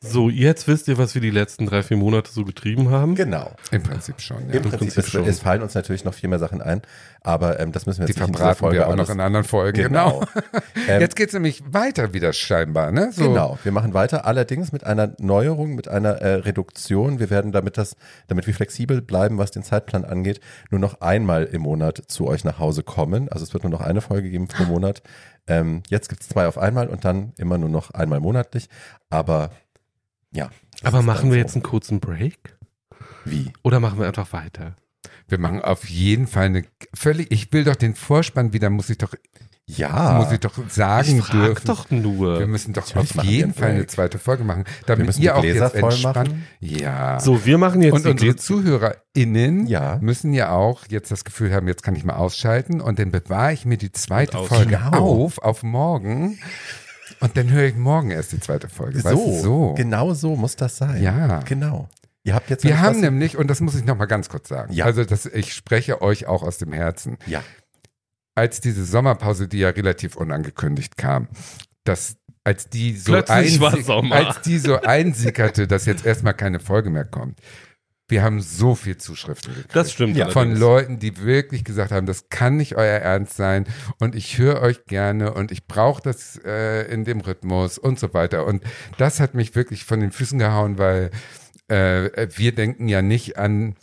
So, 0.01 0.31
jetzt 0.31 0.69
wisst 0.69 0.87
ihr, 0.87 0.97
was 0.97 1.17
wir 1.17 1.21
die 1.21 1.31
letzten 1.31 1.67
drei, 1.67 1.83
vier 1.83 1.97
Monate 1.97 2.31
so 2.31 2.45
getrieben 2.45 2.91
haben. 2.91 3.17
Genau. 3.17 3.51
Im 3.73 3.83
Prinzip 3.83 4.21
schon, 4.21 4.49
ja. 4.49 4.55
Im 4.55 4.63
Prinzip, 4.63 4.79
Prinzip 4.79 5.05
es, 5.05 5.11
schon. 5.11 5.27
es 5.27 5.41
fallen 5.41 5.61
uns 5.61 5.75
natürlich 5.75 6.05
noch 6.05 6.15
viel 6.15 6.29
mehr 6.29 6.39
Sachen 6.39 6.63
ein, 6.63 6.83
aber 7.21 7.59
ähm, 7.59 7.73
das 7.73 7.85
müssen 7.85 7.99
wir 7.99 8.07
Die 8.07 8.13
jetzt 8.13 8.21
nicht 8.21 8.29
in 8.29 8.33
dieser 8.33 8.55
verbraten 8.55 8.59
Folge 8.61 8.77
wir 8.77 8.89
auch 8.89 8.95
noch 8.95 9.11
in 9.11 9.19
anderen 9.19 9.45
Folgen. 9.45 9.83
Genau. 9.83 10.21
Genau. 10.21 10.25
Ähm, 10.89 11.01
Jetzt 11.03 11.17
geht's 11.17 11.35
nämlich 11.35 11.63
weiter 11.71 12.15
wieder 12.15 12.33
scheinbar, 12.33 12.93
ne? 12.93 13.11
So. 13.13 13.29
Genau, 13.29 13.59
wir 13.63 13.73
machen 13.73 13.93
weiter, 13.93 14.25
allerdings 14.25 14.73
mit 14.73 14.85
einer 14.85 15.15
Neuerung, 15.19 15.75
mit 15.75 15.89
einer 15.89 16.23
äh, 16.23 16.35
Reduktion. 16.35 17.19
Wir 17.19 17.29
werden, 17.29 17.53
damit 17.53 17.77
das, 17.77 17.97
damit 18.29 18.47
wir 18.47 18.55
flexibel 18.55 19.03
bleiben, 19.03 19.37
was 19.37 19.51
den 19.51 19.65
Zeitplan 19.65 20.05
angeht, 20.05 20.41
nur 20.71 20.81
noch 20.81 21.03
einmal 21.03 21.45
im 21.45 21.63
Monat 21.63 22.03
zu 22.07 22.27
euch 22.27 22.45
nach 22.45 22.59
Hause 22.59 22.85
kommen. 22.85 23.29
Also 23.29 23.45
es 23.45 23.53
wird 23.53 23.65
nur 23.65 23.71
noch 23.73 23.83
eine 23.83 24.01
Folge 24.01 24.31
geben 24.31 24.49
pro 24.49 24.65
Monat. 24.73 25.03
Ähm, 25.47 25.83
jetzt 25.89 26.09
gibt's 26.09 26.29
zwei 26.29 26.47
auf 26.47 26.57
einmal 26.57 26.89
und 26.89 27.05
dann 27.05 27.33
immer 27.37 27.59
nur 27.59 27.69
noch 27.69 27.91
einmal 27.91 28.21
monatlich. 28.21 28.69
Aber 29.11 29.51
ja. 30.33 30.51
Aber 30.83 31.03
machen 31.03 31.31
wir 31.31 31.35
so. 31.35 31.39
jetzt 31.39 31.55
einen 31.55 31.63
kurzen 31.63 32.01
Break? 32.01 32.57
Wie? 33.25 33.53
Oder 33.63 33.81
machen 33.81 33.99
wir 33.99 34.07
einfach 34.07 34.33
weiter? 34.33 34.77
Wir 35.27 35.39
machen 35.39 35.61
auf 35.61 35.89
jeden 35.89 36.27
Fall 36.27 36.47
eine 36.47 36.65
völlig, 36.95 37.31
ich 37.31 37.53
will 37.53 37.65
doch 37.65 37.77
den 37.77 37.95
Vorspann 37.95 38.53
wieder, 38.55 38.71
muss 38.71 38.89
ich 38.89 38.97
doch, 38.99 39.13
Ja. 39.67 40.15
muss 40.15 40.33
ich 40.33 40.41
doch 40.41 40.55
sagen 40.69 41.19
Ich 41.19 41.25
frag 41.25 41.33
dürfen. 41.33 41.67
doch 41.67 41.91
Wir 41.91 42.01
nur. 42.01 42.47
müssen 42.47 42.73
doch 42.73 42.95
Natürlich 42.95 43.19
auf 43.19 43.25
wir 43.25 43.31
jeden 43.31 43.53
Fall 43.55 43.71
eine 43.73 43.87
zweite 43.87 44.19
Folge 44.19 44.45
machen, 44.45 44.65
damit 44.87 45.05
müssen 45.07 45.21
ihr 45.23 45.37
auch 45.37 45.43
Gläser 45.43 45.67
jetzt 45.67 45.79
voll 45.81 45.93
entspannt. 45.93 46.17
machen. 46.31 46.47
Ja. 46.61 47.21
So, 47.21 47.45
wir 47.45 47.59
machen 47.59 47.83
jetzt 47.83 47.93
und 47.93 48.05
die 48.07 48.11
unsere 48.11 48.33
Gläser- 48.33 48.37
ZuhörerInnen 48.39 49.67
Ja. 49.67 49.99
müssen 50.01 50.33
ja 50.33 50.51
auch 50.53 50.85
jetzt 50.89 51.11
das 51.11 51.25
Gefühl 51.25 51.53
haben, 51.53 51.69
jetzt 51.69 51.83
kann 51.83 51.95
ich 51.97 52.05
mal 52.05 52.17
ausschalten 52.17 52.81
und 52.81 52.99
dann 52.99 53.11
bewahre 53.11 53.53
ich 53.53 53.67
mir 53.67 53.77
die 53.77 53.93
zweite 53.93 54.39
Folge 54.39 54.77
Genau. 54.79 55.25
auf, 55.25 55.39
auf 55.39 55.63
morgen 55.63 56.39
und 57.21 57.37
dann 57.37 57.51
höre 57.51 57.65
ich 57.65 57.77
morgen 57.77 58.11
erst 58.11 58.33
die 58.33 58.41
zweite 58.41 58.69
Folge. 58.69 59.03
Weißt 59.03 59.15
du, 59.15 59.33
so, 59.33 59.41
so. 59.43 59.75
genau 59.75 60.15
so 60.15 60.37
muss 60.37 60.57
das 60.57 60.77
sein. 60.77 61.03
Ja. 61.03 61.41
Genau. 61.41 61.89
Ihr 62.25 62.35
habt 62.35 62.51
jetzt 62.51 62.65
Wir 62.65 62.81
haben 62.81 63.01
nämlich, 63.01 63.37
und 63.37 63.49
das 63.49 63.61
muss 63.61 63.75
ich 63.75 63.85
nochmal 63.85 64.07
ganz 64.07 64.29
kurz 64.29 64.49
sagen, 64.49 64.73
Ja. 64.73 64.85
also 64.85 65.05
das, 65.05 65.27
ich 65.27 65.55
spreche 65.55 66.03
euch 66.03 66.27
auch 66.27 66.43
aus 66.43 66.59
dem 66.59 66.73
Herzen, 66.73 67.17
Ja. 67.27 67.43
als 68.35 68.61
diese 68.61 68.85
Sommerpause, 68.85 69.49
die 69.49 69.59
ja 69.59 69.71
relativ 69.71 70.17
unangekündigt 70.17 70.97
kam, 70.97 71.29
dass 71.85 72.17
als 72.45 72.69
die 72.69 72.97
so, 72.97 73.15
als 73.15 74.41
die 74.43 74.59
so 74.59 74.81
einsickerte, 74.81 75.67
dass 75.67 75.85
jetzt 75.87 76.07
erstmal 76.07 76.35
keine 76.35 76.61
Folge 76.61 76.89
mehr 76.91 77.05
kommt. 77.05 77.41
Wir 78.09 78.23
haben 78.23 78.41
so 78.41 78.75
viel 78.75 78.97
Zuschriften 78.97 79.55
gekriegt. 79.55 79.77
Das 79.77 79.93
stimmt. 79.93 80.17
Ja. 80.17 80.31
von. 80.31 80.57
Leuten, 80.57 80.99
die 80.99 81.23
wirklich 81.23 81.63
gesagt 81.63 81.93
haben, 81.93 82.07
das 82.07 82.31
kann 82.31 82.57
nicht 82.57 82.75
euer 82.75 82.99
Ernst 82.99 83.37
sein 83.37 83.67
und 83.99 84.15
ich 84.15 84.39
höre 84.39 84.63
euch 84.63 84.87
gerne 84.87 85.35
und 85.35 85.53
ich 85.53 85.67
brauche 85.67 86.03
das 86.03 86.41
äh, 86.45 86.91
in 86.91 87.05
dem 87.05 87.21
Rhythmus 87.21 87.77
und 87.79 87.99
so 87.99 88.15
weiter. 88.15 88.47
Und 88.47 88.65
das 88.97 89.21
hat 89.21 89.35
mich 89.35 89.55
wirklich 89.55 89.85
von 89.85 90.01
den 90.01 90.11
Füßen 90.11 90.39
gehauen, 90.39 90.79
weil 90.79 91.11
äh, 91.69 92.29
wir 92.35 92.55
denken 92.55 92.89
ja 92.89 93.03
nicht 93.03 93.37
an, 93.37 93.77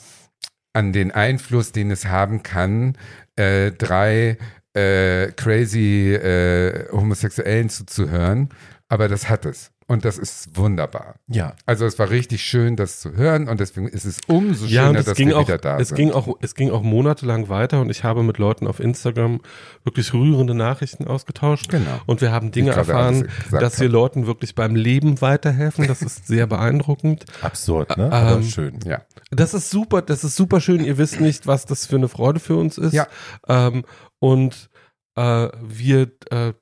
an 0.73 0.91
den 0.91 1.11
Einfluss, 1.11 1.71
den 1.71 1.91
es 1.91 2.05
haben 2.05 2.43
kann, 2.43 2.97
äh, 3.35 3.71
drei 3.71 4.37
äh, 4.73 5.31
crazy 5.31 6.13
äh, 6.13 6.91
Homosexuellen 6.91 7.69
zuzuhören, 7.69 8.49
aber 8.89 9.07
das 9.07 9.29
hat 9.29 9.45
es. 9.45 9.71
Und 9.87 10.03
das 10.03 10.17
ist 10.17 10.57
wunderbar. 10.57 11.15
Ja. 11.27 11.53
Also 11.67 11.85
es 11.85 11.99
war 11.99 12.09
richtig 12.09 12.41
schön, 12.41 12.75
das 12.75 12.99
zu 12.99 13.13
hören 13.13 13.47
und 13.47 13.59
deswegen 13.59 13.87
ist 13.87 14.03
es 14.05 14.19
umso 14.25 14.65
Ja, 14.65 14.81
schöner, 14.81 14.89
und 14.89 14.95
es 14.97 15.05
dass 15.05 15.15
ging 15.17 15.27
wir 15.27 15.37
auch, 15.37 15.47
wieder 15.47 15.59
da 15.59 15.77
es 15.79 15.89
sind. 15.89 15.97
ging 15.97 16.11
auch, 16.11 16.27
es 16.41 16.55
ging 16.55 16.71
auch 16.71 16.81
monatelang 16.81 17.49
weiter 17.49 17.81
und 17.81 17.91
ich 17.91 18.03
habe 18.03 18.23
mit 18.23 18.39
Leuten 18.39 18.65
auf 18.65 18.79
Instagram 18.79 19.41
wirklich 19.83 20.11
rührende 20.13 20.55
Nachrichten 20.55 21.05
ausgetauscht. 21.07 21.69
Genau. 21.69 21.99
Und 22.07 22.21
wir 22.21 22.31
haben 22.31 22.51
Dinge 22.51 22.71
erfahren, 22.71 23.29
dass 23.51 23.79
wir. 23.79 23.89
Leuten 23.89 24.25
wirklich 24.25 24.55
beim 24.55 24.75
Leben 24.75 25.21
weiterhelfen. 25.21 25.87
Das 25.87 26.01
ist 26.01 26.25
sehr 26.25 26.47
beeindruckend. 26.47 27.25
Absurd, 27.41 27.95
ne? 27.97 28.11
Aber 28.11 28.37
Ähm, 28.37 28.43
schön. 28.43 28.79
ja. 28.85 29.03
Das 29.29 29.53
ist 29.53 29.69
super, 29.69 30.01
das 30.01 30.23
ist 30.23 30.35
super 30.35 30.59
schön. 30.61 30.83
Ihr 30.83 30.97
wisst 30.97 31.21
nicht, 31.21 31.45
was 31.45 31.65
das 31.65 31.85
für 31.85 31.95
eine 31.97 32.07
Freude 32.07 32.39
für 32.39 32.55
uns 32.55 32.77
ist. 32.79 32.93
Ja. 32.93 33.07
Ähm, 33.47 33.85
und 34.19 34.69
äh, 35.15 35.49
wir, 35.61 36.11
äh, 36.31 36.53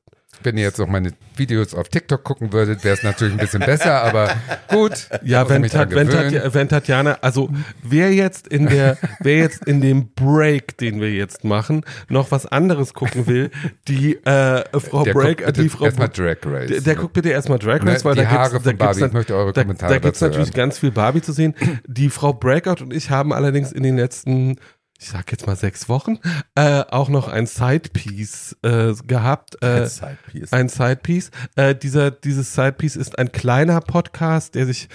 Wenn 0.43 0.57
ihr 0.57 0.63
jetzt 0.63 0.79
noch 0.79 0.87
meine 0.87 1.11
Videos 1.35 1.73
auf 1.73 1.89
TikTok 1.89 2.23
gucken 2.23 2.53
würdet, 2.53 2.83
wäre 2.83 2.95
es 2.95 3.03
natürlich 3.03 3.33
ein 3.33 3.39
bisschen 3.39 3.61
besser, 3.61 4.01
aber 4.03 4.35
gut. 4.69 5.07
ja, 5.23 5.47
wenn, 5.49 5.63
Tat, 5.63 5.91
wenn. 5.95 6.09
Tatja- 6.09 6.53
wenn 6.53 6.69
Tatjana, 6.69 7.17
also 7.21 7.49
wer 7.81 8.13
jetzt 8.13 8.47
in 8.47 8.67
der, 8.67 8.97
wer 9.21 9.37
jetzt 9.37 9.65
in 9.65 9.81
dem 9.81 10.09
Break, 10.13 10.77
den 10.77 10.99
wir 11.01 11.11
jetzt 11.11 11.43
machen, 11.43 11.83
noch 12.09 12.31
was 12.31 12.45
anderes 12.45 12.93
gucken 12.93 13.27
will, 13.27 13.49
die 13.87 14.15
äh, 14.25 14.63
Frau 14.79 15.03
der 15.03 15.13
Break, 15.13 15.37
guckt 15.39 15.45
bitte 15.47 15.61
die 15.63 15.69
Frau 15.69 15.85
erstmal 15.85 16.09
Drag 16.09 16.37
Race. 16.45 16.69
Der, 16.69 16.81
der 16.81 16.95
guckt 16.95 17.13
bitte 17.13 17.29
erstmal 17.29 17.59
Drag 17.59 17.83
Race, 17.85 18.03
Ne, 18.03 18.09
weil 18.09 18.15
da 18.15 18.23
gibt's, 18.23 18.63
da 18.63 19.07
gibt's, 19.07 19.31
eure 19.31 19.53
da, 19.53 19.63
da 19.63 19.97
gibt's 19.99 20.21
natürlich 20.21 20.47
hören. 20.49 20.55
ganz 20.55 20.79
viel 20.79 20.91
Barbie 20.91 21.21
zu 21.21 21.31
sehen. 21.31 21.55
Die 21.87 22.09
Frau 22.09 22.33
Breakout 22.33 22.81
und 22.83 22.93
ich 22.93 23.09
haben 23.09 23.33
allerdings 23.33 23.71
in 23.71 23.83
den 23.83 23.97
letzten, 23.97 24.57
ich 25.03 25.09
sag 25.09 25.29
jetzt 25.31 25.45
mal 25.47 25.55
sechs 25.57 25.89
Wochen, 25.89 26.17
äh, 26.55 26.83
auch 26.89 27.09
noch 27.09 27.27
ein 27.27 27.45
Sidepiece 27.45 28.55
äh, 28.63 28.93
gehabt. 29.05 29.57
Äh, 29.61 29.81
Ein 29.81 29.87
Sidepiece. 29.89 30.53
ein 30.53 30.69
Sidepiece. 30.69 31.31
Äh, 31.55 31.75
dieser, 31.75 32.11
dieses 32.11 32.53
Sidepiece 32.55 32.95
ist 32.95 33.19
ein 33.19 33.31
kleiner 33.31 33.81
Podcast, 33.81 34.55
der 34.55 34.65
sich 34.65 34.87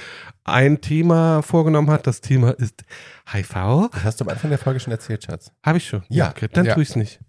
ein 0.44 0.80
Thema 0.80 1.42
vorgenommen 1.42 1.90
hat. 1.90 2.06
Das 2.06 2.22
Thema 2.22 2.52
ist 2.52 2.84
HIV. 3.30 3.90
Das 3.92 4.04
hast 4.04 4.20
du 4.20 4.24
am 4.24 4.30
Anfang 4.30 4.48
der 4.50 4.58
Folge 4.58 4.80
schon 4.80 4.92
erzählt, 4.92 5.24
Schatz. 5.24 5.52
Habe 5.62 5.76
ich 5.78 5.86
schon. 5.86 6.02
Ja. 6.08 6.30
Okay, 6.30 6.48
dann 6.50 6.64
Ja. 6.64 6.74
tue 6.74 6.82
ich's 6.82 6.96
nicht. 6.96 7.20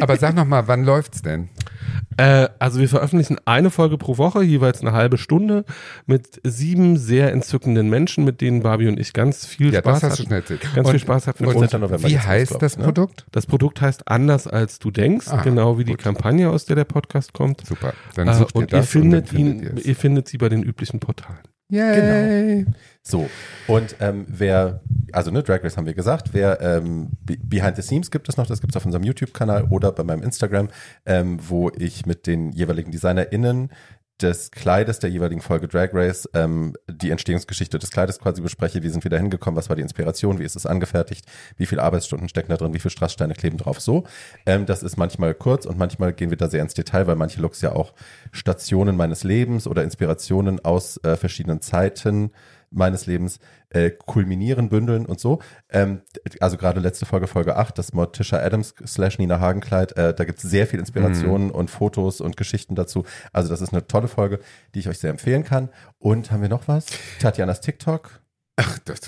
Aber 0.00 0.16
sag 0.16 0.34
noch 0.34 0.44
mal, 0.44 0.68
wann 0.68 0.84
läuft's 0.84 1.22
denn? 1.22 1.48
Äh, 2.16 2.48
also 2.60 2.78
wir 2.78 2.88
veröffentlichen 2.88 3.38
eine 3.44 3.70
Folge 3.70 3.98
pro 3.98 4.18
Woche, 4.18 4.42
jeweils 4.42 4.80
eine 4.80 4.92
halbe 4.92 5.18
Stunde, 5.18 5.64
mit 6.06 6.40
sieben 6.44 6.96
sehr 6.96 7.32
entzückenden 7.32 7.88
Menschen, 7.90 8.24
mit 8.24 8.40
denen 8.40 8.62
Barbie 8.62 8.86
und 8.88 9.00
ich 9.00 9.12
ganz 9.12 9.46
viel 9.46 9.72
Ja, 9.72 9.80
das 9.80 9.98
Spaß 9.98 10.10
hast 10.10 10.18
du 10.18 10.22
hatten. 10.24 10.34
erzählt. 10.34 10.60
Ganz 10.74 10.86
Und- 10.86 10.90
viel 10.92 11.00
Spaß 11.00 11.26
hatten. 11.26 11.44
und 11.46 11.54
Und 11.54 11.58
14. 11.60 11.80
November 11.80 12.08
Wie 12.08 12.18
heißt 12.18 12.50
glaub 12.50 12.60
das 12.60 12.78
ne? 12.78 12.84
Produkt? 12.84 13.26
das 13.32 13.46
Produkt 13.46 13.80
heißt 13.80 14.06
anders 14.08 14.46
als 14.46 14.78
du 14.78 14.90
denkst, 14.92 15.26
Ah, 15.28 15.42
genau 15.42 15.78
wie 15.78 15.84
die 15.84 15.92
gut. 15.92 16.02
Kampagne, 16.02 16.50
aus 16.50 16.64
der 16.66 16.76
der 16.76 16.84
Podcast 16.84 17.32
kommt. 17.32 17.66
Super. 17.66 17.94
Dann 18.14 18.28
Äh, 18.28 18.34
sucht 18.34 18.54
ihr 18.54 18.58
und 18.60 18.72
ihr 18.72 18.78
das 18.78 18.88
findet 18.88 19.30
und 19.30 19.32
dann 19.32 19.40
ihn, 19.46 19.60
findet 19.64 19.84
ihr 19.86 19.96
findet 19.96 20.28
sie 20.28 20.38
bei 20.38 20.48
den 20.48 20.62
üblichen 20.62 21.00
Portalen. 21.00 21.40
Yay. 21.70 22.66
So, 23.02 23.28
und 23.66 23.96
ähm, 24.00 24.26
wer, 24.28 24.80
also 25.12 25.30
ne, 25.30 25.42
Drag 25.42 25.62
Race 25.64 25.76
haben 25.76 25.86
wir 25.86 25.94
gesagt, 25.94 26.28
wer 26.32 26.60
ähm, 26.60 27.10
Be- 27.24 27.38
Behind 27.42 27.76
the 27.76 27.82
Scenes 27.82 28.10
gibt 28.10 28.28
es 28.28 28.36
noch, 28.36 28.46
das 28.46 28.60
gibt 28.60 28.72
es 28.72 28.76
auf 28.76 28.84
unserem 28.86 29.02
YouTube-Kanal 29.04 29.64
oder 29.64 29.92
bei 29.92 30.04
meinem 30.04 30.22
Instagram, 30.22 30.68
ähm, 31.06 31.38
wo 31.40 31.70
ich 31.76 32.06
mit 32.06 32.26
den 32.26 32.52
jeweiligen 32.52 32.90
DesignerInnen 32.92 33.70
des 34.22 34.50
Kleides 34.52 35.00
der 35.00 35.10
jeweiligen 35.10 35.40
Folge 35.40 35.66
Drag 35.66 35.90
Race 35.92 36.28
ähm, 36.34 36.74
die 36.88 37.10
Entstehungsgeschichte 37.10 37.78
des 37.78 37.90
Kleides 37.90 38.20
quasi 38.20 38.40
bespreche. 38.40 38.82
Wie 38.82 38.88
sind 38.88 39.02
wir 39.02 39.10
da 39.10 39.16
hingekommen? 39.16 39.56
Was 39.56 39.68
war 39.68 39.76
die 39.76 39.82
Inspiration? 39.82 40.38
Wie 40.38 40.44
ist 40.44 40.54
es 40.54 40.66
angefertigt? 40.66 41.26
Wie 41.56 41.66
viele 41.66 41.82
Arbeitsstunden 41.82 42.28
stecken 42.28 42.50
da 42.50 42.56
drin? 42.56 42.74
Wie 42.74 42.78
viele 42.78 42.92
Strasssteine 42.92 43.34
kleben 43.34 43.58
drauf? 43.58 43.80
So. 43.80 44.04
Ähm, 44.46 44.66
das 44.66 44.82
ist 44.82 44.96
manchmal 44.96 45.34
kurz 45.34 45.66
und 45.66 45.78
manchmal 45.78 46.12
gehen 46.12 46.30
wir 46.30 46.36
da 46.36 46.48
sehr 46.48 46.62
ins 46.62 46.74
Detail, 46.74 47.06
weil 47.06 47.16
manche 47.16 47.40
Looks 47.40 47.60
ja 47.60 47.72
auch 47.72 47.92
Stationen 48.30 48.96
meines 48.96 49.24
Lebens 49.24 49.66
oder 49.66 49.82
Inspirationen 49.82 50.64
aus 50.64 50.96
äh, 51.02 51.16
verschiedenen 51.16 51.60
Zeiten 51.60 52.30
meines 52.70 53.06
Lebens 53.06 53.38
äh, 53.74 53.90
kulminieren, 53.90 54.68
bündeln 54.68 55.04
und 55.04 55.20
so. 55.20 55.40
Ähm, 55.70 56.02
also 56.40 56.56
gerade 56.56 56.80
letzte 56.80 57.06
Folge, 57.06 57.26
Folge 57.26 57.56
8, 57.56 57.76
das 57.76 57.92
Morticia 57.92 58.38
Adams 58.38 58.74
slash 58.86 59.18
Nina 59.18 59.40
Hagenkleid, 59.40 59.96
äh, 59.96 60.14
da 60.14 60.24
gibt 60.24 60.42
es 60.42 60.48
sehr 60.48 60.66
viel 60.66 60.78
Inspirationen 60.78 61.50
und 61.50 61.70
Fotos 61.70 62.20
und 62.20 62.36
Geschichten 62.36 62.74
dazu. 62.74 63.04
Also 63.32 63.48
das 63.48 63.60
ist 63.60 63.72
eine 63.72 63.86
tolle 63.86 64.08
Folge, 64.08 64.38
die 64.74 64.78
ich 64.78 64.88
euch 64.88 64.98
sehr 64.98 65.10
empfehlen 65.10 65.44
kann. 65.44 65.68
Und 65.98 66.30
haben 66.30 66.42
wir 66.42 66.48
noch 66.48 66.68
was? 66.68 66.86
Tatjanas 67.20 67.60
TikTok. 67.60 68.23
Ach, 68.56 68.78
das, 68.84 69.00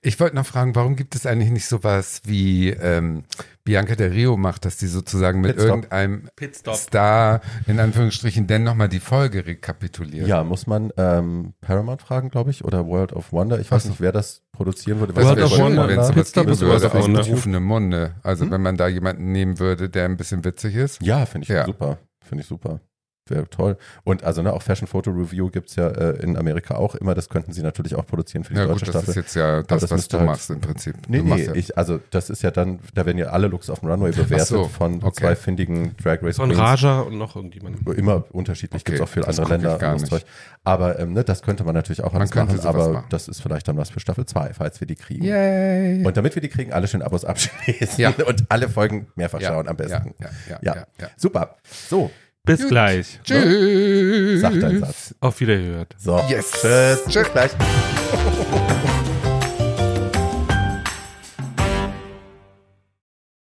ich 0.00 0.20
wollte 0.20 0.36
noch 0.36 0.46
fragen, 0.46 0.76
warum 0.76 0.94
gibt 0.94 1.16
es 1.16 1.26
eigentlich 1.26 1.50
nicht 1.50 1.66
sowas 1.66 2.20
wie 2.24 2.70
ähm, 2.70 3.24
Bianca 3.64 3.96
Del 3.96 4.12
Rio 4.12 4.36
macht, 4.36 4.64
dass 4.64 4.76
die 4.76 4.86
sozusagen 4.86 5.40
mit 5.40 5.56
Pitstop. 5.56 5.68
irgendeinem 5.68 6.28
Pitstop. 6.36 6.76
Star 6.76 7.40
in 7.66 7.80
Anführungsstrichen 7.80 8.46
denn 8.46 8.62
nochmal 8.62 8.88
die 8.88 9.00
Folge 9.00 9.44
rekapituliert? 9.44 10.28
Ja, 10.28 10.44
muss 10.44 10.68
man 10.68 10.92
ähm, 10.96 11.54
Paramount 11.60 12.00
fragen, 12.00 12.28
glaube 12.30 12.50
ich, 12.52 12.64
oder 12.64 12.86
World 12.86 13.12
of 13.12 13.32
Wonder. 13.32 13.58
Ich 13.58 13.72
weiß 13.72 13.82
Ach 13.82 13.84
so. 13.86 13.88
nicht, 13.90 14.00
wer 14.00 14.12
das 14.12 14.42
produzieren 14.52 15.00
würde. 15.00 15.14
Das 15.14 15.24
World 15.24 15.38
wäre 15.38 15.46
of 15.48 15.58
Wonder. 15.58 15.88
wenn 15.88 15.98
es 15.98 16.12
Pitstop 16.12 16.44
geben 16.44 16.52
ist 16.54 16.62
World 16.62 16.82
würde 16.82 16.94
Wonder. 17.02 17.22
berufenem 17.24 17.64
Munde. 17.64 18.14
Also 18.22 18.48
wenn 18.48 18.62
man 18.62 18.76
da 18.76 18.86
jemanden 18.86 19.32
nehmen 19.32 19.58
würde, 19.58 19.88
der 19.88 20.04
ein 20.04 20.16
bisschen 20.16 20.44
witzig 20.44 20.76
ist. 20.76 21.02
Ja, 21.02 21.26
finde 21.26 21.42
ich 21.44 21.48
Ja. 21.48 21.64
super. 21.66 21.98
Finde 22.24 22.42
ich 22.42 22.48
super. 22.48 22.80
Wäre 23.28 23.48
toll. 23.50 23.76
Und 24.04 24.22
also 24.22 24.40
ne, 24.42 24.52
auch 24.52 24.62
Fashion 24.62 24.86
Photo 24.86 25.10
Review 25.10 25.50
gibt's 25.50 25.74
ja 25.74 25.88
äh, 25.88 26.22
in 26.22 26.36
Amerika 26.36 26.76
auch 26.76 26.94
immer. 26.94 27.14
Das 27.14 27.28
könnten 27.28 27.52
sie 27.52 27.62
natürlich 27.62 27.96
auch 27.96 28.06
produzieren 28.06 28.44
für 28.44 28.54
die 28.54 28.60
Ja 28.60 28.66
deutsche 28.66 28.84
gut, 28.86 28.94
das 28.94 29.02
Staffel. 29.02 29.10
ist 29.10 29.16
jetzt 29.16 29.34
ja 29.34 29.62
das, 29.62 29.80
das 29.82 29.90
was 29.90 30.06
du 30.08 30.18
halt- 30.18 30.26
machst 30.26 30.50
im 30.50 30.60
Prinzip. 30.60 30.94
Nee, 31.08 31.22
nee, 31.22 31.44
ja, 31.44 31.54
ich, 31.54 31.76
also 31.76 31.98
das 32.10 32.30
ist 32.30 32.42
ja 32.42 32.52
dann, 32.52 32.78
da 32.94 33.04
werden 33.04 33.18
ja 33.18 33.26
alle 33.26 33.48
Looks 33.48 33.68
auf 33.68 33.80
dem 33.80 33.88
Runway 33.90 34.12
bewertet 34.12 34.46
so, 34.46 34.64
von 34.68 35.02
okay. 35.02 35.10
zwei 35.22 35.34
findigen 35.36 35.96
Drag 36.02 36.22
Race 36.22 36.36
Von 36.36 36.50
Queens. 36.50 36.60
Raja 36.60 37.00
und 37.00 37.18
noch 37.18 37.34
irgendjemandem. 37.34 37.92
Immer 37.94 38.24
unterschiedlich, 38.30 38.82
Okay, 38.82 38.92
gibt's 38.92 39.02
auch 39.02 39.12
viele 39.12 39.26
das 39.26 39.38
andere 39.40 39.54
Länder. 39.54 39.78
gar 39.78 39.90
anderes 39.94 40.02
nicht. 40.10 40.22
Zeug. 40.22 40.32
Aber 40.62 40.98
ähm, 41.00 41.12
ne, 41.12 41.24
das 41.24 41.42
könnte 41.42 41.64
man 41.64 41.74
natürlich 41.74 42.02
auch 42.04 42.12
könnte 42.12 42.36
machen, 42.36 42.60
aber 42.66 42.92
machen. 42.92 43.06
das 43.10 43.26
ist 43.28 43.40
vielleicht 43.40 43.66
dann 43.66 43.76
was 43.76 43.90
für 43.90 43.98
Staffel 44.00 44.26
2, 44.26 44.52
falls 44.54 44.78
wir 44.80 44.86
die 44.86 44.94
kriegen. 44.96 45.24
Yay. 45.24 46.04
Und 46.04 46.16
damit 46.16 46.34
wir 46.36 46.42
die 46.42 46.48
kriegen, 46.48 46.72
alle 46.72 46.86
schön 46.86 47.02
Abos 47.02 47.24
abschließen 47.24 47.98
Ja. 47.98 48.10
und 48.26 48.44
alle 48.48 48.68
Folgen 48.68 49.08
mehrfach 49.16 49.40
ja, 49.40 49.48
schauen 49.48 49.66
am 49.68 49.76
besten. 49.76 50.14
Ja, 50.20 50.26
ja, 50.26 50.30
ja, 50.48 50.58
Ja. 50.62 50.74
ja, 50.76 50.86
ja. 51.00 51.08
Super. 51.16 51.56
So, 51.88 52.10
Bis 52.46 52.60
Gut. 52.60 52.68
gleich. 52.68 53.20
Tschüss. 53.24 54.40
Sag 54.40 54.58
deinen 54.60 54.80
Satz. 54.80 55.14
Auf 55.20 55.40
Wiederhört. 55.40 55.94
So. 55.98 56.24
Yes. 56.28 56.52
Tschüss. 56.52 57.04
Tschüss. 57.08 57.14
Bis 57.14 57.32
gleich. 57.32 57.50